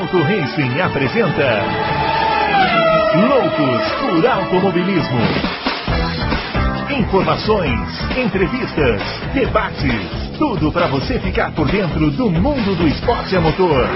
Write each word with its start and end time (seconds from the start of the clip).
Auto 0.00 0.16
Racing 0.22 0.80
apresenta 0.80 1.60
Loucos 3.28 3.92
por 4.00 4.26
Automobilismo. 4.26 5.18
Informações, 6.98 7.78
entrevistas, 8.16 9.02
debates, 9.34 10.38
tudo 10.38 10.72
para 10.72 10.86
você 10.86 11.20
ficar 11.20 11.54
por 11.54 11.70
dentro 11.70 12.10
do 12.12 12.30
mundo 12.30 12.74
do 12.76 12.88
esporte 12.88 13.36
a 13.36 13.42
motor. 13.42 13.86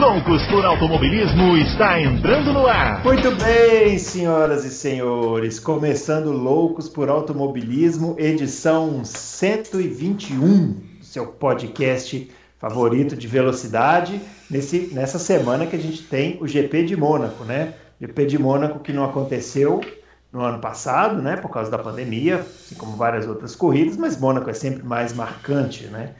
Loucos 0.00 0.44
por 0.48 0.64
Automobilismo 0.64 1.56
está 1.56 2.00
entrando 2.00 2.52
no 2.52 2.66
ar. 2.66 3.04
Muito 3.04 3.30
bem, 3.36 3.96
senhoras 3.98 4.64
e 4.64 4.70
senhores, 4.70 5.60
começando 5.60 6.32
Loucos 6.32 6.88
por 6.88 7.08
Automobilismo, 7.08 8.16
edição 8.18 9.04
121 9.04 10.72
do 10.98 11.04
seu 11.04 11.28
podcast 11.28 12.28
favorito 12.64 13.14
de 13.14 13.28
velocidade 13.28 14.18
nesse, 14.50 14.88
nessa 14.94 15.18
semana 15.18 15.66
que 15.66 15.76
a 15.76 15.78
gente 15.78 16.02
tem 16.04 16.38
o 16.40 16.48
GP 16.48 16.84
de 16.84 16.96
Mônaco, 16.96 17.44
né? 17.44 17.74
GP 18.00 18.24
de 18.24 18.38
Mônaco 18.38 18.78
que 18.78 18.90
não 18.90 19.04
aconteceu 19.04 19.82
no 20.32 20.40
ano 20.40 20.58
passado, 20.58 21.20
né? 21.20 21.36
Por 21.36 21.50
causa 21.50 21.70
da 21.70 21.78
pandemia, 21.78 22.36
assim 22.36 22.74
como 22.74 22.96
várias 22.96 23.28
outras 23.28 23.54
corridas, 23.54 23.98
mas 23.98 24.18
Mônaco 24.18 24.48
é 24.48 24.54
sempre 24.54 24.82
mais 24.82 25.12
marcante, 25.12 25.84
né? 25.88 26.14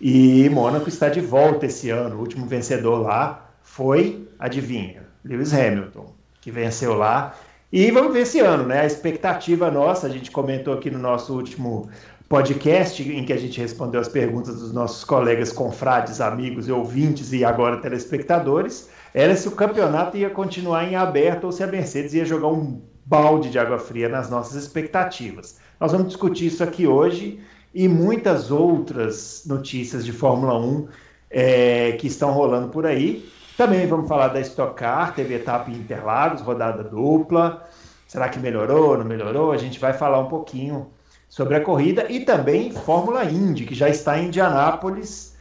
E 0.00 0.48
Mônaco 0.50 0.88
está 0.88 1.08
de 1.08 1.20
volta 1.20 1.66
esse 1.66 1.90
ano. 1.90 2.14
O 2.14 2.20
último 2.20 2.46
vencedor 2.46 3.00
lá 3.00 3.50
foi, 3.60 4.28
adivinha, 4.38 5.02
Lewis 5.24 5.52
Hamilton, 5.52 6.12
que 6.40 6.52
venceu 6.52 6.94
lá. 6.94 7.34
E 7.72 7.90
vamos 7.90 8.12
ver 8.12 8.20
esse 8.20 8.38
ano, 8.38 8.64
né? 8.64 8.82
A 8.82 8.86
expectativa 8.86 9.68
nossa, 9.68 10.06
a 10.06 10.10
gente 10.10 10.30
comentou 10.30 10.74
aqui 10.74 10.92
no 10.92 10.98
nosso 11.00 11.34
último 11.34 11.90
podcast 12.28 13.02
em 13.10 13.24
que 13.24 13.32
a 13.32 13.38
gente 13.38 13.58
respondeu 13.58 14.00
as 14.00 14.08
perguntas 14.08 14.60
dos 14.60 14.70
nossos 14.70 15.02
colegas 15.02 15.50
confrades, 15.50 16.20
amigos 16.20 16.68
ouvintes 16.68 17.32
e 17.32 17.42
agora 17.42 17.78
telespectadores, 17.78 18.90
era 19.14 19.34
se 19.34 19.48
o 19.48 19.52
campeonato 19.52 20.16
ia 20.16 20.28
continuar 20.28 20.84
em 20.84 20.94
aberto 20.94 21.44
ou 21.44 21.52
se 21.52 21.62
a 21.62 21.66
Mercedes 21.66 22.12
ia 22.12 22.26
jogar 22.26 22.48
um 22.48 22.82
balde 23.06 23.48
de 23.48 23.58
água 23.58 23.78
fria 23.78 24.10
nas 24.10 24.28
nossas 24.28 24.62
expectativas. 24.62 25.58
Nós 25.80 25.92
vamos 25.92 26.08
discutir 26.08 26.46
isso 26.46 26.62
aqui 26.62 26.86
hoje 26.86 27.40
e 27.74 27.88
muitas 27.88 28.50
outras 28.50 29.44
notícias 29.46 30.04
de 30.04 30.12
Fórmula 30.12 30.58
1 30.58 30.88
é, 31.30 31.92
que 31.92 32.06
estão 32.06 32.32
rolando 32.32 32.68
por 32.68 32.84
aí. 32.84 33.26
Também 33.56 33.86
vamos 33.86 34.06
falar 34.06 34.28
da 34.28 34.40
Stock 34.40 34.74
Car, 34.74 35.14
teve 35.14 35.34
etapa 35.34 35.70
em 35.70 35.74
Interlagos, 35.74 36.42
rodada 36.42 36.84
dupla. 36.84 37.66
Será 38.06 38.28
que 38.28 38.38
melhorou, 38.38 38.98
não 38.98 39.04
melhorou? 39.06 39.50
A 39.50 39.56
gente 39.56 39.80
vai 39.80 39.94
falar 39.94 40.18
um 40.18 40.28
pouquinho 40.28 40.88
sobre 41.28 41.54
a 41.56 41.60
corrida 41.60 42.06
e 42.10 42.20
também 42.20 42.72
Fórmula 42.72 43.24
Indy, 43.24 43.64
que 43.64 43.74
já 43.74 43.88
está 43.88 44.18
em 44.18 44.26
Indianápolis 44.26 45.36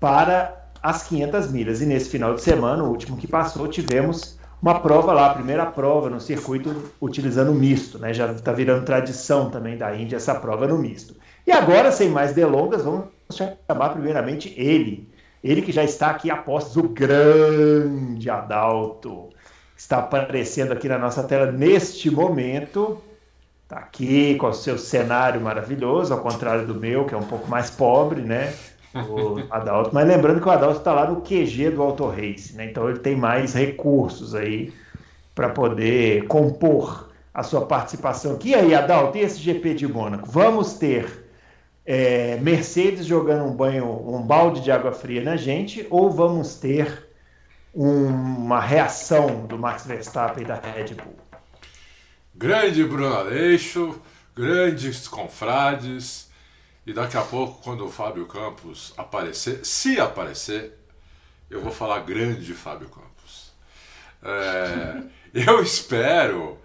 para 0.00 0.68
as 0.82 1.04
500 1.04 1.52
milhas. 1.52 1.80
E 1.80 1.86
nesse 1.86 2.10
final 2.10 2.34
de 2.34 2.42
semana, 2.42 2.82
o 2.82 2.88
último 2.88 3.16
que 3.16 3.26
passou, 3.26 3.68
tivemos 3.68 4.38
uma 4.60 4.80
prova 4.80 5.12
lá, 5.12 5.30
a 5.30 5.34
primeira 5.34 5.66
prova 5.66 6.10
no 6.10 6.20
circuito 6.20 6.92
utilizando 7.00 7.52
misto, 7.52 7.98
né? 7.98 8.12
Já 8.12 8.32
está 8.32 8.52
virando 8.52 8.84
tradição 8.84 9.50
também 9.50 9.76
da 9.76 9.94
Índia 9.94 10.16
essa 10.16 10.34
prova 10.34 10.66
no 10.66 10.76
misto. 10.76 11.14
E 11.46 11.52
agora, 11.52 11.92
sem 11.92 12.10
mais 12.10 12.32
delongas, 12.32 12.82
vamos 12.82 13.06
chamar 13.30 13.90
primeiramente 13.90 14.52
ele. 14.56 15.08
Ele 15.42 15.62
que 15.62 15.70
já 15.70 15.84
está 15.84 16.10
aqui 16.10 16.30
a 16.30 16.36
postos, 16.36 16.76
o 16.76 16.88
grande 16.88 18.28
Adalto, 18.28 19.28
está 19.76 19.98
aparecendo 19.98 20.72
aqui 20.72 20.88
na 20.88 20.98
nossa 20.98 21.22
tela 21.22 21.52
neste 21.52 22.10
momento. 22.10 23.00
Está 23.68 23.80
aqui 23.80 24.34
com 24.36 24.46
o 24.46 24.54
seu 24.54 24.78
cenário 24.78 25.38
maravilhoso, 25.42 26.14
ao 26.14 26.20
contrário 26.20 26.66
do 26.66 26.74
meu, 26.74 27.04
que 27.04 27.12
é 27.12 27.18
um 27.18 27.26
pouco 27.26 27.46
mais 27.48 27.68
pobre, 27.68 28.22
né? 28.22 28.54
O 28.94 29.42
Adalto. 29.52 29.90
Mas 29.92 30.08
lembrando 30.08 30.40
que 30.40 30.48
o 30.48 30.50
Adalto 30.50 30.78
está 30.78 30.94
lá 30.94 31.06
no 31.06 31.20
QG 31.20 31.72
do 31.72 31.82
Auto 31.82 32.06
Race, 32.06 32.56
né? 32.56 32.64
Então 32.64 32.88
ele 32.88 32.98
tem 33.00 33.14
mais 33.14 33.52
recursos 33.52 34.34
aí 34.34 34.72
para 35.34 35.50
poder 35.50 36.26
compor 36.28 37.10
a 37.34 37.42
sua 37.42 37.66
participação 37.66 38.36
aqui. 38.36 38.48
E 38.48 38.54
aí, 38.54 38.74
Adalto, 38.74 39.18
e 39.18 39.20
esse 39.20 39.38
GP 39.38 39.74
de 39.74 39.86
Mônaco? 39.86 40.26
Vamos 40.30 40.78
ter 40.78 41.28
é, 41.84 42.38
Mercedes 42.40 43.04
jogando 43.04 43.44
um 43.44 43.54
banho, 43.54 43.84
um 43.84 44.22
balde 44.22 44.62
de 44.62 44.72
água 44.72 44.92
fria 44.92 45.22
na 45.22 45.36
gente, 45.36 45.86
ou 45.90 46.10
vamos 46.10 46.54
ter 46.54 47.06
um, 47.74 48.06
uma 48.06 48.60
reação 48.60 49.44
do 49.46 49.58
Max 49.58 49.84
Verstappen 49.84 50.42
e 50.42 50.46
da 50.46 50.54
Red 50.54 50.94
Bull? 50.94 51.27
Grande 52.38 52.84
Bruno 52.84 53.16
Aleixo, 53.16 54.00
grandes 54.32 55.08
confrades. 55.08 56.30
E 56.86 56.92
daqui 56.92 57.16
a 57.16 57.22
pouco, 57.22 57.60
quando 57.64 57.84
o 57.84 57.90
Fábio 57.90 58.26
Campos 58.26 58.94
aparecer, 58.96 59.66
se 59.66 59.98
aparecer, 59.98 60.78
eu 61.50 61.60
vou 61.60 61.72
falar 61.72 61.98
grande 62.04 62.54
Fábio 62.54 62.88
Campos. 62.90 63.52
É, 64.22 65.02
eu 65.50 65.60
espero 65.60 66.56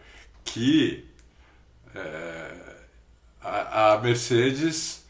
que 0.45 1.09
é, 1.95 2.75
a, 3.41 3.93
a, 3.93 3.97
Mercedes 3.97 5.03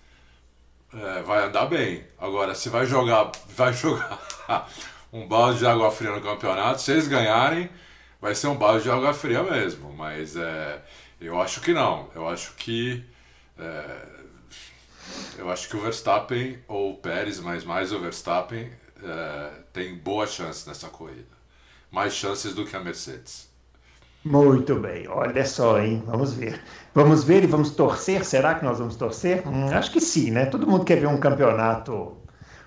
é, 0.93 1.23
vai 1.23 1.43
andar 1.43 1.65
bem. 1.65 2.07
Agora, 2.17 2.55
se 2.55 2.69
vai 2.69 2.85
jogar, 2.85 3.33
vai 3.53 3.73
jogar 3.73 4.71
um 5.11 5.27
balde 5.27 5.59
de 5.59 5.67
água 5.67 5.91
fria 5.91 6.11
no 6.11 6.21
campeonato, 6.21 6.81
se 6.81 6.93
eles 6.93 7.09
ganharem, 7.09 7.69
vai 8.23 8.33
ser 8.33 8.47
um 8.47 8.55
balde 8.55 8.83
de 8.83 8.89
água 8.89 9.13
fria 9.13 9.43
mesmo, 9.43 9.91
mas 9.91 10.37
é, 10.37 10.81
eu 11.19 11.41
acho 11.41 11.59
que 11.59 11.73
não. 11.73 12.07
Eu 12.15 12.25
acho 12.25 12.53
que 12.55 13.03
é, 13.59 13.83
eu 15.37 15.51
acho 15.51 15.67
que 15.67 15.75
o 15.75 15.81
Verstappen 15.81 16.57
ou 16.65 16.93
o 16.93 16.97
Pérez, 16.97 17.41
mas 17.41 17.65
mais 17.65 17.91
o 17.91 17.99
Verstappen 17.99 18.71
é, 19.03 19.49
tem 19.73 19.95
boa 19.95 20.25
chance 20.25 20.65
nessa 20.65 20.87
corrida, 20.87 21.35
mais 21.91 22.13
chances 22.13 22.55
do 22.55 22.65
que 22.65 22.73
a 22.77 22.79
Mercedes. 22.79 23.49
Muito 24.23 24.75
bem, 24.75 25.05
olha 25.09 25.45
só, 25.45 25.81
hein? 25.81 26.01
Vamos 26.05 26.33
ver. 26.33 26.63
Vamos 26.95 27.25
ver 27.25 27.43
e 27.43 27.47
vamos 27.47 27.71
torcer. 27.71 28.23
Será 28.23 28.55
que 28.55 28.63
nós 28.63 28.79
vamos 28.79 28.95
torcer? 28.95 29.45
Hum, 29.45 29.67
acho 29.67 29.91
que 29.91 29.99
sim, 29.99 30.31
né? 30.31 30.45
Todo 30.45 30.65
mundo 30.65 30.85
quer 30.85 30.97
ver 30.97 31.07
um 31.07 31.19
campeonato, 31.19 32.15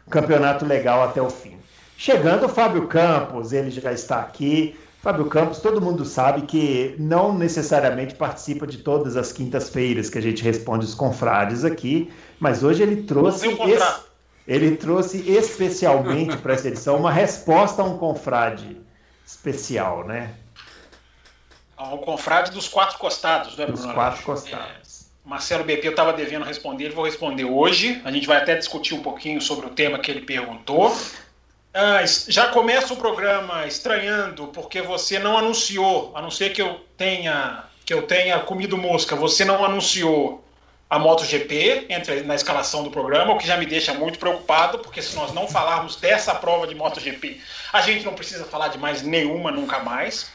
um 0.06 0.10
campeonato 0.10 0.66
legal 0.66 1.02
até 1.02 1.22
o 1.22 1.30
fim. 1.30 1.56
Chegando 1.96 2.44
o 2.44 2.48
Fábio 2.50 2.86
Campos, 2.86 3.54
ele 3.54 3.70
já 3.70 3.90
está 3.90 4.20
aqui. 4.20 4.78
Fábio 5.06 5.26
Campos, 5.26 5.60
todo 5.60 5.80
mundo 5.80 6.04
sabe 6.04 6.42
que 6.42 6.96
não 6.98 7.32
necessariamente 7.32 8.16
participa 8.16 8.66
de 8.66 8.78
todas 8.78 9.16
as 9.16 9.32
quintas-feiras 9.32 10.10
que 10.10 10.18
a 10.18 10.20
gente 10.20 10.42
responde 10.42 10.84
os 10.84 10.94
confrades 10.94 11.64
aqui, 11.64 12.12
mas 12.40 12.64
hoje 12.64 12.82
ele 12.82 13.04
trouxe 13.04 13.46
es... 13.46 14.00
ele 14.48 14.74
trouxe 14.74 15.18
especialmente 15.30 16.36
para 16.38 16.54
essa 16.54 16.66
edição 16.66 16.96
uma 16.96 17.12
resposta 17.12 17.82
a 17.82 17.84
um 17.84 17.96
confrade 17.96 18.76
especial, 19.24 20.04
né? 20.04 20.34
Ao 21.76 21.98
confrade 21.98 22.50
dos 22.50 22.66
quatro 22.66 22.98
costados, 22.98 23.56
né, 23.56 23.64
Bruno? 23.64 23.80
Dos 23.80 23.92
quatro 23.92 24.24
costados. 24.24 25.06
É, 25.24 25.28
Marcelo 25.28 25.62
BP 25.62 25.86
eu 25.86 25.90
estava 25.92 26.12
devendo 26.14 26.44
responder, 26.44 26.86
ele 26.86 26.94
vou 26.96 27.04
responder 27.04 27.44
hoje. 27.44 28.02
A 28.04 28.10
gente 28.10 28.26
vai 28.26 28.38
até 28.38 28.56
discutir 28.56 28.94
um 28.94 29.02
pouquinho 29.04 29.40
sobre 29.40 29.66
o 29.66 29.70
tema 29.70 30.00
que 30.00 30.10
ele 30.10 30.22
perguntou. 30.22 30.92
Ah, 31.78 32.02
já 32.06 32.48
começa 32.48 32.94
o 32.94 32.96
programa 32.96 33.66
estranhando 33.66 34.46
porque 34.46 34.80
você 34.80 35.18
não 35.18 35.36
anunciou, 35.36 36.10
a 36.14 36.22
não 36.22 36.30
ser 36.30 36.54
que 36.54 36.62
eu 36.62 36.80
tenha 36.96 37.64
que 37.84 37.92
eu 37.92 38.00
tenha 38.00 38.38
comido 38.38 38.78
mosca, 38.78 39.14
você 39.14 39.44
não 39.44 39.62
anunciou 39.62 40.42
a 40.88 40.98
MotoGP 40.98 41.84
entre, 41.90 42.22
na 42.22 42.34
escalação 42.34 42.82
do 42.82 42.90
programa, 42.90 43.34
o 43.34 43.38
que 43.38 43.46
já 43.46 43.58
me 43.58 43.66
deixa 43.66 43.92
muito 43.92 44.18
preocupado, 44.18 44.78
porque 44.78 45.02
se 45.02 45.14
nós 45.14 45.34
não 45.34 45.46
falarmos 45.46 45.96
dessa 45.96 46.34
prova 46.34 46.66
de 46.66 46.74
MotoGP, 46.74 47.42
a 47.70 47.82
gente 47.82 48.06
não 48.06 48.14
precisa 48.14 48.46
falar 48.46 48.68
de 48.68 48.78
mais 48.78 49.02
nenhuma 49.02 49.52
nunca 49.52 49.80
mais. 49.80 50.32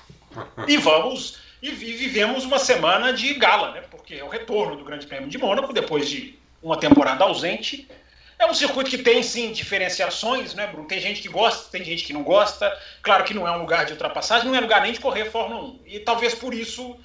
E 0.68 0.78
vamos 0.78 1.40
e 1.59 1.72
vivemos 1.72 2.46
uma 2.46 2.59
semana 2.59 3.13
de 3.13 3.34
gala, 3.34 3.72
né? 3.72 3.81
Porque 3.90 4.13
é 4.13 4.24
o 4.24 4.30
retorno 4.30 4.75
do 4.75 4.84
Grande 4.84 5.07
Prêmio 5.07 5.28
de 5.28 5.40
Mônaco 5.40 5.74
depois 5.74 6.07
de 6.07 6.38
uma 6.62 6.78
temporada 6.78 7.24
ausente 7.24 7.90
é 8.41 8.46
um 8.46 8.53
circuito 8.53 8.90
que 8.90 8.97
tem 8.97 9.22
sim 9.22 9.52
diferenciações, 9.52 10.53
né, 10.56 10.68
Bruno? 10.68 10.88
Tem 10.88 11.00
gente 11.00 11.21
que 11.21 11.30
gosta, 11.30 11.69
tem 11.71 11.83
gente 11.83 12.04
que 12.04 12.12
não 12.12 12.24
gosta. 12.24 12.75
Claro 13.01 13.24
que 13.24 13.33
não 13.33 13.48
é 13.48 13.51
um 13.51 13.60
lugar 13.60 13.86
de 13.86 13.94
ultrapassagem, 13.94 14.48
não 14.48 14.56
é 14.56 14.60
lugar 14.60 14.81
nem 14.81 14.94
de 14.94 15.00
correr 15.00 15.25
Fórmula 15.25 15.62
1. 15.62 15.80
E 15.86 16.00
talvez 16.00 16.33
por 16.33 16.54
isso 16.54 16.98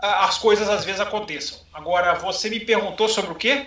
as 0.00 0.38
coisas 0.38 0.68
às 0.68 0.84
vezes 0.84 1.00
aconteçam. 1.00 1.58
Agora, 1.72 2.14
você 2.14 2.48
me 2.48 2.60
perguntou 2.60 3.08
sobre 3.08 3.32
o 3.32 3.34
quê? 3.34 3.66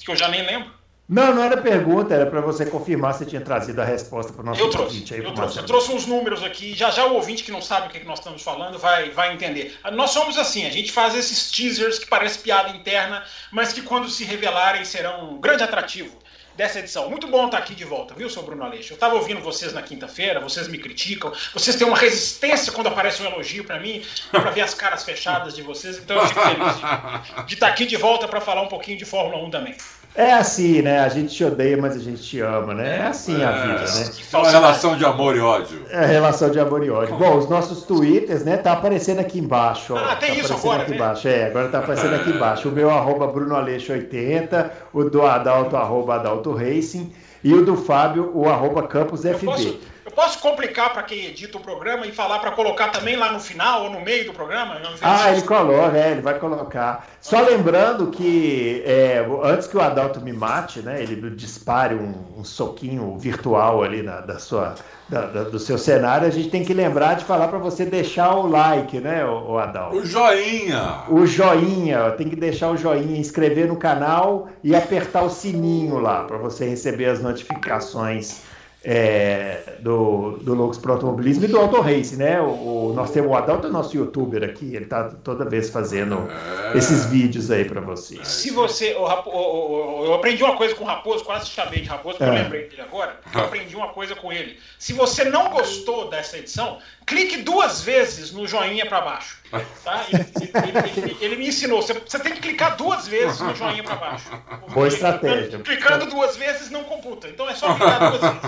Que 0.00 0.10
eu 0.10 0.16
já 0.16 0.28
nem 0.28 0.42
lembro. 0.46 0.78
Não, 1.08 1.34
não 1.34 1.42
era 1.42 1.56
pergunta, 1.56 2.14
era 2.14 2.26
para 2.26 2.42
você 2.42 2.66
confirmar 2.66 3.14
se 3.14 3.24
tinha 3.24 3.40
trazido 3.40 3.80
a 3.80 3.84
resposta 3.84 4.30
para 4.30 4.42
o 4.42 4.44
nosso 4.44 4.60
eu 4.60 4.68
trouxe, 4.68 5.14
aí. 5.14 5.24
Eu 5.24 5.32
trouxe, 5.32 5.58
eu 5.58 5.64
trouxe 5.64 5.90
uns 5.90 6.06
números 6.06 6.42
aqui, 6.42 6.74
já 6.74 6.90
já 6.90 7.06
o 7.06 7.14
ouvinte 7.14 7.42
que 7.42 7.50
não 7.50 7.62
sabe 7.62 7.86
o 7.86 7.90
que, 7.90 8.00
que 8.00 8.06
nós 8.06 8.18
estamos 8.18 8.42
falando 8.42 8.78
vai, 8.78 9.08
vai 9.08 9.32
entender. 9.32 9.74
Nós 9.92 10.10
somos 10.10 10.36
assim, 10.36 10.66
a 10.66 10.70
gente 10.70 10.92
faz 10.92 11.14
esses 11.14 11.50
teasers 11.50 11.98
que 11.98 12.06
parece 12.06 12.38
piada 12.40 12.76
interna, 12.76 13.24
mas 13.50 13.72
que 13.72 13.80
quando 13.80 14.10
se 14.10 14.22
revelarem 14.22 14.84
serão 14.84 15.32
um 15.32 15.40
grande 15.40 15.62
atrativo 15.62 16.14
dessa 16.58 16.80
edição. 16.80 17.08
Muito 17.08 17.28
bom 17.28 17.46
estar 17.46 17.58
aqui 17.58 17.72
de 17.72 17.84
volta, 17.84 18.14
viu, 18.14 18.28
seu 18.28 18.42
Bruno 18.42 18.64
Aleixo? 18.64 18.92
Eu 18.92 18.96
estava 18.96 19.14
ouvindo 19.14 19.40
vocês 19.40 19.72
na 19.72 19.80
quinta-feira, 19.80 20.40
vocês 20.40 20.66
me 20.66 20.76
criticam, 20.76 21.32
vocês 21.54 21.76
têm 21.76 21.86
uma 21.86 21.96
resistência 21.96 22.72
quando 22.72 22.88
aparece 22.88 23.22
um 23.22 23.26
elogio 23.26 23.62
para 23.62 23.78
mim, 23.78 24.04
para 24.32 24.50
ver 24.50 24.62
as 24.62 24.74
caras 24.74 25.04
fechadas 25.04 25.54
de 25.54 25.62
vocês, 25.62 25.98
então 25.98 26.16
eu 26.16 26.26
fico 26.26 26.40
feliz 26.40 26.76
de, 26.76 27.44
de 27.46 27.54
estar 27.54 27.68
aqui 27.68 27.86
de 27.86 27.96
volta 27.96 28.26
para 28.26 28.40
falar 28.40 28.62
um 28.62 28.66
pouquinho 28.66 28.98
de 28.98 29.04
Fórmula 29.04 29.40
1 29.44 29.50
também. 29.50 29.76
É 30.18 30.32
assim, 30.32 30.82
né? 30.82 30.98
A 30.98 31.08
gente 31.08 31.32
te 31.32 31.44
odeia, 31.44 31.76
mas 31.76 31.94
a 31.94 32.00
gente 32.00 32.20
te 32.20 32.40
ama, 32.40 32.74
né? 32.74 32.96
É 32.96 33.02
assim 33.02 33.40
a 33.40 33.52
vida, 33.52 33.82
né? 33.82 34.10
É 34.32 34.36
uma 34.36 34.50
relação 34.50 34.96
de 34.96 35.04
amor 35.04 35.36
e 35.36 35.38
ódio. 35.38 35.80
É 35.90 36.04
relação 36.06 36.50
de 36.50 36.58
amor 36.58 36.84
e 36.84 36.90
ódio. 36.90 37.16
Bom, 37.16 37.38
os 37.38 37.48
nossos 37.48 37.84
twitters, 37.84 38.44
né? 38.44 38.56
Tá 38.56 38.72
aparecendo 38.72 39.20
aqui 39.20 39.38
embaixo. 39.38 39.94
Ó. 39.94 39.96
Ah, 39.96 40.16
tem 40.16 40.30
tá 40.30 40.34
isso 40.34 40.46
aparecendo 40.46 40.72
agora, 40.72 40.82
aqui 40.82 40.90
né? 40.90 40.96
embaixo. 40.96 41.28
É, 41.28 41.46
agora 41.46 41.68
tá 41.68 41.78
aparecendo 41.78 42.14
aqui 42.16 42.30
embaixo. 42.30 42.68
O 42.68 42.72
meu 42.72 42.90
arroba 42.90 43.28
BrunoAleixo80, 43.28 44.70
o 44.92 45.04
do 45.04 45.22
Adalto, 45.24 45.76
arroba 45.76 46.16
Adalto 46.16 46.52
Racing, 46.52 47.12
e 47.44 47.54
o 47.54 47.64
do 47.64 47.76
Fábio, 47.76 48.32
o 48.34 48.48
arroba 48.48 48.82
Campos 48.88 49.20
FB. 49.20 49.78
Posso, 50.10 50.18
eu 50.18 50.28
posso 50.28 50.38
complicar 50.40 50.92
para 50.92 51.02
quem 51.02 51.26
edita 51.26 51.58
o 51.58 51.60
programa 51.60 52.06
e 52.06 52.12
falar 52.12 52.38
para 52.38 52.50
colocar 52.52 52.88
também 52.88 53.16
lá 53.16 53.32
no 53.32 53.40
final 53.40 53.84
ou 53.84 53.90
no 53.90 54.00
meio 54.00 54.24
do 54.26 54.32
programa? 54.32 54.76
Ah, 55.02 55.30
ele 55.30 55.42
coloca, 55.42 55.96
é, 55.96 56.12
ele 56.12 56.20
vai 56.20 56.38
colocar. 56.38 57.06
Só 57.20 57.40
lembrando 57.40 58.08
que 58.10 58.82
é, 58.86 59.24
antes 59.42 59.66
que 59.66 59.76
o 59.76 59.80
Adalto 59.80 60.20
me 60.20 60.32
mate, 60.32 60.80
né? 60.80 61.02
Ele 61.02 61.30
dispare 61.30 61.94
um, 61.94 62.14
um 62.38 62.44
soquinho 62.44 63.16
virtual 63.18 63.82
ali 63.82 64.02
na, 64.02 64.20
da 64.20 64.38
sua, 64.38 64.74
da- 65.08 65.26
da- 65.26 65.44
do 65.44 65.58
seu 65.58 65.76
cenário, 65.78 66.26
a 66.26 66.30
gente 66.30 66.50
tem 66.50 66.64
que 66.64 66.72
lembrar 66.74 67.14
de 67.14 67.24
falar 67.24 67.48
para 67.48 67.58
você 67.58 67.84
deixar 67.84 68.34
o 68.34 68.46
like, 68.46 69.00
né, 69.00 69.24
o, 69.24 69.52
o 69.52 69.58
Adalto? 69.58 69.96
O 69.96 70.04
joinha! 70.06 71.02
O 71.08 71.26
joinha, 71.26 72.10
tem 72.12 72.28
que 72.28 72.36
deixar 72.36 72.70
o 72.70 72.76
joinha, 72.76 73.18
inscrever 73.18 73.66
no 73.68 73.76
canal 73.76 74.48
e 74.62 74.74
apertar 74.76 75.22
o 75.22 75.30
sininho 75.30 75.98
lá 75.98 76.24
para 76.24 76.36
você 76.36 76.68
receber 76.68 77.06
as 77.06 77.20
notificações 77.22 78.42
é, 78.84 79.74
do, 79.80 80.38
do 80.40 80.54
Loucos 80.54 80.78
pro 80.78 80.92
Automobilismo 80.92 81.44
e 81.44 81.48
do 81.48 81.58
Auto 81.58 81.80
Race, 81.80 82.16
né? 82.16 82.40
O, 82.40 82.44
o- 82.46 82.92
nós 82.94 83.10
temos 83.10 83.30
o 83.30 83.34
Adalto, 83.34 83.66
é 83.66 83.70
nosso 83.70 83.96
youtuber 83.96 84.42
aqui, 84.44 84.74
ele 84.74 84.86
tá 84.86 85.10
toda 85.24 85.44
vez 85.44 85.68
fazendo 85.70 86.28
É. 86.74 86.78
esses 86.78 87.04
vídeos 87.06 87.50
aí 87.50 87.64
para 87.64 87.80
vocês. 87.80 88.26
Se 88.26 88.50
você. 88.50 88.94
o 88.94 89.02
o- 89.02 90.00
o- 90.00 90.04
eu 90.06 90.14
aprendi 90.14 90.42
uma 90.44 90.56
coisa 90.56 90.74
com 90.74 90.84
o 90.84 90.86
Raposo, 90.86 91.24
quase 91.24 91.48
chamei 91.48 91.80
de 91.80 91.88
Raposo, 91.88 92.18
porque 92.18 92.30
eu 92.30 92.36
É. 92.36 92.42
lembrei 92.42 92.68
dele 92.68 92.82
agora. 92.82 93.18
Eu 93.34 93.40
aprendi 93.44 93.76
uma 93.76 93.88
coisa 93.88 94.14
com 94.14 94.32
ele. 94.32 94.58
Se 94.78 94.92
você 94.92 95.24
não 95.24 95.50
gostou 95.50 96.08
dessa 96.08 96.38
edição, 96.38 96.78
clique 97.06 97.38
duas 97.42 97.82
vezes 97.82 98.32
no 98.32 98.46
joinha 98.46 98.86
para 98.86 99.00
baixo. 99.00 99.38
Tá? 99.84 100.04
Ele, 100.12 100.26
ele- 100.44 100.92
ele- 101.10 101.16
ele 101.20 101.36
me 101.36 101.48
ensinou. 101.48 101.80
Você, 101.82 101.94
você 101.94 102.18
tem 102.18 102.32
que 102.34 102.40
clicar 102.40 102.76
duas 102.76 103.06
vezes 103.08 103.40
no 103.40 103.54
joinha 103.54 103.82
para 103.82 103.96
baixo. 103.96 104.28
Boa 104.72 104.88
estratégia. 104.88 105.58
Clicando 105.60 106.06
duas 106.06 106.36
vezes 106.36 106.70
não 106.70 106.84
computa. 106.84 107.28
Então 107.28 107.48
é 107.48 107.54
só 107.54 107.74
clicar 107.74 107.98
duas 108.10 108.20
vezes. 108.20 108.38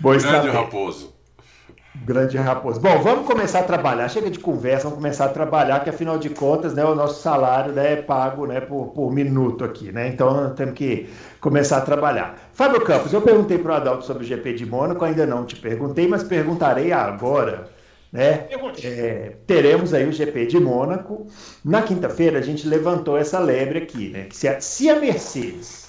Boa 0.00 0.14
Grande 0.14 0.24
estratégia. 0.24 0.60
raposo. 0.60 1.18
Grande 2.04 2.36
raposo. 2.36 2.80
Bom, 2.80 3.02
vamos 3.02 3.26
começar 3.26 3.60
a 3.60 3.62
trabalhar. 3.64 4.08
Chega 4.08 4.30
de 4.30 4.38
conversa, 4.38 4.84
vamos 4.84 4.98
começar 4.98 5.24
a 5.24 5.28
trabalhar, 5.28 5.82
que 5.82 5.90
afinal 5.90 6.18
de 6.18 6.30
contas, 6.30 6.72
né, 6.74 6.84
o 6.84 6.94
nosso 6.94 7.20
salário 7.20 7.72
né, 7.72 7.94
é 7.94 7.96
pago 7.96 8.46
né, 8.46 8.60
por, 8.60 8.88
por 8.88 9.12
minuto 9.12 9.64
aqui, 9.64 9.90
né? 9.90 10.08
Então 10.08 10.54
temos 10.54 10.74
que 10.74 11.08
começar 11.40 11.78
a 11.78 11.80
trabalhar. 11.80 12.38
Fábio 12.52 12.80
Campos, 12.82 13.12
eu 13.12 13.20
perguntei 13.20 13.58
para 13.58 13.72
o 13.72 13.74
Adalto 13.74 14.04
sobre 14.04 14.22
o 14.24 14.26
GP 14.26 14.54
de 14.54 14.66
Mônaco, 14.66 15.04
ainda 15.04 15.26
não 15.26 15.44
te 15.44 15.56
perguntei, 15.56 16.06
mas 16.06 16.22
perguntarei 16.22 16.92
agora. 16.92 17.68
Né? 18.12 18.38
Pergunte. 18.38 18.86
É, 18.86 19.36
teremos 19.46 19.92
aí 19.92 20.08
o 20.08 20.12
GP 20.12 20.46
de 20.46 20.60
Mônaco. 20.60 21.26
Na 21.64 21.82
quinta-feira 21.82 22.38
a 22.38 22.42
gente 22.42 22.66
levantou 22.66 23.18
essa 23.18 23.38
lebre 23.38 23.78
aqui, 23.78 24.08
né? 24.10 24.24
Que 24.24 24.36
se 24.36 24.48
a, 24.48 24.60
se 24.60 24.88
a 24.88 24.98
Mercedes 24.98 25.87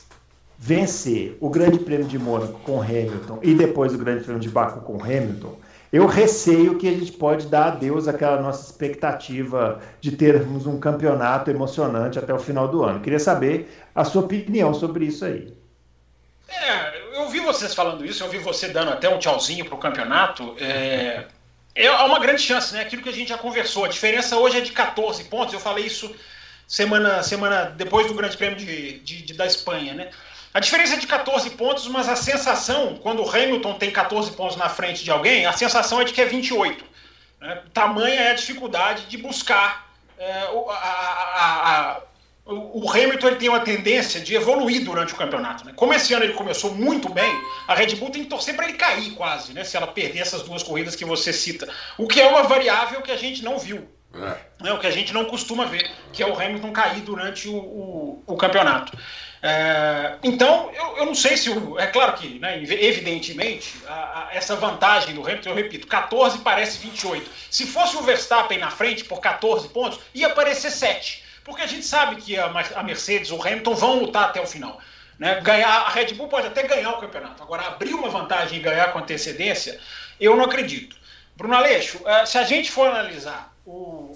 vencer 0.61 1.37
o 1.39 1.49
Grande 1.49 1.79
Prêmio 1.79 2.05
de 2.05 2.19
Mônaco 2.19 2.59
com 2.59 2.81
Hamilton 2.81 3.39
e 3.41 3.53
depois 3.55 3.93
o 3.93 3.97
Grande 3.97 4.23
Prêmio 4.25 4.41
de 4.41 4.49
Baku 4.49 4.81
com 4.81 5.01
Hamilton, 5.01 5.57
eu 5.91 6.05
receio 6.05 6.77
que 6.77 6.87
a 6.87 6.91
gente 6.91 7.13
pode 7.13 7.47
dar 7.47 7.67
adeus 7.67 8.07
àquela 8.09 8.41
nossa 8.41 8.69
expectativa 8.69 9.79
de 10.01 10.11
termos 10.11 10.67
um 10.67 10.77
campeonato 10.77 11.49
emocionante 11.49 12.19
até 12.19 12.33
o 12.33 12.37
final 12.37 12.67
do 12.67 12.83
ano. 12.83 12.99
Queria 12.99 13.19
saber 13.19 13.73
a 13.95 14.03
sua 14.03 14.21
opinião 14.21 14.73
sobre 14.73 15.05
isso 15.05 15.23
aí. 15.25 15.51
É, 16.47 17.15
eu 17.15 17.21
ouvi 17.21 17.39
vocês 17.39 17.73
falando 17.73 18.05
isso, 18.05 18.21
eu 18.21 18.27
ouvi 18.27 18.37
você 18.39 18.67
dando 18.67 18.91
até 18.91 19.07
um 19.09 19.17
tchauzinho 19.17 19.65
pro 19.65 19.77
campeonato. 19.77 20.55
É, 20.59 21.23
é 21.73 21.89
uma 21.91 22.19
grande 22.19 22.41
chance, 22.41 22.73
né? 22.73 22.81
Aquilo 22.81 23.01
que 23.01 23.09
a 23.09 23.13
gente 23.13 23.29
já 23.29 23.37
conversou. 23.37 23.85
A 23.85 23.87
diferença 23.87 24.37
hoje 24.37 24.57
é 24.57 24.61
de 24.61 24.71
14 24.73 25.23
pontos. 25.23 25.53
Eu 25.53 25.59
falei 25.59 25.85
isso 25.85 26.13
semana, 26.67 27.23
semana 27.23 27.65
depois 27.75 28.05
do 28.07 28.13
Grande 28.13 28.35
Prêmio 28.37 28.57
de, 28.57 28.99
de- 28.99 29.21
de- 29.23 29.33
da 29.33 29.45
Espanha, 29.45 29.93
né? 29.93 30.09
A 30.53 30.59
diferença 30.59 30.95
é 30.95 30.97
de 30.97 31.05
14 31.07 31.51
pontos, 31.51 31.87
mas 31.87 32.09
a 32.09 32.15
sensação, 32.15 32.95
quando 33.01 33.23
o 33.23 33.29
Hamilton 33.29 33.73
tem 33.75 33.91
14 33.91 34.31
pontos 34.31 34.55
na 34.57 34.67
frente 34.69 35.03
de 35.03 35.11
alguém, 35.11 35.45
a 35.45 35.51
sensação 35.53 36.01
é 36.01 36.03
de 36.03 36.11
que 36.13 36.21
é 36.21 36.25
28. 36.25 36.83
Né? 37.39 37.61
Tamanha 37.73 38.19
é 38.21 38.31
a 38.31 38.33
dificuldade 38.33 39.05
de 39.05 39.17
buscar 39.17 39.87
é, 40.21 40.49
o- 40.51 40.69
a- 40.69 40.75
a- 40.75 41.71
a- 41.71 42.01
o 42.45 42.83
o 42.83 42.91
Hamilton 42.91 43.27
ele 43.27 43.35
tem 43.37 43.47
uma 43.47 43.61
tendência 43.61 44.19
de 44.19 44.35
evoluir 44.35 44.83
durante 44.83 45.13
o 45.13 45.15
campeonato. 45.15 45.63
Né? 45.65 45.71
Como 45.75 45.93
esse 45.93 46.13
ano 46.13 46.25
ele 46.25 46.33
começou 46.33 46.73
muito 46.75 47.07
bem, 47.07 47.31
a 47.67 47.73
Red 47.75 47.95
Bull 47.95 48.09
tem 48.09 48.23
que 48.23 48.29
torcer 48.29 48.53
para 48.55 48.67
ele 48.67 48.75
cair 48.77 49.11
quase, 49.11 49.53
né? 49.53 49.63
se 49.63 49.77
ela 49.77 49.87
perder 49.87 50.19
essas 50.19 50.41
duas 50.41 50.61
corridas 50.61 50.93
que 50.95 51.05
você 51.05 51.31
cita. 51.31 51.69
O 51.97 52.05
que 52.07 52.19
é 52.19 52.27
uma 52.27 52.43
variável 52.43 53.01
que 53.01 53.11
a 53.11 53.15
gente 53.15 53.43
não 53.45 53.57
viu, 53.57 53.87
É. 54.13 54.63
né? 54.63 54.73
o 54.73 54.79
que 54.79 54.87
a 54.87 54.91
gente 54.91 55.13
não 55.13 55.23
costuma 55.25 55.63
ver, 55.65 55.89
que 56.11 56.21
é 56.21 56.27
o 56.27 56.33
Hamilton 56.37 56.71
cair 56.73 57.01
durante 57.01 57.47
o, 57.47 57.55
o- 57.55 58.23
o 58.27 58.35
campeonato. 58.35 58.97
É, 59.41 60.15
então, 60.21 60.69
eu, 60.73 60.97
eu 60.97 61.05
não 61.05 61.15
sei 61.15 61.37
se 61.37 61.49
o. 61.49 61.79
É 61.79 61.87
claro 61.87 62.13
que, 62.13 62.39
né, 62.39 62.61
evidentemente, 62.61 63.73
a- 63.87 63.93
a- 63.93 64.35
essa 64.35 64.55
vantagem 64.55 65.15
do 65.15 65.21
Hamilton, 65.25 65.49
eu 65.51 65.55
repito, 65.55 65.87
14 65.87 66.39
parece 66.39 66.77
28. 66.79 67.29
Se 67.49 67.65
fosse 67.65 67.95
o 67.95 68.01
Verstappen 68.01 68.57
na 68.57 68.69
frente 68.69 69.05
por 69.05 69.21
14 69.21 69.69
pontos, 69.69 69.99
ia 70.13 70.29
parecer 70.31 70.71
7. 70.71 71.23
Porque 71.43 71.61
a 71.61 71.67
gente 71.67 71.85
sabe 71.85 72.17
que 72.17 72.37
a, 72.37 72.47
a 72.75 72.83
Mercedes, 72.83 73.31
o 73.31 73.41
Hamilton 73.41 73.75
vão 73.75 73.99
lutar 73.99 74.25
até 74.25 74.41
o 74.41 74.45
final. 74.45 74.77
Né? 75.17 75.39
Ganhar, 75.41 75.69
a 75.69 75.89
Red 75.89 76.13
Bull 76.13 76.27
pode 76.27 76.47
até 76.47 76.63
ganhar 76.63 76.91
o 76.91 76.99
campeonato. 76.99 77.41
Agora, 77.41 77.63
abrir 77.67 77.93
uma 77.93 78.09
vantagem 78.09 78.59
e 78.59 78.61
ganhar 78.61 78.91
com 78.91 78.99
antecedência, 78.99 79.79
eu 80.19 80.35
não 80.35 80.45
acredito. 80.45 80.95
Bruno 81.35 81.55
Aleixo, 81.55 82.01
eh, 82.05 82.25
se 82.25 82.37
a 82.37 82.43
gente 82.43 82.69
for 82.71 82.87
analisar 82.89 83.53
o, 83.65 84.08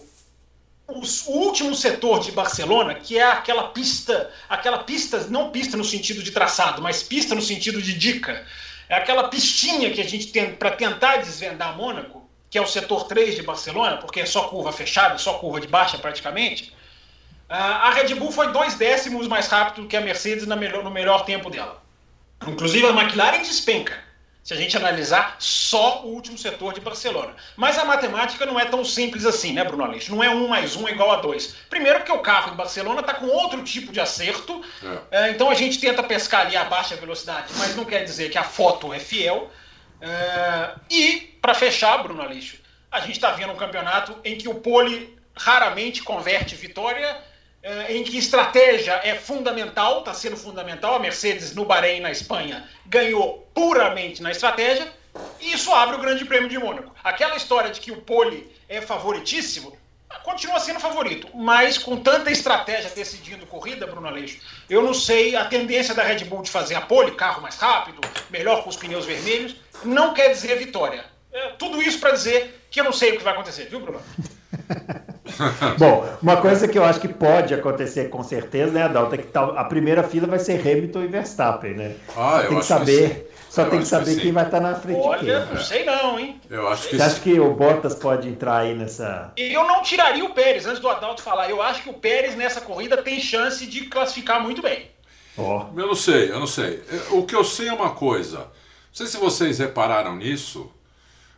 o 0.87 1.37
último 1.37 1.73
setor 1.73 2.19
de 2.19 2.31
Barcelona, 2.31 2.95
que 2.95 3.17
é 3.17 3.23
aquela 3.23 3.69
pista, 3.69 4.29
aquela 4.49 4.79
pista, 4.79 5.27
não 5.29 5.49
pista 5.49 5.77
no 5.77 5.83
sentido 5.83 6.21
de 6.21 6.31
traçado, 6.31 6.81
mas 6.81 7.01
pista 7.01 7.33
no 7.33 7.41
sentido 7.41 7.81
de 7.81 7.93
dica, 7.93 8.45
é 8.89 8.95
aquela 8.95 9.29
pistinha 9.29 9.91
que 9.91 10.01
a 10.01 10.03
gente 10.03 10.27
tem 10.27 10.53
para 10.55 10.71
tentar 10.71 11.17
desvendar 11.17 11.77
Mônaco, 11.77 12.29
que 12.49 12.57
é 12.57 12.61
o 12.61 12.67
setor 12.67 13.05
3 13.05 13.35
de 13.35 13.41
Barcelona, 13.41 13.97
porque 13.97 14.19
é 14.19 14.25
só 14.25 14.43
curva 14.49 14.71
fechada, 14.71 15.17
só 15.17 15.35
curva 15.35 15.61
de 15.61 15.67
baixa 15.67 15.97
praticamente. 15.97 16.73
Ah, 17.49 17.87
A 17.87 17.91
Red 17.91 18.13
Bull 18.15 18.31
foi 18.31 18.51
dois 18.51 18.75
décimos 18.75 19.27
mais 19.27 19.47
rápido 19.47 19.87
que 19.87 19.95
a 19.95 20.01
Mercedes 20.01 20.45
no 20.45 20.91
melhor 20.91 21.25
tempo 21.25 21.49
dela. 21.49 21.81
Inclusive 22.45 22.85
a 22.85 22.89
McLaren 22.89 23.41
despenca, 23.41 23.97
se 24.43 24.53
a 24.53 24.57
gente 24.57 24.75
analisar 24.75 25.37
só 25.39 26.01
o 26.03 26.07
último 26.09 26.37
setor 26.37 26.73
de 26.73 26.81
Barcelona. 26.81 27.33
Mas 27.55 27.77
a 27.77 27.85
matemática 27.85 28.45
não 28.45 28.59
é 28.59 28.65
tão 28.65 28.83
simples 28.83 29.25
assim, 29.25 29.53
né, 29.53 29.63
Bruno 29.63 29.85
Aleixo? 29.85 30.13
Não 30.13 30.21
é 30.21 30.29
um 30.29 30.49
mais 30.49 30.75
um 30.75 30.87
igual 30.87 31.11
a 31.11 31.15
dois. 31.15 31.55
Primeiro 31.69 31.99
porque 31.99 32.11
o 32.11 32.19
carro 32.19 32.53
em 32.53 32.57
Barcelona 32.57 32.99
está 32.99 33.13
com 33.13 33.27
outro 33.27 33.63
tipo 33.63 33.93
de 33.93 34.01
acerto, 34.01 34.61
É. 35.11 35.27
é, 35.27 35.29
então 35.31 35.49
a 35.49 35.53
gente 35.53 35.79
tenta 35.79 36.03
pescar 36.03 36.41
ali 36.41 36.57
a 36.57 36.65
baixa 36.65 36.95
velocidade, 36.97 37.53
mas 37.57 37.73
não 37.75 37.85
quer 37.85 38.03
dizer 38.03 38.29
que 38.29 38.37
a 38.37 38.43
foto 38.43 38.93
é 38.93 38.99
fiel. 38.99 39.49
É, 40.01 40.75
e, 40.89 41.37
para 41.41 41.53
fechar, 41.53 42.03
Bruno 42.03 42.21
Aleixo, 42.21 42.57
a 42.91 42.99
gente 42.99 43.13
está 43.13 43.31
vendo 43.31 43.53
um 43.53 43.57
campeonato 43.57 44.17
em 44.25 44.37
que 44.37 44.49
o 44.49 44.55
pole 44.55 45.17
raramente 45.35 46.03
converte 46.03 46.53
vitória, 46.55 47.05
é, 47.05 47.21
em 47.89 48.03
que 48.03 48.17
estratégia 48.17 48.99
é 49.03 49.15
fundamental, 49.15 49.99
está 49.99 50.13
sendo 50.13 50.35
fundamental. 50.35 50.95
A 50.95 50.99
Mercedes 50.99 51.55
no 51.55 51.65
Bahrein, 51.65 52.01
na 52.01 52.11
Espanha, 52.11 52.67
ganhou 52.85 53.47
puramente 53.53 54.21
na 54.21 54.31
estratégia, 54.31 54.91
e 55.39 55.53
isso 55.53 55.73
abre 55.73 55.95
o 55.95 55.99
Grande 55.99 56.25
Prêmio 56.25 56.49
de 56.49 56.57
Mônaco. 56.57 56.93
Aquela 57.03 57.35
história 57.35 57.71
de 57.71 57.79
que 57.79 57.91
o 57.91 58.01
pole 58.01 58.51
é 58.67 58.81
favoritíssimo, 58.81 59.77
continua 60.23 60.59
sendo 60.59 60.79
favorito, 60.79 61.27
mas 61.35 61.77
com 61.77 61.97
tanta 61.97 62.31
estratégia 62.31 62.89
decidindo 62.89 63.45
corrida, 63.45 63.87
Bruno 63.87 64.07
Aleixo, 64.07 64.39
eu 64.69 64.81
não 64.81 64.93
sei 64.93 65.35
a 65.35 65.45
tendência 65.45 65.93
da 65.93 66.03
Red 66.03 66.25
Bull 66.25 66.41
de 66.41 66.51
fazer 66.51 66.75
a 66.75 66.81
pole, 66.81 67.11
carro 67.11 67.41
mais 67.41 67.57
rápido, 67.57 67.99
melhor 68.29 68.63
com 68.63 68.69
os 68.69 68.75
pneus 68.75 69.05
vermelhos, 69.05 69.55
não 69.83 70.13
quer 70.13 70.29
dizer 70.29 70.57
vitória. 70.57 71.05
É, 71.31 71.49
tudo 71.51 71.81
isso 71.81 71.99
para 71.99 72.11
dizer 72.11 72.67
que 72.69 72.79
eu 72.79 72.83
não 72.83 72.93
sei 72.93 73.13
o 73.13 73.17
que 73.17 73.23
vai 73.23 73.33
acontecer, 73.33 73.65
viu, 73.65 73.79
Bruno? 73.79 74.01
Bom, 75.77 76.07
uma 76.21 76.37
coisa 76.37 76.67
que 76.67 76.77
eu 76.77 76.83
acho 76.83 76.99
que 76.99 77.07
pode 77.07 77.53
acontecer 77.53 78.09
com 78.09 78.23
certeza, 78.23 78.71
né, 78.71 78.83
Adalto, 78.83 79.15
é 79.15 79.17
que 79.17 79.27
tal- 79.27 79.57
a 79.57 79.63
primeira 79.65 80.03
fila 80.03 80.27
vai 80.27 80.39
ser 80.39 80.59
Hamilton 80.59 81.03
e 81.03 81.07
Verstappen, 81.07 81.73
né? 81.75 81.95
Ah, 82.15 82.35
eu 82.37 82.41
tem 82.41 82.49
que 82.49 82.55
acho 82.59 82.67
saber, 82.67 83.31
só 83.49 83.63
Eu 83.63 83.69
tem 83.69 83.79
que 83.79 83.83
que 83.85 83.89
saber 83.89 84.11
sim. 84.15 84.19
quem 84.19 84.31
vai 84.31 84.45
estar 84.45 84.59
na 84.59 84.75
frente 84.75 85.01
de 85.01 85.07
Olha, 85.07 85.45
quem. 85.45 85.55
não 85.55 85.63
sei 85.63 85.85
não, 85.85 86.19
hein? 86.19 86.41
Eu 86.49 86.67
acho 86.67 86.87
que 86.89 86.95
Você 86.97 87.01
acha 87.03 87.19
que 87.19 87.39
o 87.39 87.53
Bottas 87.53 87.95
pode 87.95 88.27
entrar 88.29 88.57
aí 88.59 88.75
nessa. 88.75 89.31
Eu 89.37 89.63
não 89.65 89.81
tiraria 89.81 90.23
o 90.25 90.33
Pérez, 90.33 90.65
antes 90.65 90.79
do 90.79 90.89
Adalto 90.89 91.21
falar. 91.21 91.49
Eu 91.49 91.61
acho 91.61 91.83
que 91.83 91.89
o 91.89 91.93
Pérez 91.93 92.35
nessa 92.35 92.61
corrida 92.61 92.97
tem 92.97 93.19
chance 93.19 93.65
de 93.65 93.85
classificar 93.87 94.41
muito 94.41 94.61
bem. 94.61 94.91
Ó, 95.37 95.65
Eu 95.75 95.87
não 95.87 95.95
sei, 95.95 96.29
eu 96.31 96.39
não 96.39 96.47
sei. 96.47 96.81
O 97.11 97.23
que 97.25 97.35
eu 97.35 97.43
sei 97.43 97.67
é 97.67 97.73
uma 97.73 97.91
coisa. 97.91 98.37
Não 98.39 98.45
sei 98.93 99.07
se 99.07 99.17
vocês 99.17 99.57
repararam 99.57 100.15
nisso, 100.15 100.71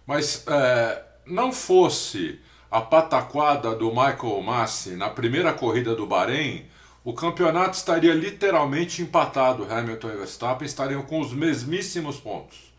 mas 0.06 0.44
é, 0.48 1.02
não 1.26 1.52
fosse 1.54 2.40
a 2.70 2.82
pataquada 2.82 3.76
do 3.76 3.90
Michael 3.90 4.42
Massi 4.42 4.92
na 4.92 5.10
primeira 5.10 5.54
corrida 5.54 5.96
do 5.96 6.06
Bahrein, 6.06 6.66
o 7.04 7.14
campeonato 7.14 7.78
estaria 7.78 8.14
literalmente 8.14 9.02
empatado. 9.02 9.68
Hamilton 9.70 10.10
e 10.10 10.18
Verstappen 10.18 10.66
estariam 10.66 11.04
com 11.04 11.22
os 11.22 11.32
mesmíssimos 11.32 12.18
pontos. 12.20 12.74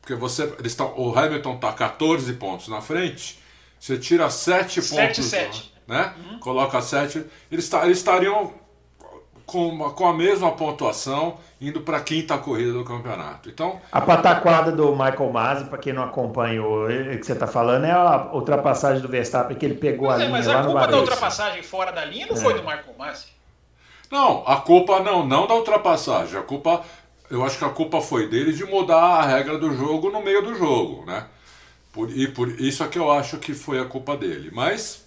Porque 0.00 0.14
você, 0.14 0.54
eles 0.58 0.74
tão, 0.74 0.94
o 0.96 1.16
Hamilton 1.18 1.56
está 1.56 1.72
14 1.72 2.32
pontos 2.34 2.68
na 2.68 2.80
frente, 2.80 3.38
você 3.78 3.98
tira 3.98 4.30
7 4.30 4.82
pontos. 4.82 5.24
7. 5.26 5.74
Né? 5.86 6.14
Uhum. 6.16 6.38
Coloca 6.38 6.80
7. 6.80 7.24
Eles, 7.50 7.72
eles 7.72 7.98
estariam 7.98 8.54
com, 9.50 9.90
com 9.90 10.06
a 10.06 10.12
mesma 10.12 10.52
pontuação 10.52 11.38
indo 11.60 11.80
para 11.80 11.96
a 11.96 12.00
quinta 12.00 12.38
corrida 12.38 12.72
do 12.72 12.84
campeonato. 12.84 13.48
Então 13.48 13.80
a 13.90 14.00
pataquada 14.00 14.70
do 14.70 14.92
Michael 14.92 15.32
Masi, 15.32 15.64
para 15.64 15.78
quem 15.78 15.92
não 15.92 16.04
acompanhou, 16.04 16.86
o 16.86 17.18
que 17.18 17.24
você 17.24 17.32
está 17.32 17.46
falando 17.46 17.84
é 17.84 17.90
a 17.90 18.30
ultrapassagem 18.32 19.02
do 19.02 19.08
Verstappen 19.08 19.56
que 19.56 19.66
ele 19.66 19.74
pegou 19.74 20.08
mas 20.08 20.20
a 20.20 20.22
é, 20.22 20.26
linha 20.26 20.38
mas 20.38 20.46
lá 20.46 20.60
a 20.60 20.64
culpa 20.64 20.86
da 20.86 20.98
ultrapassagem 20.98 21.62
fora 21.62 21.90
da 21.90 22.04
linha 22.04 22.26
não 22.26 22.36
é. 22.36 22.40
foi 22.40 22.54
do 22.54 22.60
Michael 22.60 22.94
Masi. 22.96 23.26
Não, 24.10 24.42
a 24.46 24.56
culpa 24.56 25.00
não, 25.00 25.26
não 25.26 25.46
da 25.46 25.54
ultrapassagem. 25.54 26.38
A 26.38 26.42
culpa, 26.42 26.82
eu 27.30 27.44
acho 27.44 27.58
que 27.58 27.64
a 27.64 27.70
culpa 27.70 28.00
foi 28.00 28.28
dele 28.28 28.52
de 28.52 28.64
mudar 28.64 28.96
a 28.96 29.26
regra 29.26 29.58
do 29.58 29.74
jogo 29.74 30.10
no 30.10 30.22
meio 30.22 30.42
do 30.42 30.54
jogo, 30.54 31.04
né? 31.06 31.26
Por, 31.92 32.10
e 32.10 32.28
por 32.28 32.48
isso 32.60 32.82
é 32.82 32.88
que 32.88 32.98
eu 32.98 33.10
acho 33.10 33.38
que 33.38 33.52
foi 33.52 33.80
a 33.80 33.84
culpa 33.84 34.16
dele. 34.16 34.50
Mas 34.52 35.04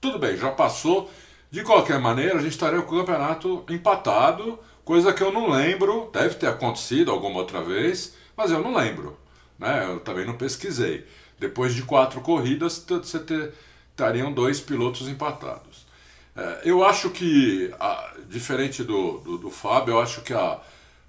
tudo 0.00 0.18
bem, 0.18 0.36
já 0.36 0.50
passou. 0.50 1.10
De 1.56 1.62
qualquer 1.62 1.98
maneira, 1.98 2.36
a 2.36 2.42
gente 2.42 2.52
estaria 2.52 2.82
com 2.82 2.94
o 2.94 2.98
campeonato 2.98 3.64
empatado, 3.70 4.58
coisa 4.84 5.10
que 5.14 5.22
eu 5.22 5.32
não 5.32 5.48
lembro, 5.48 6.10
deve 6.12 6.34
ter 6.34 6.48
acontecido 6.48 7.10
alguma 7.10 7.38
outra 7.38 7.62
vez, 7.62 8.14
mas 8.36 8.50
eu 8.50 8.60
não 8.60 8.74
lembro. 8.74 9.16
Né? 9.58 9.86
Eu 9.88 9.98
também 10.00 10.26
não 10.26 10.36
pesquisei. 10.36 11.06
Depois 11.38 11.74
de 11.74 11.80
quatro 11.80 12.20
corridas, 12.20 12.84
você 12.86 13.18
ter, 13.20 13.54
estariam 13.88 14.30
dois 14.30 14.60
pilotos 14.60 15.08
empatados. 15.08 15.86
É, 16.36 16.60
eu 16.66 16.84
acho 16.84 17.08
que, 17.08 17.72
a, 17.80 18.12
diferente 18.28 18.84
do, 18.84 19.20
do, 19.20 19.38
do, 19.38 19.50
Fábio, 19.50 19.94
eu 19.94 20.00
acho 20.02 20.20
que 20.20 20.34
a, 20.34 20.60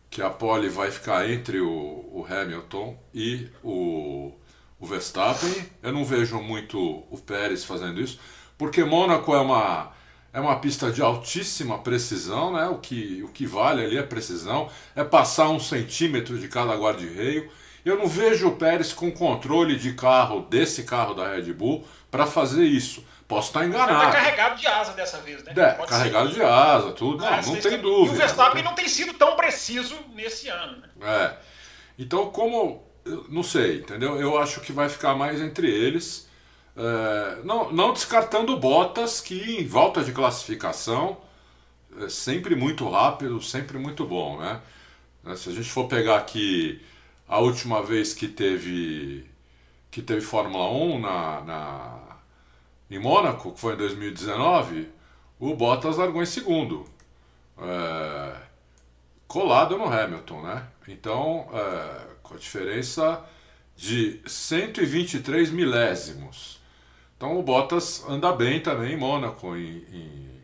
que 0.09 0.21
a 0.21 0.29
pole 0.29 0.69
vai 0.69 0.91
ficar 0.91 1.29
entre 1.29 1.59
o, 1.59 1.67
o 1.67 2.25
Hamilton 2.25 2.97
e 3.13 3.49
o, 3.61 4.31
o 4.79 4.85
Verstappen. 4.85 5.53
Eu 5.83 5.91
não 5.91 6.05
vejo 6.05 6.39
muito 6.39 6.79
o 6.79 7.17
Pérez 7.17 7.65
fazendo 7.65 7.99
isso, 7.99 8.17
porque 8.57 8.85
Mônaco 8.85 9.35
é 9.35 9.41
uma 9.41 9.96
é 10.37 10.39
uma 10.39 10.59
pista 10.59 10.91
de 10.91 11.01
altíssima 11.01 11.79
precisão, 11.79 12.53
né? 12.53 12.67
O 12.67 12.77
que, 12.77 13.23
o 13.23 13.27
que 13.29 13.47
vale 13.47 13.83
ali 13.83 13.97
é 13.97 14.03
precisão, 14.03 14.69
é 14.95 15.03
passar 15.03 15.49
um 15.49 15.59
centímetro 15.59 16.37
de 16.37 16.47
cada 16.47 16.75
guarda-reio. 16.75 17.49
Eu 17.83 17.97
não 17.97 18.05
vejo 18.05 18.47
o 18.47 18.55
Pérez 18.55 18.93
com 18.93 19.11
controle 19.11 19.75
de 19.75 19.93
carro, 19.93 20.41
desse 20.41 20.83
carro 20.83 21.15
da 21.15 21.27
Red 21.27 21.51
Bull, 21.53 21.87
para 22.11 22.27
fazer 22.27 22.65
isso. 22.65 23.03
Posso 23.27 23.47
estar 23.47 23.65
enganado. 23.65 24.03
Ele 24.03 24.11
carregado 24.11 24.59
de 24.59 24.67
asa 24.67 24.93
dessa 24.93 25.17
vez, 25.21 25.43
né? 25.43 25.53
É, 25.57 25.85
carregado 25.87 26.29
ser. 26.29 26.35
de 26.35 26.43
asa, 26.43 26.91
tudo. 26.91 27.25
Ah, 27.25 27.41
não, 27.41 27.53
não 27.55 27.59
tem 27.59 27.81
dúvida. 27.81 28.13
E 28.13 28.15
o 28.15 28.19
Verstappen 28.19 28.63
não 28.63 28.75
tem 28.75 28.87
sido 28.87 29.15
tão 29.15 29.35
preciso 29.35 29.97
nesse 30.13 30.49
ano, 30.49 30.77
né? 30.77 30.87
É. 31.01 31.33
Então, 31.97 32.29
como. 32.29 32.85
Não 33.27 33.41
sei, 33.41 33.79
entendeu? 33.79 34.21
Eu 34.21 34.37
acho 34.37 34.59
que 34.61 34.71
vai 34.71 34.87
ficar 34.87 35.15
mais 35.15 35.41
entre 35.41 35.67
eles. 35.67 36.26
É, 36.77 37.41
não, 37.43 37.71
não 37.73 37.91
descartando 37.91 38.55
Bottas, 38.59 39.19
que 39.19 39.59
em 39.59 39.65
volta 39.65 40.03
de 40.03 40.11
classificação 40.11 41.17
é 41.99 42.07
sempre 42.07 42.55
muito 42.55 42.87
rápido, 42.87 43.41
sempre 43.41 43.79
muito 43.79 44.05
bom. 44.05 44.37
Né? 44.39 44.61
É, 45.25 45.35
se 45.35 45.49
a 45.49 45.53
gente 45.53 45.69
for 45.71 45.87
pegar 45.87 46.17
aqui 46.17 46.79
a 47.27 47.39
última 47.39 47.81
vez 47.81 48.13
que 48.13 48.27
teve, 48.27 49.25
que 49.89 50.03
teve 50.03 50.21
Fórmula 50.21 50.69
1 50.69 50.99
na, 50.99 51.41
na, 51.41 51.99
em 52.91 52.99
Mônaco, 52.99 53.53
que 53.53 53.59
foi 53.59 53.73
em 53.73 53.77
2019, 53.77 54.87
o 55.39 55.55
Bottas 55.55 55.97
largou 55.97 56.21
em 56.21 56.27
segundo. 56.27 56.85
É, 57.57 58.35
colado 59.27 59.77
no 59.77 59.85
Hamilton, 59.85 60.41
né? 60.43 60.67
Então, 60.87 61.49
é, 61.51 62.07
com 62.21 62.35
a 62.35 62.37
diferença 62.37 63.25
de 63.75 64.21
123 64.27 65.49
milésimos. 65.49 66.57
Então 67.17 67.37
o 67.37 67.41
Bottas 67.41 68.05
anda 68.07 68.31
bem 68.31 68.59
também 68.59 68.93
em 68.93 68.97
Mônaco, 68.97 69.55
em, 69.55 69.83
em, 69.91 70.41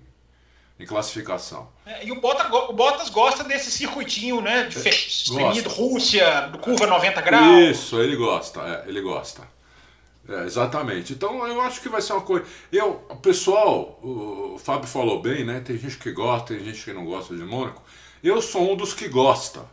em 0.80 0.86
classificação. 0.86 1.70
É, 1.86 2.06
e 2.06 2.12
o 2.12 2.20
Bottas, 2.20 2.52
o 2.52 2.74
Bottas, 2.74 3.10
gosta 3.10 3.44
desse 3.44 3.70
circuitinho, 3.70 4.42
né? 4.42 4.64
De 4.64 4.76
femido, 4.76 5.70
Rússia, 5.70 6.52
curva 6.62 6.88
90 6.88 7.22
graus. 7.22 7.70
Isso, 7.70 8.02
ele 8.02 8.16
gosta, 8.16 8.60
é, 8.62 8.90
ele 8.90 9.02
gosta. 9.02 9.48
É, 10.28 10.46
exatamente. 10.46 11.14
Então 11.14 11.46
eu 11.46 11.62
acho 11.62 11.80
que 11.80 11.90
vai 11.90 12.02
ser 12.02 12.14
uma 12.14 12.22
coisa. 12.22 12.46
Eu, 12.72 13.06
o 13.08 13.18
pessoal, 13.18 14.00
o 14.02 14.58
Fábio 14.58 14.88
falou 14.88 15.22
bem, 15.22 15.44
né? 15.44 15.60
Tem 15.60 15.78
gente 15.78 15.98
que 15.98 16.12
gosta, 16.12 16.56
tem 16.56 16.64
gente 16.64 16.84
que 16.84 16.94
não 16.94 17.06
gosta 17.06 17.36
de 17.36 17.44
Mônaco. 17.44 17.84
Eu 18.24 18.42
sou 18.42 18.72
um 18.72 18.76
dos 18.76 18.94
que 18.94 19.08
gosta. 19.08 19.66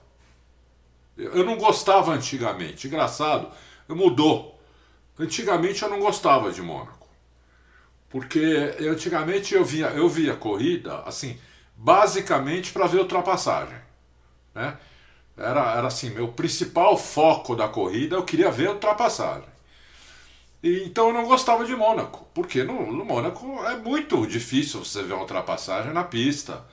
Eu 1.16 1.44
não 1.44 1.56
gostava 1.56 2.12
antigamente. 2.12 2.86
Engraçado, 2.86 3.48
mudou. 3.88 4.49
Antigamente 5.20 5.82
eu 5.82 5.90
não 5.90 6.00
gostava 6.00 6.50
de 6.50 6.62
Mônaco. 6.62 7.06
Porque 8.08 8.74
antigamente 8.80 9.54
eu 9.54 9.64
via, 9.64 9.88
eu 9.88 10.08
via 10.08 10.34
corrida, 10.34 11.00
assim, 11.00 11.38
basicamente 11.76 12.72
para 12.72 12.86
ver 12.86 12.98
ultrapassagem. 12.98 13.76
Né? 14.54 14.76
Era, 15.36 15.76
era 15.76 15.86
assim, 15.86 16.10
meu 16.10 16.28
principal 16.28 16.96
foco 16.96 17.54
da 17.54 17.68
corrida, 17.68 18.16
eu 18.16 18.24
queria 18.24 18.50
ver 18.50 18.70
ultrapassagem. 18.70 19.48
E, 20.62 20.84
então 20.84 21.08
eu 21.08 21.14
não 21.14 21.26
gostava 21.26 21.64
de 21.64 21.76
Mônaco, 21.76 22.26
porque 22.34 22.64
no, 22.64 22.90
no 22.90 23.04
Mônaco 23.04 23.46
é 23.64 23.76
muito 23.76 24.26
difícil 24.26 24.84
você 24.84 25.02
ver 25.02 25.12
uma 25.12 25.22
ultrapassagem 25.22 25.92
na 25.92 26.04
pista. 26.04 26.64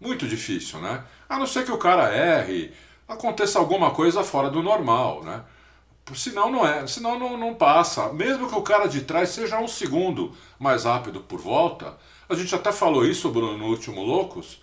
Muito 0.00 0.26
difícil, 0.28 0.80
né? 0.80 1.02
A 1.28 1.38
não 1.38 1.46
ser 1.46 1.64
que 1.64 1.72
o 1.72 1.78
cara 1.78 2.14
erre, 2.14 2.72
aconteça 3.08 3.58
alguma 3.58 3.90
coisa 3.92 4.22
fora 4.22 4.50
do 4.50 4.62
normal, 4.62 5.22
né? 5.24 5.42
Senão 6.14 6.50
não 6.50 6.66
é, 6.66 6.86
senão 6.86 7.18
não, 7.18 7.36
não 7.36 7.54
passa. 7.54 8.12
Mesmo 8.12 8.48
que 8.48 8.54
o 8.54 8.62
cara 8.62 8.86
de 8.86 9.02
trás 9.02 9.30
seja 9.30 9.58
um 9.58 9.68
segundo 9.68 10.32
mais 10.58 10.84
rápido 10.84 11.20
por 11.20 11.40
volta, 11.40 11.96
a 12.28 12.34
gente 12.34 12.54
até 12.54 12.72
falou 12.72 13.06
isso, 13.06 13.30
Bruno, 13.30 13.56
no 13.56 13.66
último 13.66 14.02
Loucos, 14.02 14.60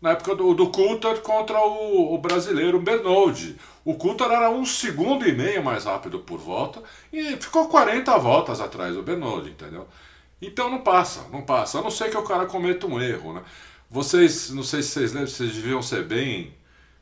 na 0.00 0.10
época 0.10 0.34
do, 0.34 0.54
do 0.54 0.68
Coulter 0.68 1.20
contra 1.20 1.58
o, 1.58 2.14
o 2.14 2.18
brasileiro 2.18 2.78
Bernoldi. 2.80 3.56
O 3.84 3.94
Coulter 3.94 4.30
era 4.30 4.50
um 4.50 4.64
segundo 4.64 5.26
e 5.26 5.32
meio 5.32 5.64
mais 5.64 5.84
rápido 5.84 6.20
por 6.20 6.38
volta 6.38 6.82
e 7.12 7.36
ficou 7.36 7.68
40 7.68 8.16
voltas 8.18 8.60
atrás 8.60 8.94
do 8.94 9.02
Bernoldi, 9.02 9.50
entendeu? 9.50 9.88
Então 10.40 10.70
não 10.70 10.80
passa, 10.80 11.26
não 11.32 11.42
passa. 11.42 11.78
A 11.78 11.82
não 11.82 11.90
ser 11.90 12.10
que 12.10 12.16
o 12.16 12.22
cara 12.22 12.46
cometa 12.46 12.86
um 12.86 13.00
erro, 13.00 13.32
né? 13.32 13.42
Vocês, 13.90 14.50
não 14.50 14.62
sei 14.62 14.82
se 14.82 14.90
vocês 14.90 15.12
lembram, 15.12 15.28
vocês 15.28 15.54
deviam 15.54 15.82
ser 15.82 16.04
bem 16.04 16.54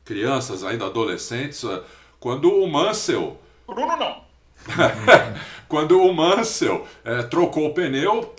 crianças, 0.05 0.63
ainda 0.63 0.85
adolescentes, 0.85 1.63
quando 2.19 2.51
o 2.51 2.67
Mansell 2.67 3.39
Bruno 3.73 3.95
não. 3.95 4.23
Quando 5.67 6.01
o 6.01 6.13
Mansell 6.13 6.87
é, 7.03 7.23
trocou 7.23 7.67
o 7.67 7.73
pneu, 7.73 8.33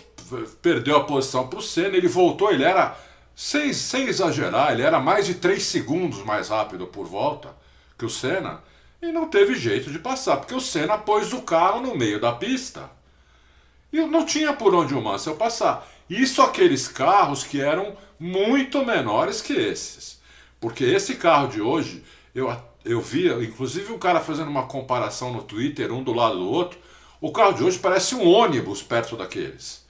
perdeu 0.62 0.97
a 0.97 1.05
posição 1.05 1.49
para 1.49 1.59
o 1.59 1.62
Senna, 1.62 1.97
ele 1.97 2.09
voltou, 2.09 2.50
ele 2.50 2.64
era, 2.64 2.97
sem, 3.35 3.73
sem 3.73 4.07
exagerar, 4.07 4.73
ele 4.73 4.83
era 4.83 5.00
mais 5.00 5.26
de 5.26 5.35
3 5.35 5.62
segundos 5.62 6.25
mais 6.25 6.49
rápido 6.49 6.87
por 6.87 7.07
volta 7.07 7.55
que 7.99 8.05
o 8.05 8.11
Senna, 8.11 8.62
e 9.00 9.12
não 9.12 9.29
teve 9.29 9.55
jeito 9.55 9.91
de 9.91 9.99
passar, 9.99 10.38
porque 10.38 10.55
o 10.55 10.61
Senna 10.61 10.99
pôs 10.99 11.33
o 11.33 11.43
carro 11.43 11.81
no 11.81 11.97
meio 11.97 12.21
da 12.21 12.33
pista. 12.33 12.91
E 13.93 14.00
não 14.00 14.26
tinha 14.26 14.53
por 14.53 14.75
onde 14.75 14.95
o 14.95 15.00
Mansell 15.00 15.37
passar. 15.37 15.87
Isso 16.11 16.43
aqueles 16.43 16.88
carros 16.88 17.45
que 17.45 17.61
eram 17.61 17.97
muito 18.19 18.85
menores 18.85 19.41
que 19.41 19.53
esses. 19.53 20.21
Porque 20.59 20.85
esse 20.85 21.14
carro 21.14 21.49
de 21.49 21.61
hoje, 21.61 22.03
eu 22.35 22.50
eu 22.85 23.00
via, 23.00 23.33
inclusive 23.43 23.93
um 23.93 23.99
cara 23.99 24.21
fazendo 24.21 24.49
uma 24.49 24.67
comparação 24.67 25.33
no 25.33 25.43
Twitter, 25.43 25.93
um 25.93 26.03
do 26.03 26.12
lado 26.12 26.37
do 26.37 26.49
outro. 26.49 26.79
O 27.21 27.33
carro 27.33 27.53
de 27.53 27.64
hoje 27.64 27.79
parece 27.79 28.14
um 28.14 28.29
ônibus 28.29 28.83
perto 28.83 29.17
daqueles. 29.17 29.85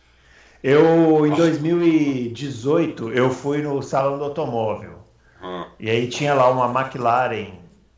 Eu, 0.63 1.27
em 1.27 1.35
2018, 1.35 3.13
eu 3.13 3.29
fui 3.31 3.61
no 3.61 3.83
Salão 3.83 4.17
do 4.17 4.25
Automóvel. 4.25 5.01
Ah. 5.43 5.67
E 5.79 5.91
aí 5.91 6.09
tinha 6.09 6.33
lá 6.33 6.49
uma 6.49 6.81
McLaren 6.81 7.49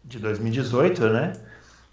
de 0.04 0.18
2018, 0.18 1.08
né? 1.08 1.32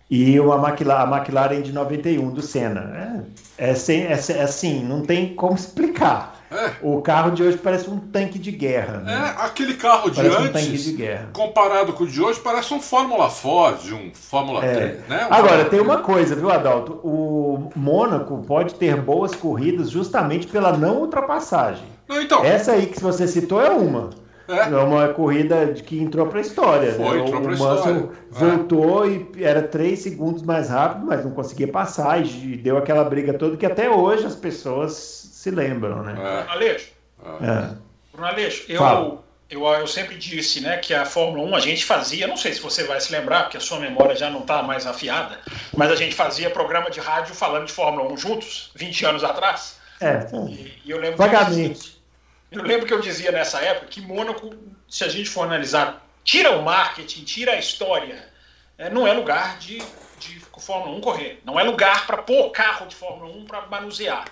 E 0.10 0.40
uma 0.40 0.68
McLaren, 0.68 1.12
a 1.12 1.18
McLaren 1.18 1.62
de 1.62 1.72
91 1.72 2.32
do 2.32 2.42
Senna. 2.42 3.26
É, 3.58 3.70
é, 3.70 3.76
sem, 3.76 4.04
é, 4.04 4.14
é 4.14 4.42
assim, 4.42 4.84
não 4.84 5.02
tem 5.02 5.36
como 5.36 5.56
explicar. 5.56 6.33
É. 6.54 6.74
O 6.82 7.02
carro 7.02 7.32
de 7.32 7.44
hoje 7.44 7.58
parece 7.58 7.90
um 7.90 7.98
tanque 7.98 8.38
de 8.38 8.52
guerra. 8.52 9.00
Né? 9.00 9.14
É, 9.14 9.44
aquele 9.44 9.74
carro 9.74 10.10
de 10.10 10.18
parece 10.18 10.36
antes, 10.36 10.50
um 10.50 10.54
tanque 10.54 10.78
de 10.78 10.94
guerra. 10.94 11.30
comparado 11.34 11.94
com 11.94 12.04
o 12.04 12.08
de 12.08 12.22
hoje, 12.22 12.40
parece 12.40 12.74
um 12.74 12.80
Fórmula 12.80 13.30
Ford, 13.30 13.92
um 13.92 14.12
Fórmula 14.14 14.64
é. 14.64 14.74
3. 14.74 15.08
Né? 15.08 15.28
Um 15.30 15.34
Agora, 15.34 15.66
tem 15.66 15.80
uma 15.80 15.98
coisa, 15.98 16.36
viu, 16.36 16.52
Adalto? 16.52 16.94
O 17.04 17.72
Mônaco 17.76 18.44
pode 18.48 18.76
ter 18.76 18.96
boas 18.96 19.34
corridas 19.34 19.90
justamente 19.90 20.48
pela 20.48 20.78
não 20.78 21.00
ultrapassagem. 21.00 21.86
Não, 22.08 22.22
então. 22.22 22.44
Essa 22.44 22.74
aí 22.74 22.86
que 22.86 23.02
você 23.02 23.28
citou 23.28 23.62
é 23.62 23.70
uma. 23.70 24.10
É. 24.48 24.74
é 24.74 24.78
uma 24.78 25.08
corrida 25.08 25.68
que 25.68 25.98
entrou 26.02 26.28
para 26.28 26.40
a 26.40 26.42
história. 26.42 26.94
Foi, 26.94 27.22
né? 27.22 27.30
entrou 27.30 27.52
é. 27.52 28.08
voltou 28.30 29.08
e 29.08 29.30
era 29.40 29.62
três 29.64 30.00
segundos 30.00 30.44
mais 30.44 30.70
rápido, 30.70 31.06
mas 31.06 31.24
não 31.24 31.32
conseguia 31.32 31.68
passar 31.68 32.22
e 32.22 32.58
deu 32.58 32.78
aquela 32.78 33.06
briga 33.06 33.34
toda 33.34 33.56
que 33.56 33.66
até 33.66 33.90
hoje 33.90 34.26
as 34.26 34.36
pessoas 34.36 35.23
se 35.44 35.52
lembram, 35.52 36.02
né? 36.04 36.16
É. 36.18 36.52
Aleixo, 36.52 36.88
é. 37.22 37.76
Bruno 38.14 38.28
Aleixo, 38.28 38.64
eu, 38.70 39.22
eu, 39.50 39.66
eu 39.66 39.88
sempre 39.88 40.16
disse 40.16 40.62
né, 40.62 40.78
que 40.78 40.94
a 40.94 41.04
Fórmula 41.04 41.44
1 41.50 41.56
a 41.56 41.60
gente 41.60 41.84
fazia, 41.84 42.26
não 42.28 42.38
sei 42.38 42.54
se 42.54 42.62
você 42.62 42.86
vai 42.86 43.02
se 43.02 43.12
lembrar, 43.12 43.44
porque 43.44 43.58
a 43.58 43.60
sua 43.60 43.78
memória 43.78 44.16
já 44.16 44.30
não 44.30 44.40
está 44.40 44.64
mais 44.64 44.88
afiada, 44.88 45.38
mas 45.76 45.92
a 45.92 45.98
gente 45.98 46.16
fazia 46.16 46.50
programa 46.50 46.90
de 46.90 47.02
rádio 47.02 47.36
falando 47.36 47.66
de 47.66 47.74
Fórmula 47.74 48.10
1 48.14 48.18
juntos, 48.18 48.72
20 48.76 49.06
anos 49.06 49.24
atrás. 49.26 49.78
É, 50.00 50.26
e, 50.48 50.82
e 50.86 50.92
eu 50.92 50.98
lembro 50.98 51.18
vagamente. 51.18 52.02
Eu, 52.50 52.62
eu 52.62 52.66
lembro 52.66 52.86
que 52.86 52.94
eu 52.94 53.02
dizia 53.02 53.34
nessa 53.34 53.60
época 53.60 53.88
que 53.88 54.00
Mônaco, 54.00 54.56
se 54.88 55.04
a 55.04 55.10
gente 55.10 55.30
for 55.30 55.44
analisar, 55.44 56.08
tira 56.24 56.52
o 56.52 56.64
marketing, 56.64 57.26
tira 57.26 57.52
a 57.52 57.60
história, 57.60 58.30
é, 58.78 58.90
não 58.90 59.06
é 59.06 59.12
lugar 59.12 59.60
de, 59.60 59.80
de 60.20 60.40
Fórmula 60.58 60.96
1 60.96 61.02
correr, 61.02 61.42
não 61.44 61.60
é 61.60 61.64
lugar 61.64 62.08
para 62.08 62.22
pôr 62.22 62.50
carro 62.52 62.88
de 62.88 62.96
Fórmula 62.96 63.30
1 63.30 63.46
para 63.46 63.66
manusear. 63.66 64.24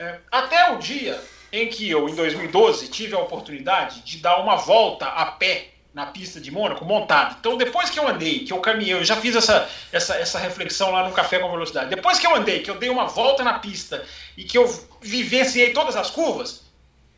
É, 0.00 0.18
até 0.32 0.72
o 0.72 0.78
dia 0.78 1.22
em 1.52 1.68
que 1.68 1.90
eu, 1.90 2.08
em 2.08 2.14
2012, 2.14 2.88
tive 2.88 3.14
a 3.14 3.18
oportunidade 3.18 4.00
de 4.00 4.16
dar 4.16 4.38
uma 4.38 4.56
volta 4.56 5.04
a 5.04 5.26
pé 5.26 5.68
na 5.92 6.06
pista 6.06 6.40
de 6.40 6.50
Mônaco, 6.50 6.86
montado. 6.86 7.36
Então, 7.38 7.58
depois 7.58 7.90
que 7.90 7.98
eu 7.98 8.08
andei, 8.08 8.40
que 8.40 8.52
eu 8.52 8.60
caminhei, 8.60 8.94
eu 8.94 9.04
já 9.04 9.16
fiz 9.16 9.36
essa, 9.36 9.68
essa, 9.92 10.14
essa 10.16 10.38
reflexão 10.38 10.90
lá 10.90 11.06
no 11.06 11.12
Café 11.12 11.38
com 11.38 11.50
Velocidade. 11.50 11.90
Depois 11.90 12.18
que 12.18 12.26
eu 12.26 12.34
andei, 12.34 12.60
que 12.60 12.70
eu 12.70 12.78
dei 12.78 12.88
uma 12.88 13.06
volta 13.06 13.44
na 13.44 13.58
pista 13.58 14.02
e 14.38 14.44
que 14.44 14.56
eu 14.56 14.66
vivenciei 15.02 15.74
todas 15.74 15.96
as 15.96 16.08
curvas, 16.08 16.62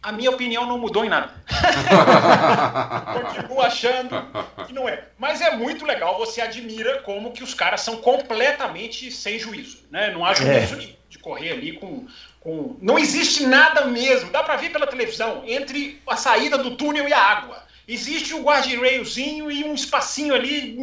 a 0.02 0.10
minha 0.10 0.30
opinião 0.30 0.66
não 0.66 0.78
mudou 0.78 1.04
em 1.04 1.08
nada. 1.08 1.32
Continuo 3.12 3.60
achando 3.60 4.26
que 4.66 4.72
não 4.72 4.88
é. 4.88 5.04
Mas 5.16 5.40
é 5.40 5.54
muito 5.54 5.84
legal, 5.84 6.18
você 6.18 6.40
admira 6.40 7.00
como 7.02 7.30
que 7.30 7.44
os 7.44 7.54
caras 7.54 7.82
são 7.82 7.98
completamente 7.98 9.12
sem 9.12 9.38
juízo. 9.38 9.84
Né? 9.88 10.10
Não 10.10 10.24
há 10.24 10.34
juízo 10.34 10.80
é. 10.80 10.88
de 11.08 11.18
correr 11.18 11.52
ali 11.52 11.74
com, 11.74 12.08
com. 12.42 12.76
Não 12.80 12.98
existe 12.98 13.46
nada 13.46 13.86
mesmo. 13.86 14.30
Dá 14.30 14.42
para 14.42 14.56
ver 14.56 14.70
pela 14.70 14.86
televisão 14.86 15.42
entre 15.46 16.00
a 16.06 16.16
saída 16.16 16.58
do 16.58 16.76
túnel 16.76 17.08
e 17.08 17.12
a 17.12 17.20
água. 17.20 17.62
Existe 17.86 18.34
um 18.34 18.42
guardrailzinho 18.42 19.50
e 19.50 19.64
um 19.64 19.74
espacinho 19.74 20.34
ali 20.34 20.76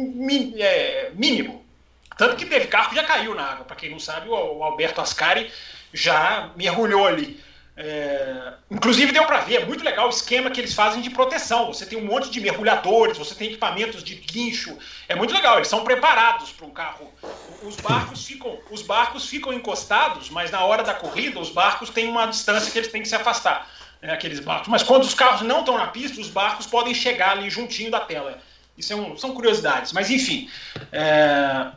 é, 0.58 1.10
mínimo. 1.14 1.64
Tanto 2.16 2.36
que 2.36 2.44
teve 2.44 2.66
carro 2.66 2.90
que 2.90 2.96
já 2.96 3.04
caiu 3.04 3.34
na 3.34 3.44
água. 3.44 3.64
Para 3.64 3.76
quem 3.76 3.90
não 3.90 3.98
sabe, 3.98 4.28
o 4.28 4.62
Alberto 4.62 5.00
Ascari 5.00 5.50
já 5.92 6.50
mergulhou 6.56 7.06
ali. 7.06 7.40
É, 7.82 8.52
inclusive 8.70 9.10
deu 9.10 9.24
para 9.24 9.40
ver, 9.40 9.62
é 9.62 9.64
muito 9.64 9.82
legal 9.82 10.06
o 10.06 10.10
esquema 10.10 10.50
que 10.50 10.60
eles 10.60 10.74
fazem 10.74 11.00
de 11.00 11.08
proteção. 11.08 11.72
Você 11.72 11.86
tem 11.86 11.98
um 11.98 12.04
monte 12.04 12.28
de 12.28 12.38
mergulhadores, 12.38 13.16
você 13.16 13.34
tem 13.34 13.48
equipamentos 13.48 14.04
de 14.04 14.16
guincho, 14.16 14.76
é 15.08 15.14
muito 15.14 15.32
legal. 15.32 15.56
Eles 15.56 15.68
são 15.68 15.82
preparados 15.82 16.52
para 16.52 16.66
um 16.66 16.70
carro. 16.70 17.10
Os 17.62 17.76
barcos 17.76 18.26
ficam, 18.26 18.58
os 18.70 18.82
barcos 18.82 19.26
ficam 19.26 19.50
encostados, 19.50 20.28
mas 20.28 20.50
na 20.50 20.62
hora 20.62 20.82
da 20.82 20.92
corrida 20.92 21.40
os 21.40 21.48
barcos 21.48 21.88
têm 21.88 22.06
uma 22.06 22.26
distância 22.26 22.70
que 22.70 22.76
eles 22.76 22.92
têm 22.92 23.00
que 23.00 23.08
se 23.08 23.16
afastar, 23.16 23.66
né, 24.02 24.12
aqueles 24.12 24.40
barcos. 24.40 24.68
Mas 24.68 24.82
quando 24.82 25.04
os 25.04 25.14
carros 25.14 25.40
não 25.40 25.60
estão 25.60 25.78
na 25.78 25.86
pista, 25.86 26.20
os 26.20 26.28
barcos 26.28 26.66
podem 26.66 26.92
chegar 26.92 27.30
ali 27.30 27.48
juntinho 27.48 27.90
da 27.90 28.00
tela. 28.00 28.42
Isso 28.76 28.92
é 28.92 28.96
um, 28.96 29.16
são 29.16 29.32
curiosidades, 29.32 29.92
mas 29.92 30.10
enfim. 30.10 30.50
É, 30.92 31.70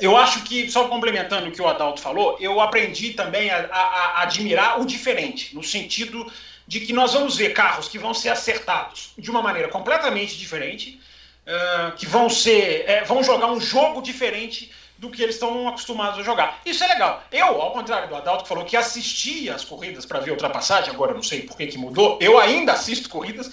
eu 0.00 0.16
acho 0.16 0.42
que, 0.42 0.70
só 0.70 0.88
complementando 0.88 1.48
o 1.48 1.52
que 1.52 1.62
o 1.62 1.68
Adalto 1.68 2.00
falou, 2.00 2.36
eu 2.40 2.60
aprendi 2.60 3.12
também 3.12 3.50
a, 3.50 3.68
a, 3.70 3.80
a, 3.80 4.22
admirar 4.22 4.80
o 4.80 4.84
diferente, 4.84 5.54
no 5.54 5.62
sentido 5.62 6.30
de 6.66 6.80
que 6.80 6.92
nós 6.92 7.12
vamos 7.12 7.36
ver 7.36 7.52
carros 7.52 7.88
que 7.88 7.98
vão 7.98 8.12
ser 8.12 8.30
acertados 8.30 9.12
de 9.16 9.30
uma 9.30 9.42
maneira 9.42 9.68
completamente 9.68 10.36
diferente, 10.36 11.00
uh, 11.46 11.92
que 11.92 12.06
vão 12.06 12.28
ser, 12.28 12.84
é, 12.88 13.04
vão 13.04 13.22
jogar 13.22 13.52
um 13.52 13.60
jogo 13.60 14.02
diferente 14.02 14.70
do 14.98 15.10
que 15.10 15.22
eles 15.22 15.34
estão 15.36 15.68
acostumados 15.68 16.18
a 16.20 16.22
jogar. 16.22 16.60
Isso 16.64 16.82
é 16.82 16.88
legal. 16.88 17.22
Eu, 17.30 17.60
ao 17.60 17.72
contrário 17.72 18.08
do 18.08 18.16
Adalto, 18.16 18.44
que 18.44 18.48
falou 18.48 18.64
que 18.64 18.76
assistia 18.76 19.54
as 19.54 19.64
corridas 19.64 20.06
para 20.06 20.20
ver 20.20 20.30
ultrapassagem, 20.30 20.92
agora 20.92 21.12
não 21.12 21.22
sei 21.22 21.42
por 21.42 21.56
que, 21.56 21.66
que 21.66 21.78
mudou, 21.78 22.18
eu 22.20 22.38
ainda 22.38 22.72
assisto 22.72 23.08
corridas, 23.08 23.50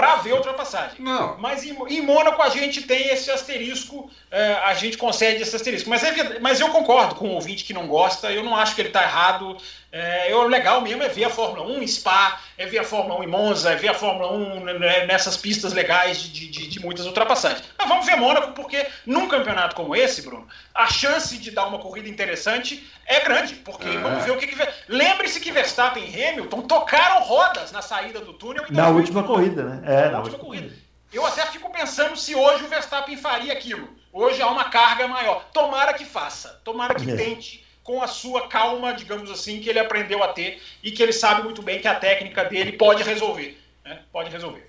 para 0.00 0.16
ver 0.16 0.32
ultrapassagem. 0.32 0.96
Não. 0.98 1.36
Mas 1.38 1.62
em, 1.62 1.76
em 1.90 2.00
Mônaco 2.00 2.40
a 2.40 2.48
gente 2.48 2.80
tem 2.84 3.10
esse 3.10 3.30
asterisco, 3.30 4.10
é, 4.30 4.54
a 4.64 4.72
gente 4.72 4.96
concede 4.96 5.42
esse 5.42 5.54
asterisco. 5.54 5.90
Mas, 5.90 6.02
é, 6.02 6.38
mas 6.38 6.58
eu 6.58 6.70
concordo 6.70 7.16
com 7.16 7.28
o 7.28 7.32
ouvinte 7.32 7.64
que 7.64 7.74
não 7.74 7.86
gosta, 7.86 8.32
eu 8.32 8.42
não 8.42 8.56
acho 8.56 8.74
que 8.74 8.80
ele 8.80 8.88
está 8.88 9.02
errado. 9.02 9.58
É, 9.92 10.32
eu, 10.32 10.46
legal 10.46 10.80
mesmo 10.80 11.02
é 11.02 11.08
ver 11.08 11.24
a 11.24 11.30
Fórmula 11.30 11.66
1 11.66 11.82
em 11.82 11.86
Spa, 11.86 12.40
é 12.56 12.64
ver 12.64 12.78
a 12.78 12.84
Fórmula 12.84 13.18
1 13.20 13.24
em 13.24 13.26
Monza, 13.26 13.72
é 13.72 13.74
ver 13.74 13.88
a 13.88 13.94
Fórmula 13.94 14.32
1 14.32 14.64
né, 14.78 15.06
nessas 15.06 15.36
pistas 15.36 15.72
legais 15.72 16.22
de, 16.22 16.48
de, 16.48 16.68
de, 16.68 16.80
muitas 16.80 17.06
ultrapassagens. 17.06 17.64
Mas 17.76 17.88
vamos 17.88 18.06
ver 18.06 18.14
Mônaco, 18.14 18.52
porque 18.52 18.86
num 19.04 19.26
campeonato 19.26 19.74
como 19.74 19.96
esse, 19.96 20.22
Bruno, 20.22 20.46
a 20.72 20.86
chance 20.86 21.36
de 21.36 21.50
dar 21.50 21.66
uma 21.66 21.80
corrida 21.80 22.08
interessante 22.08 22.88
é 23.04 23.18
grande. 23.18 23.56
Porque 23.56 23.88
é. 23.88 23.98
vamos 23.98 24.24
ver 24.24 24.30
o 24.30 24.36
que. 24.36 24.46
que... 24.46 24.68
Lembre-se 24.88 25.40
que 25.40 25.50
Verstappen 25.50 26.08
e 26.08 26.24
Hamilton 26.24 26.62
tocaram 26.62 27.24
rodas 27.24 27.72
na 27.72 27.82
saída 27.82 28.20
do 28.20 28.32
túnel. 28.34 28.64
Na 28.70 28.90
última 28.90 29.24
corrida, 29.24 29.64
né? 29.64 29.82
É, 29.84 30.04
na, 30.04 30.10
na 30.12 30.18
última 30.20 30.38
corrida. 30.38 30.68
corrida. 30.68 30.90
Eu 31.12 31.26
até 31.26 31.44
fico 31.46 31.68
pensando 31.72 32.16
se 32.16 32.36
hoje 32.36 32.62
o 32.62 32.68
Verstappen 32.68 33.16
faria 33.16 33.52
aquilo. 33.52 33.88
Hoje 34.12 34.40
há 34.40 34.46
uma 34.46 34.64
carga 34.64 35.08
maior. 35.08 35.46
Tomara 35.52 35.94
que 35.94 36.04
faça, 36.04 36.60
tomara 36.62 36.94
que 36.94 37.10
é. 37.10 37.16
tente 37.16 37.66
com 37.82 38.02
a 38.02 38.06
sua 38.06 38.48
calma, 38.48 38.92
digamos 38.92 39.30
assim, 39.30 39.60
que 39.60 39.68
ele 39.68 39.78
aprendeu 39.78 40.22
a 40.22 40.28
ter 40.28 40.60
e 40.82 40.90
que 40.90 41.02
ele 41.02 41.12
sabe 41.12 41.42
muito 41.42 41.62
bem 41.62 41.80
que 41.80 41.88
a 41.88 41.94
técnica 41.94 42.44
dele 42.44 42.72
pode 42.72 43.02
resolver. 43.02 43.58
Né? 43.84 44.00
Pode 44.12 44.30
resolver. 44.30 44.68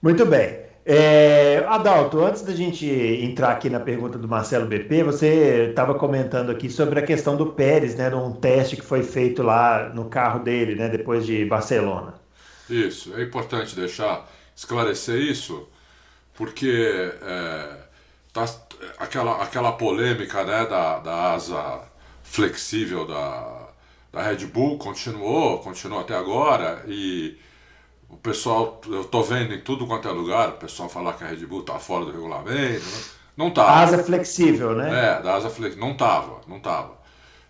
Muito 0.00 0.24
bem. 0.24 0.68
É, 0.90 1.62
Adalto, 1.68 2.24
antes 2.24 2.40
da 2.40 2.54
gente 2.54 2.86
entrar 2.86 3.50
aqui 3.50 3.68
na 3.68 3.78
pergunta 3.78 4.16
do 4.16 4.26
Marcelo 4.26 4.64
BP, 4.64 5.02
você 5.02 5.66
estava 5.68 5.94
comentando 5.94 6.50
aqui 6.50 6.70
sobre 6.70 6.98
a 6.98 7.02
questão 7.02 7.36
do 7.36 7.52
Pérez, 7.52 7.94
né, 7.94 8.08
num 8.08 8.32
teste 8.32 8.74
que 8.74 8.82
foi 8.82 9.02
feito 9.02 9.42
lá 9.42 9.90
no 9.94 10.06
carro 10.06 10.38
dele, 10.42 10.74
né, 10.74 10.88
depois 10.88 11.26
de 11.26 11.44
Barcelona. 11.44 12.14
Isso, 12.70 13.14
é 13.14 13.22
importante 13.22 13.76
deixar 13.76 14.26
esclarecer 14.56 15.16
isso, 15.16 15.68
porque 16.34 17.12
é, 17.20 17.76
tá, 18.32 18.46
aquela, 18.98 19.42
aquela 19.42 19.72
polêmica 19.72 20.42
né, 20.42 20.64
da, 20.64 21.00
da 21.00 21.32
asa 21.34 21.82
flexível 22.30 23.06
da, 23.06 23.68
da 24.12 24.22
Red 24.22 24.46
Bull 24.46 24.78
continuou, 24.78 25.58
continuou 25.58 26.00
até 26.00 26.14
agora 26.14 26.84
e 26.86 27.36
o 28.08 28.16
pessoal, 28.16 28.80
eu 28.86 29.04
tô 29.04 29.22
vendo 29.22 29.54
em 29.54 29.60
tudo 29.60 29.86
quanto 29.86 30.08
é 30.08 30.10
lugar, 30.10 30.50
o 30.50 30.52
pessoal 30.52 30.88
falar 30.88 31.14
que 31.14 31.24
a 31.24 31.26
Red 31.26 31.44
Bull 31.46 31.62
tá 31.62 31.78
fora 31.78 32.04
do 32.04 32.12
regulamento, 32.12 32.84
né? 32.84 33.02
não 33.36 33.50
tava. 33.50 33.70
Asa 33.70 34.02
flexível, 34.02 34.74
né? 34.74 34.88
É, 34.88 35.22
da 35.22 35.34
asa 35.34 35.50
flexível, 35.50 35.86
não 35.86 35.96
tava, 35.96 36.40
não 36.46 36.60
tava. 36.60 36.98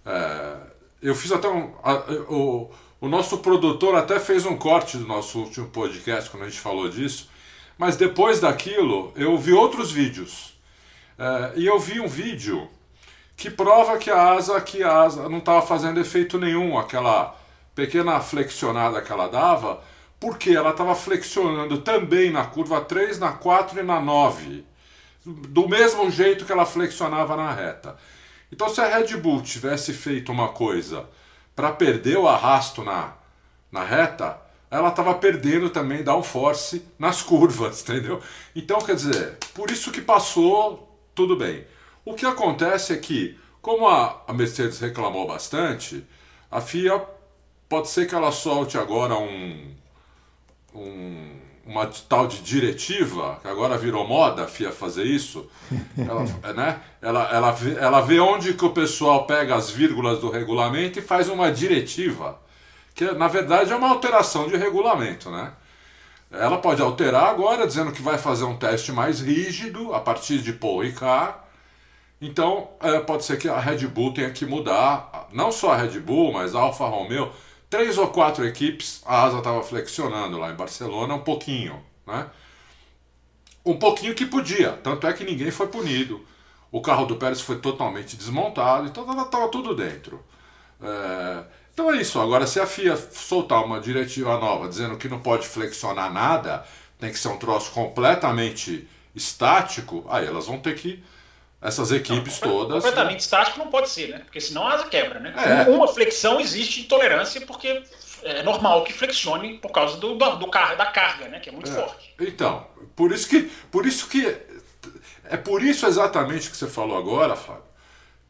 É, 0.05 0.57
eu 1.03 1.14
fiz 1.14 1.31
até 1.33 1.49
um, 1.49 1.73
a, 1.83 1.95
o, 2.29 2.71
o 3.01 3.09
nosso 3.09 3.38
produtor 3.38 3.95
até 3.95 4.19
fez 4.19 4.47
um 4.47 4.57
corte 4.57 4.97
do 4.97 5.07
nosso 5.07 5.41
último 5.41 5.69
podcast 5.69 6.31
quando 6.31 6.45
a 6.45 6.49
gente 6.49 6.61
falou 6.61 6.88
disso, 6.88 7.31
mas 7.77 7.97
depois 7.97 8.41
daquilo 8.41 9.12
eu 9.17 9.37
vi 9.37 9.53
outros 9.53 9.91
vídeos. 9.91 10.57
É, 11.19 11.53
e 11.57 11.67
eu 11.67 11.79
vi 11.79 12.01
um 12.01 12.09
vídeo 12.09 12.69
que 13.38 13.48
prova 13.48 13.98
que 13.98 14.11
a 14.11 14.33
asa, 14.33 14.61
que 14.61 14.83
a 14.83 15.03
asa 15.03 15.29
não 15.29 15.38
estava 15.38 15.62
fazendo 15.64 16.01
efeito 16.01 16.38
nenhum, 16.38 16.77
aquela 16.77 17.37
pequena 17.72 18.18
flexionada 18.18 19.01
que 19.01 19.12
ela 19.12 19.29
dava, 19.29 19.81
porque 20.18 20.51
ela 20.51 20.70
estava 20.70 20.92
flexionando 20.96 21.79
também 21.79 22.33
na 22.33 22.44
curva 22.44 22.81
3, 22.81 23.20
na 23.20 23.31
4 23.31 23.79
e 23.79 23.83
na 23.85 24.01
9, 24.01 24.64
do 25.24 25.68
mesmo 25.68 26.11
jeito 26.11 26.44
que 26.44 26.51
ela 26.51 26.66
flexionava 26.66 27.37
na 27.37 27.53
reta. 27.53 27.96
Então, 28.51 28.68
se 28.68 28.81
a 28.81 28.98
Red 28.98 29.16
Bull 29.18 29.40
tivesse 29.40 29.92
feito 29.92 30.33
uma 30.33 30.48
coisa 30.48 31.09
para 31.55 31.70
perder 31.70 32.18
o 32.18 32.27
arrasto 32.27 32.83
na, 32.83 33.12
na 33.70 33.85
reta, 33.85 34.37
ela 34.68 34.88
estava 34.88 35.14
perdendo 35.14 35.70
também 35.70 36.03
downforce 36.03 36.85
nas 36.98 37.22
curvas, 37.22 37.83
entendeu? 37.83 38.20
Então, 38.57 38.81
quer 38.81 38.96
dizer, 38.96 39.38
por 39.55 39.70
isso 39.70 39.92
que 39.92 40.01
passou, 40.01 40.98
tudo 41.14 41.37
bem. 41.37 41.64
O 42.09 42.14
que 42.14 42.25
acontece 42.25 42.94
é 42.94 42.97
que, 42.97 43.38
como 43.61 43.87
a, 43.87 44.23
a 44.27 44.33
Mercedes 44.33 44.81
reclamou 44.81 45.27
bastante, 45.27 46.03
a 46.51 46.59
FIA 46.59 47.05
pode 47.68 47.90
ser 47.90 48.09
que 48.09 48.14
ela 48.14 48.33
solte 48.33 48.79
agora 48.79 49.14
um, 49.14 49.75
um, 50.75 51.37
uma 51.66 51.87
tal 52.09 52.27
de 52.27 52.40
diretiva, 52.40 53.38
que 53.42 53.47
agora 53.47 53.77
virou 53.77 54.09
moda 54.09 54.44
a 54.44 54.49
FIA 54.49 54.73
fazer 54.73 55.05
isso, 55.05 55.51
ela, 55.99 56.25
né? 56.55 56.81
ela, 57.03 57.29
ela, 57.31 57.51
vê, 57.51 57.75
ela 57.75 58.01
vê 58.01 58.18
onde 58.18 58.55
que 58.55 58.64
o 58.64 58.71
pessoal 58.71 59.27
pega 59.27 59.55
as 59.55 59.68
vírgulas 59.68 60.18
do 60.18 60.31
regulamento 60.31 60.99
e 60.99 61.03
faz 61.03 61.29
uma 61.29 61.53
diretiva, 61.53 62.40
que 62.94 63.05
na 63.12 63.29
verdade 63.29 63.71
é 63.71 63.77
uma 63.77 63.90
alteração 63.90 64.49
de 64.49 64.57
regulamento. 64.57 65.31
Né? 65.31 65.53
Ela 66.31 66.57
pode 66.57 66.81
alterar 66.81 67.27
agora, 67.27 67.66
dizendo 67.66 67.92
que 67.92 68.01
vai 68.01 68.16
fazer 68.16 68.44
um 68.44 68.57
teste 68.57 68.92
mais 68.92 69.21
rígido 69.21 69.92
a 69.92 70.01
partir 70.01 70.38
de 70.38 70.55
Paul 70.55 70.81
Ricard, 70.81 71.47
então, 72.20 72.70
é, 72.81 73.00
pode 73.00 73.24
ser 73.24 73.38
que 73.38 73.48
a 73.48 73.59
Red 73.59 73.87
Bull 73.87 74.12
tenha 74.12 74.31
que 74.31 74.44
mudar, 74.46 75.28
não 75.33 75.52
só 75.52 75.72
a 75.72 75.76
Red 75.76 76.00
Bull, 76.00 76.33
mas 76.33 76.54
a 76.54 76.61
Alfa 76.61 76.87
Romeo. 76.87 77.31
Três 77.70 77.98
ou 77.98 78.09
quatro 78.09 78.46
equipes, 78.46 79.02
a 79.07 79.24
asa 79.24 79.38
estava 79.38 79.62
flexionando 79.62 80.38
lá 80.38 80.50
em 80.50 80.57
Barcelona 80.57 81.14
um 81.14 81.20
pouquinho, 81.20 81.83
né? 82.07 82.28
Um 83.64 83.78
pouquinho 83.78 84.14
que 84.14 84.24
podia, 84.26 84.72
tanto 84.72 85.07
é 85.07 85.12
que 85.12 85.24
ninguém 85.24 85.50
foi 85.50 85.68
punido. 85.68 86.24
O 86.70 86.81
carro 86.83 87.07
do 87.07 87.16
Pérez 87.16 87.40
foi 87.40 87.59
totalmente 87.61 88.16
desmontado, 88.16 88.87
então 88.88 89.04
estava 89.22 89.48
tudo 89.50 89.74
dentro. 89.74 90.22
É, 90.83 91.44
Então 91.72 91.90
é 91.92 92.00
isso. 92.00 92.20
Agora, 92.20 92.46
se 92.46 92.61
a 92.61 92.66
FIA 92.66 92.96
soltar 92.96 93.64
uma 93.64 93.81
diretiva 93.81 94.38
nova 94.38 94.68
dizendo 94.68 94.96
que 94.96 95.09
não 95.09 95.20
pode 95.20 95.46
flexionar 95.46 96.12
nada, 96.12 96.64
tem 96.98 97.12
que 97.12 97.18
ser 97.18 97.28
um 97.28 97.38
troço 97.38 97.70
completamente 97.72 98.88
estático, 99.14 100.04
aí 100.09 100.26
elas 100.26 100.46
vão 100.46 100.59
ter 100.59 100.74
que. 100.76 101.02
Essas 101.61 101.90
equipes 101.90 102.40
não, 102.40 102.49
todas. 102.49 102.85
Completamente 102.85 103.21
estático 103.21 103.59
não 103.59 103.66
pode 103.66 103.90
ser, 103.90 104.09
né? 104.09 104.18
Porque 104.21 104.40
senão 104.40 104.66
a 104.66 104.75
asa 104.75 104.85
quebra, 104.85 105.18
né? 105.18 105.35
É. 105.37 105.71
Uma 105.71 105.88
flexão 105.88 106.40
existe 106.40 106.85
tolerância 106.85 107.40
porque 107.40 107.83
é 108.23 108.42
normal 108.44 108.85
que 108.85 108.92
flexione 108.92 109.59
por 109.59 109.73
causa 109.73 109.97
do, 109.97 110.14
do, 110.14 110.37
do 110.37 110.47
da 110.47 110.87
carga, 110.87 111.27
né? 111.29 111.40
Que 111.40 111.49
é 111.49 111.53
muito 111.53 111.71
é. 111.71 111.75
forte. 111.75 112.14
Então, 112.21 112.66
por 112.94 113.11
isso 113.11 113.29
que. 113.29 113.51
Por 113.73 113.87
isso 113.87 114.09
que. 114.09 114.37
É 115.25 115.37
por 115.37 115.62
isso 115.62 115.85
exatamente 115.85 116.49
que 116.49 116.57
você 116.57 116.68
falou 116.68 116.97
agora, 116.97 117.37
Fábio, 117.37 117.62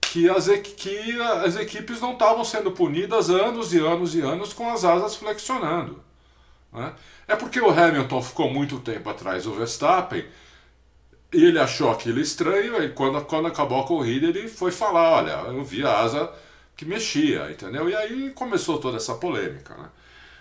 que 0.01 0.29
as, 0.29 0.49
que 0.49 1.21
as 1.21 1.55
equipes 1.57 2.01
não 2.01 2.15
estavam 2.15 2.45
sendo 2.45 2.73
punidas 2.73 3.31
anos 3.31 3.73
e 3.73 3.79
anos 3.79 4.15
e 4.15 4.21
anos 4.21 4.53
com 4.53 4.73
as 4.73 4.85
asas 4.85 5.15
flexionando. 5.15 6.03
Né? 6.73 6.93
É 7.29 7.37
porque 7.37 7.61
o 7.61 7.71
Hamilton 7.71 8.23
ficou 8.23 8.51
muito 8.51 8.81
tempo 8.81 9.09
atrás 9.11 9.45
do 9.45 9.55
Verstappen 9.55 10.27
e 11.33 11.45
ele 11.45 11.59
achou 11.59 11.91
aquilo 11.91 12.21
estranho, 12.21 12.83
e 12.83 12.91
quando, 12.91 13.21
quando 13.25 13.49
acabou 13.49 13.81
a 13.81 13.87
corrida 13.87 14.27
ele 14.27 14.49
foi 14.49 14.71
falar, 14.71 15.11
olha, 15.11 15.33
eu 15.51 15.63
vi 15.63 15.85
a 15.85 15.99
asa 15.99 16.31
que 16.77 16.85
mexia, 16.85 17.51
entendeu? 17.51 17.89
E 17.89 17.95
aí 17.95 18.31
começou 18.31 18.79
toda 18.79 18.97
essa 18.97 19.15
polêmica, 19.15 19.75
né? 19.75 19.89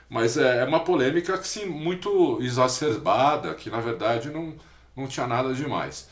Mas 0.10 0.38
é, 0.38 0.60
é 0.60 0.66
uma 0.66 0.80
polêmica 0.82 1.38
que 1.38 1.48
sim, 1.48 1.66
muito 1.66 2.40
exacerbada, 2.42 3.54
que 3.56 3.70
na 3.70 3.82
verdade 3.82 4.30
não, 4.30 4.54
não 4.96 5.08
tinha 5.08 5.28
nada 5.28 5.54
demais. 5.54 6.08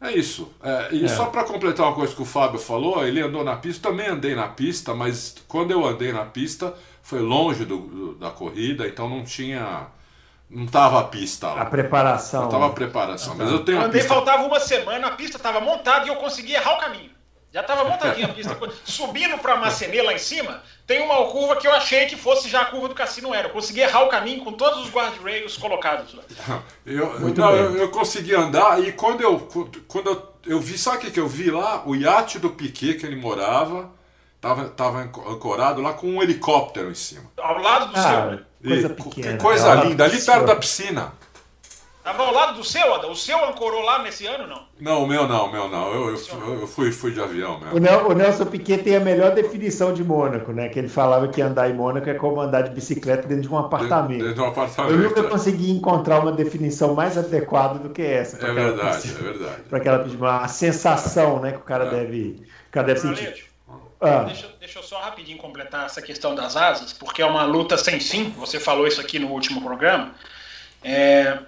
É 0.00 0.12
isso. 0.12 0.50
É, 0.62 0.88
e 0.92 1.04
é. 1.04 1.08
só 1.08 1.26
para 1.26 1.44
completar 1.44 1.86
uma 1.86 1.94
coisa 1.94 2.14
que 2.14 2.22
o 2.22 2.24
Fábio 2.24 2.58
falou, 2.58 3.06
ele 3.06 3.20
andou 3.20 3.44
na 3.44 3.56
pista, 3.56 3.90
também 3.90 4.08
andei 4.08 4.34
na 4.34 4.48
pista, 4.48 4.94
mas 4.94 5.36
quando 5.46 5.72
eu 5.72 5.84
andei 5.84 6.10
na 6.10 6.24
pista 6.24 6.74
foi 7.02 7.20
longe 7.20 7.66
do, 7.66 7.76
do 7.76 8.14
da 8.14 8.30
corrida, 8.30 8.88
então 8.88 9.08
não 9.08 9.24
tinha 9.24 9.88
não 10.50 10.66
tava 10.66 11.00
a 11.00 11.04
pista 11.04 11.46
lá. 11.46 11.62
A 11.62 11.66
preparação. 11.66 12.42
Não 12.42 12.48
tava 12.48 12.66
a 12.66 12.70
preparação. 12.70 13.36
Mas 13.36 13.50
eu 13.50 13.64
tenho 13.64 13.78
Andei, 13.78 14.00
pista... 14.00 14.12
faltava 14.12 14.42
uma 14.42 14.58
semana, 14.58 15.06
a 15.06 15.10
pista 15.12 15.36
estava 15.36 15.60
montada 15.60 16.06
e 16.06 16.08
eu 16.08 16.16
consegui 16.16 16.54
errar 16.54 16.74
o 16.74 16.80
caminho. 16.80 17.10
Já 17.52 17.62
estava 17.62 17.84
montadinha 17.84 18.26
a 18.26 18.32
pista. 18.32 18.56
Subindo 18.84 19.38
para 19.38 19.56
Macenê 19.56 20.02
lá 20.02 20.12
em 20.12 20.18
cima, 20.18 20.62
tem 20.86 21.00
uma 21.02 21.16
curva 21.26 21.56
que 21.56 21.66
eu 21.66 21.72
achei 21.72 22.06
que 22.06 22.16
fosse 22.16 22.48
já 22.48 22.62
a 22.62 22.64
curva 22.66 22.88
do 22.88 22.94
Cassino 22.94 23.34
Era. 23.34 23.48
Eu 23.48 23.52
consegui 23.52 23.80
errar 23.80 24.02
o 24.02 24.08
caminho 24.08 24.44
com 24.44 24.52
todos 24.52 24.84
os 24.84 24.90
guardrails 24.90 25.56
colocados 25.56 26.14
lá. 26.14 26.22
Eu, 26.86 27.20
não, 27.20 27.54
eu, 27.54 27.76
eu, 27.76 27.90
consegui 27.90 28.34
andar 28.34 28.82
e 28.82 28.90
quando 28.92 29.20
eu, 29.20 29.38
quando 29.86 30.10
eu, 30.10 30.34
eu 30.46 30.60
vi, 30.60 30.76
sabe 30.76 30.96
o 30.96 31.00
que, 31.00 31.10
que 31.12 31.20
eu 31.20 31.28
vi 31.28 31.50
lá? 31.50 31.82
O 31.86 31.94
iate 31.94 32.38
do 32.38 32.50
Piquet 32.50 32.94
que 32.94 33.06
ele 33.06 33.14
morava 33.14 33.92
tava, 34.40 34.68
tava 34.70 35.00
ancorado 35.00 35.80
lá 35.80 35.92
com 35.92 36.08
um 36.08 36.22
helicóptero 36.22 36.90
em 36.90 36.94
cima. 36.94 37.30
Ao 37.36 37.58
lado 37.58 37.92
do 37.92 37.98
ah, 37.98 38.02
seu. 38.02 38.49
Coisa 38.62 38.90
pequena. 38.90 39.36
Que 39.36 39.42
coisa 39.42 39.74
linda, 39.74 40.04
ali 40.04 40.20
perto 40.20 40.46
da 40.46 40.56
piscina. 40.56 41.12
Tava 42.02 42.22
ao 42.22 42.32
lado 42.32 42.56
do 42.56 42.64
seu, 42.64 42.94
Ada? 42.94 43.08
O 43.08 43.14
seu 43.14 43.44
ancorou 43.44 43.82
lá 43.82 44.02
nesse 44.02 44.26
ano, 44.26 44.46
não? 44.46 44.62
Não, 44.80 45.04
o 45.04 45.06
meu 45.06 45.28
não, 45.28 45.46
o 45.46 45.52
meu 45.52 45.68
não. 45.68 45.92
Eu, 45.92 46.08
eu, 46.08 46.60
eu 46.60 46.66
fui, 46.66 46.90
fui 46.90 47.12
de 47.12 47.20
avião 47.20 47.60
mesmo. 47.60 47.76
O, 48.08 48.14
Nelson 48.14 48.46
Piquet 48.46 48.78
tem 48.78 48.96
a 48.96 49.00
melhor 49.00 49.34
definição 49.34 49.92
de 49.92 50.02
Mônaco, 50.02 50.50
né? 50.50 50.70
Que 50.70 50.78
ele 50.78 50.88
falava 50.88 51.28
que 51.28 51.42
andar 51.42 51.68
em 51.68 51.74
Mônaco 51.74 52.08
é 52.08 52.14
como 52.14 52.40
andar 52.40 52.62
de 52.62 52.70
bicicleta 52.70 53.28
dentro 53.28 53.42
de 53.42 53.48
um 53.50 53.58
apartamento. 53.58 54.22
Dentro, 54.22 54.34
de 54.34 54.40
um 54.40 54.46
apartamento. 54.46 54.94
Eu 54.94 54.98
nunca 54.98 55.20
é. 55.20 55.24
consegui 55.24 55.70
encontrar 55.70 56.20
uma 56.20 56.32
definição 56.32 56.94
mais 56.94 57.18
adequada 57.18 57.78
do 57.78 57.90
que 57.90 58.02
essa. 58.02 58.40
É 58.50 58.52
verdade, 58.52 59.10
é 59.10 59.22
verdade. 59.22 59.62
Para 59.68 59.78
aquela 59.78 60.04
uma 60.04 60.48
sensação 60.48 61.38
né, 61.40 61.52
que 61.52 61.58
o 61.58 61.62
cara 61.62 61.84
é. 61.84 61.90
deve, 61.90 62.42
o 62.68 62.72
cara 62.72 62.86
deve 62.86 63.00
sentir. 63.00 63.49
Ah. 64.00 64.24
Deixa, 64.24 64.48
deixa 64.58 64.78
eu 64.78 64.82
só 64.82 64.98
rapidinho 65.00 65.36
completar 65.36 65.84
essa 65.84 66.00
questão 66.00 66.34
das 66.34 66.56
asas, 66.56 66.92
porque 66.92 67.20
é 67.20 67.26
uma 67.26 67.44
luta 67.44 67.76
sem 67.76 68.00
fim. 68.00 68.30
Você 68.30 68.58
falou 68.58 68.86
isso 68.86 69.00
aqui 69.00 69.18
no 69.18 69.28
último 69.28 69.60
programa. 69.60 70.14
É, 70.82 71.38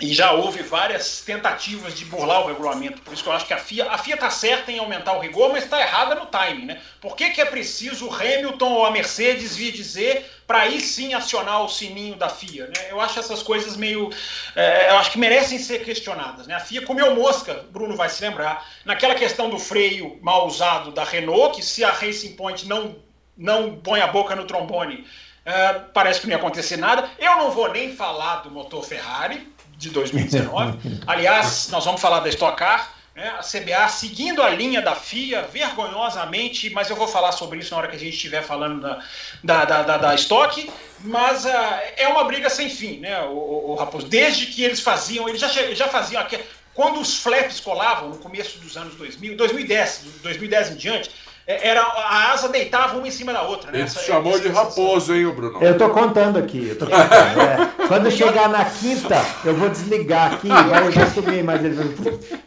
e 0.00 0.12
já 0.12 0.32
houve 0.32 0.62
várias 0.62 1.20
tentativas 1.20 1.94
de 1.94 2.04
burlar 2.06 2.42
o 2.42 2.46
regulamento. 2.48 3.00
Por 3.02 3.12
isso 3.12 3.22
que 3.22 3.28
eu 3.28 3.32
acho 3.32 3.46
que 3.46 3.54
a 3.54 3.58
FIA 3.58 3.90
a 3.90 3.98
FIA 3.98 4.14
está 4.14 4.30
certa 4.30 4.72
em 4.72 4.78
aumentar 4.78 5.12
o 5.12 5.20
rigor, 5.20 5.52
mas 5.52 5.64
está 5.64 5.80
errada 5.80 6.14
no 6.14 6.26
timing. 6.26 6.66
Né? 6.66 6.80
Por 7.00 7.14
que, 7.14 7.30
que 7.30 7.40
é 7.40 7.44
preciso 7.44 8.08
o 8.08 8.12
Hamilton 8.12 8.72
ou 8.72 8.86
a 8.86 8.90
Mercedes 8.90 9.54
vir 9.54 9.70
dizer 9.70 10.28
para 10.52 10.64
aí 10.64 10.82
sim 10.82 11.14
acionar 11.14 11.64
o 11.64 11.68
sininho 11.68 12.14
da 12.14 12.28
FIA? 12.28 12.66
Né? 12.66 12.90
Eu 12.90 13.00
acho 13.00 13.18
essas 13.18 13.42
coisas 13.42 13.74
meio. 13.74 14.10
É, 14.54 14.90
eu 14.90 14.98
acho 14.98 15.10
que 15.10 15.18
merecem 15.18 15.58
ser 15.58 15.82
questionadas. 15.82 16.46
Né? 16.46 16.54
A 16.54 16.60
FIA 16.60 16.82
comeu 16.82 17.14
mosca, 17.14 17.64
Bruno 17.70 17.96
vai 17.96 18.10
se 18.10 18.22
lembrar, 18.22 18.62
naquela 18.84 19.14
questão 19.14 19.48
do 19.48 19.58
freio 19.58 20.18
mal 20.20 20.46
usado 20.46 20.92
da 20.92 21.04
Renault, 21.04 21.56
que 21.56 21.64
se 21.64 21.82
a 21.82 21.90
Racing 21.90 22.34
Point 22.34 22.68
não, 22.68 22.96
não 23.34 23.76
põe 23.76 24.02
a 24.02 24.08
boca 24.08 24.36
no 24.36 24.44
trombone. 24.44 25.06
Uh, 25.46 25.90
parece 25.94 26.20
que 26.20 26.26
não 26.26 26.32
ia 26.32 26.38
acontecer 26.38 26.76
nada. 26.76 27.08
Eu 27.18 27.38
não 27.38 27.50
vou 27.50 27.72
nem 27.72 27.96
falar 27.96 28.42
do 28.42 28.50
motor 28.50 28.84
Ferrari, 28.84 29.50
de 29.78 29.88
2019. 29.88 31.00
Aliás, 31.06 31.70
nós 31.70 31.82
vamos 31.86 32.00
falar 32.00 32.20
da 32.20 32.28
Stock 32.28 32.58
Car, 32.58 32.92
né? 33.14 33.28
a 33.38 33.42
CBA 33.42 33.88
seguindo 33.88 34.42
a 34.42 34.50
linha 34.50 34.80
da 34.80 34.94
FIA, 34.94 35.42
vergonhosamente, 35.42 36.70
mas 36.70 36.88
eu 36.88 36.96
vou 36.96 37.06
falar 37.06 37.32
sobre 37.32 37.58
isso 37.58 37.72
na 37.72 37.78
hora 37.78 37.88
que 37.88 37.96
a 37.96 37.98
gente 37.98 38.14
estiver 38.14 38.42
falando 38.42 38.80
da, 38.80 39.04
da, 39.42 39.64
da, 39.64 39.82
da, 39.82 39.96
da 39.98 40.14
Stock, 40.14 40.70
mas 41.00 41.44
uh, 41.44 41.48
é 41.96 42.08
uma 42.08 42.24
briga 42.24 42.48
sem 42.48 42.68
fim, 42.68 42.98
né, 43.00 43.20
o, 43.22 43.32
o, 43.32 43.70
o, 43.70 43.74
Raposo? 43.74 44.06
Desde 44.06 44.46
que 44.46 44.62
eles 44.62 44.80
faziam, 44.80 45.28
eles 45.28 45.40
já, 45.40 45.48
já 45.48 45.88
faziam, 45.88 46.22
aqui, 46.22 46.38
quando 46.74 47.00
os 47.00 47.18
flaps 47.18 47.60
colavam 47.60 48.08
no 48.08 48.18
começo 48.18 48.58
dos 48.58 48.76
anos 48.76 48.94
2000, 48.94 49.36
2010, 49.36 50.04
2010 50.22 50.70
em 50.70 50.76
diante, 50.76 51.10
era 51.46 51.82
a 51.82 52.32
asa 52.32 52.48
deitava 52.48 52.96
uma 52.96 53.06
em 53.06 53.10
cima 53.10 53.32
da 53.32 53.42
outra. 53.42 53.70
Né? 53.70 53.78
Ele 53.78 53.84
Essa, 53.84 54.00
chamou 54.00 54.38
de 54.38 54.48
raposo, 54.48 55.14
hein, 55.14 55.28
Bruno? 55.30 55.62
Eu 55.62 55.76
tô 55.76 55.90
contando 55.90 56.38
aqui. 56.38 56.68
Eu 56.68 56.78
tô 56.78 56.86
contando, 56.86 57.40
é. 57.40 57.72
Quando 57.88 58.10
chegar 58.10 58.48
na 58.48 58.64
quinta, 58.64 59.20
eu 59.44 59.54
vou 59.54 59.68
desligar 59.68 60.34
aqui, 60.34 60.48
vai 60.48 60.86
eu 60.86 60.92
já 60.92 61.06
subir, 61.10 61.42
mas 61.42 61.64
ele 61.64 61.76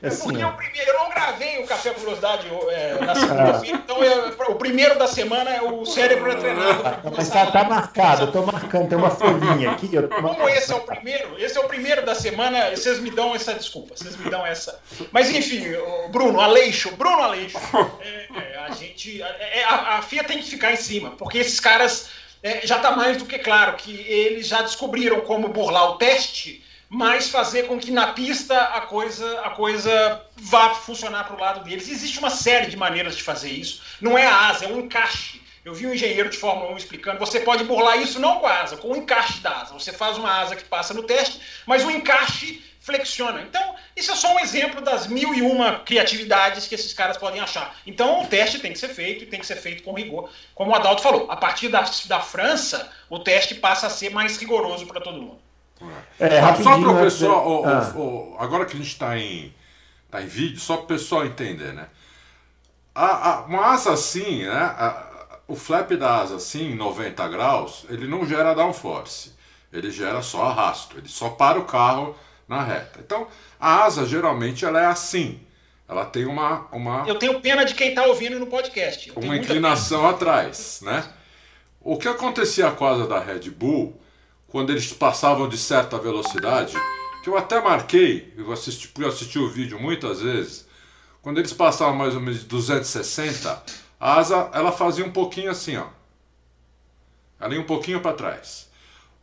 assim, 0.02 0.24
Porque 0.24 0.44
o 0.44 0.52
primeiro, 0.54 0.92
eu 0.92 1.00
não 1.00 1.10
gravei 1.10 1.60
o 1.62 1.68
Café 1.68 1.94
Velocidade 1.94 2.48
é, 2.70 3.06
na 3.06 3.16
segunda-feira, 3.16 3.78
então 3.84 4.04
eu, 4.04 4.34
o 4.50 4.56
primeiro 4.56 4.98
da 4.98 5.08
semana 5.08 5.52
é 5.52 5.62
o 5.62 5.86
cérebro 5.86 6.32
é 6.32 6.36
treinado. 6.36 7.12
Mas 7.16 7.30
tá, 7.30 7.46
tá 7.48 7.64
marcado, 7.66 8.24
eu 8.24 8.32
tô 8.32 8.44
marcando, 8.44 8.90
tem 8.90 8.98
uma 8.98 9.10
folhinha 9.10 9.72
aqui. 9.72 9.94
Eu 9.94 10.08
tô 10.08 10.16
Como 10.16 10.50
esse 10.50 10.72
é 10.72 10.76
o 10.76 10.82
primeiro, 10.82 11.38
esse 11.38 11.58
é 11.58 11.62
o 11.62 11.68
primeiro 11.68 12.06
da 12.06 12.16
semana, 12.16 12.72
vocês 12.72 13.00
me 13.00 13.12
dão 13.12 13.36
essa 13.36 13.54
desculpa, 13.54 13.96
vocês 13.96 14.16
me 14.16 14.30
dão 14.30 14.46
essa. 14.46 14.80
Mas 15.12 15.30
enfim, 15.30 15.64
Bruno 16.12 16.40
Aleixo, 16.40 16.96
Bruno 16.96 17.22
Aleixo, 17.22 17.58
é, 18.02 18.28
é, 18.54 18.58
a 18.60 18.72
gente 18.72 18.85
gente. 18.86 19.22
É, 19.22 19.64
a, 19.64 19.98
a, 19.98 20.02
FIA 20.02 20.24
tem 20.24 20.40
que 20.40 20.50
ficar 20.50 20.72
em 20.72 20.78
cima, 20.78 21.12
porque 21.12 21.38
esses 21.38 21.60
caras 21.60 22.10
é, 22.42 22.66
já 22.66 22.78
está 22.78 22.92
mais 22.92 23.18
do 23.18 23.26
que 23.26 23.40
claro 23.40 23.76
que 23.78 23.92
eles 23.92 24.48
já 24.48 24.62
descobriram 24.62 25.22
como 25.22 25.50
burlar 25.50 25.92
o 25.92 25.98
teste, 25.98 26.64
mas 26.90 27.30
fazer 27.30 27.68
com 27.68 27.80
que 27.80 27.92
na 27.92 28.14
pista 28.14 28.60
a 28.60 28.82
coisa, 28.82 29.42
a 29.42 29.50
coisa 29.52 30.22
vá 30.38 30.74
funcionar 30.74 31.26
para 31.26 31.36
o 31.36 31.40
lado 31.40 31.64
deles. 31.64 31.90
Existe 31.90 32.20
uma 32.20 32.30
série 32.30 32.68
de 32.68 32.78
maneiras 32.78 33.18
de 33.18 33.24
fazer 33.24 33.50
isso. 33.50 33.82
Não 34.00 34.18
é 34.18 34.26
a 34.26 34.50
asa, 34.50 34.66
é 34.66 34.68
um 34.68 34.82
encaixe. 34.82 35.42
Eu 35.64 35.74
vi 35.74 35.88
um 35.88 35.94
engenheiro 35.94 36.30
de 36.30 36.38
Fórmula 36.38 36.72
1 36.74 36.78
explicando, 36.78 37.18
você 37.18 37.40
pode 37.40 37.64
burlar 37.64 38.00
isso 38.00 38.20
não 38.20 38.40
com 38.40 38.46
a 38.46 38.62
asa, 38.62 38.78
com 38.78 38.92
o 38.92 38.96
encaixe 38.96 39.40
da 39.40 39.62
asa. 39.62 39.74
Você 39.74 39.92
faz 39.92 40.16
uma 40.16 40.32
asa 40.32 40.56
que 40.56 40.64
passa 40.64 40.94
no 40.94 41.02
teste, 41.02 41.42
mas 41.66 41.84
o 41.84 41.90
encaixe 41.90 42.64
flexiona. 42.86 43.42
Então, 43.42 43.76
isso 43.96 44.12
é 44.12 44.16
só 44.16 44.34
um 44.36 44.40
exemplo 44.40 44.80
das 44.80 45.08
mil 45.08 45.34
e 45.34 45.42
uma 45.42 45.80
criatividades 45.80 46.68
que 46.68 46.76
esses 46.76 46.94
caras 46.94 47.18
podem 47.18 47.42
achar. 47.42 47.76
Então, 47.86 48.22
o 48.22 48.28
teste 48.28 48.60
tem 48.60 48.72
que 48.72 48.78
ser 48.78 48.90
feito 48.90 49.24
e 49.24 49.28
tem 49.28 49.40
que 49.40 49.46
ser 49.46 49.56
feito 49.56 49.82
com 49.82 49.94
rigor. 49.94 50.30
Como 50.54 50.72
o 50.72 50.76
Adalto 50.76 51.02
falou, 51.02 51.30
a 51.30 51.36
partir 51.36 51.68
da, 51.68 51.84
da 52.06 52.20
França, 52.20 52.88
o 53.10 53.18
teste 53.18 53.56
passa 53.56 53.88
a 53.88 53.90
ser 53.90 54.12
mais 54.12 54.38
rigoroso 54.38 54.86
para 54.86 55.02
todo 55.02 55.20
mundo. 55.20 55.40
É, 56.20 56.40
só 56.64 56.80
para 56.80 56.92
o 56.92 57.00
pessoal, 57.00 57.66
ah. 57.66 58.44
agora 58.44 58.66
que 58.66 58.74
a 58.74 58.78
gente 58.78 58.92
está 58.92 59.18
em, 59.18 59.54
tá 60.12 60.22
em 60.22 60.28
vídeo, 60.28 60.60
só 60.60 60.78
para 60.78 60.84
o 60.84 60.88
pessoal 60.88 61.26
entender, 61.26 61.74
né? 61.74 61.88
A, 62.94 63.30
a, 63.30 63.42
uma 63.42 63.74
asa 63.74 63.94
assim, 63.94 64.46
né? 64.46 64.56
A, 64.56 65.40
o 65.48 65.56
flap 65.56 65.92
da 65.92 66.22
asa 66.22 66.36
assim, 66.36 66.72
em 66.72 66.76
90 66.76 67.28
graus, 67.28 67.86
ele 67.90 68.08
não 68.08 68.26
gera 68.26 68.54
downforce. 68.54 69.34
Ele 69.74 69.92
gera 69.92 70.22
só 70.22 70.46
arrasto. 70.46 70.98
Ele 70.98 71.10
só 71.10 71.30
para 71.30 71.60
o 71.60 71.66
carro 71.66 72.16
na 72.48 72.64
reta. 72.64 73.00
Então, 73.00 73.28
a 73.60 73.84
asa 73.84 74.06
geralmente 74.06 74.66
ela 74.66 74.82
é 74.82 74.86
assim. 74.86 75.40
Ela 75.88 76.06
tem 76.06 76.26
uma. 76.26 76.68
uma 76.72 77.08
Eu 77.08 77.16
tenho 77.16 77.40
pena 77.42 77.64
de 77.64 77.76
quem 77.76 77.90
está 77.90 78.06
ouvindo 78.06 78.40
no 78.40 78.48
podcast. 78.48 79.12
uma 79.16 79.36
inclinação 79.38 80.08
atrás, 80.08 80.80
né? 80.82 81.08
O 81.80 81.98
que 81.98 82.08
acontecia 82.08 82.72
com 82.72 82.86
a 82.86 82.92
asa 82.92 83.08
da 83.08 83.20
Red 83.20 83.52
Bull, 83.52 84.00
quando 84.48 84.72
eles 84.72 84.92
passavam 84.92 85.48
de 85.48 85.58
certa 85.58 86.00
velocidade, 86.00 86.76
que 87.24 87.30
eu 87.30 87.38
até 87.38 87.62
marquei, 87.62 88.34
eu 88.36 88.52
assisti, 88.52 88.92
eu 88.98 89.08
assisti 89.08 89.38
o 89.38 89.48
vídeo 89.48 89.80
muitas 89.80 90.22
vezes, 90.22 90.68
quando 91.22 91.38
eles 91.38 91.54
passavam 91.54 91.96
mais 91.96 92.16
ou 92.16 92.22
menos 92.22 92.40
de 92.40 92.46
260, 92.46 93.64
a 94.00 94.16
asa 94.16 94.50
ela 94.54 94.72
fazia 94.72 95.06
um 95.06 95.12
pouquinho 95.12 95.52
assim, 95.52 95.78
ó. 95.78 95.86
Ela 97.40 97.54
ia 97.54 97.62
um 97.62 97.66
pouquinho 97.66 98.02
para 98.02 98.16
trás. 98.16 98.68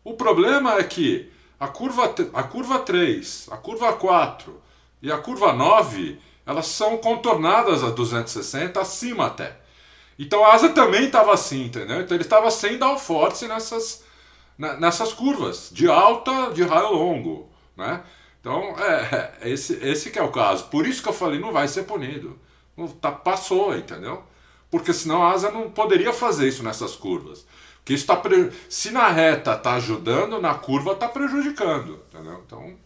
O 0.04 0.14
problema 0.14 0.76
é 0.76 0.84
que 0.84 1.31
a 1.62 1.68
curva, 1.68 2.12
a 2.34 2.42
curva 2.42 2.80
3, 2.80 3.46
a 3.52 3.56
curva 3.56 3.92
4 3.92 4.60
e 5.00 5.12
a 5.12 5.18
curva 5.18 5.52
9, 5.52 6.18
elas 6.44 6.66
são 6.66 6.96
contornadas 6.96 7.84
a 7.84 7.90
260 7.90 8.80
acima 8.80 9.26
até. 9.26 9.58
Então 10.18 10.44
a 10.44 10.54
asa 10.54 10.70
também 10.70 11.04
estava 11.04 11.32
assim, 11.32 11.66
entendeu? 11.66 12.00
Então 12.00 12.16
ele 12.16 12.24
estava 12.24 12.50
sem 12.50 12.78
downforce 12.78 13.46
nessas, 13.46 14.02
nessas 14.58 15.12
curvas, 15.12 15.70
de 15.72 15.88
alta, 15.88 16.50
de 16.50 16.64
raio 16.64 16.94
longo, 16.94 17.48
né? 17.76 18.02
Então, 18.40 18.74
é, 18.80 19.32
é, 19.42 19.48
esse, 19.48 19.74
esse 19.86 20.10
que 20.10 20.18
é 20.18 20.22
o 20.22 20.32
caso. 20.32 20.64
Por 20.64 20.84
isso 20.84 21.00
que 21.00 21.08
eu 21.08 21.12
falei, 21.12 21.38
não 21.38 21.52
vai 21.52 21.68
ser 21.68 21.84
punido. 21.84 22.36
Não, 22.76 22.88
tá, 22.88 23.12
passou, 23.12 23.76
entendeu? 23.76 24.24
Porque 24.68 24.92
senão 24.92 25.22
a 25.22 25.30
asa 25.30 25.48
não 25.52 25.70
poderia 25.70 26.12
fazer 26.12 26.48
isso 26.48 26.64
nessas 26.64 26.96
curvas. 26.96 27.46
Porque 27.82 27.94
isso 27.94 28.06
tá 28.06 28.14
pre... 28.14 28.52
se 28.68 28.90
na 28.92 29.08
reta 29.08 29.56
tá 29.56 29.74
ajudando, 29.74 30.40
na 30.40 30.54
curva 30.54 30.94
tá 30.94 31.08
prejudicando, 31.08 32.00
entendeu? 32.08 32.40
Então, 32.46 32.76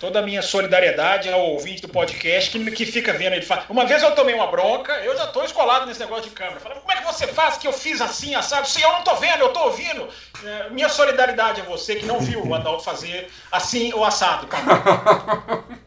toda 0.00 0.18
a 0.18 0.22
minha 0.22 0.42
solidariedade 0.42 1.30
ao 1.30 1.40
ouvinte 1.40 1.80
do 1.82 1.88
podcast 1.88 2.50
que, 2.50 2.70
que 2.72 2.84
fica 2.84 3.12
vendo 3.12 3.34
ele 3.34 3.46
falar. 3.46 3.66
Uma 3.68 3.86
vez 3.86 4.02
eu 4.02 4.12
tomei 4.12 4.34
uma 4.34 4.48
bronca, 4.48 4.92
eu 5.04 5.16
já 5.16 5.26
estou 5.26 5.44
escolado 5.44 5.86
nesse 5.86 6.00
negócio 6.00 6.24
de 6.24 6.30
câmera. 6.30 6.58
Falei, 6.58 6.78
como 6.80 6.90
é 6.90 6.96
que 6.96 7.04
você 7.04 7.28
faz 7.28 7.56
que 7.56 7.68
eu 7.68 7.72
fiz 7.72 8.00
assim, 8.00 8.34
assado? 8.34 8.66
Se 8.66 8.82
eu 8.82 8.90
não 8.90 8.98
estou 8.98 9.14
vendo, 9.18 9.38
eu 9.38 9.48
estou 9.48 9.66
ouvindo. 9.66 10.08
É, 10.44 10.70
minha 10.70 10.88
solidariedade 10.88 11.60
a 11.60 11.64
você 11.64 11.94
que 11.94 12.04
não 12.04 12.18
viu 12.18 12.44
o 12.44 12.52
Adalto 12.52 12.82
fazer 12.82 13.30
assim 13.52 13.94
o 13.94 14.04
assado. 14.04 14.48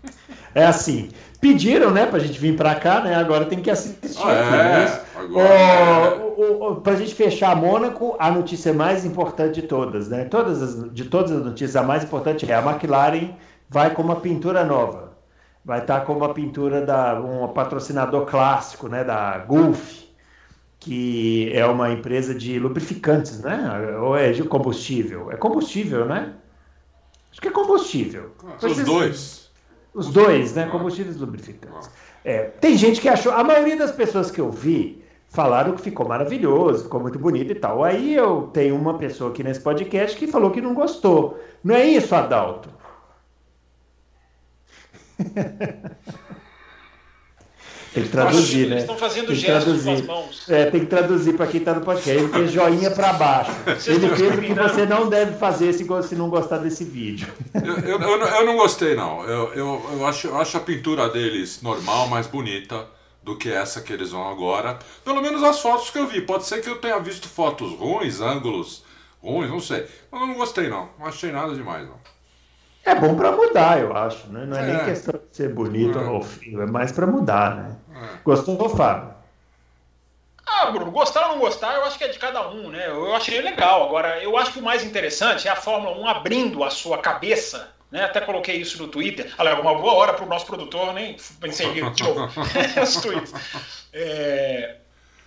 É 0.56 0.66
assim. 0.66 1.12
Pediram, 1.46 1.92
né, 1.92 2.08
pra 2.08 2.18
gente 2.18 2.40
vir 2.40 2.56
pra 2.56 2.74
cá, 2.74 3.02
né? 3.02 3.14
Agora 3.14 3.46
tem 3.46 3.62
que 3.62 3.70
assistir. 3.70 4.18
Ah, 4.24 4.32
é, 4.32 4.52
né? 4.52 5.02
é. 5.40 6.82
pra 6.82 6.96
gente 6.96 7.14
fechar 7.14 7.56
Mônaco, 7.56 8.16
a 8.18 8.32
notícia 8.32 8.74
mais 8.74 9.06
importante 9.06 9.62
de 9.62 9.68
todas, 9.68 10.10
né? 10.10 10.26
Todas 10.26 10.60
as, 10.60 10.92
de 10.92 11.06
todas 11.06 11.32
as 11.32 11.46
notícias, 11.46 11.76
a 11.76 11.84
mais 11.84 12.04
importante 12.04 12.52
é 12.52 12.56
a 12.56 12.66
McLaren 12.66 13.36
vai 13.70 13.94
com 13.94 14.02
uma 14.02 14.16
pintura 14.16 14.64
nova. 14.64 15.14
Vai 15.64 15.82
estar 15.82 16.00
tá 16.00 16.06
com 16.08 16.14
uma 16.14 16.34
pintura 16.34 16.84
da 16.84 17.22
um 17.22 17.48
patrocinador 17.50 18.26
clássico, 18.26 18.88
né, 18.88 19.04
da 19.04 19.38
Gulf, 19.38 20.02
que 20.80 21.52
é 21.54 21.64
uma 21.68 21.92
empresa 21.92 22.34
de 22.34 22.58
lubrificantes, 22.58 23.40
né? 23.42 23.96
Ou 24.02 24.18
é 24.18 24.32
de 24.32 24.42
combustível? 24.42 25.32
É 25.32 25.36
combustível, 25.36 26.06
né? 26.06 26.34
Acho 27.32 27.40
que 27.40 27.50
é 27.50 27.52
combustível. 27.52 28.32
Ah, 28.44 28.66
os 28.66 28.84
dois. 28.84 29.45
Os 29.96 30.12
dois, 30.12 30.54
né? 30.54 30.68
Combustíveis 30.68 31.16
lubrificantes. 31.16 31.90
É, 32.24 32.44
tem 32.44 32.78
gente 32.78 33.00
que 33.00 33.08
achou. 33.08 33.32
A 33.32 33.46
maioria 33.46 33.78
das 33.78 33.94
pessoas 33.94 34.30
que 34.30 34.42
eu 34.42 34.52
vi 34.52 35.02
falaram 35.30 35.74
que 35.74 35.82
ficou 35.82 36.06
maravilhoso, 36.06 36.84
ficou 36.84 37.00
muito 37.00 37.18
bonito 37.18 37.52
e 37.52 37.56
tal. 37.56 37.82
Aí 37.82 38.14
eu 38.14 38.50
tenho 38.54 38.76
uma 38.76 38.98
pessoa 38.98 39.32
aqui 39.32 39.42
nesse 39.42 39.62
podcast 39.62 40.18
que 40.18 40.28
falou 40.28 40.52
que 40.52 40.60
não 40.60 40.74
gostou. 40.74 41.40
Não 41.64 41.74
é 41.74 41.86
isso, 41.86 42.14
Adalto? 42.14 42.70
Tem 47.96 48.04
que 48.04 48.10
traduzir, 48.10 48.68
né? 48.68 48.74
Eles 48.74 48.82
estão 48.82 48.98
fazendo 48.98 49.28
tem 49.28 49.36
gestos 49.38 49.84
com 49.84 49.94
as 49.94 50.02
mãos. 50.02 50.50
É, 50.50 50.66
tem 50.66 50.82
que 50.82 50.88
traduzir 50.88 51.34
para 51.38 51.48
quem 51.48 51.62
está 51.62 51.74
no 51.74 51.80
podcast. 51.80 52.22
Ele 52.22 52.28
fez 52.28 52.52
joinha 52.52 52.92
para 52.92 53.14
baixo. 53.14 53.52
Ele 53.88 54.10
fez 54.10 54.38
o 54.38 54.42
que 54.42 54.54
você 54.54 54.86
não 54.86 55.08
deve 55.08 55.38
fazer 55.38 55.72
se, 55.72 55.88
se 56.04 56.16
não 56.16 56.30
gostar 56.30 56.58
desse 56.58 56.84
vídeo. 56.84 57.26
Eu, 57.54 57.78
eu, 57.78 58.02
eu, 58.02 58.20
eu 58.20 58.46
não 58.46 58.58
gostei, 58.58 58.96
não. 58.96 59.24
Eu, 59.24 59.54
eu, 59.54 59.90
eu, 59.94 60.06
acho, 60.06 60.28
eu 60.28 60.38
acho 60.38 60.58
a 60.58 60.60
pintura 60.60 61.08
deles 61.08 61.62
normal, 61.62 62.10
mais 62.10 62.28
bonita 62.28 62.86
do 63.24 63.38
que 63.38 63.50
essa 63.50 63.80
que 63.80 63.94
eles 63.94 64.12
vão 64.12 64.30
agora. 64.30 64.78
Pelo 65.06 65.22
menos 65.22 65.42
as 65.42 65.62
fotos 65.62 65.90
que 65.90 65.98
eu 65.98 66.06
vi. 66.06 66.20
Pode 66.20 66.46
ser 66.46 66.62
que 66.62 66.70
eu 66.70 66.76
tenha 66.76 67.00
visto 67.00 67.30
fotos 67.30 67.72
ruins, 67.80 68.20
ângulos 68.20 68.84
ruins, 69.24 69.50
não 69.50 69.62
sei. 69.62 69.86
Mas 70.12 70.20
eu 70.20 70.28
não 70.28 70.36
gostei, 70.36 70.68
não. 70.68 70.90
Não 71.00 71.08
achei 71.08 71.32
nada 71.32 71.56
demais, 71.56 71.88
não. 71.88 71.96
É 72.86 72.96
bom 72.96 73.16
para 73.16 73.32
mudar, 73.32 73.80
eu 73.80 73.96
acho. 73.96 74.28
Né? 74.28 74.46
Não 74.46 74.58
é, 74.58 74.62
é, 74.62 74.74
nem 74.74 74.86
questão 74.86 75.14
de 75.14 75.36
ser 75.36 75.50
bonito 75.50 75.98
é. 75.98 76.04
ou 76.04 76.22
feio, 76.22 76.62
é 76.62 76.66
mais 76.66 76.92
para 76.92 77.08
mudar, 77.08 77.56
né? 77.56 77.76
É. 77.96 78.18
Gostou, 78.24 78.70
Fábio? 78.70 79.16
Ah, 80.46 80.70
Bruno, 80.72 80.92
gostar 80.92 81.28
ou 81.28 81.34
não 81.34 81.40
gostar, 81.40 81.74
eu 81.76 81.86
acho 81.86 81.98
que 81.98 82.04
é 82.04 82.08
de 82.08 82.20
cada 82.20 82.48
um, 82.50 82.70
né? 82.70 82.88
Eu 82.88 83.16
achei 83.16 83.42
legal. 83.42 83.84
Agora, 83.84 84.22
eu 84.24 84.38
acho 84.38 84.54
que 84.54 84.60
o 84.60 84.64
mais 84.64 84.86
interessante 84.86 85.48
é 85.48 85.52
a 85.52 85.56
Fórmula 85.56 85.98
1 85.98 86.08
abrindo 86.08 86.64
a 86.64 86.70
sua 86.70 87.00
cabeça 87.00 87.76
né? 87.96 88.04
Até 88.04 88.20
coloquei 88.20 88.58
isso 88.58 88.82
no 88.82 88.90
Twitter. 88.90 89.34
Aliás, 89.38 89.58
uma 89.60 89.74
boa 89.76 89.94
hora 89.94 90.14
para 90.14 90.26
o 90.26 90.28
nosso 90.28 90.46
produtor, 90.46 90.94
nem 90.94 91.16
pensei 91.40 91.72
de 91.74 91.82
novo 91.82 92.30
os 92.84 92.96
tweets. 92.98 93.34
É, 93.94 94.76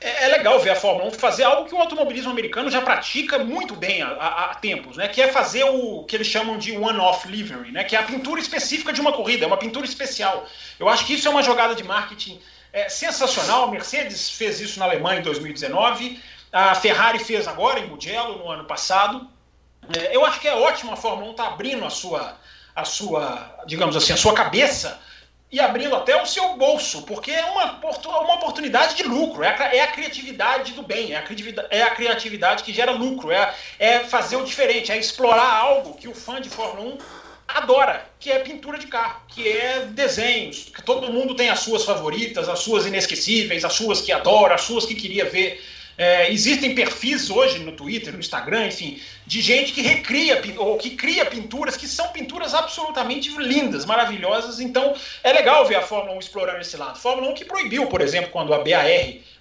é, 0.01 0.25
é, 0.25 0.29
legal 0.29 0.61
ver 0.61 0.71
a 0.71 0.77
Fórmula 0.77 1.09
1 1.09 1.13
fazer 1.13 1.43
algo 1.43 1.69
que 1.69 1.75
o 1.75 1.79
automobilismo 1.79 2.31
americano 2.31 2.71
já 2.71 2.81
pratica 2.81 3.39
muito 3.41 3.75
bem 3.75 4.01
há, 4.03 4.57
tempos, 4.61 4.97
né? 4.97 5.09
Que 5.09 5.23
é 5.23 5.29
fazer 5.29 5.65
o 5.65 6.05
que 6.05 6.15
eles 6.15 6.29
chamam 6.29 6.57
de 6.57 6.77
one-off 6.77 7.27
livery, 7.27 7.73
né? 7.73 7.83
Que 7.83 7.97
é 7.97 7.99
a 7.99 8.05
pintura 8.05 8.41
específica 8.41 8.93
de 8.93 9.01
uma 9.01 9.13
corrida, 9.13 9.45
é 9.45 9.47
uma 9.47 9.57
pintura 9.57 9.85
especial. 9.85 10.47
Eu 10.79 10.89
acho 10.89 11.05
que 11.05 11.15
isso 11.15 11.27
é 11.27 11.31
uma 11.31 11.43
jogada 11.43 11.75
de 11.75 11.83
marketing 11.83 12.41
é, 12.73 12.89
sensacional. 12.89 13.65
A 13.65 13.71
Mercedes 13.73 14.31
fez 14.31 14.61
isso 14.61 14.79
na 14.79 14.85
Alemanha 14.85 15.19
em 15.19 15.23
2019, 15.25 16.23
a 16.53 16.75
Ferrari 16.77 17.19
fez 17.19 17.49
agora 17.49 17.81
em 17.81 17.89
Mugello 17.89 18.39
no 18.39 18.51
ano 18.51 18.65
passado. 18.65 19.29
É, 19.97 20.15
eu 20.15 20.25
acho 20.25 20.39
que 20.39 20.47
é 20.47 20.55
ótimo 20.55 20.93
a 20.93 20.97
Fórmula 20.97 21.29
1 21.29 21.31
estar 21.33 21.45
tá 21.45 21.51
abrindo 21.51 21.85
a 21.85 21.91
sua, 21.91 22.37
a 22.75 22.85
sua, 22.85 23.65
digamos 23.67 23.97
assim, 23.97 24.13
a 24.13 24.17
sua 24.17 24.33
cabeça 24.33 25.01
e 25.51 25.59
abrindo 25.61 25.97
até 25.97 26.21
o 26.21 26.27
seu 26.27 26.57
bolso, 26.57 27.03
porque 27.03 27.31
é 27.31 27.45
uma, 27.47 27.81
uma 27.81 28.35
oportunidade 28.35 28.95
de 28.95 29.03
lucro, 29.03 29.43
é 29.43 29.49
a, 29.49 29.75
é 29.75 29.81
a 29.81 29.87
criatividade 29.87 30.73
do 30.73 30.83
bem, 30.83 31.13
é 31.13 31.17
a 31.17 31.23
criatividade, 31.23 31.69
é 31.71 31.83
a 31.83 31.91
criatividade 31.91 32.63
que 32.63 32.73
gera 32.73 32.93
lucro, 32.93 33.31
é, 33.31 33.55
é 33.79 34.01
fazer 34.01 34.37
o 34.37 34.45
diferente, 34.45 34.93
é 34.93 34.99
explorar 34.99 35.57
algo 35.57 35.97
que 35.97 36.07
o 36.07 36.15
fã 36.15 36.41
de 36.41 36.51
Fórmula 36.51 36.95
1 36.95 36.99
adora, 37.49 38.07
que 38.21 38.31
é 38.31 38.39
pintura 38.41 38.79
de 38.79 38.89
carro, 38.89 39.23
que 39.27 39.49
é 39.49 39.87
desenhos, 39.87 40.65
que 40.65 40.83
todo 40.83 41.11
mundo 41.11 41.35
tem 41.35 41.49
as 41.49 41.61
suas 41.61 41.83
favoritas, 41.83 42.47
as 42.47 42.59
suas 42.59 42.85
inesquecíveis, 42.85 43.65
as 43.65 43.73
suas 43.73 44.03
que 44.03 44.13
adora, 44.13 44.55
as 44.55 44.61
suas 44.61 44.85
que 44.85 44.95
queria 44.95 45.25
ver 45.25 45.65
é, 45.99 46.33
existem 46.33 46.77
perfis 46.77 47.29
hoje 47.29 47.59
no 47.59 47.73
Twitter, 47.73 48.13
no 48.13 48.21
Instagram, 48.21 48.69
enfim, 48.69 49.03
de 49.27 49.41
gente 49.41 49.73
que 49.73 49.83
recria 49.83 50.41
ou 50.59 50.79
que 50.79 50.91
cria 50.91 51.27
pinturas 51.27 51.77
que 51.77 51.89
são 51.89 52.09
pinturas 52.09 52.55
absolutamente 52.55 53.37
lindas, 53.37 53.85
maravilhosas. 53.85 54.61
Então 54.61 54.95
é 55.25 55.33
legal 55.33 55.67
ver 55.67 55.75
a 55.75 55.83
Fórmula 55.83 56.15
1 56.15 56.21
explorando 56.21 56.61
esse 56.61 56.77
lado. 56.77 56.99
Fórmula 57.01 57.29
1 57.33 57.35
que 57.35 57.45
proibiu, 57.45 57.89
por 57.89 58.01
exemplo, 58.01 58.31
quando 58.31 58.55
a 58.55 58.59
BAR 58.59 58.87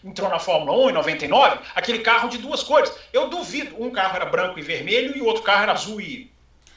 entrou 0.04 0.28
na 0.30 0.40
Fórmula 0.40 0.86
1 0.86 0.90
em 0.90 0.94
99, 0.94 1.60
aquele 1.76 2.00
carro 2.00 2.28
de 2.28 2.40
duas 2.40 2.64
cores. 2.64 2.92
Eu 3.14 3.30
duvido, 3.30 3.76
um 3.80 3.92
carro 3.92 4.16
era 4.16 4.26
branco 4.26 4.58
e 4.58 4.64
vermelho 4.64 5.16
e 5.16 5.22
o 5.22 5.26
outro 5.26 5.44
carro 5.44 5.62
era 5.62 5.74
azul 5.74 6.02
e 6.02 6.32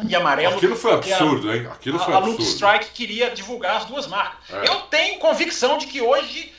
e 0.09 0.15
amarelo. 0.15 0.57
Aquilo 0.57 0.77
foi 0.77 0.95
absurdo, 0.95 1.51
a, 1.51 1.57
hein? 1.57 1.67
Aquilo 1.71 1.99
foi 1.99 2.15
a, 2.15 2.17
absurdo. 2.17 2.37
A 2.37 2.43
Luke 2.43 2.43
Strike 2.43 2.91
queria 2.93 3.31
divulgar 3.31 3.77
as 3.77 3.85
duas 3.85 4.07
marcas. 4.07 4.39
É. 4.51 4.69
Eu 4.69 4.77
tenho 4.83 5.19
convicção 5.19 5.79
de 5.79 5.87
que 5.87 6.01
hoje 6.01 6.53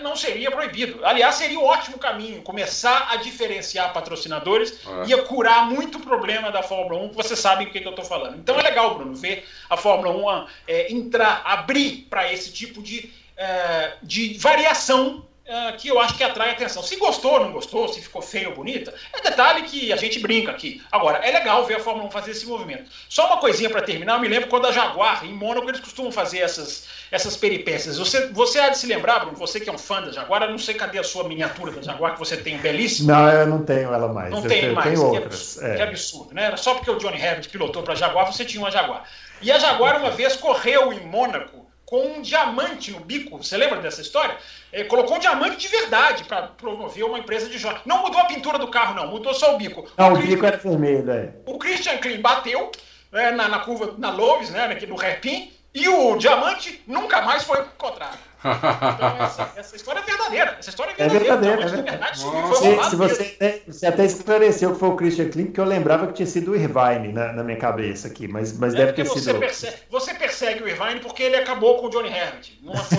não 0.00 0.16
seria 0.16 0.50
proibido. 0.50 1.04
Aliás, 1.04 1.36
seria 1.36 1.58
um 1.58 1.64
ótimo 1.64 1.98
caminho 1.98 2.42
começar 2.42 3.08
a 3.10 3.16
diferenciar 3.16 3.92
patrocinadores, 3.92 4.78
é. 4.86 5.08
ia 5.08 5.22
curar 5.22 5.68
muito 5.68 6.00
problema 6.00 6.50
da 6.50 6.62
Fórmula 6.62 7.00
1, 7.02 7.12
você 7.12 7.36
sabe 7.36 7.64
o 7.64 7.70
que, 7.70 7.80
que 7.80 7.86
eu 7.86 7.90
estou 7.90 8.04
falando. 8.04 8.36
Então 8.36 8.58
é 8.58 8.62
legal, 8.62 8.94
Bruno, 8.94 9.14
ver 9.14 9.46
a 9.68 9.76
Fórmula 9.76 10.42
1 10.44 10.46
é, 10.66 10.92
entrar, 10.92 11.42
abrir 11.44 12.06
para 12.10 12.32
esse 12.32 12.52
tipo 12.52 12.82
de, 12.82 13.12
é, 13.36 13.94
de 14.02 14.34
variação 14.38 15.24
Uh, 15.46 15.76
que 15.76 15.88
eu 15.88 16.00
acho 16.00 16.16
que 16.16 16.24
atrai 16.24 16.52
atenção. 16.52 16.82
Se 16.82 16.96
gostou 16.96 17.32
ou 17.32 17.40
não 17.40 17.52
gostou, 17.52 17.86
se 17.86 18.00
ficou 18.00 18.22
feio 18.22 18.48
ou 18.48 18.54
bonita, 18.54 18.94
é 19.12 19.20
detalhe 19.20 19.64
que 19.64 19.92
a 19.92 19.96
gente 19.96 20.18
brinca 20.18 20.50
aqui. 20.50 20.82
Agora, 20.90 21.18
é 21.18 21.30
legal 21.30 21.66
ver 21.66 21.74
a 21.74 21.80
Fórmula 21.80 22.08
1 22.08 22.10
fazer 22.10 22.30
esse 22.30 22.46
movimento. 22.46 22.90
Só 23.10 23.26
uma 23.26 23.36
coisinha 23.36 23.68
para 23.68 23.82
terminar, 23.82 24.14
eu 24.14 24.20
me 24.20 24.28
lembro 24.28 24.48
quando 24.48 24.66
a 24.66 24.72
Jaguar, 24.72 25.22
em 25.22 25.34
Mônaco, 25.34 25.68
eles 25.68 25.80
costumam 25.80 26.10
fazer 26.10 26.38
essas, 26.38 26.88
essas 27.14 27.36
peripécias. 27.36 27.96
Você, 27.96 28.26
você 28.32 28.58
há 28.58 28.70
de 28.70 28.76
se 28.76 28.88
lembrar, 28.88 29.20
Bruno, 29.20 29.36
você 29.36 29.60
que 29.60 29.70
é 29.70 29.72
um 29.72 29.78
fã 29.78 30.02
da 30.02 30.10
Jaguar, 30.10 30.42
eu 30.42 30.50
não 30.50 30.58
sei 30.58 30.74
cadê 30.74 30.98
a 30.98 31.04
sua 31.04 31.28
miniatura 31.28 31.70
da 31.70 31.80
Jaguar, 31.80 32.14
que 32.14 32.18
você 32.18 32.36
tem 32.36 32.58
belíssima. 32.58 33.12
Não, 33.12 33.30
eu 33.30 33.46
não 33.46 33.62
tenho 33.62 33.94
ela 33.94 34.12
mais. 34.12 34.32
Não 34.32 34.42
eu 34.42 34.48
tenho 34.48 34.74
mais, 34.74 34.88
tenho 34.88 35.10
que, 35.10 35.16
outras. 35.18 35.56
Absurdo, 35.56 35.66
é. 35.68 35.76
que 35.76 35.82
absurdo, 35.82 36.34
né? 36.34 36.56
Só 36.56 36.74
porque 36.74 36.90
o 36.90 36.98
Johnny 36.98 37.22
Herbert 37.22 37.48
pilotou 37.48 37.84
para 37.84 37.92
a 37.92 37.96
Jaguar, 37.96 38.26
você 38.26 38.44
tinha 38.44 38.60
uma 38.60 38.70
Jaguar. 38.70 39.08
E 39.40 39.52
a 39.52 39.58
Jaguar, 39.60 40.00
uma 40.00 40.10
vez, 40.10 40.34
correu 40.34 40.92
em 40.92 41.06
Mônaco 41.06 41.64
com 41.86 42.04
um 42.04 42.20
diamante 42.20 42.90
no 42.90 42.98
bico. 42.98 43.38
Você 43.38 43.56
lembra 43.56 43.80
dessa 43.80 44.00
história? 44.00 44.36
Ele 44.72 44.82
é, 44.82 44.86
colocou 44.86 45.16
um 45.16 45.20
diamante 45.20 45.56
de 45.56 45.68
verdade 45.68 46.24
para 46.24 46.48
promover 46.48 47.04
uma 47.04 47.20
empresa 47.20 47.48
de 47.48 47.58
jogos. 47.58 47.82
Não 47.86 48.02
mudou 48.02 48.20
a 48.20 48.24
pintura 48.24 48.58
do 48.58 48.66
carro, 48.66 48.96
não, 48.96 49.06
mudou 49.06 49.32
só 49.34 49.54
o 49.54 49.58
bico. 49.58 49.86
Não, 49.96 50.14
o, 50.14 50.14
o 50.14 50.18
bico 50.18 50.44
era 50.44 50.56
vermelho, 50.56 51.08
é. 51.12 51.30
O 51.46 51.58
Christian 51.58 51.98
Klein 51.98 52.20
bateu 52.20 52.72
né, 53.12 53.30
na, 53.30 53.48
na, 53.48 53.60
curva, 53.60 53.94
na 53.96 54.10
Loves, 54.10 54.50
né, 54.50 54.64
aqui 54.64 54.84
no 54.84 55.00
hairpin, 55.00 55.52
e 55.74 55.88
o 55.88 56.16
diamante 56.16 56.82
nunca 56.86 57.20
mais 57.22 57.42
foi 57.42 57.60
encontrado. 57.60 58.33
Então, 58.44 59.24
essa, 59.24 59.52
essa, 59.56 59.76
história 59.76 60.00
é 60.00 60.02
verdadeira. 60.02 60.56
Essa 60.58 60.70
história 60.70 60.92
é 60.98 61.08
verdadeira. 61.08 61.62
É 61.62 61.66
verdadeira. 61.66 61.88
É 61.88 61.90
verdade. 61.90 62.18
se, 62.18 62.90
se 62.90 62.96
você, 62.96 63.62
você 63.66 63.86
até 63.86 64.04
esclareceu 64.04 64.72
que 64.72 64.78
foi 64.78 64.88
o 64.90 64.96
Christian 64.96 65.30
Klein, 65.30 65.46
porque 65.46 65.60
eu 65.60 65.64
lembrava 65.64 66.06
que 66.08 66.12
tinha 66.12 66.26
sido 66.26 66.52
o 66.52 66.56
Irvine 66.56 67.12
na, 67.12 67.32
na 67.32 67.42
minha 67.42 67.56
cabeça 67.56 68.08
aqui, 68.08 68.28
mas, 68.28 68.58
mas 68.58 68.74
é 68.74 68.78
deve 68.78 68.92
ter 68.92 69.04
você 69.04 69.20
sido. 69.20 69.38
Persegue, 69.38 69.76
você 69.90 70.14
persegue 70.14 70.62
o 70.62 70.68
Irvine 70.68 71.00
porque 71.00 71.22
ele 71.22 71.36
acabou 71.36 71.78
com 71.78 71.86
o 71.86 71.90
Johnny 71.90 72.08
Herbert. 72.08 72.52
Não 72.62 72.74
foi. 72.74 72.98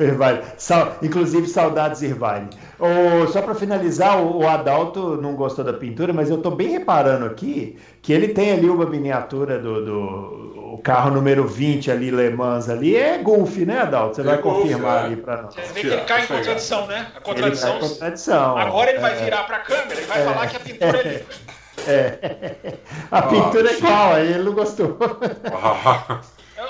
Irvine. 0.06 0.40
Sal, 0.56 0.96
inclusive, 1.02 1.46
saudades, 1.46 2.00
Irvine. 2.00 2.48
Oh, 2.78 3.26
só 3.28 3.42
para 3.42 3.54
finalizar, 3.54 4.18
o, 4.18 4.38
o, 4.38 4.48
Adalto 4.48 5.20
não 5.20 5.34
gostou 5.34 5.64
da 5.64 5.72
pintura, 5.72 6.12
mas 6.12 6.30
eu 6.30 6.36
estou 6.36 6.54
bem 6.54 6.68
reparando 6.68 7.26
aqui 7.26 7.78
que 8.00 8.12
ele 8.12 8.28
tem 8.28 8.52
ali 8.52 8.68
uma 8.68 8.86
miniatura 8.86 9.58
do, 9.58 9.84
do 9.84 10.56
o 10.76 10.78
carro 10.78 11.10
número 11.10 11.46
20 11.46 11.90
ali, 11.90 12.10
Le 12.10 12.30
Mans 12.30 12.68
ali, 12.68 12.94
é 12.94 13.16
Golf, 13.18 13.56
né, 13.58 13.80
Adalto? 13.80 14.05
Você 14.08 14.20
é 14.20 14.24
vai 14.24 14.38
confirmar 14.38 15.02
é. 15.02 15.06
ali 15.06 15.16
para 15.16 15.42
nós. 15.42 15.54
Você 15.54 15.72
vê 15.72 15.80
que 15.80 15.86
ele 15.86 16.00
cai 16.02 16.24
em 16.24 16.26
contradição, 16.26 16.86
né? 16.86 17.06
A 17.14 17.20
contradição. 17.20 17.76
Ele 17.76 17.88
contradição. 17.88 18.58
Agora 18.58 18.90
ele 18.90 18.98
vai 18.98 19.12
é. 19.12 19.24
virar 19.24 19.44
para 19.44 19.56
a 19.56 19.60
câmera 19.60 20.00
e 20.00 20.04
vai 20.04 20.20
é. 20.20 20.24
falar 20.24 20.46
que 20.46 20.56
a 20.56 20.60
pintura 20.60 20.98
é 20.98 21.24
É. 21.86 22.78
A 23.10 23.22
pintura 23.22 23.70
é 23.70 23.74
igual, 23.74 24.14
aí 24.14 24.32
ele 24.32 24.42
não 24.42 24.52
gostou. 24.52 24.96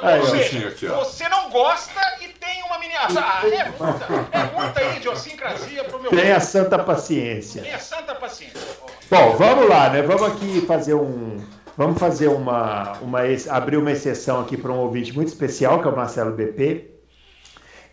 Aí, 0.03 0.21
você, 0.21 0.89
você 0.89 1.29
não 1.29 1.49
gosta 1.49 2.01
e 2.21 2.27
tem 2.29 2.63
uma 2.65 2.77
miniatura. 2.79 3.21
Ah, 3.25 3.43
é 3.47 3.65
muita, 3.71 4.29
é 4.33 4.61
muita 4.61 4.83
idiosincrasia 4.97 5.85
pro 5.85 6.03
meu 6.03 6.11
Tenha 6.11 6.41
santa 6.41 6.79
paciência. 6.81 7.63
Tenha 7.63 7.79
santa 7.79 8.15
paciência. 8.17 8.61
Bom, 9.09 9.37
vamos 9.37 9.69
lá, 9.69 9.89
né? 9.91 10.03
Vamos 10.03 10.25
aqui 10.25 10.61
fazer 10.67 10.95
um. 10.95 11.39
Vamos 11.77 12.01
fazer 12.01 12.27
uma. 12.27 12.99
uma 13.01 13.21
abrir 13.49 13.77
uma 13.77 13.93
exceção 13.93 14.41
aqui 14.41 14.57
para 14.57 14.73
um 14.73 14.79
ouvinte 14.79 15.15
muito 15.15 15.29
especial, 15.29 15.81
que 15.81 15.87
é 15.87 15.91
o 15.91 15.97
Marcelo 15.97 16.33
BP. 16.33 16.96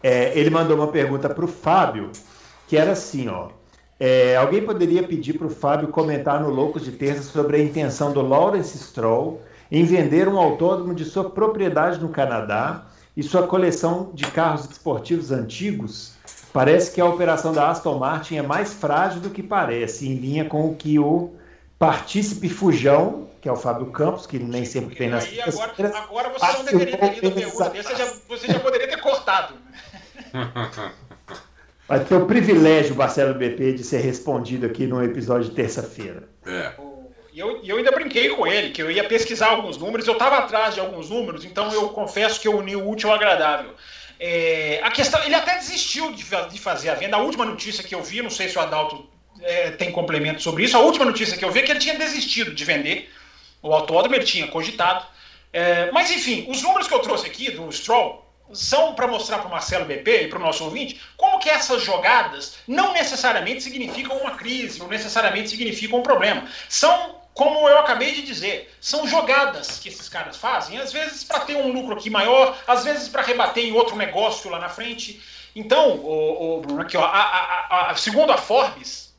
É, 0.03 0.37
ele 0.37 0.49
mandou 0.49 0.75
uma 0.75 0.89
pergunta 0.89 1.29
para 1.29 1.45
o 1.45 1.47
Fábio, 1.47 2.11
que 2.67 2.75
era 2.77 2.91
assim, 2.91 3.29
ó. 3.29 3.49
É, 3.99 4.35
alguém 4.35 4.61
poderia 4.61 5.01
pedir 5.01 5.37
para 5.37 5.47
o 5.47 5.49
Fábio 5.49 5.87
comentar 5.87 6.41
no 6.41 6.49
Loucos 6.49 6.83
de 6.83 6.91
Terça 6.91 7.23
sobre 7.23 7.55
a 7.55 7.63
intenção 7.63 8.11
do 8.11 8.21
Lawrence 8.21 8.77
Stroll 8.77 9.41
em 9.71 9.85
vender 9.85 10.27
um 10.27 10.37
autódromo 10.37 10.93
de 10.93 11.05
sua 11.05 11.29
propriedade 11.29 12.01
no 12.01 12.09
Canadá 12.09 12.85
e 13.15 13.23
sua 13.23 13.47
coleção 13.47 14.11
de 14.13 14.25
carros 14.25 14.65
esportivos 14.69 15.31
antigos, 15.31 16.13
parece 16.51 16.91
que 16.91 16.99
a 16.99 17.05
operação 17.05 17.53
da 17.53 17.69
Aston 17.69 17.97
Martin 17.97 18.37
é 18.37 18.41
mais 18.41 18.73
frágil 18.73 19.21
do 19.21 19.29
que 19.29 19.41
parece, 19.41 20.07
em 20.07 20.15
linha 20.15 20.45
com 20.45 20.69
o 20.69 20.75
que 20.75 20.99
o 20.99 21.31
partícipe 21.79 22.49
fujão, 22.49 23.27
que 23.41 23.47
é 23.47 23.51
o 23.51 23.55
Fábio 23.55 23.87
Campos, 23.87 24.25
que 24.25 24.39
nem 24.39 24.63
sempre 24.65 24.95
tem 24.95 25.09
nas. 25.09 25.25
Aí, 25.25 25.41
agora, 25.41 25.97
agora 25.97 26.29
você 26.29 26.57
não 26.57 26.65
deveria 26.65 26.97
ter 26.97 27.13
lido 27.15 27.27
a 27.27 27.31
pergunta 27.31 27.69
você 27.69 27.95
já, 27.95 28.13
você 28.27 28.47
já 28.47 28.59
poderia 28.59 28.87
ter 28.87 29.01
cortado. 29.01 29.55
Vai 31.87 32.03
ter 32.03 32.15
o 32.15 32.25
privilégio, 32.25 32.95
Marcelo 32.95 33.33
BP, 33.33 33.73
de 33.73 33.83
ser 33.83 33.99
respondido 33.99 34.65
aqui 34.65 34.87
no 34.87 35.03
episódio 35.03 35.49
de 35.49 35.55
terça-feira. 35.55 36.27
É. 36.45 36.71
E 37.33 37.39
eu, 37.39 37.61
eu 37.63 37.77
ainda 37.77 37.91
brinquei 37.91 38.29
com 38.29 38.45
ele, 38.45 38.69
que 38.69 38.81
eu 38.81 38.91
ia 38.91 39.03
pesquisar 39.03 39.49
alguns 39.49 39.77
números, 39.77 40.07
eu 40.07 40.13
estava 40.13 40.37
atrás 40.37 40.75
de 40.75 40.79
alguns 40.79 41.09
números, 41.09 41.43
então 41.43 41.71
eu 41.73 41.89
confesso 41.89 42.39
que 42.39 42.47
eu 42.47 42.57
uni 42.57 42.75
o 42.75 42.87
útil 42.87 43.09
ao 43.09 43.15
agradável. 43.15 43.73
É, 44.19 44.79
a 44.83 44.91
questão, 44.91 45.21
ele 45.23 45.35
até 45.35 45.55
desistiu 45.57 46.11
de, 46.11 46.23
de, 46.23 46.59
fazer 46.59 46.89
a 46.89 46.95
venda. 46.95 47.17
A 47.17 47.19
última 47.19 47.43
notícia 47.43 47.83
que 47.83 47.93
eu 47.93 48.03
vi, 48.03 48.21
não 48.21 48.29
sei 48.29 48.47
se 48.47 48.57
o 48.57 48.61
Adalto 48.61 49.09
é, 49.41 49.71
tem 49.71 49.91
complemento 49.91 50.41
sobre 50.41 50.63
isso, 50.63 50.77
a 50.77 50.79
última 50.79 51.05
notícia 51.05 51.35
que 51.35 51.43
eu 51.43 51.51
vi 51.51 51.59
é 51.59 51.63
que 51.63 51.71
ele 51.71 51.79
tinha 51.79 51.97
desistido 51.97 52.53
de 52.53 52.63
vender 52.63 53.11
o 53.61 53.73
autódromo, 53.73 54.15
ele 54.15 54.23
tinha 54.23 54.47
cogitado. 54.47 55.05
É, 55.51 55.91
mas 55.91 56.11
enfim, 56.11 56.45
os 56.47 56.61
números 56.61 56.87
que 56.87 56.93
eu 56.93 56.99
trouxe 56.99 57.25
aqui 57.25 57.51
do 57.51 57.71
Stroll 57.71 58.23
são 58.51 58.93
para 58.93 59.07
mostrar 59.07 59.39
para 59.39 59.47
o 59.47 59.51
Marcelo 59.51 59.85
BP 59.85 60.23
e 60.23 60.27
para 60.27 60.39
o 60.39 60.41
nosso 60.41 60.63
ouvinte 60.63 61.01
como 61.17 61.39
que 61.39 61.49
essas 61.49 61.81
jogadas 61.81 62.57
não 62.67 62.93
necessariamente 62.93 63.63
significam 63.63 64.17
uma 64.17 64.31
crise 64.31 64.81
ou 64.81 64.87
necessariamente 64.87 65.49
significam 65.49 65.99
um 65.99 66.03
problema. 66.03 66.47
São 66.69 67.23
como 67.33 67.67
eu 67.67 67.79
acabei 67.79 68.13
de 68.13 68.21
dizer, 68.21 68.71
são 68.79 69.07
jogadas 69.07 69.79
que 69.79 69.89
esses 69.89 70.07
caras 70.07 70.37
fazem, 70.37 70.77
às 70.77 70.93
vezes 70.93 71.23
para 71.23 71.39
ter 71.39 71.55
um 71.55 71.71
lucro 71.71 71.95
aqui 71.95 72.09
maior, 72.09 72.55
às 72.67 72.83
vezes 72.83 73.09
para 73.09 73.23
rebater 73.23 73.65
em 73.65 73.71
outro 73.71 73.95
negócio 73.95 74.51
lá 74.51 74.59
na 74.59 74.69
frente. 74.69 75.21
Então, 75.55 75.97
o, 75.97 76.57
o 76.57 76.61
Bruno, 76.61 76.81
aqui, 76.81 76.95
ó, 76.95 77.03
a, 77.03 77.07
a, 77.07 77.91
a, 77.91 77.95
segundo 77.95 78.31
a 78.31 78.37
Forbes, 78.37 79.13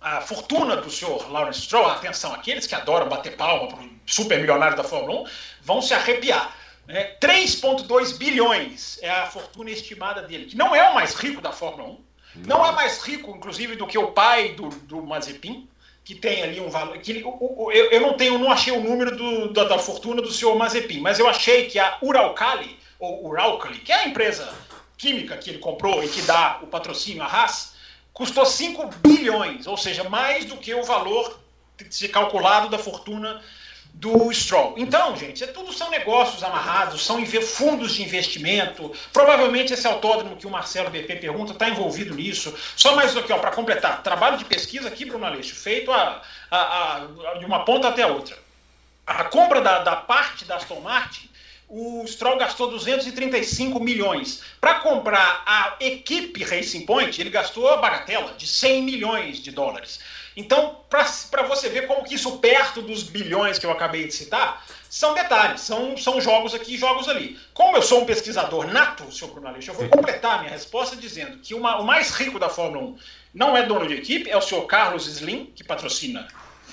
a 0.00 0.20
fortuna 0.20 0.76
do 0.76 0.90
senhor 0.90 1.30
Lawrence 1.30 1.62
Stroll, 1.62 1.88
atenção, 1.88 2.32
aqueles 2.32 2.66
que 2.66 2.74
adoram 2.74 3.08
bater 3.08 3.36
palma 3.36 3.68
para 3.68 3.82
o 3.82 3.90
super 4.06 4.38
milionário 4.38 4.76
da 4.76 4.84
Fórmula 4.84 5.22
1, 5.22 5.24
vão 5.62 5.82
se 5.82 5.94
arrepiar. 5.94 6.55
Né? 6.86 7.16
3,2 7.20 8.16
bilhões 8.16 8.98
é 9.02 9.10
a 9.10 9.26
fortuna 9.26 9.70
estimada 9.70 10.22
dele, 10.22 10.46
que 10.46 10.56
não 10.56 10.74
é 10.74 10.88
o 10.90 10.94
mais 10.94 11.14
rico 11.14 11.40
da 11.40 11.52
Fórmula 11.52 11.88
1, 11.88 12.04
não, 12.36 12.58
não 12.58 12.66
é 12.66 12.72
mais 12.72 13.02
rico, 13.02 13.30
inclusive, 13.30 13.76
do 13.76 13.86
que 13.86 13.98
o 13.98 14.12
pai 14.12 14.50
do, 14.50 14.68
do 14.68 15.02
Mazepin 15.02 15.68
que 16.06 16.14
tem 16.14 16.44
ali 16.44 16.60
um 16.60 16.70
valor. 16.70 16.96
Que, 16.98 17.20
eu, 17.20 17.90
eu 17.90 18.00
não 18.00 18.14
tenho, 18.14 18.38
não 18.38 18.52
achei 18.52 18.72
o 18.72 18.80
número 18.80 19.16
do, 19.16 19.52
da, 19.52 19.64
da, 19.64 19.76
fortuna 19.76 20.22
do 20.22 20.32
senhor 20.32 20.54
Mazepin, 20.54 21.00
mas 21.00 21.18
eu 21.18 21.28
achei 21.28 21.66
que 21.66 21.80
a 21.80 21.98
Uralkali, 22.00 22.78
ou 23.00 23.26
Uralkali, 23.26 23.80
que 23.80 23.90
é 23.90 23.96
a 23.96 24.06
empresa 24.06 24.54
química 24.96 25.36
que 25.36 25.50
ele 25.50 25.58
comprou 25.58 26.04
e 26.04 26.08
que 26.08 26.22
dá 26.22 26.60
o 26.62 26.68
patrocínio 26.68 27.24
à 27.24 27.26
Haas, 27.26 27.74
custou 28.12 28.46
5 28.46 28.88
bilhões, 29.02 29.66
ou 29.66 29.76
seja, 29.76 30.04
mais 30.04 30.44
do 30.44 30.56
que 30.56 30.72
o 30.72 30.84
valor 30.84 31.40
calculado 32.12 32.68
da 32.68 32.78
fortuna 32.78 33.42
do 33.96 34.30
Stroll. 34.30 34.74
Então, 34.76 35.16
gente, 35.16 35.42
é 35.42 35.46
tudo 35.46 35.72
são 35.72 35.88
negócios 35.88 36.42
amarrados, 36.42 37.04
são 37.04 37.24
fundos 37.40 37.94
de 37.94 38.02
investimento. 38.02 38.92
Provavelmente 39.10 39.72
esse 39.72 39.86
autódromo 39.86 40.36
que 40.36 40.46
o 40.46 40.50
Marcelo 40.50 40.90
BP 40.90 41.16
pergunta 41.16 41.52
está 41.52 41.68
envolvido 41.68 42.14
nisso. 42.14 42.54
Só 42.76 42.94
mais 42.94 43.16
aqui, 43.16 43.32
ó, 43.32 43.38
para 43.38 43.52
completar, 43.52 44.02
trabalho 44.02 44.36
de 44.36 44.44
pesquisa 44.44 44.88
aqui, 44.88 45.06
Bruno 45.06 45.24
Aleixo, 45.24 45.54
feito 45.54 45.90
a, 45.90 46.22
a, 46.50 46.96
a, 46.96 47.38
de 47.38 47.46
uma 47.46 47.64
ponta 47.64 47.88
até 47.88 48.02
a 48.02 48.08
outra. 48.08 48.36
A 49.06 49.24
compra 49.24 49.62
da, 49.62 49.78
da 49.78 49.96
parte 49.96 50.44
da 50.44 50.56
Aston 50.56 50.80
Martin, 50.80 51.30
o 51.66 52.04
Stroll 52.06 52.36
gastou 52.36 52.70
235 52.70 53.80
milhões. 53.80 54.42
Para 54.60 54.80
comprar 54.80 55.42
a 55.46 55.76
equipe 55.80 56.44
Racing 56.44 56.84
Point, 56.84 57.18
ele 57.18 57.30
gastou 57.30 57.68
a 57.70 57.78
bagatela 57.78 58.34
de 58.36 58.46
100 58.46 58.82
milhões 58.82 59.42
de 59.42 59.50
dólares. 59.50 60.00
Então, 60.36 60.80
para 60.90 61.42
você 61.44 61.70
ver 61.70 61.86
como 61.86 62.04
que 62.04 62.14
isso, 62.14 62.38
perto 62.38 62.82
dos 62.82 63.02
bilhões 63.02 63.58
que 63.58 63.64
eu 63.64 63.70
acabei 63.70 64.06
de 64.06 64.12
citar, 64.12 64.64
são 64.90 65.14
detalhes, 65.14 65.62
são, 65.62 65.96
são 65.96 66.20
jogos 66.20 66.54
aqui 66.54 66.74
e 66.74 66.78
jogos 66.78 67.08
ali. 67.08 67.38
Como 67.54 67.74
eu 67.76 67.82
sou 67.82 68.02
um 68.02 68.04
pesquisador 68.04 68.66
nato, 68.66 69.10
senhor 69.10 69.32
Bruno 69.32 69.48
Aleixo, 69.48 69.70
eu 69.70 69.74
vou 69.74 69.88
completar 69.88 70.36
a 70.36 70.38
minha 70.40 70.50
resposta 70.50 70.94
dizendo 70.94 71.38
que 71.38 71.54
uma, 71.54 71.80
o 71.80 71.84
mais 71.84 72.10
rico 72.10 72.38
da 72.38 72.50
Fórmula 72.50 72.88
1 72.88 72.98
não 73.32 73.56
é 73.56 73.62
dono 73.62 73.86
de 73.86 73.94
equipe, 73.94 74.30
é 74.30 74.36
o 74.36 74.42
senhor 74.42 74.66
Carlos 74.66 75.06
Slim, 75.06 75.52
que 75.54 75.64
patrocina 75.64 76.28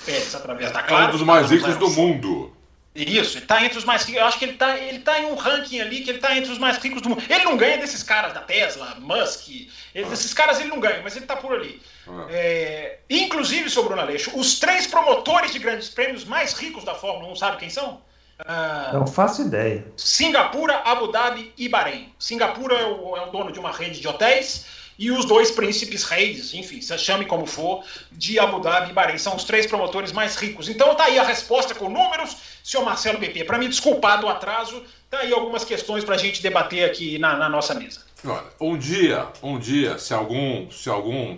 Pérez 0.05 0.35
através 0.35 0.71
da 0.71 0.83
Claro. 0.83 1.05
É 1.05 1.07
um 1.07 1.11
dos 1.11 1.21
mais 1.21 1.49
ricos 1.49 1.77
do 1.77 1.89
mundo. 1.89 2.51
Isso, 2.95 3.39
ele 3.39 3.45
tá 3.45 3.63
entre 3.65 3.77
os 3.77 3.85
mais 3.85 4.03
ricos. 4.03 4.21
Eu 4.21 4.27
acho 4.27 4.37
que 4.37 4.45
ele 4.45 4.53
tá, 4.53 4.77
ele 4.77 4.99
tá 4.99 5.19
em 5.19 5.25
um 5.25 5.35
ranking 5.35 5.81
ali 5.81 6.01
que 6.01 6.11
ele 6.11 6.19
tá 6.19 6.37
entre 6.37 6.51
os 6.51 6.59
mais 6.59 6.77
ricos 6.77 7.01
do 7.01 7.09
mundo. 7.09 7.23
Ele 7.27 7.43
não 7.43 7.57
ganha 7.57 7.77
desses 7.79 8.03
caras 8.03 8.33
da 8.33 8.41
Tesla, 8.41 8.95
Musk, 8.99 9.49
ele, 9.95 10.05
desses 10.05 10.33
caras 10.33 10.59
ele 10.59 10.69
não 10.69 10.79
ganha, 10.79 11.01
mas 11.03 11.15
ele 11.15 11.25
tá 11.25 11.35
por 11.35 11.53
ali. 11.53 11.81
Ah. 12.07 12.27
É, 12.29 12.99
inclusive, 13.09 13.69
seu 13.69 13.83
Bruno 13.83 14.01
Aleixo, 14.01 14.31
os 14.37 14.59
três 14.59 14.85
promotores 14.85 15.51
de 15.51 15.59
grandes 15.59 15.89
prêmios 15.89 16.23
mais 16.23 16.53
ricos 16.53 16.83
da 16.83 16.93
Fórmula 16.93 17.31
1, 17.31 17.35
sabe 17.35 17.57
quem 17.57 17.69
são? 17.69 18.01
Ah, 18.45 18.91
não 18.93 19.07
faço 19.07 19.41
ideia. 19.41 19.85
Singapura, 19.97 20.81
Abu 20.85 21.11
Dhabi 21.11 21.51
e 21.57 21.67
Bahrein. 21.67 22.13
Singapura 22.19 22.75
é 22.75 22.85
o, 22.85 23.17
é 23.17 23.21
o 23.27 23.31
dono 23.31 23.51
de 23.51 23.59
uma 23.59 23.71
rede 23.71 23.99
de 23.99 24.07
hotéis 24.07 24.82
e 25.03 25.11
os 25.11 25.25
dois 25.25 25.51
príncipes 25.51 26.03
reis, 26.03 26.53
enfim, 26.53 26.79
se 26.79 26.97
chame 26.97 27.25
como 27.25 27.45
for, 27.45 27.83
de 28.09 28.39
Abu 28.39 28.61
Dhabi 28.61 28.91
e 28.91 28.93
Bahrein. 28.93 29.17
São 29.17 29.35
os 29.35 29.43
três 29.43 29.67
promotores 29.67 30.13
mais 30.13 30.37
ricos. 30.37 30.69
Então 30.69 30.95
tá 30.95 31.03
aí 31.03 31.19
a 31.19 31.23
resposta 31.23 31.75
com 31.75 31.89
números, 31.89 32.37
senhor 32.63 32.85
Marcelo 32.85 33.19
BP. 33.19 33.43
Para 33.43 33.57
me 33.57 33.67
desculpar 33.67 34.21
do 34.21 34.29
atraso, 34.29 34.81
tá 35.09 35.19
aí 35.19 35.33
algumas 35.33 35.65
questões 35.65 36.05
para 36.05 36.15
a 36.15 36.17
gente 36.17 36.41
debater 36.41 36.85
aqui 36.85 37.19
na, 37.19 37.35
na, 37.35 37.49
nossa 37.49 37.73
mesa. 37.73 37.99
Olha, 38.23 38.45
um 38.61 38.77
dia, 38.77 39.27
um 39.41 39.59
dia, 39.59 39.97
se 39.97 40.13
algum, 40.13 40.71
se 40.71 40.89
algum 40.89 41.37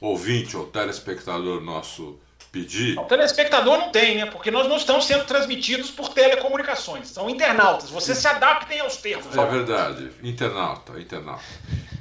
ouvinte 0.00 0.56
ou 0.56 0.66
telespectador 0.66 1.60
nosso 1.60 2.18
pedir. 2.54 2.96
O 2.96 3.04
telespectador 3.04 3.76
não 3.78 3.90
tem, 3.90 4.16
né? 4.16 4.26
Porque 4.26 4.48
nós 4.48 4.68
não 4.68 4.76
estamos 4.76 5.04
sendo 5.04 5.24
transmitidos 5.24 5.90
por 5.90 6.10
telecomunicações. 6.10 7.08
São 7.08 7.28
internautas. 7.28 7.90
Vocês 7.90 8.16
se 8.18 8.28
adaptem 8.28 8.78
aos 8.78 8.96
termos. 8.98 9.36
É 9.36 9.44
verdade. 9.44 10.10
Internauta, 10.22 11.00
internauta. 11.00 11.42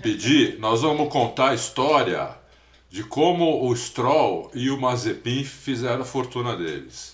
Pedir, 0.04 0.60
nós 0.60 0.82
vamos 0.82 1.12
contar 1.12 1.50
a 1.50 1.54
história 1.56 2.30
de 2.90 3.04
como 3.04 3.68
o 3.68 3.76
Stroll 3.76 4.52
e 4.54 4.70
o 4.70 4.80
Mazepin 4.80 5.44
fizeram 5.44 6.04
a 6.04 6.06
fortuna 6.06 6.56
deles. 6.56 7.13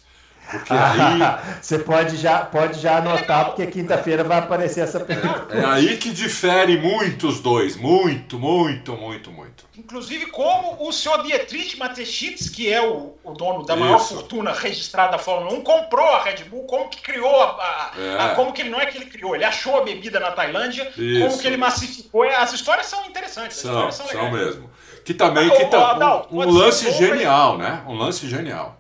Porque 0.50 0.74
aí. 0.74 1.20
Você 1.62 1.80
pode 1.80 2.18
já, 2.18 2.40
pode 2.40 2.80
já 2.80 2.98
anotar, 2.98 3.46
porque 3.46 3.68
quinta-feira 3.68 4.24
vai 4.24 4.40
aparecer 4.40 4.82
essa 4.82 5.00
pergunta. 5.00 5.48
É, 5.56 5.60
é 5.60 5.66
aí 5.66 5.98
que 5.98 6.10
difere 6.12 6.78
muito 6.78 7.28
os 7.28 7.40
dois. 7.40 7.76
Muito, 7.76 8.40
muito, 8.40 8.94
muito, 8.94 9.32
muito. 9.32 9.66
Inclusive, 9.78 10.26
como 10.28 10.88
o 10.88 10.92
senhor 10.92 11.24
Dietrich 11.24 11.78
Mateschitz, 11.78 12.50
que 12.50 12.72
é 12.72 12.82
o, 12.82 13.14
o 13.24 13.34
dono 13.34 13.66
da 13.66 13.76
maior 13.76 13.98
Isso. 13.98 14.16
fortuna 14.16 14.52
registrada 14.52 15.14
da 15.14 15.18
Fórmula 15.18 15.54
1, 15.58 15.62
comprou 15.62 16.06
a 16.06 16.24
Red 16.24 16.43
Bull, 16.45 16.64
como 16.64 16.89
que 16.89 17.02
criou 17.02 17.41
a, 17.41 17.91
a, 17.95 18.02
é. 18.02 18.22
a, 18.22 18.30
Como 18.36 18.52
que 18.52 18.62
ele 18.62 18.70
não 18.70 18.80
é 18.80 18.88
que 18.88 18.97
ele 18.97 19.06
criou, 19.06 19.36
ele 19.36 19.45
achou 19.45 19.78
a 19.78 19.84
bebida 19.84 20.20
na 20.20 20.32
Tailândia, 20.32 20.91
Isso. 20.97 21.22
como 21.22 21.38
que 21.39 21.47
ele 21.47 21.58
massificou. 21.58 22.26
É, 22.26 22.36
as 22.36 22.54
histórias 22.54 22.88
são 22.88 23.06
interessantes. 23.06 23.58
São, 23.58 23.91
são, 23.91 24.08
são 24.08 24.32
mesmo. 24.32 24.70
Que 25.06 25.14
também. 25.14 25.50
Que 25.50 25.66
tá, 25.66 26.26
um, 26.30 26.39
um 26.41 26.52
lance 26.52 26.91
genial, 26.91 27.58
né? 27.58 27.82
Um 27.88 27.93
lance 27.93 28.28
genial 28.28 28.78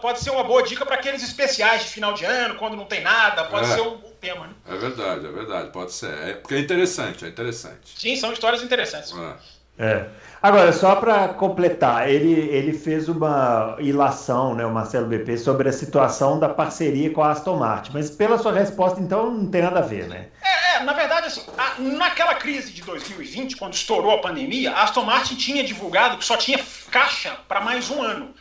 pode 0.00 0.20
ser 0.20 0.30
uma 0.30 0.44
boa 0.44 0.62
dica 0.62 0.84
para 0.84 0.96
aqueles 0.96 1.22
especiais 1.22 1.84
de 1.84 1.88
final 1.90 2.12
de 2.12 2.24
ano, 2.24 2.56
quando 2.56 2.76
não 2.76 2.84
tem 2.84 3.02
nada, 3.02 3.44
pode 3.44 3.70
é. 3.70 3.74
ser 3.74 3.80
um, 3.80 3.98
tema. 4.22 4.46
Né? 4.46 4.54
É 4.68 4.76
verdade, 4.76 5.26
é 5.26 5.30
verdade, 5.30 5.70
pode 5.70 5.92
ser. 5.92 6.14
É, 6.28 6.32
porque 6.34 6.54
é 6.54 6.60
interessante, 6.60 7.24
é 7.24 7.28
interessante. 7.28 7.98
Sim, 7.98 8.14
são 8.16 8.32
histórias 8.32 8.62
interessantes. 8.62 9.12
É. 9.78 9.84
é. 9.84 10.08
Agora, 10.40 10.72
só 10.72 10.96
para 10.96 11.28
completar, 11.28 12.08
ele, 12.08 12.32
ele 12.32 12.72
fez 12.72 13.08
uma 13.08 13.76
ilação, 13.80 14.54
né, 14.54 14.64
o 14.64 14.70
Marcelo 14.70 15.06
BP, 15.06 15.38
sobre 15.38 15.68
a 15.68 15.72
situação 15.72 16.38
da 16.38 16.48
parceria 16.48 17.10
com 17.10 17.22
a 17.22 17.30
Aston 17.30 17.56
Martin. 17.56 17.90
Mas 17.92 18.10
pela 18.10 18.38
sua 18.38 18.52
resposta, 18.52 19.00
então, 19.00 19.30
não 19.30 19.46
tem 19.46 19.62
nada 19.62 19.80
a 19.80 19.82
ver, 19.82 20.08
né? 20.08 20.28
É, 20.42 20.76
é 20.76 20.80
na 20.80 20.92
verdade, 20.92 21.26
assim, 21.26 21.44
a, 21.58 21.80
naquela 21.80 22.34
crise 22.34 22.72
de 22.72 22.82
2020, 22.82 23.56
quando 23.56 23.74
estourou 23.74 24.12
a 24.12 24.18
pandemia, 24.18 24.72
a 24.72 24.84
Aston 24.84 25.04
Martin 25.04 25.34
tinha 25.34 25.64
divulgado 25.64 26.16
que 26.16 26.24
só 26.24 26.36
tinha 26.36 26.60
caixa 26.90 27.36
para 27.48 27.60
mais 27.60 27.90
um 27.90 28.02
ano. 28.02 28.34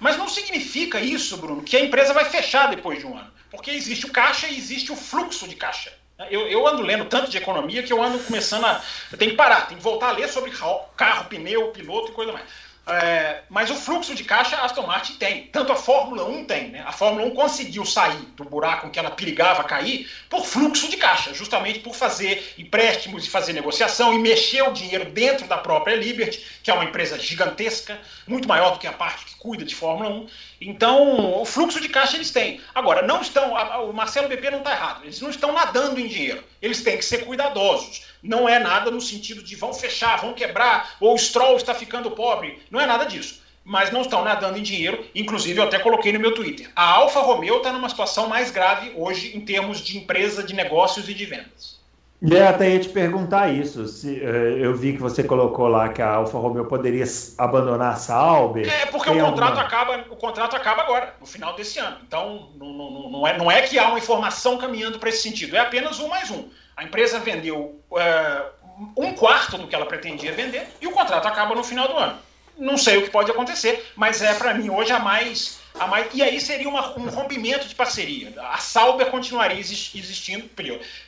Mas 0.00 0.16
não 0.16 0.28
significa 0.28 1.00
isso, 1.00 1.36
Bruno, 1.36 1.62
que 1.62 1.76
a 1.76 1.84
empresa 1.84 2.12
vai 2.12 2.24
fechar 2.24 2.68
depois 2.68 2.98
de 2.98 3.06
um 3.06 3.16
ano. 3.16 3.32
Porque 3.50 3.70
existe 3.70 4.06
o 4.06 4.10
caixa 4.10 4.46
e 4.46 4.56
existe 4.56 4.92
o 4.92 4.96
fluxo 4.96 5.48
de 5.48 5.54
caixa. 5.54 5.92
Eu, 6.30 6.48
eu, 6.48 6.66
ando 6.66 6.82
lendo 6.82 7.04
tanto 7.04 7.30
de 7.30 7.38
economia 7.38 7.82
que 7.82 7.92
eu 7.92 8.02
ando 8.02 8.18
começando 8.18 8.64
a. 8.64 8.82
Eu 9.12 9.16
tenho 9.16 9.30
que 9.30 9.36
parar, 9.36 9.68
tenho 9.68 9.78
que 9.78 9.84
voltar 9.84 10.08
a 10.08 10.12
ler 10.12 10.28
sobre 10.28 10.50
carro, 10.96 11.24
pneu, 11.28 11.68
piloto 11.68 12.10
e 12.10 12.14
coisa 12.14 12.32
mais. 12.32 12.44
É, 12.90 13.42
mas 13.50 13.70
o 13.70 13.74
fluxo 13.74 14.14
de 14.14 14.24
caixa 14.24 14.56
a 14.56 14.64
Aston 14.64 14.86
Martin 14.86 15.14
tem. 15.14 15.46
Tanto 15.48 15.72
a 15.72 15.76
Fórmula 15.76 16.24
1 16.24 16.44
tem. 16.44 16.70
Né? 16.70 16.82
A 16.86 16.92
Fórmula 16.92 17.26
1 17.26 17.30
conseguiu 17.30 17.84
sair 17.84 18.16
do 18.34 18.44
buraco 18.44 18.86
em 18.86 18.90
que 18.90 18.98
ela 18.98 19.10
perigava 19.10 19.62
cair 19.64 20.10
por 20.30 20.46
fluxo 20.46 20.88
de 20.88 20.96
caixa, 20.96 21.34
justamente 21.34 21.80
por 21.80 21.94
fazer 21.94 22.54
empréstimos 22.56 23.26
e 23.26 23.30
fazer 23.30 23.52
negociação 23.52 24.14
e 24.14 24.18
mexer 24.18 24.62
o 24.62 24.72
dinheiro 24.72 25.04
dentro 25.10 25.46
da 25.46 25.58
própria 25.58 25.94
Liberty, 25.94 26.42
que 26.62 26.70
é 26.70 26.74
uma 26.74 26.84
empresa 26.84 27.18
gigantesca, 27.18 27.98
muito 28.26 28.48
maior 28.48 28.72
do 28.72 28.78
que 28.78 28.86
a 28.86 28.92
parte 28.92 29.26
que 29.26 29.36
cuida 29.36 29.64
de 29.64 29.74
Fórmula 29.74 30.08
1. 30.08 30.26
Então, 30.60 31.40
o 31.40 31.44
fluxo 31.44 31.80
de 31.80 31.88
caixa 31.88 32.16
eles 32.16 32.30
têm. 32.30 32.60
Agora, 32.74 33.02
não 33.02 33.20
estão. 33.20 33.54
O 33.88 33.92
Marcelo 33.92 34.28
BP 34.28 34.50
não 34.50 34.58
está 34.58 34.72
errado. 34.72 35.04
Eles 35.04 35.20
não 35.20 35.30
estão 35.30 35.52
nadando 35.52 36.00
em 36.00 36.06
dinheiro. 36.06 36.42
Eles 36.60 36.82
têm 36.82 36.96
que 36.96 37.04
ser 37.04 37.24
cuidadosos. 37.24 38.06
Não 38.22 38.48
é 38.48 38.58
nada 38.58 38.90
no 38.90 39.00
sentido 39.00 39.42
de 39.42 39.54
vão 39.54 39.72
fechar, 39.72 40.20
vão 40.20 40.34
quebrar, 40.34 40.96
ou 41.00 41.14
o 41.14 41.18
Stroll 41.18 41.56
está 41.56 41.74
ficando 41.74 42.10
pobre. 42.10 42.60
Não 42.70 42.80
é 42.80 42.86
nada 42.86 43.04
disso. 43.04 43.40
Mas 43.64 43.92
não 43.92 44.02
estão 44.02 44.24
nadando 44.24 44.58
em 44.58 44.62
dinheiro. 44.62 45.06
Inclusive, 45.14 45.60
eu 45.60 45.64
até 45.64 45.78
coloquei 45.78 46.12
no 46.12 46.18
meu 46.18 46.34
Twitter. 46.34 46.70
A 46.74 46.84
Alfa 46.84 47.20
Romeo 47.20 47.58
está 47.58 47.72
numa 47.72 47.88
situação 47.88 48.26
mais 48.26 48.50
grave 48.50 48.92
hoje 48.96 49.36
em 49.36 49.40
termos 49.40 49.80
de 49.80 49.98
empresa 49.98 50.42
de 50.42 50.54
negócios 50.54 51.08
e 51.08 51.14
de 51.14 51.26
vendas. 51.26 51.77
E 52.20 52.36
até 52.36 52.70
ia 52.70 52.80
te 52.80 52.88
perguntar 52.88 53.48
isso. 53.48 53.86
Se, 53.86 54.08
uh, 54.08 54.58
eu 54.58 54.74
vi 54.74 54.92
que 54.92 55.00
você 55.00 55.22
colocou 55.22 55.68
lá 55.68 55.88
que 55.88 56.02
a 56.02 56.14
Alfa 56.14 56.36
Romeo 56.36 56.64
poderia 56.64 57.04
abandonar 57.38 57.92
a 57.94 57.96
Sauber. 57.96 58.68
É, 58.68 58.86
porque 58.86 59.10
o 59.10 59.24
contrato, 59.24 59.50
alguma... 59.50 59.62
acaba, 59.62 60.04
o 60.10 60.16
contrato 60.16 60.56
acaba 60.56 60.82
agora, 60.82 61.14
no 61.20 61.26
final 61.26 61.54
desse 61.54 61.78
ano. 61.78 61.96
Então, 62.06 62.50
não, 62.56 62.72
não, 62.72 63.10
não, 63.10 63.26
é, 63.26 63.38
não 63.38 63.50
é 63.50 63.62
que 63.62 63.78
há 63.78 63.88
uma 63.88 63.98
informação 63.98 64.58
caminhando 64.58 64.98
para 64.98 65.10
esse 65.10 65.22
sentido, 65.22 65.56
é 65.56 65.60
apenas 65.60 66.00
um 66.00 66.08
mais 66.08 66.28
um. 66.30 66.48
A 66.76 66.82
empresa 66.82 67.20
vendeu 67.20 67.80
uh, 67.90 68.58
um 68.96 69.12
quarto 69.14 69.56
do 69.56 69.68
que 69.68 69.74
ela 69.74 69.86
pretendia 69.86 70.32
vender 70.32 70.66
e 70.80 70.86
o 70.86 70.92
contrato 70.92 71.26
acaba 71.26 71.54
no 71.54 71.62
final 71.62 71.86
do 71.86 71.96
ano. 71.96 72.18
Não 72.58 72.76
sei 72.76 72.98
o 72.98 73.02
que 73.02 73.10
pode 73.10 73.30
acontecer, 73.30 73.92
mas 73.94 74.20
é 74.20 74.34
para 74.34 74.54
mim 74.54 74.68
hoje 74.68 74.92
a 74.92 74.98
mais 74.98 75.58
mais, 75.86 76.12
e 76.12 76.22
aí 76.22 76.40
seria 76.40 76.68
uma, 76.68 76.98
um 76.98 77.08
rompimento 77.08 77.68
de 77.68 77.74
parceria. 77.74 78.34
A 78.50 78.58
Sauber 78.58 79.06
continuaria 79.10 79.60
existindo 79.60 80.50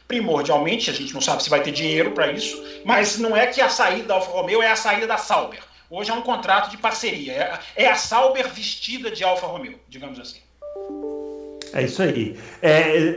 primordialmente, 0.07 0.91
a 0.91 0.93
gente 0.93 1.13
não 1.13 1.21
sabe 1.21 1.43
se 1.43 1.51
vai 1.51 1.63
ter 1.63 1.73
dinheiro 1.73 2.13
para 2.13 2.31
isso, 2.31 2.63
mas 2.85 3.19
não 3.19 3.37
é 3.37 3.47
que 3.47 3.61
a 3.61 3.69
saída 3.69 4.09
da 4.09 4.15
Alfa 4.15 4.31
Romeo 4.31 4.63
é 4.63 4.71
a 4.71 4.77
saída 4.77 5.07
da 5.07 5.17
Sauber. 5.17 5.63
Hoje 5.89 6.11
é 6.11 6.15
um 6.15 6.23
contrato 6.23 6.71
de 6.71 6.77
parceria. 6.77 7.33
É, 7.77 7.85
é 7.85 7.89
a 7.89 7.97
Sauber 7.97 8.49
vestida 8.49 9.11
de 9.11 9.25
Alfa 9.25 9.47
Romeo, 9.47 9.81
digamos 9.89 10.21
assim. 10.21 10.41
É 11.73 11.83
isso 11.83 12.03
aí. 12.03 12.39
É, 12.63 13.17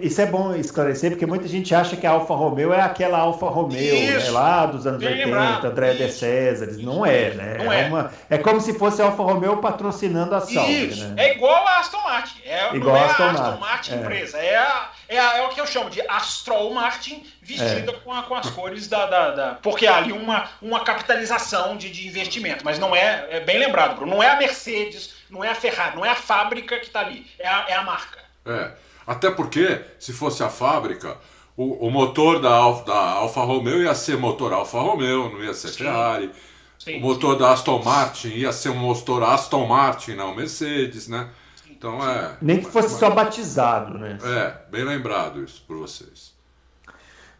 isso 0.00 0.20
é 0.20 0.26
bom 0.26 0.54
esclarecer, 0.54 1.10
porque 1.10 1.26
muita 1.26 1.46
gente 1.46 1.74
acha 1.74 1.96
que 1.96 2.06
a 2.06 2.10
Alfa 2.10 2.34
Romeo 2.34 2.72
é 2.72 2.80
aquela 2.80 3.18
Alfa 3.18 3.46
Romeo 3.48 3.94
né, 3.94 4.30
lá 4.30 4.66
dos 4.66 4.86
anos 4.86 5.02
80, 5.02 5.24
lembrado. 5.24 5.64
André 5.66 5.94
de 5.94 6.10
César. 6.10 6.68
Não 6.78 7.04
é, 7.04 7.30
né? 7.30 7.56
Não 7.58 7.72
é, 7.72 7.82
é. 7.82 7.88
Uma, 7.88 8.12
é 8.28 8.38
como 8.38 8.60
se 8.60 8.74
fosse 8.74 9.02
a 9.02 9.06
Alfa 9.06 9.22
Romeo 9.22 9.58
patrocinando 9.58 10.34
a 10.34 10.40
Sauber. 10.40 10.96
Né? 10.96 11.14
É 11.16 11.34
igual 11.34 11.66
a 11.66 11.78
Aston 11.78 12.02
Martin. 12.02 12.40
É, 12.44 12.76
igual 12.76 12.94
não 12.94 13.02
é 13.02 13.04
a 13.04 13.10
Aston, 13.10 13.24
Aston 13.24 13.42
Martin, 13.42 13.60
Martin 13.60 13.92
é. 13.92 13.96
empresa. 13.96 14.38
É, 14.38 14.56
a, 14.56 14.90
é, 15.08 15.18
a, 15.18 15.38
é, 15.38 15.42
o 15.42 15.48
que 15.50 15.60
eu 15.60 15.66
chamo 15.66 15.90
de 15.90 16.00
Astrol 16.02 16.72
Martin 16.72 17.22
vestida 17.42 17.92
é. 17.92 17.94
com, 17.96 18.12
a, 18.12 18.22
com, 18.22 18.34
as 18.34 18.48
cores 18.50 18.88
da, 18.88 19.06
da, 19.06 19.30
da, 19.30 19.54
Porque 19.54 19.86
há 19.86 19.96
ali 19.96 20.12
uma, 20.12 20.48
uma 20.62 20.80
capitalização 20.80 21.76
de, 21.76 21.90
de 21.90 22.08
investimento. 22.08 22.64
Mas 22.64 22.78
não 22.78 22.94
é, 22.94 23.26
é 23.30 23.40
bem 23.40 23.58
lembrado, 23.58 23.96
Bruno. 23.96 24.14
Não 24.14 24.22
é 24.22 24.30
a 24.30 24.36
Mercedes 24.36 25.19
não 25.30 25.44
é 25.44 25.50
a 25.50 25.54
Ferrari, 25.54 25.96
não 25.96 26.04
é 26.04 26.10
a 26.10 26.16
fábrica 26.16 26.78
que 26.78 26.86
está 26.86 27.00
ali, 27.00 27.26
é 27.38 27.48
a, 27.48 27.66
é 27.68 27.74
a 27.74 27.82
marca. 27.82 28.18
É. 28.44 28.72
Até 29.06 29.30
porque, 29.30 29.80
se 29.98 30.12
fosse 30.12 30.42
a 30.42 30.48
fábrica, 30.48 31.16
o, 31.56 31.86
o 31.86 31.90
motor 31.90 32.40
da, 32.40 32.50
Alfa, 32.50 32.84
da 32.84 32.94
Alfa 32.94 33.40
Romeo 33.42 33.82
ia 33.82 33.94
ser 33.94 34.16
motor 34.16 34.52
Alfa 34.52 34.78
Romeo, 34.78 35.30
não 35.30 35.42
ia 35.42 35.54
ser 35.54 35.68
sim. 35.68 35.84
Ferrari. 35.84 36.30
Sim, 36.78 36.98
o 36.98 37.00
motor 37.00 37.34
sim. 37.34 37.40
da 37.40 37.52
Aston 37.52 37.82
Martin 37.82 38.28
ia 38.28 38.52
ser 38.52 38.70
um 38.70 38.76
motor 38.76 39.22
Aston 39.22 39.66
Martin, 39.66 40.12
não 40.12 40.34
Mercedes, 40.34 41.08
né? 41.08 41.28
Então 41.68 42.08
é. 42.08 42.36
Nem 42.40 42.60
que 42.60 42.70
fosse 42.70 42.98
só 42.98 43.10
batizado, 43.10 43.98
né? 43.98 44.18
É, 44.22 44.70
bem 44.70 44.84
lembrado 44.84 45.42
isso 45.42 45.62
por 45.66 45.76
vocês. 45.76 46.34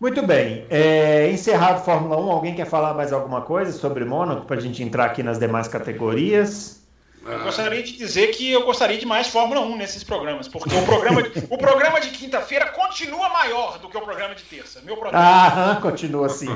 Muito 0.01 0.23
bem. 0.23 0.67
É, 0.71 1.31
encerrado 1.31 1.85
Fórmula 1.85 2.19
1, 2.19 2.31
alguém 2.31 2.55
quer 2.55 2.65
falar 2.65 2.95
mais 2.95 3.13
alguma 3.13 3.43
coisa 3.43 3.71
sobre 3.71 4.03
Mônaco 4.05 4.47
para 4.47 4.57
a 4.57 4.61
gente 4.61 4.83
entrar 4.83 5.05
aqui 5.05 5.23
nas 5.23 5.39
demais 5.39 5.69
categorias? 5.69 6.80
Eu 7.25 7.41
gostaria 7.41 7.83
de 7.83 7.97
dizer 7.97 8.29
que 8.29 8.51
eu 8.51 8.65
gostaria 8.65 8.97
de 8.97 9.05
mais 9.05 9.29
Fórmula 9.29 9.61
1 9.61 9.77
nesses 9.77 10.03
programas, 10.03 10.49
porque 10.49 10.75
o 10.75 10.85
programa 10.87 11.23
de, 11.23 11.47
o 11.51 11.59
programa 11.59 12.01
de 12.01 12.11
quinta-feira 12.11 12.67
continua 12.69 13.29
maior 13.29 13.79
do 13.79 13.89
que 13.89 13.97
o 13.97 14.01
programa 14.01 14.35
de 14.35 14.43
terça. 14.45 14.81
Meu 14.83 14.97
Ah, 15.13 15.79
continua 15.83 16.27
assim. 16.27 16.49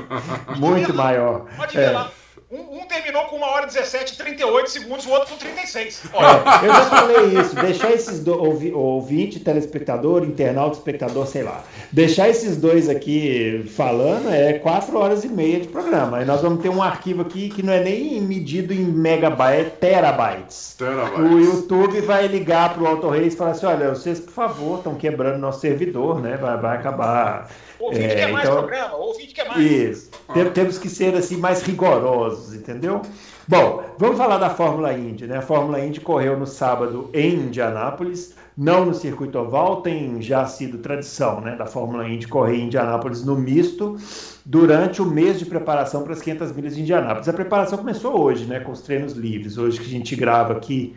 Muito 0.57 0.93
maior. 0.93 1.45
Pode 1.55 1.77
ver 1.77 1.89
é. 1.89 1.91
lá. 1.91 2.11
Um, 2.51 2.77
um, 2.77 2.87
terminou 2.87 3.25
com 3.25 3.37
1 3.37 3.41
hora 3.41 3.63
e 3.63 3.67
17, 3.69 4.17
38 4.17 4.69
segundos, 4.69 5.05
o 5.07 5.09
outro 5.09 5.29
com 5.29 5.35
36. 5.35 6.03
Olha, 6.13 6.43
eu 6.63 6.73
já 6.73 6.85
falei 6.85 7.39
isso. 7.39 7.55
Deixar 7.55 7.91
esses 7.91 8.19
do, 8.19 8.39
ouvi, 8.39 8.71
ouvinte, 8.71 9.39
telespectador, 9.39 10.23
internauta, 10.23 10.77
espectador, 10.77 11.25
sei 11.25 11.41
lá. 11.41 11.63
Deixar 11.91 12.29
esses 12.29 12.55
dois 12.57 12.87
aqui 12.87 13.65
falando 13.75 14.29
é 14.29 14.53
4 14.59 14.95
horas 14.95 15.23
e 15.23 15.27
meia 15.27 15.59
de 15.59 15.67
programa. 15.69 16.17
Aí 16.17 16.25
nós 16.25 16.41
vamos 16.41 16.61
ter 16.61 16.69
um 16.69 16.83
arquivo 16.83 17.23
aqui 17.23 17.49
que 17.49 17.63
não 17.63 17.73
é 17.73 17.83
nem 17.83 18.21
medido 18.21 18.71
em 18.71 18.83
megabytes, 18.83 19.65
é 19.65 19.69
terabytes. 19.71 20.75
terabytes. 20.77 21.17
O 21.17 21.39
YouTube 21.39 22.01
vai 22.01 22.27
ligar 22.27 22.75
para 22.75 22.83
o 22.83 22.87
Auto 22.87 23.09
Reis 23.09 23.33
e 23.33 23.37
falar 23.37 23.51
assim: 23.51 23.65
olha, 23.65 23.89
vocês, 23.89 24.19
por 24.19 24.33
favor, 24.33 24.77
estão 24.77 24.93
quebrando 24.93 25.39
nosso 25.39 25.61
servidor, 25.61 26.21
né? 26.21 26.37
Vai, 26.37 26.57
vai 26.57 26.77
acabar 26.77 27.49
Ouvinte 27.85 28.03
é, 28.03 28.15
quer 28.15 28.31
mais 28.31 28.45
então, 28.45 28.57
programa, 28.57 28.95
ouvinte 28.95 29.33
quer 29.33 29.47
mais. 29.47 29.59
Isso. 29.59 30.11
Temos 30.53 30.77
que 30.77 30.89
ser 30.89 31.15
assim 31.15 31.37
mais 31.37 31.61
rigorosos, 31.61 32.53
entendeu? 32.53 33.01
Bom, 33.47 33.83
vamos 33.99 34.17
falar 34.17 34.37
da 34.37 34.49
Fórmula 34.49 34.91
Indy, 34.93 35.27
né? 35.27 35.37
A 35.37 35.41
Fórmula 35.41 35.79
Indy 35.79 36.01
correu 36.01 36.37
no 36.37 36.47
sábado 36.47 37.11
em 37.13 37.35
Indianápolis, 37.35 38.33
não 38.57 38.85
no 38.85 38.93
circuito 38.93 39.37
oval, 39.37 39.81
tem 39.81 40.19
já 40.21 40.45
sido 40.45 40.79
tradição, 40.79 41.41
né, 41.41 41.55
da 41.55 41.65
Fórmula 41.65 42.07
Indy 42.07 42.27
correr 42.27 42.57
em 42.57 42.65
Indianápolis 42.65 43.23
no 43.23 43.35
misto 43.35 43.97
durante 44.45 45.01
o 45.01 45.05
mês 45.05 45.37
de 45.37 45.45
preparação 45.45 46.03
para 46.03 46.13
as 46.13 46.21
500 46.21 46.53
milhas 46.53 46.75
de 46.75 46.81
Indianápolis. 46.81 47.27
A 47.29 47.33
preparação 47.33 47.77
começou 47.77 48.19
hoje, 48.19 48.45
né, 48.45 48.61
com 48.61 48.71
os 48.71 48.81
treinos 48.81 49.13
livres, 49.13 49.57
hoje 49.57 49.79
que 49.79 49.85
a 49.85 49.89
gente 49.89 50.15
grava 50.15 50.53
aqui 50.53 50.95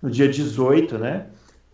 no 0.00 0.08
dia 0.08 0.28
18, 0.28 0.96
né? 0.96 1.26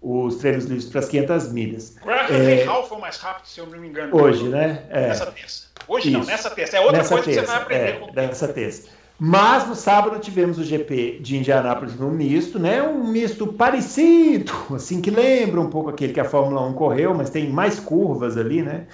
Os 0.07 0.37
treinos 0.37 0.67
livres 0.67 0.85
para 0.85 1.01
as 1.01 1.09
500 1.09 1.53
milhas. 1.53 1.97
O 2.05 2.11
é, 2.11 2.63
Hall 2.63 2.87
foi 2.87 2.99
mais 2.99 3.17
rápido, 3.17 3.47
se 3.47 3.59
eu 3.59 3.67
não 3.67 3.77
me 3.77 3.89
engano. 3.89 4.17
Hoje, 4.17 4.45
né? 4.45 4.85
É. 4.89 5.09
Nessa 5.09 5.27
terça. 5.27 5.67
Hoje 5.89 6.09
Isso. 6.09 6.19
não, 6.19 6.25
nessa 6.25 6.51
terça. 6.51 6.77
É 6.77 6.81
outra 6.81 6.99
nessa 6.99 7.15
coisa 7.15 7.25
terça, 7.25 7.41
que 7.41 7.47
você 7.47 7.53
vai 7.53 7.63
aprender. 7.63 7.89
É, 7.89 7.93
com 7.93 8.13
nessa 8.15 8.49
terça. 8.49 8.89
Mas 9.19 9.67
no 9.67 9.75
sábado 9.75 10.21
tivemos 10.21 10.59
o 10.59 10.65
GP 10.65 11.19
de 11.21 11.39
Indianápolis 11.39 11.97
no 11.97 12.09
misto, 12.11 12.59
né? 12.59 12.83
Um 12.83 13.09
misto 13.09 13.49
parecido, 13.49 14.53
assim, 14.75 15.01
que 15.01 15.11
lembra 15.11 15.61
um 15.61 15.71
pouco 15.71 15.91
aquele 15.91 16.13
que 16.13 16.21
a 16.21 16.25
Fórmula 16.25 16.61
1 16.69 16.75
correu, 16.75 17.13
mas 17.13 17.31
tem 17.31 17.51
mais 17.51 17.81
curvas 17.81 18.37
ali, 18.37 18.63
né? 18.63 18.87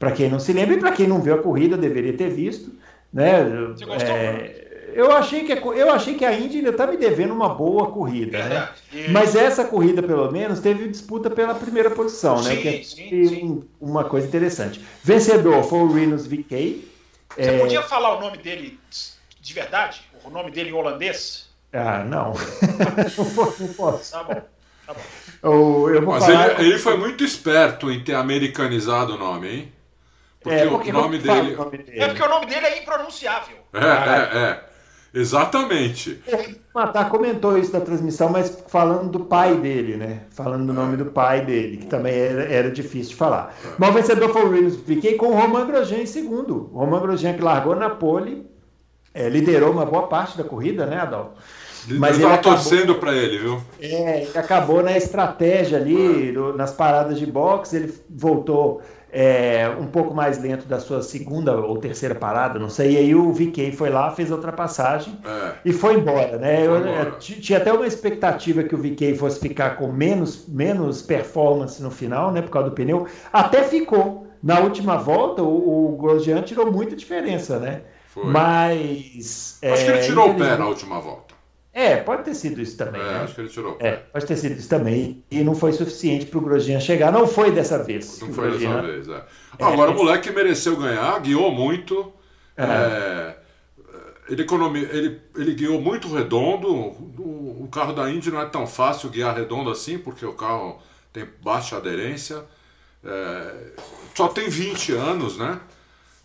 Para 0.00 0.10
quem 0.10 0.28
não 0.28 0.40
se 0.40 0.52
lembra 0.52 0.74
e 0.74 0.78
para 0.78 0.92
quem 0.92 1.06
não 1.06 1.20
viu 1.20 1.34
a 1.34 1.38
corrida, 1.38 1.76
deveria 1.76 2.14
ter 2.14 2.30
visto. 2.30 2.72
Né? 3.12 3.44
Você 3.68 3.84
gostou? 3.84 4.16
É, 4.16 4.65
eu 4.96 5.12
achei 5.12 5.44
que 5.44 5.52
a, 5.52 5.56
eu 5.56 5.92
achei 5.92 6.14
que 6.14 6.24
a 6.24 6.32
Indy 6.32 6.56
ainda 6.56 6.70
está 6.70 6.86
me 6.86 6.96
devendo 6.96 7.34
uma 7.34 7.50
boa 7.50 7.90
corrida, 7.90 8.42
né? 8.48 8.68
Mas 9.10 9.36
essa 9.36 9.64
corrida, 9.64 10.02
pelo 10.02 10.32
menos, 10.32 10.60
teve 10.60 10.88
disputa 10.88 11.28
pela 11.28 11.54
primeira 11.54 11.90
posição, 11.90 12.36
né? 12.36 12.42
sim, 12.42 12.56
né? 12.56 12.62
Que 12.62 12.68
é 12.68 12.82
sim, 12.82 13.26
sim. 13.28 13.64
uma 13.78 14.04
coisa 14.04 14.26
interessante. 14.26 14.80
Vencedor 15.04 15.62
foi 15.64 15.80
o 15.80 15.92
Rinus 15.92 16.26
VK. 16.26 16.88
Você 17.36 17.50
é... 17.50 17.58
podia 17.58 17.82
falar 17.82 18.16
o 18.16 18.20
nome 18.20 18.38
dele 18.38 18.80
de 19.38 19.52
verdade? 19.52 20.00
O 20.24 20.30
nome 20.30 20.50
dele 20.50 20.70
em 20.70 20.72
holandês? 20.72 21.50
Ah, 21.74 22.02
não. 22.02 22.32
não 23.60 23.74
posso. 23.74 24.12
Tá 24.12 24.24
bom. 24.24 24.42
Tá 24.86 24.94
bom. 24.94 25.00
Eu, 25.42 25.94
eu 25.94 26.02
Mas 26.02 26.24
falar... 26.24 26.58
ele, 26.58 26.70
ele 26.70 26.78
foi 26.78 26.96
muito 26.96 27.22
esperto 27.22 27.90
em 27.90 28.02
ter 28.02 28.14
americanizado 28.14 29.14
o 29.14 29.18
nome, 29.18 29.48
hein? 29.48 29.72
Porque, 30.40 30.58
é, 30.58 30.66
porque 30.66 30.90
o 30.90 30.92
nome 30.94 31.18
dele... 31.18 31.54
nome 31.54 31.78
dele... 31.78 32.00
É 32.00 32.06
porque 32.08 32.22
o 32.22 32.28
nome 32.28 32.46
dele 32.46 32.66
é 32.66 32.82
impronunciável. 32.82 33.58
É, 33.74 34.38
é, 34.38 34.42
é. 34.42 34.75
Exatamente. 35.16 36.20
Matar 36.74 37.08
comentou 37.08 37.56
isso 37.56 37.72
na 37.72 37.80
transmissão, 37.80 38.28
mas 38.28 38.62
falando 38.68 39.08
do 39.08 39.20
pai 39.20 39.56
dele, 39.56 39.96
né? 39.96 40.20
Falando 40.28 40.66
do 40.66 40.74
nome 40.74 40.98
do 40.98 41.06
pai 41.06 41.42
dele, 41.42 41.78
que 41.78 41.86
também 41.86 42.14
era, 42.14 42.44
era 42.44 42.70
difícil 42.70 43.12
de 43.12 43.16
falar. 43.16 43.56
Mas 43.78 43.88
o 43.88 43.92
vencedor 43.94 44.28
foi 44.28 44.44
o 44.44 44.50
Williams 44.50 44.76
Fiquei 44.76 45.14
com 45.14 45.28
o 45.28 45.34
Roman 45.34 45.66
Grosjean 45.66 46.02
em 46.02 46.06
segundo. 46.06 46.68
O 46.70 46.80
Roman 46.80 47.00
Grosjean 47.00 47.32
que 47.32 47.40
largou 47.40 47.74
na 47.74 47.88
pole, 47.88 48.46
é, 49.14 49.26
liderou 49.30 49.72
uma 49.72 49.86
boa 49.86 50.06
parte 50.06 50.36
da 50.36 50.44
corrida, 50.44 50.84
né, 50.84 51.00
Adal? 51.00 51.34
Mas 51.88 52.16
ele 52.16 52.24
estava 52.24 52.42
torcendo 52.42 52.96
para 52.96 53.14
ele, 53.14 53.38
viu? 53.38 53.62
É, 53.80 54.22
ele 54.24 54.36
acabou 54.36 54.82
na 54.82 54.94
estratégia 54.98 55.78
ali, 55.78 56.30
no, 56.30 56.54
nas 56.54 56.72
paradas 56.72 57.18
de 57.18 57.24
boxe, 57.24 57.76
ele 57.76 57.94
voltou 58.10 58.82
é, 59.18 59.66
um 59.80 59.86
pouco 59.86 60.12
mais 60.12 60.38
lento 60.38 60.66
da 60.66 60.78
sua 60.78 61.00
segunda 61.00 61.56
ou 61.56 61.78
terceira 61.78 62.14
parada, 62.14 62.58
não 62.58 62.68
sei. 62.68 62.92
E 62.92 62.96
aí 62.98 63.14
o 63.14 63.32
VK 63.32 63.72
foi 63.72 63.88
lá, 63.88 64.10
fez 64.10 64.30
a 64.30 64.34
ultrapassagem 64.34 65.18
é. 65.24 65.52
e 65.64 65.72
foi 65.72 65.94
embora, 65.94 66.36
né? 66.36 66.66
Foi 66.66 66.76
embora. 66.76 66.90
Eu, 66.90 67.04
eu, 67.04 67.18
tinha 67.18 67.58
até 67.58 67.72
uma 67.72 67.86
expectativa 67.86 68.62
que 68.62 68.74
o 68.74 68.78
VK 68.78 69.14
fosse 69.14 69.40
ficar 69.40 69.78
com 69.78 69.90
menos, 69.90 70.46
menos 70.46 71.00
performance 71.00 71.82
no 71.82 71.90
final, 71.90 72.30
né? 72.30 72.42
Por 72.42 72.50
causa 72.50 72.68
do 72.68 72.74
pneu. 72.74 73.06
Até 73.32 73.62
ficou. 73.62 74.26
Na 74.42 74.60
última 74.60 74.98
volta, 74.98 75.42
o, 75.42 75.94
o 75.94 75.96
Grosjean 75.96 76.42
tirou 76.42 76.70
muita 76.70 76.94
diferença, 76.94 77.58
né? 77.58 77.80
Foi. 78.08 78.26
Mas. 78.26 79.58
Acho 79.62 79.82
é, 79.82 79.84
que 79.84 79.90
ele 79.92 80.00
tirou 80.00 80.30
o 80.30 80.34
pé 80.34 80.58
na 80.58 80.66
última 80.68 81.00
volta. 81.00 81.25
É, 81.76 81.96
pode 81.96 82.22
ter 82.22 82.34
sido 82.34 82.58
isso 82.58 82.74
também. 82.74 83.02
É, 83.02 83.04
né? 83.04 83.20
acho 83.24 83.34
que 83.34 83.40
ele 83.42 83.50
tirou. 83.50 83.76
É, 83.80 83.96
pode 83.96 84.24
ter 84.24 84.36
sido 84.36 84.58
isso 84.58 84.66
também. 84.66 85.22
E 85.30 85.44
não 85.44 85.54
foi 85.54 85.74
suficiente 85.74 86.24
para 86.24 86.38
o 86.38 86.40
Grosjean 86.40 86.80
chegar. 86.80 87.12
Não 87.12 87.26
foi 87.26 87.50
dessa 87.50 87.84
vez. 87.84 88.18
Não 88.22 88.32
foi 88.32 88.48
Grosjean... 88.48 88.80
dessa 88.80 88.86
vez, 88.86 89.08
é. 89.10 89.22
Agora, 89.60 89.90
o 89.90 89.94
moleque 89.94 90.30
mereceu 90.30 90.74
ganhar, 90.78 91.20
guiou 91.20 91.52
muito. 91.52 92.10
É, 92.56 93.34
ele, 94.26 94.40
economi... 94.40 94.80
ele, 94.84 95.20
ele 95.36 95.52
guiou 95.52 95.78
muito 95.78 96.08
redondo. 96.08 96.66
O, 96.66 97.64
o 97.64 97.68
carro 97.70 97.92
da 97.92 98.10
Indy 98.10 98.30
não 98.30 98.40
é 98.40 98.46
tão 98.46 98.66
fácil 98.66 99.10
guiar 99.10 99.36
redondo 99.36 99.68
assim, 99.68 99.98
porque 99.98 100.24
o 100.24 100.32
carro 100.32 100.80
tem 101.12 101.28
baixa 101.44 101.76
aderência. 101.76 102.42
É, 103.04 103.54
só 104.14 104.28
tem 104.28 104.48
20 104.48 104.92
anos, 104.92 105.36
né? 105.36 105.60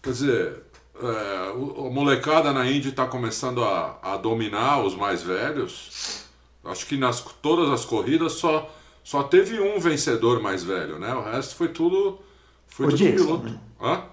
Quer 0.02 0.12
dizer, 0.12 0.64
é, 1.04 1.50
a 1.50 1.90
molecada 1.90 2.52
na 2.52 2.70
Indy 2.70 2.90
está 2.90 3.06
começando 3.06 3.64
a, 3.64 3.98
a, 4.02 4.18
dominar 4.18 4.84
os 4.84 4.96
mais 4.96 5.24
velhos. 5.24 6.26
Acho 6.64 6.86
que 6.86 6.96
nas 6.96 7.22
todas 7.42 7.70
as 7.70 7.84
corridas 7.84 8.34
só, 8.34 8.70
só 9.04 9.24
teve 9.24 9.60
um 9.60 9.80
vencedor 9.80 10.42
mais 10.42 10.64
velho, 10.64 11.00
né? 11.00 11.14
O 11.14 11.22
resto 11.22 11.56
foi 11.56 11.70
tudo. 11.70 12.20
Foi 12.68 12.86
o 12.86 12.90
tudo 12.90 12.98
Dixon, 12.98 13.26
piloto. 13.26 13.50
Né? 13.50 13.60
Hã? 13.82 14.04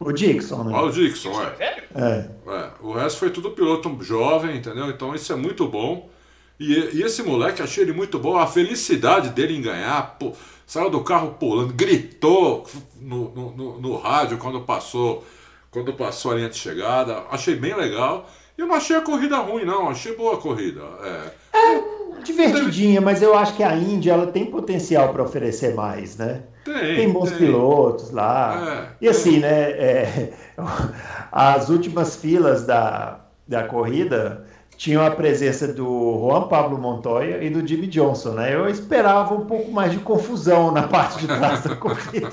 O 0.00 0.12
Dixon, 0.12 0.64
né? 0.64 0.72
Ah, 0.74 0.82
o 0.82 0.90
Dixon, 0.90 1.42
é. 1.42 1.86
É. 1.94 2.30
é. 2.46 2.70
O 2.80 2.92
resto 2.92 3.18
foi 3.18 3.30
tudo 3.30 3.50
piloto 3.50 3.96
jovem, 4.02 4.56
entendeu? 4.56 4.88
Então 4.88 5.14
isso 5.14 5.32
é 5.32 5.36
muito 5.36 5.68
bom. 5.68 6.10
E, 6.58 6.72
e 6.94 7.02
esse 7.02 7.22
moleque, 7.22 7.62
achei 7.62 7.84
ele 7.84 7.92
muito 7.92 8.18
bom. 8.18 8.36
A 8.36 8.46
felicidade 8.46 9.30
dele 9.30 9.56
em 9.56 9.62
ganhar, 9.62 10.16
pô, 10.18 10.32
saiu 10.66 10.88
do 10.88 11.02
carro 11.02 11.36
pulando, 11.38 11.74
gritou 11.74 12.66
no, 13.00 13.34
no, 13.34 13.52
no, 13.52 13.80
no 13.80 13.96
rádio 13.96 14.38
quando 14.38 14.60
passou 14.62 15.24
quando 15.72 15.94
passou 15.94 16.30
a 16.30 16.34
linha 16.34 16.50
de 16.50 16.56
chegada. 16.56 17.24
Achei 17.30 17.56
bem 17.56 17.74
legal. 17.74 18.28
E 18.56 18.60
eu 18.60 18.66
não 18.66 18.76
achei 18.76 18.94
a 18.94 19.00
corrida 19.00 19.38
ruim, 19.38 19.64
não. 19.64 19.88
Achei 19.88 20.14
boa 20.14 20.34
a 20.34 20.36
corrida. 20.36 20.82
É, 21.02 21.58
é 21.58 21.82
divertidinha, 22.22 23.00
mas 23.00 23.22
eu 23.22 23.34
acho 23.34 23.56
que 23.56 23.62
a 23.62 23.74
Índia 23.74 24.12
ela 24.12 24.26
tem 24.26 24.44
potencial 24.44 25.12
para 25.12 25.22
oferecer 25.22 25.74
mais, 25.74 26.16
né? 26.16 26.42
Tem, 26.64 26.96
tem 26.96 27.10
bons 27.10 27.30
tem. 27.30 27.38
pilotos 27.38 28.10
lá. 28.10 28.88
É, 29.00 29.04
e 29.04 29.08
assim, 29.08 29.40
né? 29.40 29.70
É, 29.70 30.32
as 31.32 31.70
últimas 31.70 32.16
filas 32.16 32.66
da, 32.66 33.20
da 33.48 33.64
corrida 33.64 34.46
tinham 34.82 35.06
a 35.06 35.12
presença 35.12 35.72
do 35.72 36.18
Juan 36.18 36.48
Pablo 36.48 36.76
Montoya 36.76 37.40
e 37.40 37.48
do 37.48 37.64
Jimmy 37.64 37.86
Johnson, 37.86 38.30
né? 38.30 38.52
Eu 38.52 38.68
esperava 38.68 39.32
um 39.32 39.46
pouco 39.46 39.70
mais 39.70 39.92
de 39.92 39.98
confusão 39.98 40.72
na 40.72 40.88
parte 40.88 41.20
de 41.20 41.28
trás 41.28 41.62
da 41.62 41.76
corrida. 41.76 42.30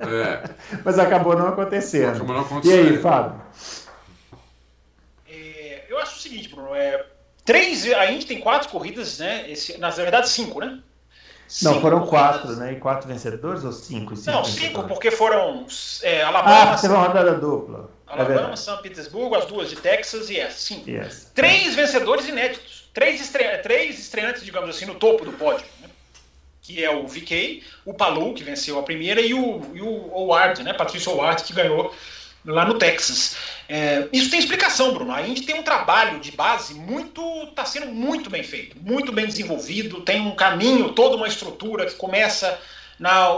É. 0.00 0.50
Mas 0.84 0.98
acabou 0.98 1.38
não 1.38 1.46
acontecendo. 1.46 2.16
Acabou 2.16 2.34
não 2.34 2.42
acontecendo. 2.42 2.84
E 2.84 2.88
aí, 2.94 2.98
Fábio? 2.98 3.40
É, 5.30 5.84
eu 5.88 5.96
acho 6.00 6.16
o 6.16 6.20
seguinte, 6.20 6.48
Bruno. 6.48 6.74
É, 6.74 7.06
três, 7.44 7.86
a 7.92 8.10
Indy 8.10 8.26
tem 8.26 8.40
quatro 8.40 8.70
corridas, 8.70 9.20
né? 9.20 9.48
Esse, 9.48 9.78
na 9.78 9.90
verdade, 9.90 10.28
cinco, 10.28 10.58
né? 10.58 10.80
Cinco 11.46 11.74
não, 11.74 11.80
foram 11.80 12.06
quatro, 12.06 12.56
né? 12.56 12.72
E 12.72 12.76
quatro 12.80 13.06
vencedores 13.06 13.62
ou 13.62 13.70
cinco? 13.70 14.16
cinco 14.16 14.36
não, 14.36 14.44
cinco, 14.44 14.82
porque 14.88 15.12
foram 15.12 15.64
é, 16.02 16.24
Alabama. 16.24 16.72
Ah, 16.72 16.76
teve 16.76 16.92
uma 16.92 17.06
rodada 17.06 17.34
dupla. 17.34 17.88
Alabama, 18.06 18.52
é 18.52 18.56
São 18.56 18.76
Petersburgo, 18.78 19.34
as 19.34 19.46
duas 19.46 19.70
de 19.70 19.76
Texas 19.76 20.30
e 20.30 20.38
essa. 20.38 20.58
Sim. 20.58 20.84
Yes. 20.86 21.30
Três 21.34 21.74
vencedores 21.74 22.28
inéditos. 22.28 22.88
Três, 22.92 23.20
estre... 23.20 23.58
Três 23.58 23.98
estreantes, 23.98 24.44
digamos 24.44 24.70
assim, 24.70 24.84
no 24.84 24.94
topo 24.94 25.24
do 25.24 25.32
pódio. 25.32 25.66
Né? 25.80 25.88
Que 26.62 26.84
é 26.84 26.90
o 26.90 27.06
VK, 27.06 27.62
o 27.84 27.92
Palu, 27.92 28.34
que 28.34 28.44
venceu 28.44 28.78
a 28.78 28.82
primeira, 28.82 29.20
e 29.20 29.34
o, 29.34 29.62
e 29.74 29.82
o 29.82 30.10
Howard, 30.12 30.62
né? 30.62 30.72
Patrício 30.72 31.12
Howard, 31.12 31.42
que 31.42 31.52
ganhou 31.52 31.94
lá 32.44 32.64
no 32.64 32.78
Texas. 32.78 33.36
É, 33.68 34.06
isso 34.12 34.30
tem 34.30 34.38
explicação, 34.38 34.92
Bruno. 34.92 35.12
A 35.12 35.26
Indy 35.26 35.42
tem 35.42 35.58
um 35.58 35.62
trabalho 35.62 36.20
de 36.20 36.30
base 36.32 36.74
muito. 36.74 37.22
está 37.44 37.64
sendo 37.64 37.86
muito 37.86 38.28
bem 38.28 38.42
feito, 38.42 38.76
muito 38.80 39.12
bem 39.12 39.26
desenvolvido, 39.26 40.02
tem 40.02 40.20
um 40.20 40.34
caminho, 40.34 40.92
toda 40.92 41.16
uma 41.16 41.28
estrutura 41.28 41.86
que 41.86 41.94
começa 41.94 42.58
na, 42.98 43.28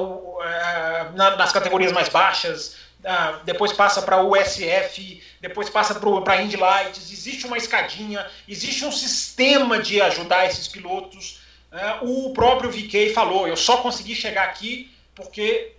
é, 0.43 1.11
na, 1.15 1.37
nas 1.37 1.53
categorias 1.53 1.93
mais 1.93 2.09
baixas, 2.09 2.77
ah, 3.07 3.41
depois 3.45 3.73
passa 3.73 4.03
para 4.03 4.21
o 4.21 4.33
USF, 4.33 5.23
depois 5.41 5.71
passa 5.71 5.95
para 5.95 6.33
a 6.33 6.43
Indy 6.43 6.57
Lights, 6.57 7.13
existe 7.13 7.47
uma 7.47 7.57
escadinha, 7.57 8.27
existe 8.49 8.85
um 8.85 8.91
sistema 8.91 9.79
de 9.79 10.01
ajudar 10.01 10.47
esses 10.47 10.67
pilotos. 10.67 11.41
Né? 11.71 11.99
O 12.03 12.31
próprio 12.31 12.71
VK 12.71 13.13
falou, 13.15 13.47
eu 13.47 13.57
só 13.57 13.77
consegui 13.77 14.15
chegar 14.15 14.45
aqui 14.45 14.91
porque 15.15 15.73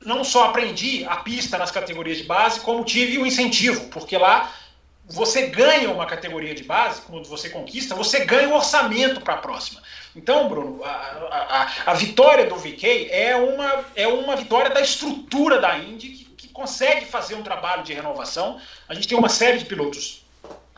não 0.00 0.24
só 0.24 0.46
aprendi 0.46 1.04
a 1.04 1.16
pista 1.16 1.58
nas 1.58 1.70
categorias 1.70 2.18
de 2.18 2.24
base, 2.24 2.60
como 2.60 2.84
tive 2.84 3.18
o 3.18 3.26
incentivo, 3.26 3.88
porque 3.88 4.16
lá 4.16 4.52
você 5.04 5.48
ganha 5.48 5.90
uma 5.90 6.06
categoria 6.06 6.54
de 6.54 6.64
base, 6.64 7.02
quando 7.02 7.28
você 7.28 7.50
conquista, 7.50 7.94
você 7.94 8.24
ganha 8.24 8.48
um 8.48 8.54
orçamento 8.54 9.20
para 9.20 9.34
a 9.34 9.38
próxima. 9.38 9.82
Então, 10.16 10.48
Bruno, 10.48 10.82
a, 10.84 10.88
a, 10.88 11.90
a, 11.92 11.94
vitória 11.94 12.46
do 12.46 12.56
VK 12.56 13.08
é 13.10 13.36
uma, 13.36 13.84
é 13.94 14.08
uma 14.08 14.36
vitória 14.36 14.70
da 14.70 14.80
estrutura 14.80 15.60
da 15.60 15.76
Indy 15.78 16.08
que 16.08 16.31
consegue 16.52 17.06
fazer 17.06 17.34
um 17.34 17.42
trabalho 17.42 17.82
de 17.82 17.92
renovação. 17.92 18.58
A 18.88 18.94
gente 18.94 19.08
tem 19.08 19.18
uma 19.18 19.28
série 19.28 19.58
de 19.58 19.64
pilotos 19.64 20.22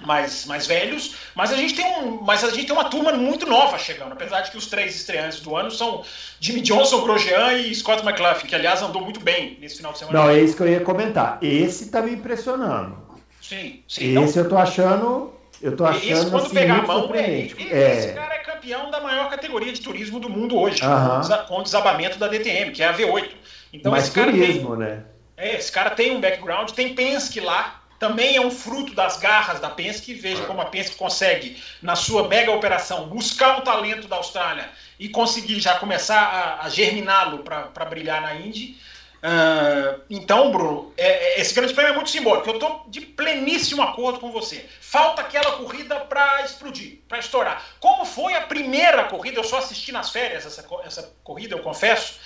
mais, 0.03 0.45
mais 0.47 0.67
velhos, 0.67 1.17
mas 1.35 1.53
a 1.53 1.57
gente 1.57 1.75
tem 1.75 1.87
um, 1.87 2.21
mas 2.23 2.45
a 2.45 2.51
gente 2.51 2.67
tem 2.67 2.75
uma 2.75 2.85
turma 2.85 3.13
muito 3.13 3.47
nova 3.47 3.79
chegando, 3.79 4.13
apesar 4.13 4.41
de 4.41 4.51
que 4.51 4.57
os 4.57 4.67
três 4.67 4.95
estreantes 4.95 5.41
do 5.41 5.57
ano 5.57 5.71
são 5.71 6.03
Jimmy 6.41 6.61
Johnson, 6.61 7.03
Grosjean 7.03 7.53
e 7.55 7.75
Scott 7.75 8.05
McLaughlin, 8.05 8.47
que 8.47 8.55
aliás 8.55 8.83
andou 8.83 9.03
muito 9.03 9.21
bem 9.21 9.57
nesse 9.61 9.77
final 9.77 9.93
de 9.93 9.99
semana. 9.99 10.19
Não, 10.19 10.31
é 10.31 10.41
isso 10.41 10.57
que 10.57 10.63
eu 10.63 10.69
ia 10.69 10.81
comentar. 10.81 11.39
Esse 11.41 11.91
tá 11.91 12.03
me 12.03 12.13
impressionando. 12.13 12.97
Sim, 13.41 13.83
sim. 13.87 14.23
Esse 14.23 14.39
eu 14.39 14.49
tô 14.49 14.57
achando, 14.57 15.33
eu 15.63 15.77
tô 15.77 15.85
achando 15.85 16.13
esse, 16.13 16.31
quando 16.31 16.47
assim, 16.47 16.55
pegar 16.55 16.79
a 16.79 16.83
mão, 16.83 17.15
é, 17.15 17.21
é, 17.21 17.99
esse 17.99 18.13
cara 18.15 18.35
é 18.35 18.39
campeão 18.39 18.91
da 18.91 19.01
maior 19.01 19.31
categoria 19.31 19.73
de 19.73 19.81
turismo 19.81 20.19
do 20.19 20.29
mundo 20.29 20.59
hoje, 20.59 20.83
uh 20.83 20.87
-huh. 20.87 21.47
com 21.47 21.61
o 21.61 21.63
desabamento 21.63 22.19
da 22.19 22.27
DTM, 22.27 22.73
que 22.73 22.83
é 22.83 22.89
a 22.89 22.95
V8. 22.95 23.31
Então 23.73 23.93
Mas 23.93 24.05
esse 24.05 24.13
cara 24.13 24.31
turismo, 24.33 24.77
tem, 24.77 24.79
né? 24.79 25.05
É, 25.37 25.57
esse 25.57 25.71
cara 25.71 25.91
tem 25.91 26.17
um 26.17 26.21
background, 26.21 26.71
tem 26.71 26.95
Penske 26.95 27.41
lá, 27.41 27.83
também 27.99 28.37
é 28.37 28.41
um 28.41 28.51
fruto 28.51 28.95
das 28.95 29.17
garras 29.17 29.61
da 29.61 29.71
Penske. 29.71 30.15
Veja 30.15 30.45
como 30.45 30.61
a 30.61 30.67
Penske 30.67 30.97
consegue, 30.97 31.63
na 31.81 31.97
sua 31.97 32.29
mega 32.29 32.53
operação, 32.53 33.09
buscar 33.09 33.59
um 33.59 33.63
talento 33.63 34.07
da 34.09 34.17
Austrália 34.17 34.69
e 34.99 35.09
conseguir 35.09 35.61
já 35.61 35.79
começar 35.79 36.21
a, 36.21 36.67
a 36.67 36.69
germiná-lo 36.69 37.39
para 37.39 37.85
brilhar 37.85 38.21
na 38.21 38.35
Indy. 38.35 38.77
Uh, 39.25 40.03
então, 40.11 40.53
Bruno, 40.53 40.93
é, 40.99 41.39
é, 41.39 41.41
esse 41.41 41.55
grande 41.55 41.73
prêmio 41.73 41.93
é 41.93 41.95
muito 41.95 42.11
simbólico. 42.11 42.47
Eu 42.47 42.55
estou 42.55 42.85
de 42.89 43.01
pleníssimo 43.01 43.81
acordo 43.81 44.21
com 44.21 44.31
você. 44.31 44.67
Falta 44.83 45.23
aquela 45.23 45.53
corrida 45.53 45.99
para 46.01 46.43
explodir, 46.43 46.99
para 47.09 47.21
estourar. 47.21 47.65
Como 47.81 48.05
foi 48.05 48.35
a 48.35 48.43
primeira 48.43 49.05
corrida? 49.05 49.41
Eu 49.41 49.45
só 49.45 49.57
assisti 49.59 49.93
nas 49.93 50.11
férias 50.11 50.45
essa, 50.45 50.63
essa 50.85 51.11
corrida, 51.25 51.55
eu 51.57 51.63
confesso. 51.63 52.19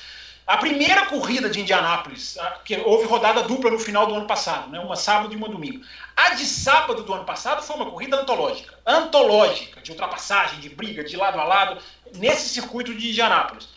A 0.49 0.57
primeira 0.57 1.05
corrida 1.05 1.51
de 1.51 1.61
Indianápolis, 1.61 2.39
que 2.65 2.75
houve 2.79 3.05
rodada 3.05 3.43
dupla 3.43 3.71
no 3.71 3.79
final 3.79 4.07
do 4.07 4.15
ano 4.15 4.27
passado, 4.27 4.71
né, 4.71 4.81
uma 4.81 4.97
sábado 4.97 5.31
e 5.35 5.37
uma 5.37 5.47
domingo. 5.47 5.85
A 6.17 6.31
de 6.31 6.47
sábado 6.47 7.03
do 7.03 7.13
ano 7.13 7.27
passado 7.27 7.63
foi 7.63 7.77
uma 7.77 7.91
corrida 7.91 8.19
antológica, 8.19 8.75
antológica, 8.87 9.83
de 9.83 9.91
ultrapassagem, 9.91 10.59
de 10.61 10.71
briga, 10.71 11.05
de 11.05 11.19
lado 11.19 11.39
a 11.39 11.45
lado, 11.45 11.83
nesse 12.15 12.49
circuito 12.49 12.95
de 12.95 13.11
Indianápolis 13.11 13.69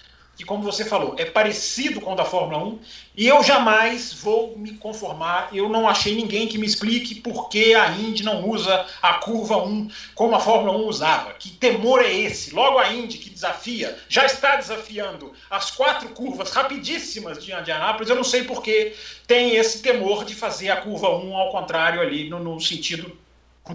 que, 0.41 0.45
como 0.45 0.63
você 0.63 0.83
falou, 0.83 1.15
é 1.17 1.25
parecido 1.25 2.01
com 2.01 2.13
o 2.13 2.15
da 2.15 2.25
Fórmula 2.25 2.63
1, 2.63 2.79
e 3.15 3.27
eu 3.27 3.43
jamais 3.43 4.11
vou 4.11 4.57
me 4.57 4.73
conformar. 4.73 5.49
Eu 5.53 5.69
não 5.69 5.87
achei 5.87 6.15
ninguém 6.15 6.47
que 6.47 6.57
me 6.57 6.65
explique 6.65 7.15
por 7.15 7.47
que 7.47 7.75
a 7.75 7.91
Indy 7.91 8.23
não 8.23 8.49
usa 8.49 8.85
a 9.01 9.13
curva 9.15 9.57
1 9.57 9.89
como 10.15 10.35
a 10.35 10.39
Fórmula 10.39 10.75
1 10.77 10.87
usava. 10.87 11.33
Que 11.33 11.51
temor 11.51 12.01
é 12.01 12.11
esse? 12.11 12.55
Logo 12.55 12.79
a 12.79 12.91
Indy, 12.91 13.19
que 13.19 13.29
desafia, 13.29 13.97
já 14.09 14.25
está 14.25 14.55
desafiando 14.55 15.31
as 15.49 15.69
quatro 15.69 16.09
curvas 16.09 16.49
rapidíssimas 16.51 17.43
de 17.43 17.53
Indianápolis, 17.53 18.09
eu 18.09 18.15
não 18.15 18.23
sei 18.23 18.43
por 18.43 18.63
que 18.63 18.93
tem 19.27 19.55
esse 19.55 19.81
temor 19.81 20.25
de 20.25 20.33
fazer 20.33 20.71
a 20.71 20.77
curva 20.77 21.09
1 21.09 21.37
ao 21.37 21.51
contrário 21.51 22.01
ali, 22.01 22.29
no, 22.29 22.39
no 22.39 22.59
sentido 22.59 23.15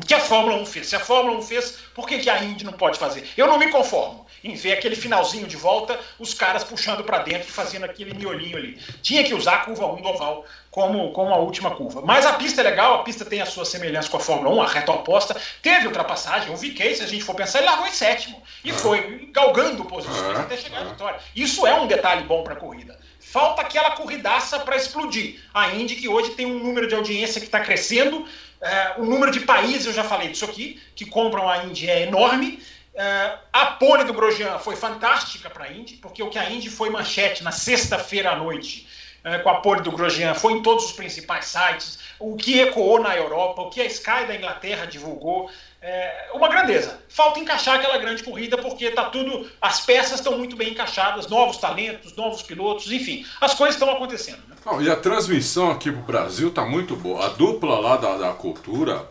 que 0.05 0.15
a 0.15 0.21
Fórmula 0.21 0.57
1 0.57 0.67
fez? 0.67 0.89
Se 0.89 0.97
a 0.97 1.01
Fórmula 1.01 1.39
1 1.39 1.43
fez, 1.43 1.79
por 1.95 2.09
que, 2.09 2.19
que 2.19 2.29
a 2.29 2.43
Indy 2.43 2.65
não 2.65 2.73
pode 2.73 2.99
fazer? 2.99 3.25
Eu 3.37 3.47
não 3.47 3.57
me 3.57 3.71
conformo 3.71 4.26
em 4.43 4.55
ver 4.55 4.73
aquele 4.73 4.97
finalzinho 4.97 5.47
de 5.47 5.57
volta, 5.57 5.99
os 6.19 6.35
caras 6.35 6.65
puxando 6.65 7.05
para 7.05 7.19
dentro 7.19 7.49
e 7.49 7.53
fazendo 7.53 7.85
aquele 7.85 8.15
miolinho 8.15 8.57
ali. 8.57 8.79
Tinha 9.03 9.25
que 9.25 9.35
usar 9.35 9.55
a 9.55 9.59
curva 9.59 9.87
1 9.87 10.03
do 10.03 10.09
oval 10.09 10.45
como, 10.71 11.11
como 11.13 11.33
a 11.33 11.39
última 11.39 11.71
curva. 11.71 12.03
Mas 12.05 12.27
a 12.27 12.35
pista 12.35 12.61
é 12.61 12.65
legal, 12.65 12.97
a 12.97 13.03
pista 13.03 13.25
tem 13.25 13.41
a 13.41 13.47
sua 13.47 13.65
semelhança 13.65 14.11
com 14.11 14.19
a 14.19 14.21
Fórmula 14.21 14.55
1, 14.57 14.63
a 14.63 14.67
reta 14.67 14.93
oposta. 14.93 15.37
Teve 15.63 15.87
ultrapassagem, 15.87 16.53
o 16.53 16.57
VK, 16.57 16.97
se 16.97 17.03
a 17.03 17.07
gente 17.07 17.25
for 17.25 17.35
pensar, 17.35 17.59
ele 17.59 17.69
largou 17.69 17.87
em 17.87 17.93
sétimo. 17.93 18.43
E 18.63 18.73
foi 18.73 19.31
galgando 19.33 19.85
posições 19.85 20.39
até 20.39 20.57
chegar 20.57 20.83
à 20.83 20.85
vitória. 20.85 21.19
Isso 21.35 21.67
é 21.67 21.75
um 21.75 21.87
detalhe 21.87 22.25
bom 22.25 22.45
para 22.45 22.53
a 22.53 22.57
corrida. 22.57 22.99
Falta 23.19 23.63
aquela 23.63 23.93
corridaça 23.93 24.59
para 24.61 24.77
explodir. 24.77 25.41
A 25.53 25.71
Indy, 25.73 25.97
que 25.97 26.09
hoje 26.09 26.31
tem 26.33 26.47
um 26.47 26.59
número 26.59 26.87
de 26.87 26.95
audiência 26.95 27.41
que 27.41 27.47
está 27.47 27.61
crescendo, 27.61 28.27
é, 28.61 28.95
o 28.99 29.05
número 29.05 29.33
de 29.33 29.41
países, 29.41 29.87
eu 29.87 29.93
já 29.93 30.05
falei 30.05 30.29
disso 30.29 30.45
aqui, 30.45 30.81
que 30.95 31.05
compram 31.05 31.49
a 31.49 31.65
Indy 31.65 31.91
é 31.91 32.03
enorme. 32.03 32.63
É, 32.97 33.39
a 33.53 33.67
pole 33.67 34.05
do 34.05 34.15
Grosjean 34.15 34.59
foi 34.59 34.75
fantástica 34.75 35.51
para 35.51 35.65
a 35.65 35.73
Indy, 35.73 35.97
porque 35.97 36.23
o 36.23 36.31
que 36.31 36.39
a 36.39 36.51
Indy 36.51 36.71
foi 36.71 36.91
manchete 36.91 37.45
na 37.45 37.53
sexta-feira 37.53 38.31
à 38.31 38.37
noite 38.37 38.87
é, 39.27 39.39
com 39.39 39.49
a 39.51 39.57
pole 39.57 39.81
do 39.81 39.91
Grosjean 39.91 40.35
foi 40.35 40.53
em 40.53 40.63
todos 40.63 40.85
os 40.85 40.93
principais 40.93 41.47
sites, 41.47 41.99
o 42.17 42.37
que 42.37 42.61
ecoou 42.61 43.03
na 43.03 43.17
Europa, 43.17 43.61
o 43.61 43.71
que 43.71 43.81
a 43.81 43.85
Sky 43.85 44.25
da 44.29 44.37
Inglaterra 44.37 44.87
divulgou. 44.87 45.51
É 45.83 46.31
uma 46.33 46.49
grandeza. 46.49 47.01
Falta 47.09 47.41
encaixar 47.41 47.75
aquela 47.75 47.99
grande 47.99 48.23
corrida, 48.23 48.57
porque 48.57 48.89
tá 48.93 49.07
tudo. 49.07 49.51
As 49.61 49.81
peças 49.81 50.21
estão 50.21 50.39
muito 50.39 50.55
bem 50.55 50.71
encaixadas, 50.71 51.27
novos 51.27 51.57
talentos, 51.57 52.15
novos 52.15 52.41
pilotos, 52.43 52.91
enfim, 52.93 53.27
as 53.41 53.53
coisas 53.55 53.75
estão 53.75 53.91
acontecendo. 53.91 54.43
Né? 54.49 54.55
Não, 54.65 54.81
e 54.81 54.89
a 54.89 54.95
transmissão 54.95 55.73
aqui 55.73 55.91
pro 55.91 56.03
Brasil 56.03 56.53
tá 56.53 56.65
muito 56.65 56.95
boa. 56.95 57.27
A 57.27 57.29
dupla 57.31 57.81
lá 57.81 57.97
da, 57.97 58.17
da 58.17 58.33
cultura, 58.33 59.11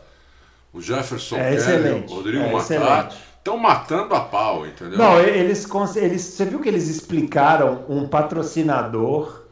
o 0.73 0.81
Jefferson 0.81 1.37
é 1.37 1.57
Kelly, 1.57 1.89
o 1.89 2.07
Rodrigo 2.07 2.45
é 2.45 2.51
Matar, 2.51 3.13
estão 3.45 3.57
matando 3.57 4.15
a 4.15 4.21
pau, 4.21 4.65
entendeu? 4.65 4.97
Não, 4.97 5.19
eles, 5.19 5.67
eles. 5.95 6.21
Você 6.23 6.45
viu 6.45 6.59
que 6.59 6.67
eles 6.67 6.89
explicaram 6.89 7.85
um 7.87 8.07
patrocinador 8.07 9.45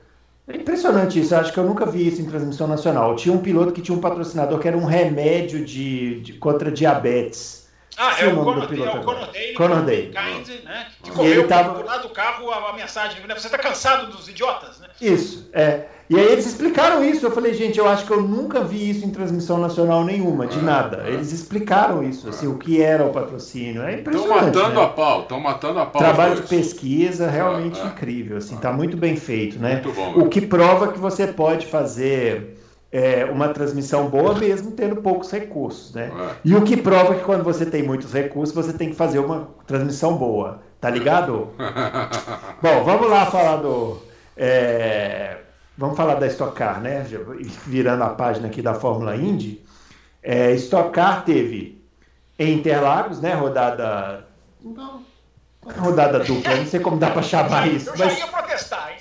é 0.45 0.57
impressionante 0.57 1.21
isso, 1.21 1.33
eu 1.33 1.39
acho 1.39 1.53
que 1.53 1.57
eu 1.57 1.63
nunca 1.63 1.85
vi 1.85 2.05
isso 2.05 2.21
em 2.21 2.25
transmissão 2.25 2.67
nacional. 2.67 3.15
Tinha 3.15 3.33
um 3.33 3.41
piloto 3.41 3.71
que 3.71 3.81
tinha 3.81 3.97
um 3.97 4.01
patrocinador 4.01 4.59
que 4.59 4.67
era 4.67 4.77
um 4.77 4.83
remédio 4.83 5.63
de, 5.63 6.19
de 6.19 6.33
contra 6.33 6.69
diabetes. 6.69 7.69
Ah, 7.95 8.19
é 8.19 8.25
o, 8.27 8.41
o 8.41 8.43
Conor 8.43 8.67
Day, 8.67 9.53
Conor 9.53 9.83
Day, 9.83 10.11
né? 10.65 10.87
Que 11.01 11.11
correu 11.11 11.47
tava... 11.47 11.81
do 11.81 11.85
lado 11.85 12.07
do 12.07 12.13
carro 12.13 12.51
a, 12.51 12.71
a 12.71 12.73
mensagem, 12.73 13.25
né? 13.25 13.35
Você 13.35 13.47
está 13.47 13.57
cansado 13.57 14.11
dos 14.11 14.27
idiotas, 14.27 14.79
né? 14.79 14.82
Isso, 15.07 15.49
é. 15.53 15.85
E 16.09 16.19
aí 16.19 16.31
eles 16.31 16.45
explicaram 16.45 17.03
isso. 17.03 17.25
Eu 17.25 17.31
falei, 17.31 17.53
gente, 17.53 17.79
eu 17.79 17.87
acho 17.87 18.05
que 18.05 18.11
eu 18.11 18.21
nunca 18.21 18.61
vi 18.61 18.89
isso 18.89 19.05
em 19.05 19.09
transmissão 19.09 19.57
nacional 19.57 20.03
nenhuma, 20.03 20.45
de 20.45 20.61
nada. 20.61 21.03
Eles 21.07 21.31
explicaram 21.31 22.03
isso, 22.03 22.29
assim, 22.29 22.45
o 22.45 22.57
que 22.57 22.81
era 22.81 23.03
o 23.03 23.09
patrocínio. 23.09 23.81
É 23.81 23.99
impressionante. 23.99 24.47
Estão 24.47 24.63
matando 24.63 24.75
né? 24.75 24.85
a 24.85 24.87
pau, 24.89 25.21
estão 25.21 25.39
matando 25.39 25.79
a 25.79 25.85
pau. 25.85 26.01
Trabalho 26.01 26.35
de 26.35 26.43
pesquisa 26.43 27.29
realmente 27.29 27.79
é, 27.79 27.83
é. 27.83 27.87
incrível, 27.87 28.37
assim, 28.37 28.57
tá 28.57 28.71
muito 28.71 28.97
bem 28.97 29.15
feito, 29.15 29.57
né? 29.59 29.81
Muito 29.83 29.91
bom, 29.93 30.19
o 30.19 30.29
que 30.29 30.41
prova 30.41 30.89
que 30.89 30.99
você 30.99 31.25
pode 31.27 31.65
fazer 31.65 32.57
é, 32.91 33.25
uma 33.25 33.49
transmissão 33.49 34.07
boa 34.07 34.35
mesmo 34.35 34.71
tendo 34.71 34.97
poucos 34.97 35.31
recursos, 35.31 35.95
né? 35.95 36.11
É. 36.15 36.35
E 36.45 36.55
o 36.55 36.61
que 36.61 36.77
prova 36.77 37.15
que 37.15 37.23
quando 37.23 37.43
você 37.43 37.65
tem 37.65 37.81
muitos 37.81 38.13
recursos, 38.13 38.53
você 38.53 38.71
tem 38.71 38.89
que 38.89 38.95
fazer 38.95 39.17
uma 39.17 39.49
transmissão 39.65 40.15
boa, 40.15 40.61
tá 40.79 40.91
ligado? 40.91 41.49
Bom, 42.61 42.83
vamos 42.83 43.09
lá 43.09 43.25
falar 43.25 43.57
do. 43.57 44.12
É, 44.35 45.37
Vamos 45.77 45.97
falar 45.97 46.15
da 46.15 46.27
Stock 46.27 46.55
Car, 46.55 46.81
né? 46.81 47.05
Virando 47.65 48.03
a 48.03 48.09
página 48.09 48.47
aqui 48.47 48.61
da 48.61 48.75
Fórmula 48.75 49.15
Indy. 49.15 49.63
É, 50.21 50.51
Stock 50.53 50.91
Car 50.91 51.25
teve 51.25 51.83
em 52.37 52.53
Interlagos, 52.53 53.19
né? 53.19 53.33
Rodada. 53.33 54.27
Não, 54.61 55.03
rodada 55.77 56.19
dupla, 56.19 56.55
não 56.55 56.65
sei 56.65 56.79
como 56.79 56.97
dá 56.97 57.09
para 57.09 57.23
chamar 57.23 57.67
isso. 57.67 57.89
Eu 57.89 57.97
já 57.97 58.11
ia 58.11 58.27
protestar, 58.27 58.91
hein? 58.91 58.97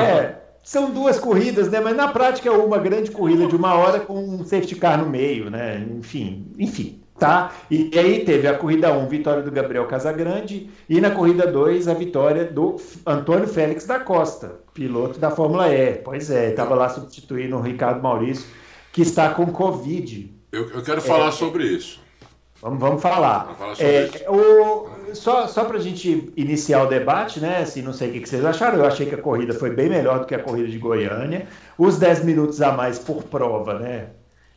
É, 0.00 0.36
são 0.62 0.90
duas 0.90 1.18
corridas, 1.18 1.68
né? 1.68 1.80
Mas 1.80 1.96
na 1.96 2.08
prática 2.08 2.48
é 2.48 2.52
uma 2.52 2.78
grande 2.78 3.10
corrida 3.10 3.46
de 3.46 3.56
uma 3.56 3.74
hora 3.74 4.00
com 4.00 4.18
um 4.18 4.44
safety 4.44 4.76
car 4.76 4.98
no 4.98 5.10
meio, 5.10 5.50
né? 5.50 5.84
Enfim, 5.98 6.52
enfim. 6.58 7.02
Tá? 7.18 7.52
E, 7.68 7.90
e 7.92 7.98
aí 7.98 8.24
teve 8.24 8.46
a 8.46 8.54
corrida 8.54 8.92
1, 8.92 9.08
vitória 9.08 9.42
do 9.42 9.50
Gabriel 9.50 9.86
Casagrande, 9.86 10.70
e 10.88 11.00
na 11.00 11.10
corrida 11.10 11.46
2, 11.46 11.88
a 11.88 11.94
vitória 11.94 12.44
do 12.44 12.76
Antônio 13.04 13.48
Félix 13.48 13.86
da 13.86 13.98
Costa, 13.98 14.60
piloto 14.72 15.18
da 15.18 15.30
Fórmula 15.30 15.68
E. 15.68 15.94
Pois 15.96 16.30
é, 16.30 16.50
estava 16.50 16.76
lá 16.76 16.88
substituindo 16.88 17.56
o 17.56 17.60
Ricardo 17.60 18.00
Maurício, 18.00 18.46
que 18.92 19.02
está 19.02 19.30
com 19.30 19.46
Covid. 19.46 20.32
Eu, 20.52 20.70
eu 20.70 20.82
quero 20.82 21.02
falar 21.02 21.28
é, 21.28 21.32
sobre 21.32 21.64
isso. 21.64 22.00
Vamos, 22.62 22.80
vamos 22.80 23.02
falar. 23.02 23.44
Vamos 23.44 23.58
falar 23.58 23.74
sobre 23.74 23.92
é, 23.92 24.04
isso. 24.04 24.30
O, 24.30 25.14
só 25.14 25.46
só 25.46 25.64
para 25.64 25.76
a 25.76 25.80
gente 25.80 26.32
iniciar 26.36 26.84
o 26.84 26.86
debate, 26.86 27.40
né? 27.40 27.58
Assim, 27.58 27.82
não 27.82 27.92
sei 27.92 28.10
o 28.10 28.12
que 28.12 28.28
vocês 28.28 28.44
acharam. 28.44 28.78
Eu 28.78 28.86
achei 28.86 29.06
que 29.06 29.14
a 29.14 29.22
corrida 29.22 29.54
foi 29.54 29.70
bem 29.70 29.88
melhor 29.88 30.20
do 30.20 30.26
que 30.26 30.34
a 30.34 30.42
corrida 30.42 30.68
de 30.68 30.78
Goiânia. 30.78 31.46
Os 31.76 31.98
10 31.98 32.24
minutos 32.24 32.60
a 32.62 32.72
mais 32.72 32.98
por 32.98 33.24
prova, 33.24 33.78
né? 33.78 34.10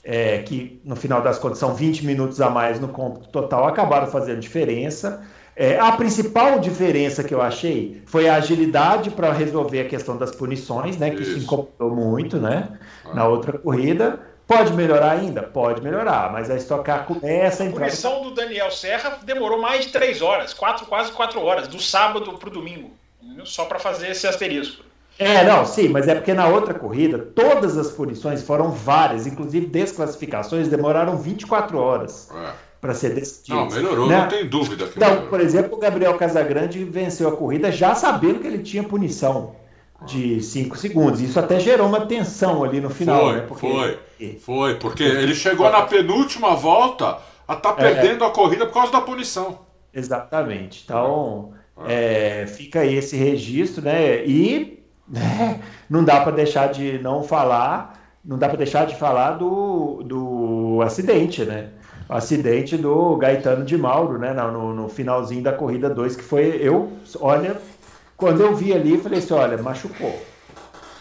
É, 0.03 0.39
que 0.39 0.81
no 0.83 0.95
final 0.95 1.21
das 1.21 1.37
contas 1.37 1.59
são 1.59 1.73
20 1.73 2.05
minutos 2.05 2.41
a 2.41 2.49
mais 2.49 2.79
no 2.79 2.87
cômputo 2.87 3.29
total, 3.29 3.67
acabaram 3.67 4.07
fazendo 4.07 4.39
diferença. 4.39 5.23
É, 5.55 5.77
a 5.77 5.91
principal 5.91 6.59
diferença 6.59 7.23
que 7.23 7.33
eu 7.33 7.41
achei 7.41 8.01
foi 8.05 8.27
a 8.27 8.35
agilidade 8.35 9.11
para 9.11 9.31
resolver 9.31 9.81
a 9.81 9.85
questão 9.85 10.17
das 10.17 10.31
punições, 10.31 10.97
né? 10.97 11.11
Que 11.11 11.21
isso, 11.21 11.39
incomodou 11.39 11.91
muito, 11.91 12.37
né? 12.37 12.79
Ah. 13.05 13.13
Na 13.13 13.27
outra 13.27 13.57
corrida. 13.57 14.19
Pode 14.47 14.73
melhorar 14.73 15.11
ainda? 15.11 15.43
Pode 15.43 15.81
melhorar, 15.81 16.29
mas 16.31 16.49
a 16.49 16.57
Stock 16.57 16.83
Car 16.83 17.05
começa 17.05 17.63
a 17.63 17.65
entrar. 17.67 17.85
A 17.85 17.87
punição 17.87 18.21
do 18.21 18.31
Daniel 18.31 18.69
Serra 18.69 19.19
demorou 19.23 19.61
mais 19.61 19.85
de 19.85 19.93
três 19.93 20.21
horas, 20.21 20.53
quatro, 20.53 20.85
quase 20.87 21.09
quatro 21.13 21.41
horas, 21.41 21.69
do 21.69 21.79
sábado 21.79 22.33
para 22.37 22.49
o 22.49 22.51
domingo, 22.51 22.91
só 23.45 23.63
para 23.63 23.79
fazer 23.79 24.09
esse 24.09 24.27
asterisco. 24.27 24.83
É, 25.21 25.43
não, 25.43 25.63
sim, 25.67 25.87
mas 25.89 26.07
é 26.07 26.15
porque 26.15 26.33
na 26.33 26.47
outra 26.47 26.73
corrida 26.73 27.19
todas 27.19 27.77
as 27.77 27.91
punições 27.91 28.41
foram 28.41 28.71
várias, 28.71 29.27
inclusive 29.27 29.67
desclassificações 29.67 30.67
demoraram 30.67 31.15
24 31.15 31.77
horas 31.77 32.27
é. 32.35 32.49
para 32.81 32.95
ser 32.95 33.13
decididas. 33.13 33.55
Não, 33.55 33.69
melhorou, 33.69 34.07
né? 34.07 34.21
não 34.21 34.27
tem 34.27 34.47
dúvida. 34.47 34.87
Que 34.87 34.99
não, 34.99 35.27
por 35.27 35.39
exemplo, 35.39 35.77
o 35.77 35.79
Gabriel 35.79 36.17
Casagrande 36.17 36.83
venceu 36.83 37.29
a 37.29 37.37
corrida 37.37 37.71
já 37.71 37.93
sabendo 37.93 38.39
que 38.39 38.47
ele 38.47 38.59
tinha 38.59 38.83
punição 38.83 39.55
de 40.07 40.41
5 40.41 40.75
segundos. 40.75 41.21
Isso 41.21 41.39
até 41.39 41.59
gerou 41.59 41.87
uma 41.87 42.07
tensão 42.07 42.63
ali 42.63 42.81
no 42.81 42.89
final, 42.89 43.25
foi, 43.25 43.33
né? 43.35 43.41
Porque... 43.47 43.67
Foi, 43.67 44.39
foi, 44.39 44.75
porque 44.75 45.03
ele 45.03 45.35
chegou 45.35 45.69
na 45.69 45.83
penúltima 45.83 46.55
volta 46.55 47.19
a 47.47 47.53
estar 47.53 47.73
tá 47.73 47.73
perdendo 47.73 48.23
é. 48.23 48.27
a 48.27 48.31
corrida 48.31 48.65
por 48.65 48.73
causa 48.73 48.91
da 48.91 49.01
punição. 49.01 49.59
Exatamente. 49.93 50.81
Então, 50.83 51.53
é. 51.85 52.41
É, 52.41 52.47
fica 52.47 52.79
aí 52.79 52.95
esse 52.95 53.15
registro, 53.15 53.83
né? 53.83 54.25
E 54.25 54.80
né? 55.11 55.59
Não 55.89 56.03
dá 56.03 56.21
para 56.21 56.31
deixar 56.31 56.67
de 56.71 56.97
não 56.99 57.21
falar, 57.21 57.99
não 58.23 58.37
dá 58.37 58.47
para 58.47 58.57
deixar 58.57 58.85
de 58.85 58.95
falar 58.95 59.31
do, 59.31 60.01
do 60.03 60.81
acidente, 60.81 61.43
né? 61.43 61.69
O 62.09 62.13
acidente 62.13 62.77
do 62.77 63.17
Gaetano 63.17 63.65
de 63.65 63.77
Mauro, 63.77 64.17
né? 64.17 64.33
No, 64.33 64.73
no 64.73 64.89
finalzinho 64.89 65.43
da 65.43 65.51
corrida 65.51 65.89
2, 65.89 66.15
que 66.15 66.23
foi 66.23 66.57
eu, 66.61 66.91
olha, 67.19 67.59
quando 68.15 68.41
eu 68.41 68.55
vi 68.55 68.73
ali, 68.73 68.97
falei 68.97 69.19
assim, 69.19 69.33
olha, 69.33 69.61
machucou. 69.61 70.21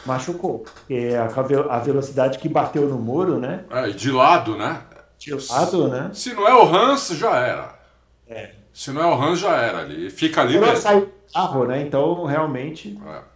Machucou. 0.04 0.61
Porque 0.61 1.11
a, 1.14 1.76
a 1.76 1.78
velocidade 1.78 2.38
que 2.38 2.48
bateu 2.48 2.88
no 2.88 2.98
muro, 2.98 3.38
né? 3.38 3.64
É, 3.70 3.90
de 3.90 4.11
lado, 4.11 4.56
né? 4.56 4.82
De 5.18 5.34
lado, 5.34 5.88
né? 5.88 6.11
Se 6.14 6.32
não 6.32 6.48
é 6.48 6.54
o 6.54 6.74
Hans, 6.74 7.08
já 7.11 7.36
era. 7.36 7.78
É. 8.26 8.52
Se 8.72 8.90
não 8.90 9.02
é 9.02 9.06
o 9.06 9.22
Hans, 9.22 9.40
já 9.40 9.54
era 9.56 9.80
ali. 9.80 10.11
Fica 10.11 10.40
ali 10.40 10.58
mesmo. 10.58 10.76
Saiu 10.76 11.11
carro, 11.32 11.66
né? 11.66 11.82
Então, 11.82 12.24
realmente. 12.24 12.98
É. 13.06 13.30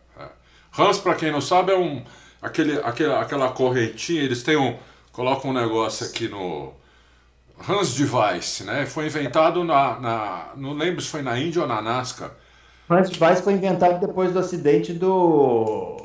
Hans, 0.79 0.99
para 0.99 1.15
quem 1.15 1.31
não 1.31 1.41
sabe, 1.41 1.73
é 1.73 1.77
um 1.77 2.03
aquele, 2.43 2.79
aquele, 2.83 3.13
aquela 3.13 3.49
corretinha, 3.51 4.23
eles 4.23 4.43
têm 4.43 4.57
um 4.57 4.77
colocam 5.13 5.51
um 5.51 5.55
negócio 5.55 6.07
aqui 6.07 6.29
no 6.29 6.73
Hans 7.69 7.95
Device, 7.95 8.65
né? 8.65 8.85
Foi 8.85 9.07
inventado 9.07 9.63
na, 9.63 10.01
na 10.01 10.47
não 10.57 10.73
lembro 10.73 11.01
se 11.01 11.09
foi 11.09 11.23
na 11.23 11.39
Índia 11.39 11.63
ou 11.63 11.69
na 11.69 11.81
NASCAR. 11.81 12.33
Hans 12.91 13.09
Device 13.09 13.43
foi 13.43 13.55
inventado 13.55 14.01
depois 14.01 14.33
do 14.33 14.39
acidente 14.39 14.93
do 14.93 15.97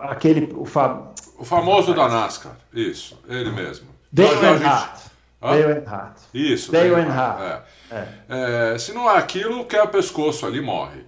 aquele 0.00 0.52
o, 0.54 0.64
fa... 0.64 1.10
o 1.38 1.44
famoso 1.44 1.94
da 1.94 2.08
NASCAR, 2.08 2.56
isso, 2.72 3.18
ele 3.28 3.50
mesmo. 3.50 3.86
Dale 4.12 4.44
Earnhardt. 4.44 5.10
Dale 5.40 5.62
Earnhardt. 5.62 6.20
Isso. 6.34 6.72
Dale 6.72 6.88
Earnhardt. 6.88 7.42
É. 7.42 7.96
É. 7.96 8.74
É, 8.74 8.78
se 8.78 8.92
não 8.92 9.10
é 9.10 9.16
aquilo, 9.16 9.64
quer 9.64 9.82
o 9.82 9.88
pescoço 9.88 10.46
ali, 10.46 10.60
morre. 10.60 11.04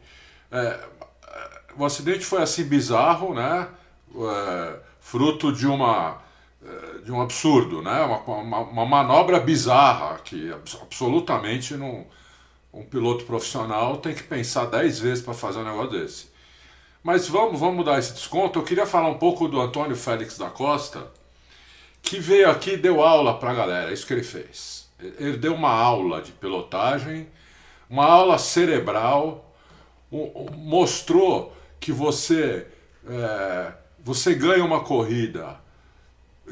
É, 0.52 0.78
o 1.76 1.84
acidente 1.84 2.24
foi 2.24 2.42
assim 2.42 2.64
bizarro, 2.64 3.34
né? 3.34 3.68
É, 4.14 4.76
fruto 5.00 5.52
de 5.52 5.66
uma 5.66 6.20
é, 6.62 6.98
de 6.98 7.12
um 7.12 7.20
absurdo, 7.20 7.82
né? 7.82 8.02
Uma, 8.02 8.18
uma, 8.18 8.58
uma, 8.58 8.86
manobra 8.86 9.40
bizarra 9.40 10.18
que 10.18 10.52
absolutamente 10.52 11.74
não, 11.74 12.06
um 12.72 12.84
piloto 12.84 13.24
profissional 13.24 13.96
tem 13.96 14.14
que 14.14 14.22
pensar 14.22 14.66
dez 14.66 14.98
vezes 14.98 15.24
para 15.24 15.34
fazer 15.34 15.60
um 15.60 15.64
negócio 15.64 15.90
desse. 15.90 16.30
Mas 17.02 17.26
vamos, 17.26 17.58
vamos 17.58 17.84
dar 17.84 17.98
esse 17.98 18.12
desconto. 18.12 18.58
Eu 18.58 18.62
queria 18.62 18.84
falar 18.84 19.08
um 19.08 19.18
pouco 19.18 19.48
do 19.48 19.58
Antônio 19.60 19.96
Félix 19.96 20.36
da 20.36 20.50
Costa, 20.50 21.10
que 22.02 22.18
veio 22.20 22.50
aqui 22.50 22.72
e 22.72 22.76
deu 22.76 23.02
aula 23.02 23.38
para 23.38 23.52
a 23.52 23.54
galera, 23.54 23.90
é 23.90 23.94
isso 23.94 24.06
que 24.06 24.12
ele 24.12 24.22
fez. 24.22 24.88
Ele 24.98 25.38
deu 25.38 25.54
uma 25.54 25.70
aula 25.70 26.20
de 26.20 26.32
pilotagem, 26.32 27.26
uma 27.88 28.04
aula 28.04 28.36
cerebral, 28.36 29.50
mostrou 30.56 31.56
que 31.80 31.90
você, 31.90 32.66
é, 33.08 33.72
você 33.98 34.34
ganha 34.34 34.64
uma 34.64 34.80
corrida. 34.80 35.58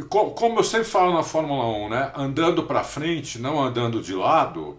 Como 0.08 0.60
eu 0.60 0.64
sempre 0.64 0.88
falo 0.88 1.12
na 1.12 1.22
Fórmula 1.22 1.64
1, 1.86 1.88
né? 1.88 2.12
andando 2.16 2.62
para 2.62 2.82
frente, 2.82 3.38
não 3.38 3.60
andando 3.60 4.00
de 4.00 4.14
lado, 4.14 4.78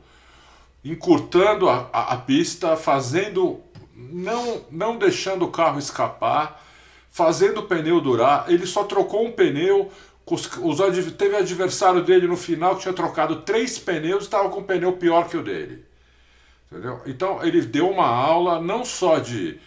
encurtando 0.84 1.70
a, 1.70 1.90
a, 1.94 2.14
a 2.14 2.18
pista, 2.18 2.76
fazendo, 2.76 3.62
não, 3.96 4.62
não 4.72 4.98
deixando 4.98 5.46
o 5.46 5.52
carro 5.52 5.78
escapar, 5.78 6.66
fazendo 7.12 7.60
o 7.60 7.64
pneu 7.64 8.02
durar. 8.02 8.46
Ele 8.50 8.66
só 8.66 8.86
trocou 8.86 9.26
um 9.26 9.32
pneu 9.32 9.92
os, 10.32 10.50
os, 10.58 10.78
teve 11.18 11.36
adversário 11.36 12.04
dele 12.04 12.28
no 12.28 12.38
final 12.38 12.76
que 12.76 12.84
tinha 12.84 12.94
trocado 12.94 13.38
três 13.38 13.80
pneus 13.80 14.24
e 14.24 14.26
estava 14.26 14.50
com 14.50 14.60
um 14.60 14.64
pneu 14.64 14.94
pior 14.94 15.28
que 15.28 15.38
o 15.38 15.44
dele. 15.44 15.84
Entendeu? 16.72 17.02
Então 17.06 17.44
ele 17.44 17.62
deu 17.62 17.90
uma 17.90 18.06
aula 18.06 18.62
não 18.62 18.86
só 18.86 19.18
de, 19.18 19.60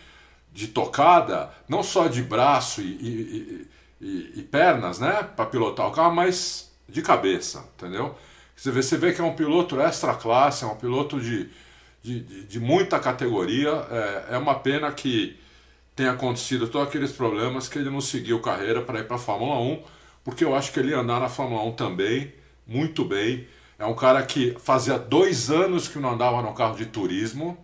de 0.53 0.68
tocada, 0.68 1.50
não 1.68 1.82
só 1.82 2.09
de 2.09 2.22
braço 2.22 2.80
e, 2.80 2.84
e, 2.84 3.68
e, 4.00 4.32
e 4.36 4.42
pernas, 4.42 4.98
né, 4.98 5.22
para 5.36 5.46
pilotar 5.46 5.88
o 5.88 5.92
carro, 5.92 6.14
mas 6.14 6.70
de 6.88 7.00
cabeça, 7.00 7.64
entendeu? 7.76 8.14
Você 8.55 8.70
vê, 8.70 8.82
você 8.82 8.96
vê 8.96 9.12
que 9.12 9.20
é 9.20 9.24
um 9.24 9.34
piloto 9.34 9.80
extra 9.80 10.14
classe, 10.14 10.64
é 10.64 10.66
um 10.66 10.76
piloto 10.76 11.20
de, 11.20 11.48
de, 12.03 12.20
de, 12.20 12.44
de 12.44 12.61
muita 12.61 12.98
categoria. 13.00 13.70
É, 13.90 14.34
é 14.34 14.38
uma 14.38 14.57
pena 14.57 14.92
que 14.92 15.36
tenha 15.96 16.12
acontecido 16.12 16.68
todos 16.68 16.88
aqueles 16.88 17.12
problemas 17.12 17.68
que 17.68 17.78
ele 17.78 17.90
não 17.90 18.00
seguiu 18.00 18.40
carreira 18.40 18.82
para 18.82 19.00
ir 19.00 19.07
para 19.07 19.16
a 19.16 19.18
Fórmula 19.18 19.59
1 19.59 19.82
porque 20.24 20.44
eu 20.44 20.55
acho 20.55 20.72
que 20.72 20.80
ele 20.80 20.90
ia 20.90 20.98
andar 20.98 21.20
na 21.20 21.28
Fórmula 21.28 21.62
1 21.64 21.72
também, 21.72 22.32
muito 22.66 23.05
bem. 23.05 23.46
É 23.78 23.84
um 23.84 23.94
cara 23.94 24.22
que 24.22 24.57
fazia 24.61 24.98
dois 24.98 25.50
anos 25.50 25.88
que 25.88 25.98
não 25.98 26.12
andava 26.12 26.40
no 26.42 26.55
carro 26.55 26.76
de 26.76 26.86
turismo. 26.86 27.59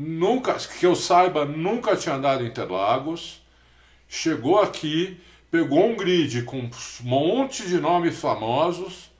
Nunca, 0.00 0.54
que 0.54 0.86
eu 0.86 0.94
saiba, 0.94 1.44
nunca 1.44 1.96
tinha 1.96 2.14
andado 2.14 2.44
em 2.44 2.46
Interlagos. 2.46 3.42
Chegou 4.08 4.60
aqui, 4.60 5.20
pegou 5.50 5.84
um 5.84 5.96
grid 5.96 6.42
com 6.42 6.58
um 6.58 6.70
monte 7.02 7.66
de 7.66 7.80
nomes 7.80 8.16
famosos 8.16 9.10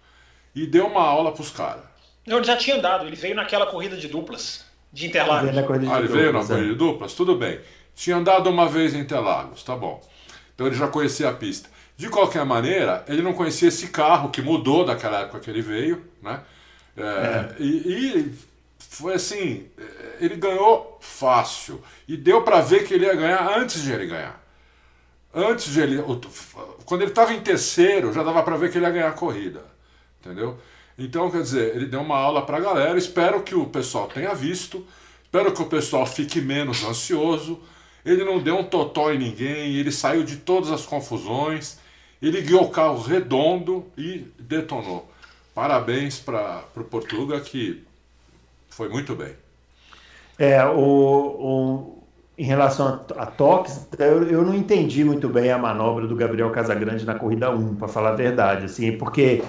e 0.55 0.68
deu 0.68 0.87
uma 0.87 1.03
aula 1.03 1.33
para 1.33 1.43
os 1.43 1.51
caras. 1.51 1.83
Ele 2.24 2.45
já 2.45 2.57
tinha 2.57 2.76
andado, 2.76 3.09
ele 3.09 3.16
veio 3.16 3.35
naquela 3.35 3.66
corrida 3.66 3.97
de 3.97 4.07
duplas 4.07 4.66
de 4.93 5.09
Interlagos. 5.09 5.49
Ele 5.49 5.61
veio, 5.61 5.93
ah, 5.93 5.99
ele 5.99 6.07
veio 6.07 6.33
na 6.33 6.45
corrida 6.45 6.68
de 6.68 6.74
duplas? 6.76 7.12
Tudo 7.12 7.35
bem. 7.35 7.59
Tinha 7.97 8.14
andado 8.14 8.49
uma 8.49 8.68
vez 8.68 8.95
em 8.95 9.01
Interlagos, 9.01 9.64
tá 9.64 9.74
bom. 9.74 10.01
Então 10.55 10.68
ele 10.68 10.76
já 10.76 10.87
conhecia 10.87 11.29
a 11.29 11.33
pista. 11.33 11.68
De 11.97 12.09
qualquer 12.09 12.45
maneira, 12.45 13.05
ele 13.09 13.20
não 13.20 13.33
conhecia 13.33 13.66
esse 13.66 13.89
carro 13.89 14.31
que 14.31 14.41
mudou 14.41 14.85
daquela 14.85 15.22
época 15.22 15.41
que 15.41 15.51
ele 15.51 15.61
veio, 15.61 16.05
né? 16.22 16.41
É, 16.97 17.03
é. 17.03 17.55
E, 17.59 17.64
e, 17.64 18.35
foi 18.89 19.14
assim, 19.14 19.68
ele 20.18 20.36
ganhou 20.36 20.99
fácil 21.01 21.80
e 22.09 22.16
deu 22.16 22.43
para 22.43 22.61
ver 22.61 22.86
que 22.86 22.95
ele 22.95 23.05
ia 23.05 23.14
ganhar 23.14 23.59
antes 23.59 23.82
de 23.82 23.93
ele 23.93 24.07
ganhar. 24.07 24.43
Antes 25.32 25.72
de 25.72 25.80
ele, 25.80 26.03
quando 26.84 27.03
ele 27.03 27.11
estava 27.11 27.32
em 27.34 27.41
terceiro, 27.41 28.12
já 28.12 28.22
dava 28.22 28.43
para 28.43 28.57
ver 28.57 28.72
que 28.72 28.78
ele 28.78 28.86
ia 28.86 28.91
ganhar 28.91 29.09
a 29.09 29.12
corrida, 29.12 29.62
entendeu? 30.20 30.59
Então, 30.99 31.30
quer 31.30 31.43
dizer, 31.43 31.76
ele 31.76 31.86
deu 31.86 32.01
uma 32.01 32.16
aula 32.16 32.45
para 32.45 32.57
a 32.57 32.61
galera. 32.61 32.99
Espero 32.99 33.43
que 33.43 33.55
o 33.55 33.66
pessoal 33.66 34.09
tenha 34.09 34.34
visto, 34.34 34.84
espero 35.22 35.53
que 35.53 35.62
o 35.62 35.66
pessoal 35.66 36.07
fique 36.07 36.41
menos 36.41 36.82
ansioso. 36.82 37.61
Ele 38.05 38.24
não 38.24 38.43
deu 38.43 38.57
um 38.57 38.64
totó 38.64 39.12
em 39.12 39.18
ninguém, 39.18 39.76
ele 39.76 39.93
saiu 39.93 40.24
de 40.24 40.36
todas 40.39 40.72
as 40.72 40.86
confusões. 40.86 41.78
Ele 42.20 42.41
guiou 42.41 42.64
o 42.64 42.70
carro 42.70 43.01
redondo 43.01 43.86
e 43.97 44.26
detonou. 44.39 45.09
Parabéns 45.55 46.18
para 46.18 46.64
o 46.74 46.82
Portuga, 46.82 47.39
que 47.39 47.86
foi 48.79 48.89
muito 48.89 49.16
bem. 49.16 49.33
É, 50.39 50.64
o, 50.64 50.79
o, 50.79 52.05
em 52.39 52.45
relação 52.45 53.01
a, 53.16 53.22
a 53.22 53.26
toques, 53.26 53.89
eu, 53.99 54.22
eu, 54.22 54.43
não 54.45 54.55
entendi 54.55 55.03
muito 55.03 55.29
bem 55.29 55.51
a 55.51 55.59
manobra 55.59 56.07
do 56.07 56.14
Gabriel 56.14 56.51
Casagrande 56.51 57.05
na 57.05 57.16
corrida 57.16 57.51
1, 57.51 57.74
para 57.74 57.89
falar 57.89 58.11
a 58.11 58.14
verdade, 58.14 58.66
assim, 58.66 58.93
porque 58.93 59.43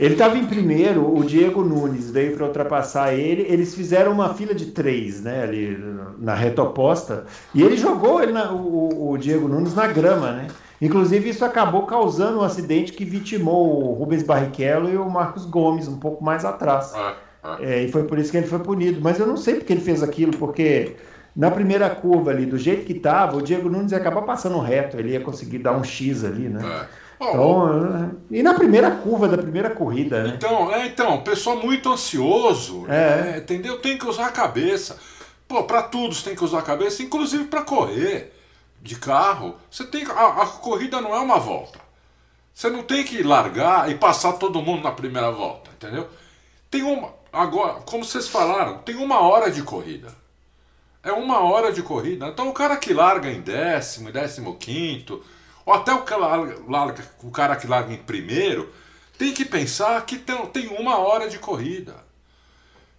ele 0.00 0.14
estava 0.14 0.36
em 0.36 0.46
primeiro, 0.46 1.16
o 1.16 1.24
Diego 1.24 1.62
Nunes 1.62 2.10
veio 2.10 2.36
para 2.36 2.46
ultrapassar 2.46 3.14
ele, 3.14 3.42
eles 3.42 3.72
fizeram 3.72 4.10
uma 4.10 4.34
fila 4.34 4.52
de 4.52 4.72
três, 4.72 5.22
né, 5.22 5.44
ali 5.44 5.78
na 6.18 6.34
reta 6.34 6.64
oposta, 6.64 7.24
e 7.54 7.62
ele 7.62 7.76
jogou 7.76 8.20
ele 8.20 8.32
na, 8.32 8.50
o, 8.50 9.12
o 9.12 9.16
Diego 9.16 9.46
Nunes 9.46 9.76
na 9.76 9.86
grama, 9.86 10.32
né? 10.32 10.48
Inclusive, 10.80 11.28
isso 11.28 11.44
acabou 11.44 11.86
causando 11.86 12.40
um 12.40 12.42
acidente 12.42 12.92
que 12.92 13.04
vitimou 13.04 13.84
o 13.84 13.92
Rubens 13.92 14.24
Barrichello 14.24 14.90
e 14.90 14.96
o 14.96 15.08
Marcos 15.08 15.46
Gomes 15.46 15.86
um 15.86 16.00
pouco 16.00 16.24
mais 16.24 16.44
atrás. 16.44 16.92
Ah. 16.96 17.14
É, 17.60 17.82
e 17.82 17.90
foi 17.90 18.04
por 18.04 18.18
isso 18.18 18.30
que 18.30 18.36
ele 18.36 18.46
foi 18.46 18.60
punido. 18.60 19.00
Mas 19.00 19.18
eu 19.18 19.26
não 19.26 19.36
sei 19.36 19.54
porque 19.56 19.72
ele 19.72 19.80
fez 19.80 20.02
aquilo, 20.02 20.36
porque 20.36 20.96
na 21.34 21.50
primeira 21.50 21.90
curva 21.90 22.30
ali, 22.30 22.46
do 22.46 22.56
jeito 22.56 22.84
que 22.84 22.92
estava, 22.92 23.36
o 23.36 23.42
Diego 23.42 23.68
Nunes 23.68 23.92
ia 23.92 23.98
acabar 23.98 24.22
passando 24.22 24.58
reto, 24.60 24.96
ele 24.96 25.12
ia 25.12 25.20
conseguir 25.20 25.58
dar 25.58 25.72
um 25.72 25.82
X 25.82 26.24
ali, 26.24 26.48
né? 26.48 26.60
É. 26.64 27.02
Então, 27.22 28.18
e 28.30 28.42
na 28.42 28.54
primeira 28.54 28.90
curva 28.90 29.28
da 29.28 29.38
primeira 29.38 29.70
corrida, 29.70 30.24
né? 30.24 30.34
Então, 30.36 30.72
é, 30.72 30.86
então, 30.86 31.22
pessoal 31.22 31.56
muito 31.56 31.88
ansioso, 31.88 32.84
é. 32.88 33.34
é 33.34 33.38
entendeu? 33.38 33.78
Tem 33.78 33.96
que 33.96 34.06
usar 34.06 34.26
a 34.26 34.32
cabeça. 34.32 34.98
Pô, 35.46 35.62
para 35.64 35.82
tudo 35.82 36.14
você 36.14 36.24
tem 36.24 36.34
que 36.34 36.44
usar 36.44 36.58
a 36.58 36.62
cabeça, 36.62 37.02
inclusive 37.02 37.44
para 37.44 37.62
correr 37.62 38.32
de 38.80 38.96
carro, 38.96 39.54
você 39.70 39.84
tem 39.84 40.04
a, 40.04 40.42
a 40.42 40.46
corrida 40.46 41.00
não 41.00 41.14
é 41.14 41.20
uma 41.20 41.38
volta. 41.38 41.78
Você 42.52 42.68
não 42.68 42.82
tem 42.82 43.04
que 43.04 43.22
largar 43.22 43.90
e 43.90 43.94
passar 43.94 44.32
todo 44.34 44.60
mundo 44.60 44.82
na 44.82 44.90
primeira 44.90 45.30
volta, 45.30 45.70
entendeu? 45.70 46.08
Tem 46.70 46.82
uma 46.82 47.21
agora, 47.32 47.80
como 47.82 48.04
vocês 48.04 48.28
falaram, 48.28 48.78
tem 48.78 48.96
uma 48.96 49.20
hora 49.20 49.50
de 49.50 49.62
corrida. 49.62 50.14
É 51.02 51.12
uma 51.12 51.40
hora 51.40 51.72
de 51.72 51.82
corrida. 51.82 52.28
Então 52.28 52.48
o 52.48 52.52
cara 52.52 52.76
que 52.76 52.92
larga 52.92 53.30
em 53.30 53.40
décimo, 53.40 54.12
décimo 54.12 54.56
quinto, 54.56 55.24
ou 55.66 55.74
até 55.74 55.92
o, 55.92 56.04
que 56.04 56.14
larga, 56.14 57.04
o 57.22 57.30
cara 57.30 57.56
que 57.56 57.66
larga 57.66 57.92
em 57.92 57.98
primeiro, 57.98 58.72
tem 59.18 59.32
que 59.32 59.44
pensar 59.44 60.04
que 60.04 60.18
tem, 60.18 60.68
uma 60.78 60.98
hora 60.98 61.28
de 61.28 61.38
corrida. 61.38 61.96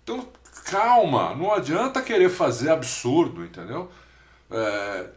Então 0.03 0.27
calma, 0.65 1.35
não 1.35 1.53
adianta 1.53 2.01
querer 2.01 2.29
fazer 2.29 2.69
absurdo, 2.69 3.43
entendeu? 3.43 3.89
É, 4.51 5.09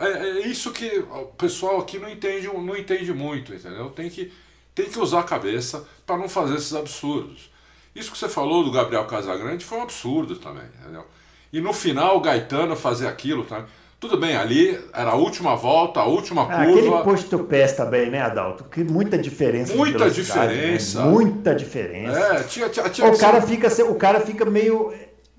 é, 0.00 0.06
é 0.06 0.40
isso 0.46 0.72
que 0.72 0.98
o 0.98 1.26
pessoal 1.26 1.80
aqui 1.80 1.98
não 1.98 2.08
entende, 2.08 2.46
não 2.46 2.76
entende 2.76 3.12
muito, 3.12 3.54
entendeu? 3.54 3.90
Tem 3.90 4.08
que, 4.08 4.32
tem 4.74 4.88
que 4.88 4.98
usar 4.98 5.20
a 5.20 5.24
cabeça 5.24 5.86
para 6.06 6.16
não 6.16 6.28
fazer 6.28 6.56
esses 6.56 6.74
absurdos. 6.74 7.51
Isso 7.94 8.10
que 8.10 8.18
você 8.18 8.28
falou 8.28 8.64
do 8.64 8.70
Gabriel 8.70 9.04
Casagrande 9.06 9.64
foi 9.64 9.78
um 9.78 9.82
absurdo 9.82 10.36
também, 10.36 10.64
entendeu? 10.80 11.04
E 11.52 11.60
no 11.60 11.72
final 11.72 12.16
o 12.16 12.20
Gaetano 12.20 12.74
fazer 12.74 13.06
aquilo 13.06 13.44
também. 13.44 13.66
Tudo 14.00 14.16
bem, 14.16 14.34
ali 14.34 14.76
era 14.92 15.12
a 15.12 15.14
última 15.14 15.54
volta, 15.54 16.00
a 16.00 16.04
última 16.04 16.42
ah, 16.42 16.64
curva. 16.64 16.72
Aquele 16.72 17.04
posto 17.04 17.38
pés 17.40 17.72
também, 17.74 18.10
né, 18.10 18.20
Adalto? 18.20 18.64
Que 18.64 18.82
muita 18.82 19.16
diferença. 19.16 19.76
Muita 19.76 20.06
né? 20.06 20.10
diferença. 20.10 21.04
Né? 21.04 21.10
Muita 21.10 21.54
diferença. 21.54 22.18
É, 22.18 22.42
tinha, 22.42 22.68
tinha, 22.68 22.88
tinha 22.88 23.06
o, 23.06 23.16
cara 23.16 23.40
fica, 23.42 23.68
o 23.84 23.94
cara 23.94 24.20
fica 24.20 24.44
meio 24.44 24.92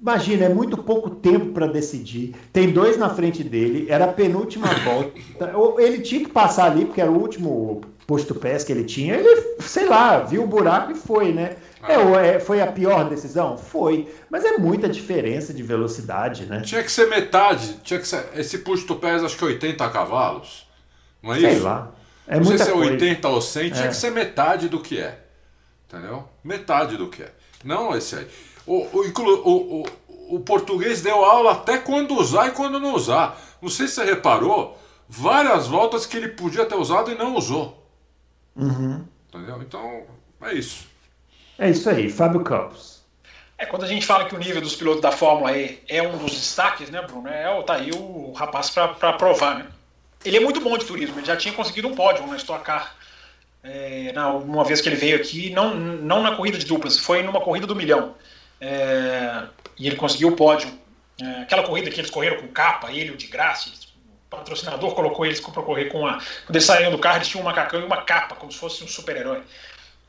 Imagina, 0.03 0.45
é 0.45 0.49
muito 0.49 0.77
pouco 0.77 1.09
tempo 1.09 1.53
para 1.53 1.65
decidir. 1.65 2.35
Tem 2.51 2.69
dois 2.69 2.97
na 2.97 3.09
frente 3.09 3.41
dele, 3.41 3.85
era 3.89 4.03
a 4.03 4.09
penúltima 4.09 4.67
volta. 4.83 5.11
Ele 5.81 5.99
tinha 6.01 6.25
que 6.25 6.29
passar 6.29 6.65
ali, 6.65 6.83
porque 6.83 6.99
era 6.99 7.09
o 7.09 7.17
último 7.17 7.79
posto 8.05 8.35
pés 8.35 8.65
que 8.65 8.73
ele 8.73 8.83
tinha. 8.83 9.15
Ele, 9.15 9.55
sei 9.61 9.87
lá, 9.87 10.19
viu 10.19 10.43
o 10.43 10.47
buraco 10.47 10.91
e 10.91 10.95
foi, 10.95 11.31
né? 11.31 11.55
É, 11.87 12.35
é, 12.35 12.39
foi 12.39 12.61
a 12.61 12.67
pior 12.67 13.09
decisão? 13.09 13.57
Foi. 13.57 14.13
Mas 14.29 14.45
é 14.45 14.57
muita 14.57 14.87
diferença 14.87 15.53
de 15.53 15.61
velocidade, 15.61 16.45
né? 16.45 16.61
Tinha 16.61 16.81
que 16.81 16.91
ser 16.91 17.09
metade. 17.09 17.79
Tinha 17.83 17.99
que 17.99 18.07
ser, 18.07 18.29
esse 18.35 18.59
posto 18.59 18.95
pés, 18.95 19.23
acho 19.23 19.37
que 19.37 19.43
80 19.43 19.89
cavalos. 19.89 20.67
Não 21.21 21.33
é 21.33 21.39
sei 21.39 21.49
isso? 21.49 21.59
Sei 21.59 21.63
lá. 21.63 21.91
É 22.25 22.37
não 22.37 22.45
sei 22.45 22.57
se 22.57 22.69
é 22.69 22.73
80 22.73 23.27
ou 23.27 23.41
100, 23.41 23.71
tinha 23.71 23.85
é. 23.85 23.87
que 23.89 23.95
ser 23.95 24.11
metade 24.11 24.69
do 24.69 24.79
que 24.79 24.99
é. 24.99 25.19
Entendeu? 25.87 26.27
Metade 26.43 26.95
do 26.95 27.09
que 27.09 27.23
é. 27.23 27.31
Não 27.63 27.95
esse 27.95 28.15
aí. 28.15 28.27
O, 28.65 28.75
o, 28.75 29.13
o, 29.19 29.81
o, 29.81 30.35
o 30.35 30.39
português 30.39 31.01
deu 31.01 31.23
aula 31.23 31.51
até 31.51 31.77
quando 31.77 32.15
usar 32.17 32.47
e 32.47 32.51
quando 32.51 32.79
não 32.79 32.95
usar. 32.95 33.37
Não 33.61 33.69
sei 33.69 33.87
se 33.87 33.95
você 33.95 34.05
reparou, 34.05 34.77
várias 35.07 35.67
voltas 35.67 36.05
que 36.05 36.15
ele 36.15 36.29
podia 36.29 36.65
ter 36.65 36.75
usado 36.75 37.11
e 37.11 37.15
não 37.15 37.35
usou. 37.35 37.85
Uhum. 38.55 39.03
Entendeu? 39.27 39.61
Então, 39.61 40.03
é 40.41 40.53
isso. 40.53 40.87
É 41.57 41.69
isso 41.69 41.89
aí, 41.89 42.09
Fábio 42.09 42.41
Campos. 42.41 43.01
É, 43.57 43.65
quando 43.65 43.83
a 43.83 43.87
gente 43.87 44.05
fala 44.05 44.25
que 44.25 44.35
o 44.35 44.39
nível 44.39 44.61
dos 44.61 44.75
pilotos 44.75 45.01
da 45.01 45.11
Fórmula 45.11 45.55
E 45.57 45.79
é 45.87 46.01
um 46.01 46.17
dos 46.17 46.31
destaques, 46.31 46.89
né, 46.89 47.01
Bruno? 47.01 47.27
É, 47.29 47.61
tá 47.63 47.75
aí 47.75 47.91
o 47.91 48.31
rapaz 48.33 48.69
para 48.69 49.13
provar, 49.13 49.59
né? 49.59 49.67
Ele 50.25 50.37
é 50.37 50.39
muito 50.39 50.59
bom 50.61 50.77
de 50.77 50.85
turismo, 50.85 51.19
ele 51.19 51.25
já 51.25 51.35
tinha 51.35 51.53
conseguido 51.53 51.87
um 51.87 51.95
pódio 51.95 52.25
na 52.27 52.35
Stock 52.37 52.63
Car. 52.63 52.95
É, 53.63 54.11
uma 54.43 54.63
vez 54.63 54.81
que 54.81 54.89
ele 54.89 54.95
veio 54.95 55.15
aqui, 55.15 55.49
não, 55.51 55.75
não 55.75 56.21
na 56.21 56.35
corrida 56.35 56.57
de 56.57 56.65
duplas, 56.65 56.97
foi 56.97 57.23
numa 57.23 57.39
corrida 57.39 57.67
do 57.67 57.75
milhão. 57.75 58.15
É, 58.59 59.43
e 59.77 59.87
ele 59.87 59.95
conseguiu 59.95 60.29
o 60.29 60.35
pódio. 60.35 60.69
É, 61.21 61.41
aquela 61.41 61.63
corrida 61.63 61.89
que 61.89 61.99
eles 61.99 62.09
correram 62.09 62.41
com 62.41 62.47
capa, 62.47 62.91
ele, 62.91 63.11
o 63.11 63.17
de 63.17 63.27
graça, 63.27 63.69
patrocinador 64.29 64.95
colocou 64.95 65.25
eles 65.25 65.39
para 65.39 65.61
correr 65.61 65.85
com 65.85 66.05
a. 66.05 66.13
Quando 66.45 66.55
eles 66.55 66.65
saíram 66.65 66.91
do 66.91 66.97
carro, 66.97 67.17
eles 67.17 67.27
tinham 67.27 67.41
um 67.41 67.45
macacão 67.45 67.79
e 67.79 67.83
uma 67.83 68.01
capa, 68.01 68.35
como 68.35 68.51
se 68.51 68.57
fosse 68.57 68.83
um 68.83 68.87
super-herói. 68.87 69.41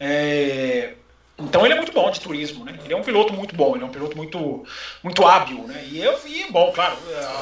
É, 0.00 0.94
então 1.36 1.64
ele 1.64 1.74
é 1.74 1.76
muito 1.76 1.92
bom 1.92 2.08
de 2.10 2.20
turismo, 2.20 2.64
né? 2.64 2.78
Ele 2.84 2.94
é 2.94 2.96
um 2.96 3.02
piloto 3.02 3.32
muito 3.32 3.56
bom, 3.56 3.74
ele 3.74 3.82
é 3.82 3.86
um 3.86 3.90
piloto 3.90 4.16
muito, 4.16 4.64
muito 5.02 5.26
hábil, 5.26 5.64
né? 5.66 5.84
E 5.90 6.00
eu 6.00 6.16
vi, 6.18 6.46
bom, 6.50 6.70
claro, 6.72 6.96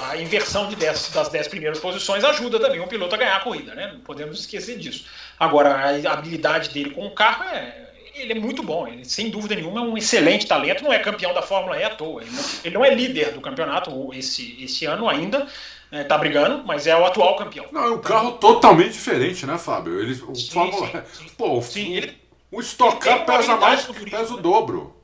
a 0.08 0.16
inversão 0.16 0.66
de 0.66 0.76
dez, 0.76 1.10
das 1.10 1.28
10 1.28 1.48
primeiras 1.48 1.78
posições 1.78 2.24
ajuda 2.24 2.58
também 2.58 2.80
um 2.80 2.88
piloto 2.88 3.14
a 3.14 3.18
ganhar 3.18 3.36
a 3.36 3.40
corrida, 3.40 3.74
né? 3.74 3.90
Não 3.92 4.00
podemos 4.00 4.40
esquecer 4.40 4.78
disso. 4.78 5.04
Agora, 5.38 5.74
a 5.74 6.12
habilidade 6.12 6.70
dele 6.70 6.90
com 6.90 7.06
o 7.06 7.10
carro 7.10 7.44
é. 7.44 7.90
Ele 8.14 8.32
é 8.32 8.38
muito 8.38 8.62
bom, 8.62 8.86
ele 8.86 9.06
sem 9.06 9.30
dúvida 9.30 9.54
nenhuma 9.54 9.80
é 9.80 9.82
um 9.84 9.96
excelente 9.96 10.46
talento, 10.46 10.84
não 10.84 10.92
é 10.92 10.98
campeão 10.98 11.32
da 11.32 11.40
Fórmula 11.40 11.78
E 11.78 11.82
à 11.82 11.88
toa. 11.88 12.20
Ele 12.20 12.30
não, 12.30 12.44
ele 12.62 12.74
não 12.74 12.84
é 12.84 12.94
líder 12.94 13.32
do 13.32 13.40
campeonato 13.40 14.12
esse, 14.12 14.62
esse 14.62 14.84
ano 14.84 15.08
ainda, 15.08 15.46
é, 15.90 16.04
tá 16.04 16.18
brigando, 16.18 16.62
mas 16.62 16.86
é 16.86 16.94
o 16.94 17.06
atual 17.06 17.36
campeão. 17.36 17.64
Não, 17.72 17.84
é 17.84 17.90
um 17.90 18.00
carro 18.02 18.32
totalmente 18.32 18.92
diferente, 18.92 19.46
né, 19.46 19.56
Fábio? 19.56 19.98
Ele, 19.98 20.12
o 20.28 20.34
sim, 20.34 20.50
Fórmula... 20.50 20.88
sim, 20.88 21.24
sim. 21.24 21.34
Pô, 21.38 21.62
sim, 21.62 21.94
ele 21.94 22.21
o 22.52 22.60
Stock 22.60 22.98
Car 22.98 23.24
pesa 23.24 23.56
mais 23.56 23.86
que 23.86 24.10
pesa 24.10 24.34
o 24.34 24.36
dobro. 24.36 24.94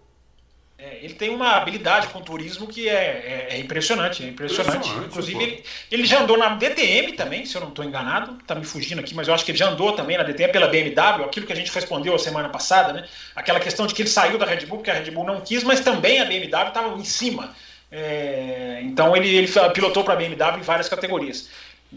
É, 0.81 1.01
ele 1.03 1.15
tem 1.15 1.31
uma 1.31 1.57
habilidade 1.57 2.07
com 2.09 2.21
turismo 2.21 2.69
que 2.69 2.89
é, 2.89 3.49
é, 3.51 3.57
é 3.57 3.59
impressionante, 3.59 4.23
é 4.23 4.29
impressionante. 4.29 4.77
impressionante 4.77 5.09
Inclusive, 5.09 5.43
ele, 5.43 5.65
ele, 5.91 6.05
já 6.05 6.23
andou 6.23 6.39
na 6.39 6.51
DTM 6.51 7.15
também, 7.15 7.45
se 7.45 7.57
eu 7.57 7.61
não 7.61 7.71
estou 7.71 7.85
enganado, 7.85 8.39
está 8.41 8.55
me 8.55 8.65
fugindo 8.65 9.01
aqui, 9.01 9.13
mas 9.13 9.27
eu 9.27 9.35
acho 9.35 9.45
que 9.45 9.51
ele 9.51 9.59
já 9.59 9.69
andou 9.69 9.93
também 9.95 10.17
na 10.17 10.23
DTM 10.23 10.53
pela 10.53 10.69
BMW, 10.69 11.25
aquilo 11.25 11.47
que 11.47 11.53
a 11.53 11.57
gente 11.57 11.73
respondeu 11.73 12.15
a 12.15 12.19
semana 12.19 12.49
passada, 12.49 12.93
né? 12.93 13.09
Aquela 13.35 13.59
questão 13.59 13.89
de 13.89 13.95
que 13.95 14.03
ele 14.03 14.09
saiu 14.09 14.39
da 14.39 14.47
Red 14.47 14.67
Bull 14.67 14.79
porque 14.79 14.91
a 14.91 14.95
Red 14.95 15.11
Bull 15.11 15.25
não 15.25 15.41
quis, 15.41 15.65
mas 15.65 15.81
também 15.81 16.21
a 16.21 16.27
BMW 16.27 16.69
estava 16.69 16.97
em 16.97 17.05
cima. 17.05 17.57
É, 17.91 18.79
então 18.85 19.17
ele, 19.17 19.35
ele 19.35 19.49
pilotou 19.75 20.05
para 20.05 20.15
a 20.15 20.17
BMW 20.17 20.59
em 20.59 20.63
várias 20.63 20.89
categorias. 20.89 21.49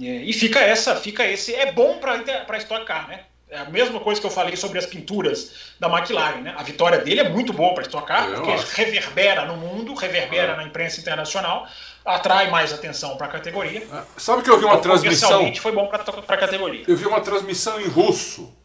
É, 0.01 0.07
e 0.07 0.33
fica 0.33 0.59
essa, 0.59 0.95
fica 0.95 1.23
esse. 1.27 1.53
É 1.53 1.71
bom 1.71 1.99
para 1.99 2.57
Stock 2.57 2.83
Car, 2.83 3.07
né? 3.09 3.25
É 3.51 3.57
a 3.57 3.65
mesma 3.65 3.99
coisa 3.99 4.21
que 4.21 4.25
eu 4.25 4.31
falei 4.31 4.55
sobre 4.55 4.79
as 4.79 4.85
pinturas 4.85 5.73
da 5.77 5.89
McLaren, 5.89 6.39
né? 6.39 6.55
A 6.57 6.63
vitória 6.63 6.99
dele 6.99 7.19
é 7.19 7.27
muito 7.27 7.51
boa 7.51 7.73
para 7.73 7.81
estocar, 7.81 8.31
porque 8.31 8.49
acho. 8.49 8.73
reverbera 8.77 9.43
no 9.43 9.57
mundo, 9.57 9.93
reverbera 9.93 10.53
é. 10.53 10.55
na 10.55 10.63
imprensa 10.63 11.01
internacional, 11.01 11.67
atrai 12.05 12.49
mais 12.49 12.71
atenção 12.71 13.17
para 13.17 13.27
a 13.27 13.29
categoria. 13.29 13.81
É. 13.81 14.03
Sabe 14.15 14.41
que 14.41 14.49
eu 14.49 14.57
vi 14.57 14.63
uma 14.63 14.75
então, 14.75 14.83
transmissão? 14.83 15.53
foi 15.55 15.73
bom 15.73 15.85
para 15.87 16.01
a 16.01 16.37
categoria. 16.37 16.85
Eu 16.87 16.95
vi 16.95 17.05
uma 17.05 17.19
transmissão 17.19 17.81
em 17.81 17.89
russo 17.89 18.55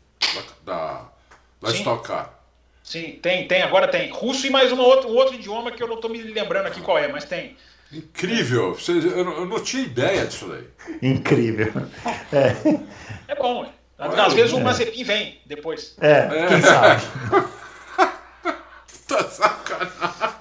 da, 0.65 1.09
da 1.61 1.71
Sim. 1.71 1.79
Stock 1.79 2.07
Car. 2.07 2.31
Sim, 2.85 3.19
tem, 3.21 3.49
tem, 3.49 3.63
agora 3.63 3.89
tem. 3.89 4.09
Russo 4.13 4.47
e 4.47 4.51
mais 4.51 4.71
uma 4.71 4.85
outra, 4.85 5.11
um 5.11 5.17
outro 5.17 5.35
idioma 5.35 5.73
que 5.73 5.83
eu 5.83 5.89
não 5.89 5.97
estou 5.97 6.09
me 6.09 6.23
lembrando 6.23 6.67
aqui 6.67 6.81
qual 6.81 6.97
é, 6.97 7.09
mas 7.09 7.25
tem. 7.25 7.57
Incrível! 7.93 8.77
Eu 8.89 9.47
não 9.47 9.59
tinha 9.61 9.83
ideia 9.83 10.25
disso 10.25 10.47
daí. 10.47 10.69
Incrível. 11.03 11.73
É, 12.33 12.55
é 13.33 13.35
bom, 13.35 13.67
é. 13.99 14.21
Às 14.21 14.33
vezes 14.35 14.53
o 14.53 14.61
Mazepin 14.61 15.05
vem 15.05 15.41
depois. 15.47 15.97
É, 16.01 16.29
quem 16.49 16.63
sabe. 16.63 17.03
tá 19.09 19.25
sacanagem. 19.25 20.37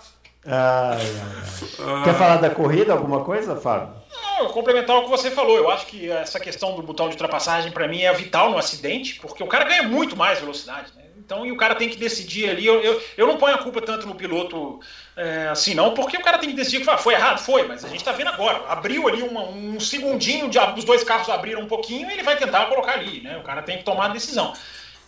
Ai, 0.47 0.99
ai, 0.99 2.03
Quer 2.03 2.13
falar 2.13 2.37
da 2.37 2.51
corrida, 2.51 2.93
alguma 2.93 3.23
coisa, 3.23 3.55
Fábio? 3.55 3.95
Não, 4.11 4.49
complementar 4.49 4.97
o 4.97 5.05
que 5.05 5.09
você 5.09 5.31
falou. 5.31 5.57
Eu 5.57 5.71
acho 5.71 5.87
que 5.87 6.11
essa 6.11 6.39
questão 6.39 6.75
do 6.75 6.83
botão 6.83 7.07
de 7.07 7.13
ultrapassagem, 7.13 7.71
para 7.71 7.87
mim, 7.87 8.03
é 8.03 8.13
vital 8.13 8.51
no 8.51 8.57
acidente, 8.57 9.19
porque 9.19 9.43
o 9.43 9.47
cara 9.47 9.65
ganha 9.65 9.83
muito 9.83 10.15
mais 10.15 10.39
velocidade. 10.39 10.91
Né? 10.95 11.04
Então, 11.25 11.43
e 11.43 11.51
o 11.51 11.57
cara 11.57 11.73
tem 11.73 11.89
que 11.89 11.97
decidir 11.97 12.47
ali. 12.47 12.67
Eu, 12.67 12.79
eu, 12.81 13.01
eu 13.17 13.25
não 13.25 13.37
ponho 13.37 13.55
a 13.55 13.57
culpa 13.57 13.81
tanto 13.81 14.05
no 14.05 14.13
piloto 14.13 14.79
é, 15.17 15.47
assim, 15.47 15.73
não, 15.73 15.95
porque 15.95 16.15
o 16.17 16.21
cara 16.21 16.37
tem 16.37 16.49
que 16.49 16.55
decidir 16.55 16.85
que 16.85 16.97
foi 16.97 17.15
errado, 17.15 17.39
foi, 17.39 17.67
mas 17.67 17.83
a 17.83 17.87
gente 17.87 17.97
está 17.97 18.11
vendo 18.11 18.29
agora. 18.29 18.63
Abriu 18.67 19.07
ali 19.07 19.23
uma, 19.23 19.41
um 19.41 19.79
segundinho, 19.79 20.47
de, 20.47 20.59
os 20.59 20.83
dois 20.83 21.03
carros 21.03 21.27
abriram 21.27 21.61
um 21.61 21.67
pouquinho 21.67 22.07
e 22.09 22.13
ele 22.13 22.21
vai 22.21 22.37
tentar 22.37 22.67
colocar 22.67 22.91
ali, 22.91 23.21
né? 23.21 23.37
O 23.37 23.41
cara 23.41 23.63
tem 23.63 23.79
que 23.79 23.83
tomar 23.83 24.05
a 24.05 24.09
decisão. 24.09 24.53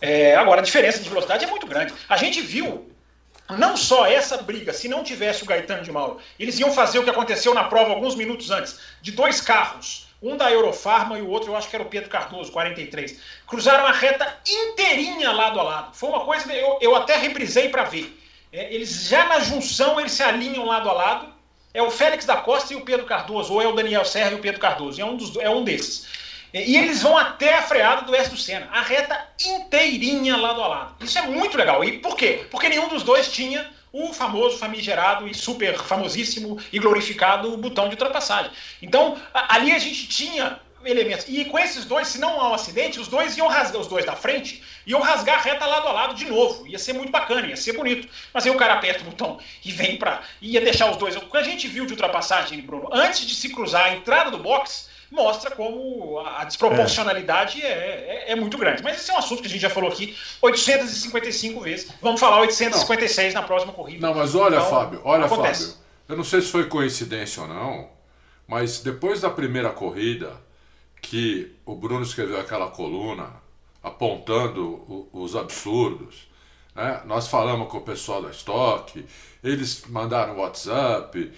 É, 0.00 0.34
agora, 0.34 0.60
a 0.60 0.64
diferença 0.64 1.00
de 1.00 1.08
velocidade 1.08 1.44
é 1.44 1.48
muito 1.48 1.68
grande. 1.68 1.94
A 2.08 2.16
gente 2.16 2.40
viu 2.40 2.90
não 3.56 3.76
só 3.76 4.04
essa 4.04 4.38
briga, 4.38 4.72
se 4.72 4.88
não 4.88 5.04
tivesse 5.04 5.44
o 5.44 5.46
Gaetano 5.46 5.84
de 5.84 5.92
Mauro, 5.92 6.18
eles 6.36 6.58
iam 6.58 6.72
fazer 6.72 6.98
o 6.98 7.04
que 7.04 7.10
aconteceu 7.10 7.54
na 7.54 7.64
prova 7.64 7.92
alguns 7.92 8.16
minutos 8.16 8.50
antes, 8.50 8.80
de 9.00 9.12
dois 9.12 9.40
carros 9.40 10.07
um 10.22 10.36
da 10.36 10.50
Eurofarma 10.50 11.18
e 11.18 11.22
o 11.22 11.28
outro 11.28 11.50
eu 11.50 11.56
acho 11.56 11.68
que 11.68 11.76
era 11.76 11.82
o 11.82 11.88
Pedro 11.88 12.10
Cardoso, 12.10 12.50
43. 12.50 13.18
Cruzaram 13.46 13.86
a 13.86 13.92
reta 13.92 14.38
inteirinha 14.46 15.30
lado 15.32 15.60
a 15.60 15.62
lado. 15.62 15.96
Foi 15.96 16.08
uma 16.08 16.24
coisa, 16.24 16.52
eu, 16.52 16.78
eu 16.80 16.96
até 16.96 17.16
reprisei 17.16 17.68
para 17.68 17.84
ver. 17.84 18.18
É, 18.52 18.72
eles 18.74 19.08
já 19.08 19.26
na 19.26 19.40
junção, 19.40 20.00
eles 20.00 20.12
se 20.12 20.22
alinham 20.22 20.64
lado 20.64 20.88
a 20.88 20.92
lado. 20.92 21.38
É 21.72 21.82
o 21.82 21.90
Félix 21.90 22.24
da 22.24 22.36
Costa 22.36 22.72
e 22.72 22.76
o 22.76 22.80
Pedro 22.80 23.06
Cardoso, 23.06 23.52
ou 23.52 23.62
é 23.62 23.66
o 23.68 23.74
Daniel 23.74 24.04
Serra 24.04 24.32
e 24.32 24.34
o 24.34 24.40
Pedro 24.40 24.60
Cardoso. 24.60 25.00
É 25.00 25.04
um, 25.04 25.16
dos, 25.16 25.36
é 25.36 25.48
um 25.48 25.62
desses. 25.62 26.06
É, 26.52 26.64
e 26.64 26.76
eles 26.76 27.02
vão 27.02 27.16
até 27.16 27.54
a 27.54 27.62
freada 27.62 28.02
do 28.02 28.12
West 28.12 28.30
do 28.30 28.36
Senna. 28.36 28.68
A 28.72 28.80
reta 28.80 29.28
inteirinha 29.46 30.36
lado 30.36 30.62
a 30.62 30.66
lado. 30.66 31.04
Isso 31.04 31.18
é 31.18 31.22
muito 31.22 31.56
legal. 31.56 31.84
E 31.84 31.98
por 31.98 32.16
quê? 32.16 32.46
Porque 32.50 32.68
nenhum 32.68 32.88
dos 32.88 33.02
dois 33.02 33.30
tinha 33.30 33.70
o 33.92 34.12
famoso, 34.12 34.58
famigerado 34.58 35.26
e 35.28 35.34
super 35.34 35.76
famosíssimo 35.78 36.58
e 36.72 36.78
glorificado 36.78 37.56
botão 37.56 37.88
de 37.88 37.94
ultrapassagem. 37.94 38.50
Então, 38.82 39.16
ali 39.32 39.72
a 39.72 39.78
gente 39.78 40.08
tinha 40.08 40.60
elementos. 40.84 41.26
E 41.28 41.44
com 41.44 41.58
esses 41.58 41.84
dois, 41.84 42.08
se 42.08 42.18
não 42.18 42.40
há 42.40 42.50
um 42.50 42.54
acidente, 42.54 43.00
os 43.00 43.08
dois 43.08 43.36
iam 43.36 43.48
rasgar, 43.48 43.80
os 43.80 43.86
dois 43.86 44.04
da 44.04 44.14
frente, 44.14 44.62
iam 44.86 45.00
rasgar 45.00 45.42
reta 45.42 45.66
lado 45.66 45.88
a 45.88 45.92
lado 45.92 46.14
de 46.14 46.26
novo. 46.26 46.66
Ia 46.66 46.78
ser 46.78 46.92
muito 46.92 47.10
bacana, 47.10 47.46
ia 47.46 47.56
ser 47.56 47.72
bonito. 47.72 48.08
Mas 48.32 48.46
aí 48.46 48.50
o 48.50 48.56
cara 48.56 48.74
aperta 48.74 49.02
o 49.02 49.06
botão 49.06 49.38
e 49.64 49.72
vem 49.72 49.96
para 49.96 50.22
ia 50.40 50.60
deixar 50.60 50.90
os 50.90 50.96
dois. 50.96 51.16
O 51.16 51.20
que 51.22 51.36
a 51.36 51.42
gente 51.42 51.66
viu 51.68 51.86
de 51.86 51.92
ultrapassagem, 51.92 52.60
Bruno, 52.60 52.88
antes 52.92 53.26
de 53.26 53.34
se 53.34 53.48
cruzar 53.50 53.86
a 53.86 53.94
entrada 53.94 54.30
do 54.30 54.38
box, 54.38 54.87
mostra 55.10 55.50
como 55.50 56.20
a 56.20 56.44
desproporcionalidade 56.44 57.62
é. 57.62 57.68
É, 58.28 58.32
é, 58.32 58.36
muito 58.36 58.58
grande. 58.58 58.82
Mas 58.82 58.98
esse 58.98 59.10
é 59.10 59.14
um 59.14 59.18
assunto 59.18 59.40
que 59.40 59.48
a 59.48 59.50
gente 59.50 59.60
já 59.60 59.70
falou 59.70 59.90
aqui 59.90 60.16
855 60.42 61.60
vezes. 61.60 61.92
Vamos 62.02 62.20
falar 62.20 62.40
856 62.40 63.34
não. 63.34 63.40
na 63.40 63.46
próxima 63.46 63.72
corrida. 63.72 64.06
Não, 64.06 64.14
mas 64.14 64.34
olha, 64.34 64.56
então, 64.56 64.70
Fábio, 64.70 65.00
olha, 65.04 65.24
acontece. 65.24 65.68
Fábio. 65.68 65.78
Eu 66.08 66.16
não 66.16 66.24
sei 66.24 66.40
se 66.40 66.50
foi 66.50 66.66
coincidência 66.66 67.42
ou 67.42 67.48
não, 67.48 67.88
mas 68.46 68.80
depois 68.80 69.20
da 69.20 69.28
primeira 69.28 69.70
corrida, 69.70 70.32
que 71.02 71.54
o 71.64 71.74
Bruno 71.74 72.02
escreveu 72.02 72.40
aquela 72.40 72.70
coluna 72.70 73.30
apontando 73.82 75.08
os 75.12 75.36
absurdos, 75.36 76.28
né? 76.74 77.02
nós 77.04 77.28
falamos 77.28 77.68
com 77.68 77.78
o 77.78 77.82
pessoal 77.82 78.22
da 78.22 78.30
Stock, 78.30 79.04
eles 79.42 79.84
mandaram 79.86 80.38
WhatsApp, 80.38 81.32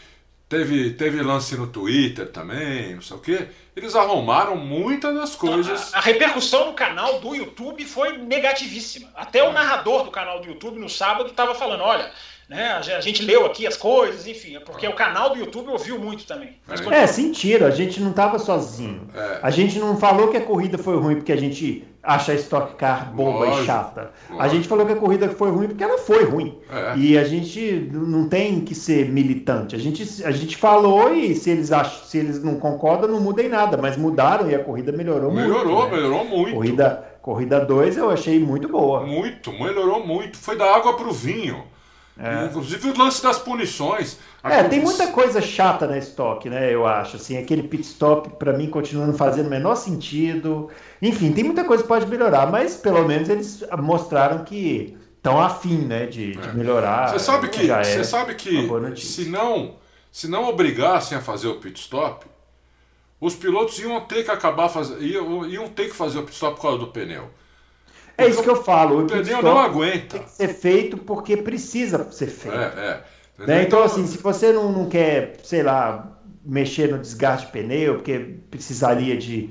Teve, 0.50 0.90
teve 0.94 1.22
lance 1.22 1.56
no 1.56 1.68
Twitter 1.68 2.26
também, 2.26 2.96
não 2.96 3.02
sei 3.02 3.16
o 3.16 3.20
quê. 3.20 3.46
Eles 3.76 3.94
arrumaram 3.94 4.56
muitas 4.56 5.14
das 5.14 5.36
coisas. 5.36 5.94
A, 5.94 5.98
a 5.98 6.00
repercussão 6.00 6.66
no 6.66 6.72
canal 6.72 7.20
do 7.20 7.36
YouTube 7.36 7.84
foi 7.84 8.18
negativíssima. 8.18 9.08
Até 9.14 9.48
o 9.48 9.52
narrador 9.52 10.02
do 10.02 10.10
canal 10.10 10.40
do 10.40 10.48
YouTube 10.48 10.80
no 10.80 10.88
sábado 10.88 11.30
estava 11.30 11.54
falando: 11.54 11.84
olha, 11.84 12.10
né? 12.50 12.72
A 12.72 13.00
gente 13.00 13.22
leu 13.22 13.46
aqui 13.46 13.64
as 13.64 13.76
coisas, 13.76 14.26
enfim, 14.26 14.56
é 14.56 14.60
porque 14.60 14.84
o 14.88 14.92
canal 14.92 15.30
do 15.30 15.38
YouTube 15.38 15.68
ouviu 15.70 16.00
muito 16.00 16.26
também. 16.26 16.56
é, 16.90 17.06
sentiram, 17.06 17.64
a 17.64 17.70
gente 17.70 18.00
não 18.00 18.10
estava 18.10 18.40
sozinho. 18.40 19.06
É. 19.14 19.38
A 19.40 19.50
gente 19.50 19.78
não 19.78 19.96
falou 19.96 20.28
que 20.28 20.36
a 20.36 20.40
corrida 20.40 20.76
foi 20.76 20.96
ruim 20.96 21.14
porque 21.14 21.30
a 21.30 21.36
gente 21.36 21.84
acha 22.02 22.32
a 22.32 22.34
Stock 22.34 22.74
Car 22.74 23.14
boba 23.14 23.46
lógico, 23.46 23.62
e 23.62 23.66
chata. 23.66 24.10
Lógico. 24.28 24.42
A 24.42 24.48
gente 24.48 24.66
falou 24.66 24.84
que 24.84 24.92
a 24.92 24.96
corrida 24.96 25.28
foi 25.28 25.48
ruim 25.52 25.68
porque 25.68 25.84
ela 25.84 25.98
foi 25.98 26.24
ruim. 26.24 26.58
É. 26.68 26.98
E 26.98 27.16
a 27.16 27.22
gente 27.22 27.88
não 27.92 28.28
tem 28.28 28.60
que 28.62 28.74
ser 28.74 29.08
militante. 29.08 29.76
A 29.76 29.78
gente, 29.78 30.02
a 30.24 30.32
gente 30.32 30.56
falou 30.56 31.14
e 31.14 31.36
se 31.36 31.50
eles 31.50 31.70
acham, 31.70 32.04
se 32.04 32.18
eles 32.18 32.42
não 32.42 32.56
concordam, 32.56 33.08
não 33.08 33.20
mudem 33.20 33.48
nada, 33.48 33.76
mas 33.76 33.96
mudaram 33.96 34.50
e 34.50 34.56
a 34.56 34.64
corrida 34.64 34.90
melhorou, 34.90 35.30
melhorou 35.30 35.64
muito. 35.64 35.68
Melhorou, 35.68 35.84
né? 35.84 35.96
melhorou 35.96 36.24
muito. 36.24 36.54
Corrida 36.56 37.10
Corrida 37.22 37.60
2 37.60 37.96
eu 37.98 38.10
achei 38.10 38.40
muito 38.40 38.66
boa. 38.66 39.06
Muito, 39.06 39.52
melhorou 39.52 40.04
muito. 40.04 40.36
Foi 40.36 40.56
da 40.56 40.74
água 40.74 40.96
para 40.96 41.06
o 41.06 41.12
vinho. 41.12 41.62
É. 42.22 42.44
Inclusive 42.44 42.90
o 42.90 42.98
lance 42.98 43.22
das 43.22 43.38
punições. 43.38 44.18
É, 44.44 44.62
tem 44.64 44.80
muita 44.80 45.06
coisa 45.06 45.40
chata 45.40 45.86
na 45.86 45.96
estoque, 45.96 46.50
né? 46.50 46.72
Eu 46.72 46.86
acho. 46.86 47.16
Assim, 47.16 47.38
aquele 47.38 47.62
pit 47.62 47.82
stop, 47.82 48.28
para 48.38 48.52
mim, 48.52 48.68
continua 48.68 49.06
não 49.06 49.14
fazendo 49.14 49.46
o 49.46 49.50
menor 49.50 49.74
sentido. 49.74 50.68
Enfim, 51.00 51.32
tem 51.32 51.44
muita 51.44 51.64
coisa 51.64 51.82
que 51.82 51.88
pode 51.88 52.06
melhorar, 52.06 52.50
mas 52.50 52.76
pelo 52.76 53.06
menos 53.06 53.30
eles 53.30 53.64
mostraram 53.78 54.44
que 54.44 54.98
estão 55.16 55.40
afim, 55.40 55.78
né, 55.78 56.06
de, 56.06 56.32
é. 56.32 56.40
de 56.40 56.56
melhorar. 56.56 57.10
Você 57.10 57.18
sabe 57.18 57.48
que, 57.48 57.66
você 57.66 58.00
é 58.00 58.04
sabe 58.04 58.34
que 58.34 58.68
se 58.96 59.26
não, 59.26 59.76
se 60.12 60.28
não 60.28 60.48
obrigassem 60.48 61.16
a 61.16 61.20
fazer 61.20 61.48
o 61.48 61.56
pit 61.56 61.80
stop, 61.80 62.26
os 63.18 63.34
pilotos 63.34 63.78
iam 63.78 64.00
ter 64.02 64.24
que 64.24 64.30
acabar 64.30 64.68
fazendo, 64.68 65.02
iam, 65.02 65.46
iam 65.46 65.68
ter 65.68 65.88
que 65.88 65.96
fazer 65.96 66.18
o 66.18 66.22
pit 66.22 66.34
stop 66.34 66.56
por 66.56 66.62
causa 66.62 66.78
do 66.78 66.86
pneu. 66.88 67.30
É 68.24 68.28
isso 68.28 68.42
que 68.42 68.50
eu 68.50 68.62
falo. 68.62 69.04
O 69.04 69.06
pneu 69.06 69.42
não 69.42 69.58
aguenta. 69.58 70.18
Tem 70.18 70.22
que 70.22 70.30
ser 70.30 70.48
feito 70.48 70.96
porque 70.96 71.36
precisa 71.36 72.10
ser 72.12 72.26
feito. 72.26 72.56
É, 72.56 72.64
é. 73.38 73.46
Né? 73.46 73.62
Então, 73.62 73.80
então, 73.80 73.82
assim, 73.82 74.06
se 74.06 74.18
você 74.18 74.52
não, 74.52 74.70
não 74.70 74.88
quer, 74.88 75.38
sei 75.42 75.62
lá, 75.62 76.18
mexer 76.44 76.90
no 76.90 76.98
desgaste 76.98 77.46
de 77.46 77.52
pneu, 77.52 77.94
porque 77.94 78.18
precisaria 78.50 79.16
de 79.16 79.50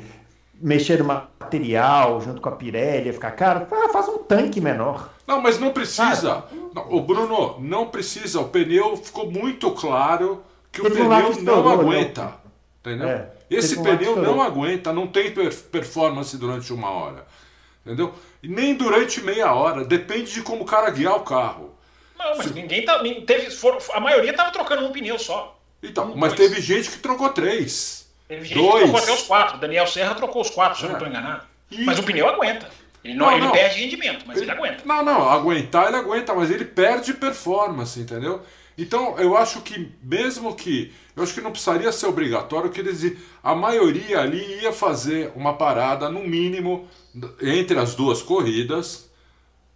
mexer 0.62 1.00
no 1.00 1.06
material 1.06 2.20
junto 2.22 2.42
com 2.42 2.50
a 2.50 2.52
Pirelli, 2.52 3.08
ia 3.08 3.14
ficar 3.14 3.32
caro, 3.32 3.66
faz 3.92 4.08
um 4.10 4.20
tanque 4.20 4.60
menor. 4.60 5.10
Não, 5.26 5.42
mas 5.42 5.60
não 5.60 5.72
precisa. 5.72 6.44
Não, 6.74 6.92
o 6.92 7.02
Bruno, 7.02 7.60
não 7.60 7.88
precisa. 7.88 8.42
O 8.42 8.50
pneu 8.50 8.98
ficou 8.98 9.32
muito 9.32 9.72
claro 9.72 10.44
que 10.72 10.82
Teve 10.82 11.02
o 11.02 11.10
pneu 11.10 11.44
não, 11.44 11.64
não 11.64 11.70
aguenta. 11.70 12.34
Entendeu? 12.82 13.08
É, 13.08 13.30
Esse 13.50 13.82
pneu 13.82 14.16
não 14.18 14.42
aguenta, 14.42 14.92
não 14.92 15.08
tem 15.08 15.32
performance 15.72 16.38
durante 16.38 16.74
uma 16.74 16.90
hora. 16.90 17.26
Entendeu? 17.90 18.14
E 18.44 18.48
nem 18.48 18.76
durante 18.76 19.20
meia 19.22 19.52
hora. 19.52 19.84
Depende 19.84 20.32
de 20.32 20.44
como 20.44 20.62
o 20.62 20.66
cara 20.66 20.92
guiar 20.92 21.16
o 21.16 21.22
carro. 21.22 21.76
Não, 22.18 22.38
mas 22.38 22.46
Se... 22.46 22.54
ninguém 22.54 22.86
tá. 22.86 23.02
Teve, 23.26 23.48
a 23.94 24.00
maioria 24.00 24.32
tava 24.32 24.52
trocando 24.52 24.86
um 24.86 24.92
pneu 24.92 25.18
só. 25.18 25.60
Então, 25.82 26.12
um, 26.12 26.16
mas 26.16 26.34
dois. 26.34 26.50
teve 26.50 26.62
gente 26.62 26.92
que 26.92 27.00
trocou 27.00 27.30
três. 27.30 28.08
Teve 28.28 28.46
gente 28.46 28.60
dois. 28.60 28.84
que 28.84 28.90
trocou 28.92 29.00
até 29.00 29.12
os 29.14 29.24
quatro. 29.24 29.58
Daniel 29.58 29.88
Serra 29.88 30.14
trocou 30.14 30.42
os 30.44 30.52
quatro, 30.52 30.78
se 30.78 30.84
eu 30.84 30.90
não 30.90 30.98
estou 30.98 31.08
é. 31.08 31.12
enganado. 31.12 31.44
E... 31.72 31.84
Mas 31.84 31.98
o 31.98 32.04
pneu 32.04 32.30
aguenta. 32.30 32.70
Ele 33.04 33.16
não, 33.16 33.26
não 33.26 33.34
ele 33.34 33.46
não. 33.46 33.52
perde 33.52 33.80
rendimento, 33.80 34.26
mas 34.28 34.38
ele, 34.38 34.46
ele, 34.46 34.52
aguenta. 34.52 34.84
Não, 34.86 35.04
não, 35.04 35.30
aguentar 35.30 35.88
ele 35.88 35.96
aguenta, 35.96 36.36
mas 36.36 36.52
ele 36.52 36.66
perde 36.66 37.14
performance, 37.14 38.00
entendeu? 38.00 38.44
Então, 38.78 39.18
eu 39.18 39.36
acho 39.36 39.62
que 39.62 39.92
mesmo 40.04 40.54
que 40.56 40.94
eu 41.16 41.24
acho 41.24 41.34
que 41.34 41.42
não 41.42 41.52
precisaria 41.52 41.92
ser 41.92 42.08
obrigatório 42.08 42.70
que 42.70 42.80
eles 42.80 43.18
a 43.44 43.54
maioria 43.54 44.22
ali 44.22 44.62
ia 44.62 44.72
fazer 44.72 45.34
uma 45.36 45.54
parada 45.54 46.10
no 46.10 46.22
mínimo 46.22 46.88
entre 47.42 47.78
as 47.80 47.96
duas 47.96 48.22
corridas 48.22 49.10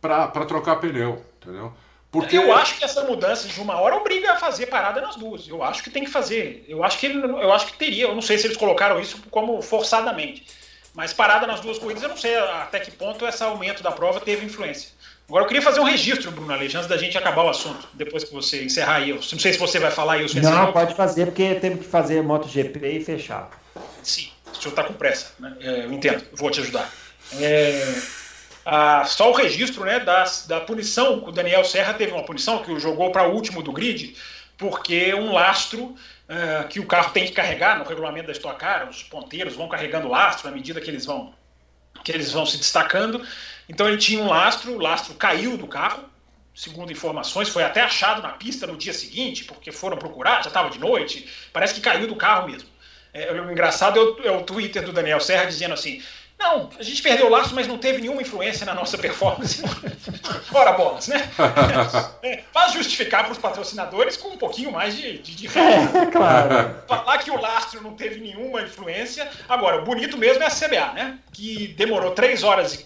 para 0.01 0.45
trocar 0.45 0.77
pneu, 0.77 1.23
entendeu? 1.41 1.73
Porque 2.11 2.37
eu 2.37 2.53
acho 2.53 2.77
que 2.77 2.85
essa 2.85 3.03
mudança 3.05 3.47
de 3.47 3.59
uma 3.59 3.79
hora 3.79 3.95
obriga 3.95 4.33
a 4.33 4.35
fazer 4.35 4.67
parada 4.67 5.01
nas 5.01 5.15
duas. 5.15 5.47
Eu 5.47 5.63
acho 5.63 5.81
que 5.81 5.89
tem 5.89 6.03
que 6.03 6.11
fazer. 6.11 6.63
Eu 6.67 6.83
acho 6.83 6.99
que 6.99 7.07
ele, 7.07 7.19
eu 7.25 7.51
acho 7.51 7.65
que 7.65 7.77
teria. 7.77 8.05
Eu 8.05 8.13
não 8.13 8.21
sei 8.21 8.37
se 8.37 8.45
eles 8.45 8.55
colocaram 8.55 8.99
isso 8.99 9.19
como 9.31 9.59
forçadamente. 9.63 10.45
Mas 10.93 11.11
parada 11.11 11.47
nas 11.47 11.59
duas 11.59 11.79
corridas, 11.79 12.03
eu 12.03 12.09
não 12.09 12.17
sei 12.17 12.37
até 12.37 12.79
que 12.79 12.91
ponto 12.91 13.25
esse 13.25 13.41
aumento 13.41 13.81
da 13.81 13.91
prova 13.91 14.19
teve 14.19 14.45
influência. 14.45 14.89
Agora 15.27 15.43
eu 15.43 15.47
queria 15.47 15.63
fazer 15.63 15.79
um 15.79 15.85
registro, 15.85 16.29
Bruno 16.29 16.53
Aleixo, 16.53 16.77
antes 16.77 16.87
da 16.87 16.97
gente 16.97 17.17
acabar 17.17 17.45
o 17.45 17.49
assunto, 17.49 17.87
depois 17.93 18.23
que 18.23 18.31
você 18.31 18.63
encerrar 18.63 18.97
aí. 18.97 19.09
Eu 19.09 19.15
não 19.15 19.39
sei 19.39 19.53
se 19.53 19.57
você 19.57 19.79
vai 19.79 19.89
falar 19.89 20.13
aí. 20.13 20.27
Não, 20.35 20.71
pode 20.71 20.93
fazer, 20.93 21.25
porque 21.25 21.55
temos 21.55 21.79
que 21.79 21.85
fazer 21.85 22.21
MotoGP 22.21 22.79
e 22.87 23.03
fechar. 23.03 23.49
Sim, 24.03 24.29
o 24.51 24.55
senhor 24.55 24.69
está 24.69 24.83
com 24.83 24.93
pressa, 24.93 25.31
né? 25.39 25.55
É, 25.61 25.85
eu 25.85 25.93
entendo, 25.93 26.23
vou 26.33 26.51
te 26.51 26.59
ajudar. 26.59 26.91
É, 27.39 28.01
a, 28.65 29.05
só 29.05 29.31
o 29.31 29.33
registro 29.33 29.83
né, 29.83 29.99
da, 29.99 30.23
da 30.47 30.61
punição, 30.61 31.23
o 31.23 31.31
Daniel 31.31 31.63
Serra 31.63 31.93
teve 31.93 32.11
uma 32.11 32.23
punição 32.23 32.63
que 32.63 32.71
o 32.71 32.79
jogou 32.79 33.11
para 33.11 33.27
o 33.27 33.33
último 33.33 33.61
do 33.61 33.71
grid, 33.71 34.15
porque 34.57 35.13
um 35.13 35.33
lastro 35.33 35.83
uh, 35.83 36.67
que 36.69 36.79
o 36.79 36.85
carro 36.85 37.11
tem 37.11 37.25
que 37.25 37.33
carregar 37.33 37.77
no 37.77 37.85
regulamento 37.85 38.27
da 38.27 38.33
Stock 38.33 38.57
Car, 38.57 38.89
os 38.89 39.03
ponteiros 39.03 39.55
vão 39.55 39.67
carregando 39.67 40.07
lastro 40.07 40.47
à 40.47 40.51
medida 40.51 40.79
que 40.79 40.89
eles 40.89 41.05
vão 41.05 41.33
que 42.03 42.11
eles 42.11 42.31
vão 42.31 42.45
se 42.45 42.57
destacando. 42.57 43.25
Então 43.69 43.87
ele 43.87 43.97
tinha 43.97 44.21
um 44.21 44.27
lastro, 44.27 44.73
o 44.73 44.81
lastro 44.81 45.13
caiu 45.13 45.57
do 45.57 45.67
carro, 45.67 46.03
segundo 46.53 46.91
informações, 46.91 47.47
foi 47.47 47.63
até 47.63 47.81
achado 47.81 48.21
na 48.21 48.29
pista 48.29 48.67
no 48.67 48.75
dia 48.75 48.93
seguinte, 48.93 49.45
porque 49.45 49.71
foram 49.71 49.97
procurar, 49.97 50.43
já 50.43 50.49
estava 50.49 50.69
de 50.69 50.79
noite, 50.79 51.29
parece 51.53 51.73
que 51.73 51.81
caiu 51.81 52.07
do 52.07 52.15
carro 52.15 52.47
mesmo. 52.47 52.67
É, 53.13 53.31
o 53.31 53.51
engraçado 53.51 53.99
é 53.99 54.01
o, 54.01 54.27
é 54.27 54.37
o 54.37 54.43
Twitter 54.43 54.83
do 54.83 54.91
Daniel 54.91 55.19
Serra 55.19 55.45
dizendo 55.45 55.73
assim: 55.73 56.01
não, 56.39 56.69
a 56.77 56.83
gente 56.83 57.01
perdeu 57.01 57.27
o 57.27 57.29
laço, 57.29 57.55
mas 57.55 57.67
não 57.67 57.77
teve 57.77 58.01
nenhuma 58.01 58.21
influência 58.21 58.65
na 58.65 58.73
nossa 58.73 58.97
performance. 58.97 59.63
Ora 60.53 60.73
bolas, 60.73 61.07
né? 61.07 61.29
É, 62.23 62.41
faz 62.53 62.71
justificar 62.71 63.23
para 63.23 63.33
os 63.33 63.37
patrocinadores 63.37 64.15
com 64.15 64.29
um 64.29 64.37
pouquinho 64.37 64.71
mais 64.71 64.95
de, 64.95 65.17
de, 65.19 65.35
de 65.35 65.47
é, 65.47 66.05
claro. 66.09 66.75
Falar 66.87 67.17
que 67.17 67.29
o 67.29 67.39
lastro 67.39 67.83
não 67.83 67.95
teve 67.95 68.21
nenhuma 68.21 68.61
influência. 68.61 69.29
Agora, 69.47 69.81
o 69.81 69.85
bonito 69.85 70.17
mesmo 70.17 70.41
é 70.41 70.47
a 70.47 70.49
CBA, 70.49 70.93
né? 70.93 71.19
Que 71.33 71.67
demorou 71.67 72.11
três 72.11 72.43
horas 72.43 72.75
e 72.75 72.85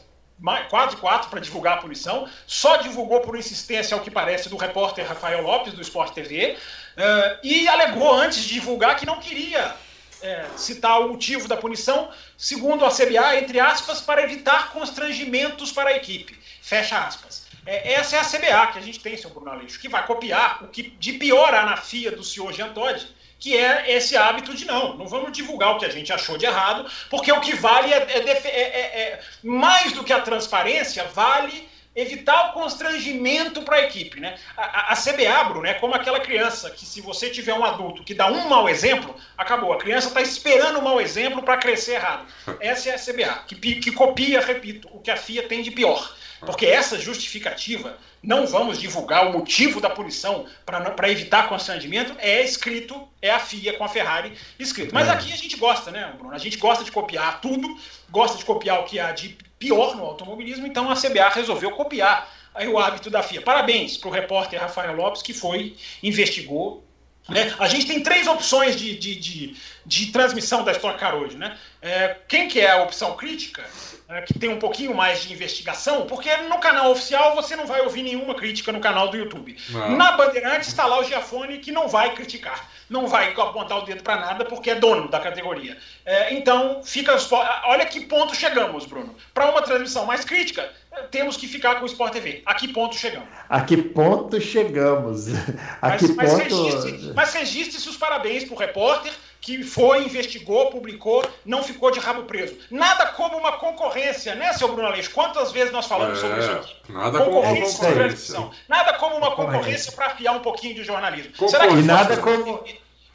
quase 0.70 0.96
quatro 0.98 1.30
para 1.30 1.40
divulgar 1.40 1.78
a 1.78 1.82
punição, 1.82 2.28
só 2.46 2.78
divulgou 2.78 3.22
por 3.22 3.36
insistência, 3.36 3.96
ao 3.96 4.04
que 4.04 4.12
parece, 4.12 4.50
do 4.50 4.58
repórter 4.58 5.08
Rafael 5.08 5.42
Lopes, 5.42 5.74
do 5.74 5.82
Sport 5.82 6.14
TV, 6.14 6.56
uh, 6.56 7.02
eh, 7.02 7.40
e 7.44 7.68
alegou 7.68 8.14
antes 8.14 8.44
de 8.44 8.54
divulgar 8.54 8.96
que 8.96 9.06
não 9.06 9.20
queria 9.20 9.76
é, 10.22 10.46
citar 10.56 11.02
o 11.02 11.10
motivo 11.10 11.48
da 11.48 11.58
punição, 11.58 12.10
segundo 12.38 12.86
a 12.86 12.90
CBA, 12.90 13.38
entre 13.40 13.60
aspas, 13.60 14.02
para 14.02 14.24
evitar 14.24 14.72
constrangimentos 14.72 15.72
para 15.72 15.90
a 15.90 15.96
equipe. 15.96 16.38
Fecha 16.62 16.98
aspas. 16.98 17.48
É, 17.66 17.94
essa 17.94 18.16
é 18.16 18.20
a 18.20 18.24
CBA 18.24 18.72
que 18.74 18.80
a 18.80 18.82
gente 18.82 19.00
tem, 19.00 19.18
seu 19.18 19.30
Bruno 19.30 19.52
Aleixo, 19.52 19.80
que 19.80 19.90
vai 19.90 20.06
copiar 20.06 20.64
o 20.64 20.68
que 20.68 20.84
de 20.84 21.14
pior 21.14 21.54
há 21.54 21.66
na 21.66 21.78
FIA 21.78 22.12
do 22.12 22.24
senhor 22.24 22.54
Jean 22.54 22.74
Todt, 22.74 23.08
que 23.40 23.56
é 23.56 23.92
esse 23.96 24.18
hábito 24.18 24.54
de 24.56 24.66
não, 24.66 24.98
não 24.98 25.08
vamos 25.08 25.32
divulgar 25.32 25.76
o 25.76 25.78
que 25.78 25.86
a 25.86 25.92
gente 25.92 26.12
achou 26.12 26.38
de 26.38 26.46
errado, 26.46 26.90
porque 27.10 27.32
o 27.32 27.40
que 27.40 27.56
vale 27.56 27.94
é, 27.94 27.98
é, 27.98 28.20
é, 28.20 28.48
é, 28.48 29.00
é 29.02 29.22
mais 29.44 29.92
do 29.92 30.04
que 30.04 30.14
a 30.14 30.22
transparência, 30.22 31.04
vale 31.14 31.70
evitar 31.98 32.52
o 32.52 32.54
constrangimento 32.54 33.64
para 33.64 33.78
a 33.78 33.82
equipe. 33.82 34.20
Né? 34.20 34.38
A, 34.56 34.94
a, 34.94 34.96
CBA, 34.96 35.44
Bruno, 35.46 35.66
é 35.66 35.74
como 35.74 35.96
aquela 35.96 36.20
criança 36.20 36.70
que, 36.70 36.86
se 36.86 37.02
você 37.02 37.32
tiver 37.32 37.56
um 37.56 37.66
adulto 37.66 38.04
que 38.04 38.14
dá 38.14 38.28
um 38.28 38.48
mau 38.48 38.70
exemplo, 38.70 39.16
acabou. 39.36 39.74
A 39.74 39.80
criança 39.80 40.10
está 40.10 40.22
esperando 40.22 40.78
um 40.78 40.84
mau 40.84 41.02
exemplo 41.02 41.42
para 41.42 41.58
crescer 41.58 41.96
errado. 41.96 42.28
Essa 42.60 42.92
é 42.92 42.94
a 42.94 43.00
CBA, 43.00 43.44
que, 43.48 43.56
que 43.76 43.92
copia, 43.92 44.40
repito, 44.40 44.88
o 44.92 45.00
que 45.00 45.10
a 45.10 45.18
FIA 45.18 45.48
tem 45.48 45.64
de 45.64 45.72
pior. 45.72 46.16
Porque 46.42 46.68
essa 46.68 47.00
justificativa, 47.00 47.98
não 48.28 48.46
vamos 48.46 48.78
divulgar 48.78 49.26
o 49.26 49.32
motivo 49.32 49.80
da 49.80 49.90
punição 49.90 50.46
para 50.66 51.10
evitar 51.10 51.48
constrangimento, 51.48 52.14
é 52.20 52.44
escrito, 52.44 53.08
é 53.22 53.32
a 53.32 53.40
FIA 53.40 53.78
com 53.78 53.86
a 53.86 53.88
Ferrari 53.88 54.34
escrito. 54.60 54.94
Mas 54.94 55.08
é. 55.08 55.12
aqui 55.12 55.32
a 55.32 55.38
gente 55.38 55.56
gosta, 55.56 55.92
né, 55.92 56.14
Bruno? 56.18 56.36
A 56.36 56.38
gente 56.38 56.58
gosta 56.58 56.84
de 56.84 56.92
copiar 56.92 57.40
tudo, 57.40 57.66
gosta 58.10 58.38
de 58.38 58.44
copiar 58.44 58.82
o 58.82 58.84
que 58.84 59.00
há 59.00 59.14
de 59.14 59.38
pior 59.58 59.96
no 59.96 60.04
automobilismo, 60.04 60.68
então 60.68 60.92
a 60.92 60.96
CBA 60.96 61.30
resolveu 61.30 61.72
copiar 61.72 62.30
aí 62.54 62.68
o 62.68 62.78
hábito 62.78 63.10
da 63.10 63.24
FIA. 63.24 63.42
Parabéns 63.42 63.96
para 63.96 64.10
o 64.10 64.12
repórter 64.12 64.60
Rafael 64.60 64.94
Lopes, 64.94 65.22
que 65.22 65.34
foi, 65.34 65.78
investigou. 66.04 66.84
Né? 67.30 67.56
A 67.60 67.68
gente 67.70 67.88
tem 67.88 68.04
três 68.04 68.28
opções 68.28 68.78
de, 68.78 68.98
de, 68.98 69.16
de, 69.16 69.56
de 69.88 70.08
transmissão 70.08 70.64
da 70.64 70.74
Stock 70.74 71.00
Car 71.00 71.16
hoje. 71.16 71.38
Né? 71.38 71.58
É, 71.82 72.18
quem 72.28 72.48
que 72.48 72.60
é 72.60 72.72
a 72.72 72.84
opção 72.84 73.16
crítica? 73.16 73.64
É, 74.10 74.22
que 74.22 74.40
tem 74.40 74.50
um 74.50 74.60
pouquinho 74.60 74.96
mais 74.96 75.24
de 75.24 75.34
investigação, 75.34 76.06
porque 76.06 76.36
no 76.38 76.60
canal 76.60 76.92
oficial 76.92 77.36
você 77.36 77.58
não 77.58 77.66
vai 77.66 77.82
ouvir 77.82 78.04
nenhuma 78.04 78.36
crítica 78.36 78.72
no 78.72 78.80
canal 78.80 79.10
do 79.10 79.18
YouTube. 79.18 79.58
Não. 79.70 79.98
Na 79.98 80.14
Bandeirantes 80.14 80.70
está 80.70 80.86
lá 80.86 81.00
o 81.00 81.04
Giafone 81.04 81.58
que 81.58 81.74
não 81.74 81.90
vai 81.90 82.16
criticar, 82.16 82.70
não 82.90 83.06
vai 83.08 83.34
apontar 83.34 83.80
o 83.80 83.82
dedo 83.82 84.04
para 84.04 84.16
nada 84.16 84.46
porque 84.46 84.70
é 84.70 84.76
dono 84.76 85.10
da 85.10 85.20
categoria. 85.20 85.78
É, 86.06 86.34
então, 86.34 86.82
fica. 86.84 87.18
Olha 87.66 87.86
que 87.86 88.00
ponto 88.00 88.34
chegamos, 88.34 88.86
Bruno. 88.86 89.14
Para 89.34 89.52
uma 89.52 89.62
transmissão 89.62 90.06
mais 90.06 90.24
crítica, 90.24 90.72
temos 91.12 91.36
que 91.36 91.46
ficar 91.46 91.76
com 91.76 91.84
o 91.84 91.88
Sport 91.88 92.14
TV. 92.14 92.42
A 92.46 92.54
que 92.54 92.70
ponto 92.70 92.96
chegamos? 92.96 93.28
A 93.50 93.62
que 93.62 93.76
ponto 93.76 94.40
chegamos? 94.40 95.28
A 95.82 95.90
mas, 95.90 96.02
que 96.02 96.14
mas 96.14 96.32
ponto... 96.32 96.44
Registre, 96.44 97.12
mas 97.14 97.34
registre-se 97.34 97.90
os 97.90 97.98
parabéns 97.98 98.46
para 98.46 98.54
o 98.54 98.58
repórter 98.58 99.12
que 99.48 99.64
foi, 99.64 100.04
investigou, 100.04 100.70
publicou, 100.70 101.24
não 101.46 101.64
ficou 101.64 101.90
de 101.90 102.02
rabo 102.02 102.24
preso. 102.24 102.58
Nada 102.70 103.06
como 103.08 103.38
uma 103.38 103.54
concorrência, 103.54 104.36
né, 104.36 104.52
seu 104.52 104.68
Bruno 104.68 104.90
Aleixo? 104.90 105.12
Quantas 105.12 105.54
vezes 105.54 105.72
nós 105.72 105.86
falamos 105.86 106.18
é, 106.18 106.22
sobre 106.22 106.40
isso 106.40 106.52
aqui? 106.52 106.76
Nada 106.90 107.20
concorrência 107.20 107.80
como 107.80 107.88
uma 107.88 107.94
concorrência. 107.94 108.52
Nada 108.68 108.94
como 108.96 109.16
uma 109.16 109.36
concorrência 109.38 109.92
para 109.94 110.08
afiar 110.08 110.36
um 110.36 110.42
pouquinho 110.42 110.76
de 110.76 110.84
jornalismo. 110.84 111.32
Será 111.48 111.66
que 111.66 111.76
nada 111.76 112.18
como 112.18 112.62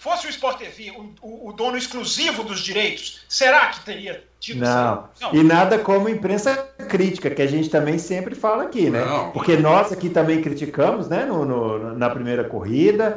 fosse 0.03 0.27
o 0.27 0.31
Sport 0.31 0.59
TV 0.59 0.91
o, 0.91 1.15
o, 1.23 1.49
o, 1.51 1.53
dono 1.53 1.77
exclusivo 1.77 2.43
dos 2.43 2.59
direitos, 2.59 3.21
será 3.29 3.69
que 3.69 3.85
teria 3.85 4.25
tido 4.41 4.59
não. 4.59 5.05
não. 5.21 5.33
E 5.33 5.45
nada 5.45 5.79
como 5.79 6.09
imprensa 6.09 6.57
crítica, 6.89 7.31
que 7.31 7.41
a 7.41 7.47
gente 7.47 7.71
também 7.71 7.99
sempre 7.99 8.35
fala 8.35 8.65
aqui, 8.65 8.91
né? 8.91 9.05
Não. 9.05 9.31
Porque 9.31 9.57
nós 9.57 9.93
aqui 9.93 10.11
também 10.11 10.43
criticamos, 10.43 11.09
né? 11.09 11.25
No, 11.25 11.45
no, 11.45 11.97
na 11.97 12.11
primeira 12.11 12.43
corrida, 12.43 13.17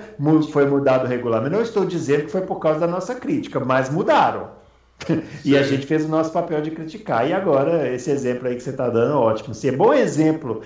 foi 0.52 0.68
mudado 0.68 1.06
o 1.06 1.08
regulamento. 1.08 1.56
Não 1.56 1.64
estou 1.64 1.86
dizendo 1.86 2.26
que 2.26 2.32
foi 2.32 2.42
por 2.42 2.60
causa 2.60 2.82
da 2.82 2.88
nossa 2.88 3.16
crítica, 3.16 3.60
mas 3.60 3.90
mudaram 3.90 4.52
e 5.44 5.58
a 5.58 5.64
gente 5.64 5.86
fez 5.86 6.06
o 6.06 6.08
nosso 6.08 6.32
papel 6.32 6.62
de 6.62 6.72
criticar. 6.72 7.30
E 7.30 7.34
agora, 7.34 7.92
esse 7.94 8.10
exemplo 8.10 8.48
aí 8.48 8.56
que 8.56 8.62
você 8.62 8.72
está 8.72 8.90
dando, 8.90 9.18
ótimo. 9.18 9.54
Sim, 9.54 9.70
é 9.70 9.72
bom 9.72 9.94
exemplo 9.94 10.62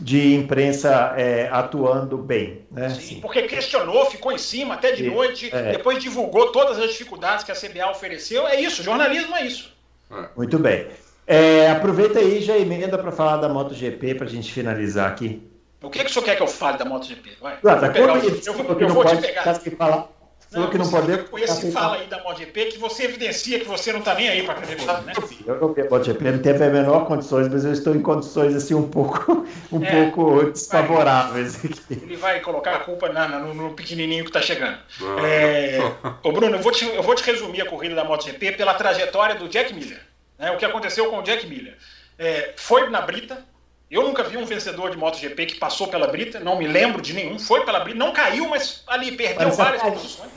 de 0.00 0.34
imprensa 0.34 1.14
é, 1.16 1.48
atuando 1.50 2.18
bem. 2.18 2.62
Né? 2.70 2.90
Sim, 2.90 3.00
Sim, 3.00 3.20
porque 3.20 3.42
questionou, 3.42 4.06
ficou 4.06 4.32
em 4.32 4.38
cima 4.38 4.74
até 4.74 4.92
de 4.92 5.08
noite, 5.08 5.50
é. 5.52 5.72
depois 5.72 6.02
divulgou 6.02 6.50
todas 6.50 6.78
as 6.78 6.90
dificuldades 6.90 7.44
que 7.44 7.52
a 7.52 7.54
CBA 7.54 7.90
ofereceu. 7.90 8.46
É 8.46 8.60
isso, 8.60 8.82
jornalismo 8.82 9.36
é 9.36 9.46
isso. 9.46 9.72
É. 10.10 10.24
Muito 10.36 10.58
bem. 10.58 10.86
É, 11.26 11.70
aproveita 11.70 12.18
aí 12.18 12.42
já 12.42 12.56
emenda 12.58 12.98
para 12.98 13.10
falar 13.10 13.38
da 13.38 13.48
MotoGP 13.48 14.14
para 14.14 14.26
a 14.26 14.30
gente 14.30 14.52
finalizar 14.52 15.10
aqui. 15.10 15.42
O 15.82 15.90
que, 15.90 15.98
que 15.98 16.06
o 16.06 16.12
senhor 16.12 16.24
quer 16.24 16.36
que 16.36 16.42
eu 16.42 16.46
fale 16.46 16.78
da 16.78 16.84
MotoGP? 16.84 17.30
Vai. 17.40 17.58
Ah, 17.64 17.76
tá, 17.76 17.92
eu, 17.94 18.08
eu, 18.08 18.80
eu 18.80 18.88
vou 18.88 19.04
te 19.04 19.16
pegar. 19.18 19.54
Falar 19.54 20.08
não, 20.54 20.70
que 20.70 20.78
não 20.78 20.90
pode. 20.90 21.18
Com 21.24 21.38
esse 21.38 21.70
fala 21.72 21.96
aí 21.96 22.06
da 22.06 22.22
MotoGP 22.22 22.66
que 22.66 22.78
você 22.78 23.04
evidencia 23.04 23.58
que 23.60 23.66
você 23.66 23.92
não 23.92 24.00
está 24.00 24.14
nem 24.14 24.28
aí 24.28 24.42
para 24.42 24.54
a 24.54 24.56
categoria, 24.56 25.00
né? 25.00 25.12
Eu 25.46 25.60
não 25.60 25.74
tenho 25.74 25.90
MotoGP, 25.90 26.30
não 26.30 26.38
teve 26.38 26.64
a 26.64 26.70
menor 26.70 27.06
condições, 27.06 27.48
mas 27.48 27.64
eu 27.64 27.72
estou 27.72 27.94
em 27.94 28.00
condições 28.02 28.54
assim 28.54 28.74
um 28.74 28.88
pouco, 28.88 29.46
um 29.72 29.84
é, 29.84 30.10
pouco 30.10 30.50
desfavoráveis. 30.50 31.56
Vai, 31.56 31.72
ele 31.90 32.16
vai 32.16 32.40
colocar 32.40 32.76
a 32.76 32.80
culpa 32.80 33.08
na, 33.08 33.28
na, 33.28 33.38
no, 33.38 33.54
no, 33.54 33.74
pequenininho 33.74 34.24
que 34.24 34.30
está 34.30 34.42
chegando. 34.42 34.78
É, 35.24 35.78
ô 36.22 36.32
Bruno, 36.32 36.56
eu 36.56 36.62
vou, 36.62 36.72
te, 36.72 36.84
eu 36.86 37.02
vou 37.02 37.14
te 37.14 37.24
resumir 37.24 37.62
a 37.62 37.66
corrida 37.66 37.94
da 37.94 38.04
MotoGP 38.04 38.52
pela 38.52 38.74
trajetória 38.74 39.34
do 39.34 39.48
Jack 39.48 39.72
Miller. 39.74 40.00
Né, 40.38 40.50
o 40.50 40.56
que 40.56 40.64
aconteceu 40.64 41.10
com 41.10 41.18
o 41.18 41.22
Jack 41.22 41.46
Miller. 41.46 41.76
É, 42.18 42.52
foi 42.56 42.88
na 42.90 43.00
Brita, 43.00 43.44
eu 43.90 44.02
nunca 44.02 44.22
vi 44.24 44.36
um 44.36 44.44
vencedor 44.44 44.90
de 44.90 44.96
MotoGP 44.96 45.46
que 45.46 45.54
passou 45.56 45.88
pela 45.88 46.06
Brita, 46.06 46.40
não 46.40 46.58
me 46.58 46.66
lembro 46.66 47.00
de 47.00 47.12
nenhum. 47.12 47.38
Foi 47.38 47.64
pela 47.64 47.80
Brita, 47.80 47.98
não 47.98 48.12
caiu, 48.12 48.48
mas 48.48 48.82
ali 48.86 49.12
perdeu 49.12 49.50
várias 49.52 49.82
posições. 49.82 50.30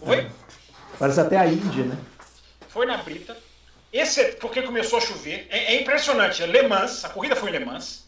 Oi? 0.00 0.30
Parece 0.98 1.20
até 1.20 1.36
a 1.36 1.46
Índia, 1.46 1.84
né? 1.84 1.98
Foi 2.68 2.86
na 2.86 2.96
Brita. 2.98 3.36
Esse 3.92 4.20
é 4.20 4.32
porque 4.32 4.62
começou 4.62 4.98
a 4.98 5.02
chover. 5.02 5.46
É, 5.50 5.74
é 5.74 5.80
impressionante. 5.80 6.44
Le 6.44 6.62
Mans, 6.62 7.04
a 7.04 7.08
corrida 7.08 7.36
foi 7.36 7.50
em 7.50 7.52
Le 7.52 7.64
Mans. 7.64 8.04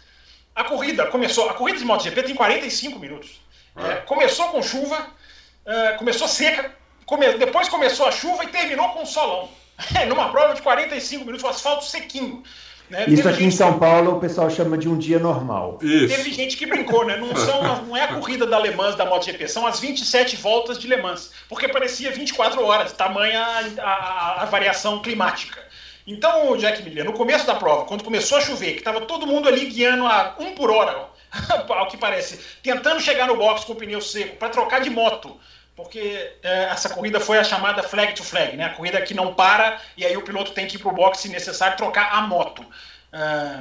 A 0.55 0.65
corrida 0.65 1.07
começou. 1.07 1.49
A 1.49 1.55
corrida 1.55 1.79
de 1.79 1.85
MotoGP 1.85 2.23
tem 2.23 2.35
45 2.35 2.99
minutos. 2.99 3.41
É, 3.77 3.97
começou 3.97 4.49
com 4.49 4.61
chuva, 4.61 4.99
uh, 4.99 5.97
começou 5.99 6.27
seca, 6.27 6.75
come, 7.07 7.33
depois 7.35 7.69
começou 7.69 8.07
a 8.07 8.11
chuva 8.11 8.45
e 8.45 8.49
terminou 8.49 8.89
com 8.91 9.07
solão. 9.07 9.49
Numa 10.09 10.31
prova 10.31 10.55
de 10.55 10.63
45 10.63 11.25
minutos, 11.25 11.45
o 11.45 11.49
asfalto 11.49 11.85
sequinho. 11.85 12.43
Né? 12.91 13.05
Isso 13.07 13.23
Teve 13.23 13.29
aqui 13.35 13.45
em 13.45 13.51
São. 13.51 13.79
Paulo 13.79 14.17
o 14.17 14.21
pessoal 14.21 14.51
chama 14.51 14.79
de 14.79 14.89
um 14.89 14.97
dia 14.97 15.19
normal. 15.19 15.79
Isso. 15.83 16.09
Teve 16.09 16.33
gente 16.33 16.57
que 16.57 16.67
brincou, 16.67 17.07
né? 17.07 17.17
Não, 17.17 17.35
são, 17.37 17.85
não 17.85 17.97
é 17.97 18.05
a 18.05 18.09
corrida 18.17 18.47
da 18.47 18.59
Le 18.59 18.75
Mans 18.75 18.97
da 18.97 19.05
MotoGP, 19.05 19.47
são 19.47 19.67
as 19.67 19.79
27 19.79 20.37
voltas 20.37 20.79
de 20.79 20.87
Le 20.89 20.97
Mans, 20.97 21.31
porque 21.49 21.69
parecia 21.69 22.11
24 22.11 22.65
horas, 22.65 22.93
tamanha 22.93 23.43
a, 23.43 23.83
a, 23.83 24.43
a 24.43 24.45
variação 24.47 25.01
climática. 25.01 25.69
Então, 26.07 26.51
o 26.51 26.57
Jack 26.57 26.83
Miller, 26.83 27.05
no 27.05 27.13
começo 27.13 27.47
da 27.47 27.55
prova, 27.55 27.85
quando 27.85 28.03
começou 28.03 28.39
a 28.39 28.41
chover, 28.41 28.73
que 28.73 28.79
estava 28.79 29.03
todo 29.03 29.27
mundo 29.27 29.47
ali 29.47 29.67
guiando 29.67 30.07
a 30.07 30.35
um 30.39 30.55
por 30.55 30.71
hora, 30.71 31.09
ao 31.69 31.87
que 31.87 31.99
parece, 31.99 32.41
tentando 32.63 32.99
chegar 32.99 33.27
no 33.27 33.37
box 33.37 33.65
com 33.65 33.75
o 33.75 33.77
pneu 33.77 34.01
seco 34.01 34.37
para 34.37 34.49
trocar 34.49 34.81
de 34.81 34.89
moto, 34.89 35.39
porque 35.79 36.33
é, 36.43 36.65
essa 36.65 36.89
corrida 36.89 37.21
foi 37.21 37.39
a 37.39 37.45
chamada 37.45 37.85
flag 37.85 38.13
to 38.15 38.25
flag, 38.25 38.57
né? 38.57 38.65
A 38.65 38.71
corrida 38.71 39.01
que 39.01 39.15
não 39.15 39.33
para 39.33 39.81
e 39.97 40.05
aí 40.05 40.17
o 40.17 40.23
piloto 40.23 40.51
tem 40.51 40.67
que 40.67 40.75
ir 40.75 40.81
para 40.81 40.89
o 40.89 40.93
box 40.93 41.21
se 41.21 41.29
necessário 41.29 41.77
trocar 41.77 42.13
a 42.15 42.23
moto. 42.23 42.67
É, 43.13 43.61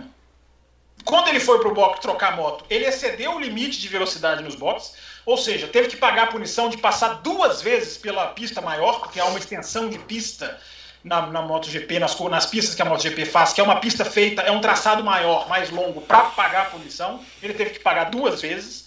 quando 1.06 1.28
ele 1.28 1.40
foi 1.40 1.60
para 1.60 1.68
o 1.68 1.76
box 1.76 2.00
trocar 2.00 2.34
a 2.34 2.36
moto, 2.36 2.66
ele 2.72 2.86
excedeu 2.86 3.36
o 3.36 3.40
limite 3.40 3.80
de 3.80 3.88
velocidade 3.88 4.42
nos 4.44 4.56
boxes, 4.56 4.96
ou 5.28 5.38
seja, 5.38 5.68
teve 5.68 5.90
que 5.90 5.96
pagar 5.96 6.24
a 6.24 6.28
punição 6.28 6.70
de 6.70 6.78
passar 6.78 7.22
duas 7.22 7.62
vezes 7.62 8.00
pela 8.00 8.30
pista 8.30 8.62
maior, 8.62 9.00
porque 9.00 9.20
há 9.20 9.26
uma 9.26 9.38
extensão 9.38 9.88
de 9.88 10.00
pista 10.00 10.60
na, 11.04 11.28
na 11.28 11.44
MotoGP, 11.44 12.00
nas, 12.00 12.20
nas 12.20 12.48
pistas 12.48 12.74
que 12.74 12.82
a 12.82 12.86
MotoGP 12.86 13.26
faz, 13.26 13.54
que 13.54 13.62
é 13.62 13.64
uma 13.64 13.80
pista 13.80 14.04
feita, 14.04 14.42
é 14.42 14.52
um 14.52 14.60
traçado 14.60 15.04
maior, 15.04 15.48
mais 15.48 15.70
longo, 15.70 16.02
para 16.02 16.22
pagar 16.32 16.62
a 16.64 16.70
punição. 16.72 17.24
Ele 17.44 17.54
teve 17.54 17.70
que 17.70 17.80
pagar 17.80 18.06
duas 18.06 18.42
vezes. 18.42 18.87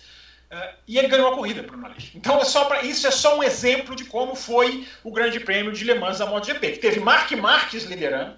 Uh, 0.51 0.74
e 0.88 0.98
ele 0.98 1.07
ganhou 1.07 1.32
a 1.32 1.36
corrida, 1.36 1.62
Bruno 1.62 1.86
Aleixo. 1.86 2.11
Então 2.14 2.40
é 2.40 2.44
só 2.44 2.64
pra, 2.64 2.82
isso 2.82 3.07
é 3.07 3.11
só 3.12 3.38
um 3.38 3.42
exemplo 3.42 3.94
de 3.94 4.05
como 4.05 4.34
foi 4.34 4.86
o 5.05 5.12
Grande 5.12 5.38
Prêmio 5.38 5.72
de 5.72 5.84
Le 5.84 5.94
Mans 5.94 6.18
da 6.18 6.26
MotoGP, 6.26 6.72
que 6.72 6.78
teve 6.78 6.98
Mark 6.98 7.30
Marques 7.32 7.84
liderando, 7.84 8.32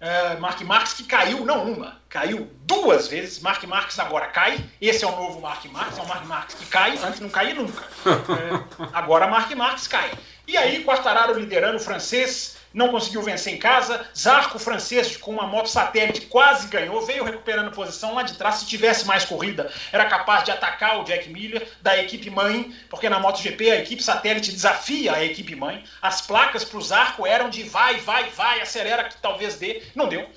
uh, 0.00 0.40
Mark 0.40 0.58
Marques 0.62 0.94
que 0.94 1.04
caiu, 1.04 1.44
não 1.44 1.70
uma, 1.70 2.00
caiu 2.08 2.50
duas 2.62 3.08
vezes. 3.08 3.40
Mark 3.40 3.62
Marques 3.64 3.98
agora 3.98 4.28
cai. 4.28 4.64
Esse 4.80 5.04
é 5.04 5.08
o 5.08 5.14
novo 5.14 5.42
Mark 5.42 5.62
Marques, 5.66 5.98
é 5.98 6.00
o 6.00 6.08
Mark 6.08 6.24
Marques 6.24 6.56
que 6.56 6.66
cai, 6.66 6.96
antes 7.04 7.20
não 7.20 7.28
caía 7.28 7.54
nunca. 7.54 7.84
Uh, 8.06 8.88
agora 8.94 9.26
Mark 9.26 9.50
Marques 9.54 9.86
cai. 9.86 10.10
E 10.46 10.56
aí, 10.56 10.82
Quartararo 10.82 11.38
liderando 11.38 11.76
o 11.76 11.80
francês, 11.80 12.56
não 12.72 12.88
conseguiu 12.88 13.22
vencer 13.22 13.54
em 13.54 13.58
casa. 13.58 14.06
Zarco 14.16 14.58
francês 14.58 15.16
com 15.16 15.32
uma 15.32 15.46
moto 15.46 15.68
satélite 15.68 16.22
quase 16.22 16.68
ganhou, 16.68 17.04
veio 17.04 17.24
recuperando 17.24 17.70
posição 17.70 18.14
lá 18.14 18.22
de 18.22 18.34
trás. 18.34 18.56
Se 18.56 18.66
tivesse 18.66 19.06
mais 19.06 19.24
corrida, 19.24 19.70
era 19.92 20.06
capaz 20.06 20.44
de 20.44 20.50
atacar 20.50 21.00
o 21.00 21.04
Jack 21.04 21.28
Miller 21.28 21.66
da 21.80 21.98
equipe 21.98 22.30
mãe, 22.30 22.74
porque 22.88 23.08
na 23.08 23.18
MotoGP 23.18 23.70
a 23.70 23.76
equipe 23.76 24.02
satélite 24.02 24.52
desafia 24.52 25.14
a 25.14 25.24
equipe 25.24 25.54
mãe. 25.54 25.84
As 26.02 26.20
placas 26.20 26.64
para 26.64 26.78
o 26.78 26.82
Zarco 26.82 27.26
eram 27.26 27.50
de 27.50 27.62
vai, 27.62 27.96
vai, 28.00 28.30
vai, 28.30 28.60
acelera 28.60 29.04
que 29.04 29.16
talvez 29.18 29.56
dê. 29.56 29.82
Não 29.94 30.08
deu. 30.08 30.28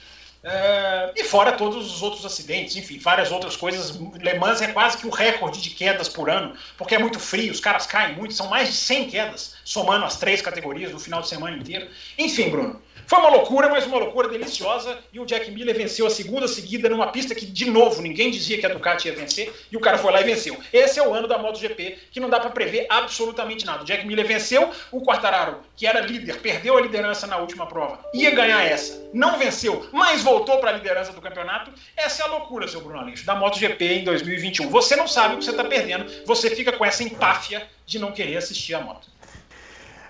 Uh, 0.44 1.14
e 1.16 1.24
fora 1.24 1.52
todos 1.52 1.94
os 1.94 2.02
outros 2.02 2.26
acidentes, 2.26 2.76
enfim, 2.76 2.98
várias 2.98 3.32
outras 3.32 3.56
coisas. 3.56 3.96
Le 3.96 4.39
Mans 4.39 4.60
é 4.62 4.72
quase 4.72 4.98
que 4.98 5.06
o 5.06 5.12
recorde 5.12 5.62
de 5.62 5.70
quedas 5.70 6.10
por 6.10 6.32
ano, 6.32 6.56
porque 6.78 6.96
é 6.96 6.98
muito 6.98 7.20
frio, 7.20 7.52
os 7.52 7.60
caras 7.60 7.86
caem 7.86 8.16
muito, 8.16 8.34
são 8.34 8.48
mais 8.48 8.70
de 8.70 8.74
100 8.74 9.10
quedas, 9.10 9.56
somando 9.64 10.04
as 10.04 10.18
três 10.18 10.42
categorias 10.42 10.92
no 10.92 11.00
final 11.00 11.22
de 11.22 11.28
semana 11.28 11.56
inteiro. 11.56 11.88
Enfim, 12.18 12.50
Bruno, 12.50 12.82
foi 13.12 13.20
uma 13.20 13.30
loucura, 13.30 13.68
mas 13.68 13.86
uma 13.86 13.97
loucura 13.97 14.30
deliciosa. 14.30 14.97
E 15.12 15.20
o 15.20 15.26
Jack 15.26 15.51
Miller 15.51 15.76
venceu 15.76 16.07
a 16.07 16.09
segunda 16.09 16.47
seguida 16.47 16.88
numa 16.88 17.12
pista 17.12 17.36
que, 17.36 17.45
de 17.45 17.70
novo, 17.70 18.01
ninguém 18.01 18.32
dizia 18.32 18.57
que 18.57 18.66
a 18.66 18.70
Ducati 18.70 19.09
ia 19.09 19.14
vencer. 19.14 19.53
E 19.70 19.76
o 19.76 19.82
cara 19.82 19.97
foi 19.97 20.14
lá 20.14 20.22
e 20.22 20.24
venceu. 20.24 20.57
Esse 20.72 20.97
é 20.97 21.05
o 21.05 21.14
ano 21.14 21.28
da 21.28 21.38
MotoGP, 21.38 21.97
que 22.09 22.22
não 22.22 22.30
dá 22.30 22.39
para 22.39 22.51
prever 22.51 22.86
absolutamente 22.89 23.66
nada. 23.66 23.84
O 23.84 23.86
Jack 23.86 24.07
Miller 24.07 24.26
venceu, 24.26 24.72
o 24.93 25.01
Quartararo, 25.01 25.57
que 25.76 25.86
era 25.86 25.99
líder, 25.99 26.39
perdeu 26.39 26.78
a 26.78 26.82
liderança 26.82 27.28
na 27.28 27.36
última 27.36 27.66
prova, 27.66 27.99
ia 28.14 28.32
ganhar 28.32 28.64
essa. 28.64 29.09
Não 29.14 29.38
venceu, 29.38 29.89
mas 29.91 30.24
voltou 30.24 30.59
para 30.59 30.70
a 30.70 30.74
liderança 30.74 31.12
do 31.12 31.20
campeonato. 31.20 31.70
Essa 31.97 32.24
é 32.24 32.26
a 32.28 32.30
loucura, 32.30 32.66
seu 32.66 32.80
Bruno 32.80 32.99
Aleixo, 32.99 33.26
da 33.26 33.36
MotoGP 33.36 33.86
em 33.93 34.03
2021. 34.05 34.70
Você 34.70 34.95
não 34.95 35.05
sabe 35.05 35.36
o 35.36 35.38
que 35.39 35.43
você 35.43 35.51
está 35.51 35.66
perdendo, 35.66 36.09
você 36.26 36.49
fica 36.49 36.72
com 36.72 36.86
essa 36.86 37.03
empáfia 37.03 37.68
de 37.86 37.99
não 37.99 38.14
querer 38.14 38.38
assistir 38.38 38.74
a 38.74 38.80
moto. 38.80 39.09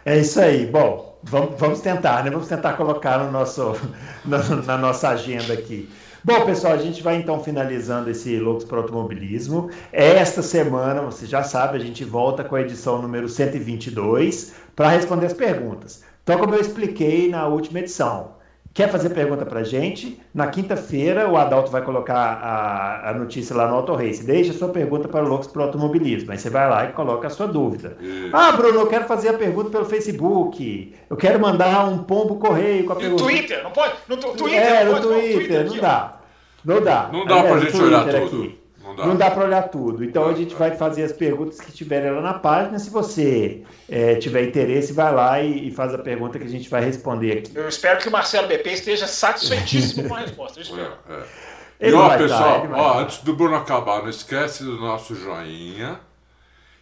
É 0.05 0.19
isso 0.19 0.39
aí. 0.39 0.67
Bom, 0.67 1.11
Vamos, 1.24 1.59
vamos 1.59 1.82
tentar, 1.82 2.24
né? 2.24 2.32
Vamos 2.32 2.47
tentar 2.47 2.74
colocar 2.74 3.19
no 3.19 3.32
nosso, 3.32 3.76
na, 4.26 4.38
na 4.38 4.78
nossa 4.78 5.09
agenda 5.09 5.53
aqui. 5.53 5.89
Bom, 6.24 6.45
pessoal, 6.45 6.74
a 6.74 6.78
gente 6.78 7.01
vai 7.01 7.15
então 7.15 7.43
finalizando 7.43 8.09
esse 8.09 8.38
Loucos 8.38 8.63
para 8.63 8.78
Automobilismo. 8.78 9.72
Esta 9.91 10.41
semana, 10.43 11.01
você 11.01 11.26
já 11.26 11.41
sabe, 11.41 11.78
a 11.78 11.80
gente 11.80 12.03
volta 12.03 12.43
com 12.43 12.55
a 12.55 12.61
edição 12.61 13.01
número 13.01 13.28
122 13.28 14.53
para 14.76 14.89
responder 14.89 15.26
as 15.28 15.34
perguntas. 15.34 16.03
Então, 16.24 16.38
como 16.38 16.53
eu 16.53 16.61
expliquei 16.61 17.28
na 17.30 17.47
última 17.47 17.80
edição, 17.80 18.36
Quer 18.74 18.89
fazer 18.89 19.09
pergunta 19.09 19.45
para 19.45 19.63
gente? 19.63 20.17
Na 20.34 20.47
quinta-feira, 20.47 21.28
o 21.30 21.36
Adalto 21.36 21.69
vai 21.69 21.82
colocar 21.82 22.15
a, 22.15 23.09
a 23.09 23.13
notícia 23.13 23.53
lá 23.53 23.67
no 23.67 23.76
Auto 23.76 23.93
Race. 23.93 24.26
Deixa 24.26 24.51
a 24.51 24.55
sua 24.55 24.69
pergunta 24.69 25.09
para 25.09 25.26
o 25.26 25.28
Loucos 25.28 25.47
para 25.47 25.61
o 25.61 25.65
Automobilismo. 25.65 26.32
Aí 26.32 26.38
você 26.38 26.49
vai 26.49 26.69
lá 26.69 26.86
e 26.86 26.93
coloca 26.93 27.28
a 27.28 27.30
sua 27.30 27.47
dúvida. 27.47 27.97
Isso. 27.99 28.30
Ah, 28.32 28.53
Bruno, 28.53 28.80
eu 28.80 28.88
quero 28.88 29.03
fazer 29.05 29.30
a 29.30 29.34
pergunta 29.34 29.69
pelo 29.69 29.84
Facebook. 29.84 30.95
Eu 31.09 31.17
quero 31.17 31.38
mandar 31.38 31.86
um 31.89 31.97
pombo 31.97 32.38
correio 32.38 32.86
com 32.86 32.93
a 32.93 32.95
pergunta. 32.95 33.24
No 33.24 33.30
Twitter, 33.30 33.61
não 33.61 33.72
pode? 33.72 33.93
No 34.07 34.15
Twitter, 34.17 34.63
é, 34.63 34.86
no 34.86 35.01
Twitter, 35.01 35.34
Twitter 35.34 35.65
não 35.65 35.78
dá. 35.78 36.19
Não 36.63 36.82
dá. 36.82 37.09
Não 37.11 37.26
dá 37.26 37.43
para 37.43 37.55
a 37.55 37.59
gente 37.59 37.82
olhar 37.82 38.05
tudo. 38.05 38.43
Aqui. 38.43 38.61
Não 38.91 38.95
dá, 38.95 39.05
não 39.07 39.15
dá 39.15 39.31
para 39.31 39.45
olhar 39.45 39.63
tudo. 39.69 40.03
Então 40.03 40.27
a 40.27 40.33
gente 40.33 40.53
vai 40.55 40.75
fazer 40.75 41.03
as 41.03 41.11
perguntas 41.11 41.59
que 41.59 41.71
tiverem 41.71 42.11
lá 42.11 42.21
na 42.21 42.33
página. 42.33 42.77
Se 42.77 42.89
você 42.89 43.63
é, 43.89 44.15
tiver 44.15 44.47
interesse, 44.47 44.91
vai 44.91 45.13
lá 45.13 45.41
e, 45.41 45.69
e, 45.69 45.71
faz 45.71 45.93
a 45.93 45.97
pergunta 45.97 46.37
que 46.37 46.45
a 46.45 46.49
gente 46.49 46.69
vai 46.69 46.83
responder 46.83 47.39
aqui. 47.39 47.51
Eu 47.55 47.67
espero 47.67 47.99
que 47.99 48.09
o 48.09 48.11
Marcelo 48.11 48.47
BP 48.47 48.69
esteja 48.71 49.07
satisfeitíssimo 49.07 50.09
com 50.09 50.15
a 50.15 50.19
resposta. 50.19 50.59
Eu 50.59 50.63
espero. 50.63 50.93
É, 51.09 51.13
é. 51.13 51.89
E 51.89 51.93
ó, 51.93 52.17
pessoal, 52.17 52.67
ó, 52.73 52.99
antes 52.99 53.19
do 53.19 53.35
Bruno 53.35 53.55
acabar, 53.55 54.03
não 54.03 54.09
esquece 54.09 54.63
do 54.63 54.77
nosso 54.77 55.15
joinha 55.15 55.99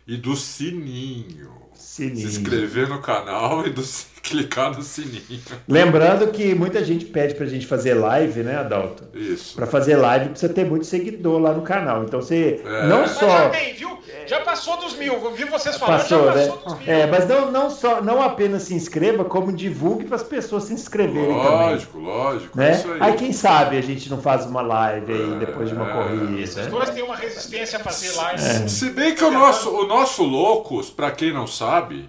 e 0.05 0.17
do 0.17 0.35
sininho. 0.35 1.53
Sininho. 1.73 2.29
Se 2.29 2.39
inscrever 2.39 2.89
no 2.89 2.99
canal 2.99 3.65
e 3.65 3.69
do, 3.69 3.81
clicar 4.29 4.75
no 4.75 4.81
sininho. 4.83 5.41
Lembrando 5.67 6.27
que 6.27 6.53
muita 6.53 6.83
gente 6.83 7.05
pede 7.05 7.35
pra 7.35 7.45
gente 7.45 7.65
fazer 7.65 7.95
live, 7.95 8.43
né, 8.43 8.57
Adalto? 8.57 9.03
Isso. 9.13 9.55
Pra 9.55 9.65
fazer 9.65 9.95
live 9.95 10.29
precisa 10.29 10.53
ter 10.53 10.65
muito 10.65 10.85
seguidor 10.85 11.39
lá 11.39 11.51
no 11.51 11.61
canal. 11.61 12.03
Então 12.03 12.21
você 12.21 12.61
é. 12.63 12.87
não 12.87 13.07
só. 13.07 13.27
Mas 13.27 13.43
já 13.43 13.49
tem, 13.49 13.73
viu? 13.73 13.99
Já 14.27 14.41
passou 14.41 14.77
dos 14.77 14.95
mil. 14.95 15.13
Eu 15.13 15.33
vi 15.33 15.45
vocês 15.45 15.75
falando, 15.77 16.01
passou, 16.01 16.25
já 16.25 16.33
passou 16.33 16.55
né? 16.55 16.61
dos 16.63 16.79
mil. 16.79 16.93
É, 16.93 17.07
mas 17.07 17.27
não, 17.27 17.51
não, 17.51 17.69
só, 17.69 18.01
não 18.01 18.21
apenas 18.21 18.63
se 18.63 18.75
inscreva, 18.75 19.25
como 19.25 19.51
divulgue 19.51 20.05
para 20.05 20.17
as 20.17 20.23
pessoas 20.23 20.65
se 20.65 20.73
inscreverem 20.73 21.29
lógico, 21.29 21.47
também. 21.47 21.67
Lógico, 21.67 21.99
lógico. 21.99 22.57
Né? 22.57 22.83
Aí. 22.99 23.11
aí. 23.11 23.17
quem 23.17 23.33
sabe 23.33 23.77
a 23.77 23.81
gente 23.81 24.07
não 24.07 24.21
faz 24.21 24.45
uma 24.45 24.61
live 24.61 25.11
aí 25.11 25.33
é, 25.33 25.39
depois 25.39 25.69
de 25.69 25.75
uma 25.75 25.91
corrida. 25.91 26.39
Esses 26.39 26.57
né? 26.57 26.67
dois 26.67 26.89
têm 26.91 27.03
uma 27.03 27.15
resistência 27.15 27.79
a 27.79 27.81
fazer 27.81 28.15
live. 28.15 28.43
É. 28.43 28.67
Se 28.67 28.91
bem 28.91 29.15
que 29.15 29.23
o 29.23 29.31
nosso, 29.31 29.69
o 29.71 29.87
nosso 29.87 30.23
Loucos, 30.23 30.91
para 30.91 31.09
quem 31.09 31.33
não 31.33 31.47
sabe 31.47 32.07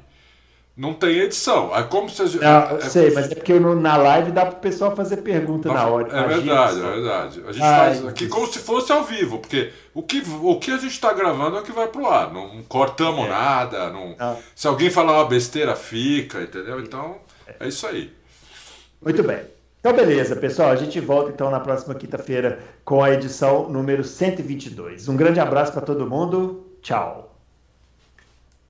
não 0.81 0.95
tem 0.95 1.19
edição. 1.19 1.77
É 1.77 1.83
como 1.83 2.09
se 2.09 2.23
a 2.23 2.25
gente. 2.25 2.41
Não, 2.41 2.79
é, 2.79 2.81
sei, 2.81 3.11
mas 3.11 3.31
é 3.31 3.35
porque 3.35 3.61
na 3.61 3.99
live 3.99 4.33
dá 4.33 4.47
para 4.47 4.57
o 4.57 4.61
pessoal 4.61 4.97
fazer 4.97 5.19
pergunta 5.19 5.69
na, 5.69 5.75
na 5.75 5.87
hora. 5.87 6.09
É 6.09 6.27
verdade, 6.27 6.79
é 6.79 6.91
verdade. 6.91 7.43
A 7.47 7.53
gente 7.53 7.63
Ai, 7.63 7.95
faz 7.95 8.07
aqui 8.07 8.29
como 8.29 8.47
se 8.47 8.61
fosse 8.61 8.91
ao 8.91 9.05
vivo, 9.05 9.39
porque 9.41 9.73
o 9.93 10.03
que, 10.03 10.23
o 10.43 10.59
que 10.59 10.71
a 10.71 10.79
gente 10.79 10.93
está 10.93 11.13
gravando 11.13 11.59
é 11.59 11.61
o 11.61 11.63
que 11.63 11.71
vai 11.71 11.87
pro 11.87 12.07
ar. 12.07 12.33
Não 12.33 12.63
cortamos 12.63 13.27
é. 13.27 13.29
nada. 13.29 13.91
Não, 13.91 14.17
não, 14.19 14.39
Se 14.57 14.67
alguém 14.67 14.89
falar 14.89 15.19
uma 15.19 15.29
besteira, 15.29 15.77
fica, 15.77 16.41
entendeu? 16.41 16.81
Então, 16.81 17.19
é 17.61 17.69
isso 17.69 17.87
aí. 17.87 18.11
Muito 19.03 19.23
bem. 19.23 19.41
Então, 19.81 19.93
beleza, 19.93 20.35
pessoal. 20.35 20.71
A 20.71 20.77
gente 20.77 20.99
volta 20.99 21.31
então 21.31 21.51
na 21.51 21.61
próxima 21.61 21.95
quinta-feira 21.95 22.59
com 22.87 23.05
a 23.05 23.11
edição 23.11 23.69
número 23.69 24.03
122. 24.03 25.09
Um 25.09 25.17
grande 25.17 25.41
abraço 25.41 25.73
para 25.73 25.83
todo 25.83 26.09
mundo. 26.09 26.65
Tchau. 26.81 27.30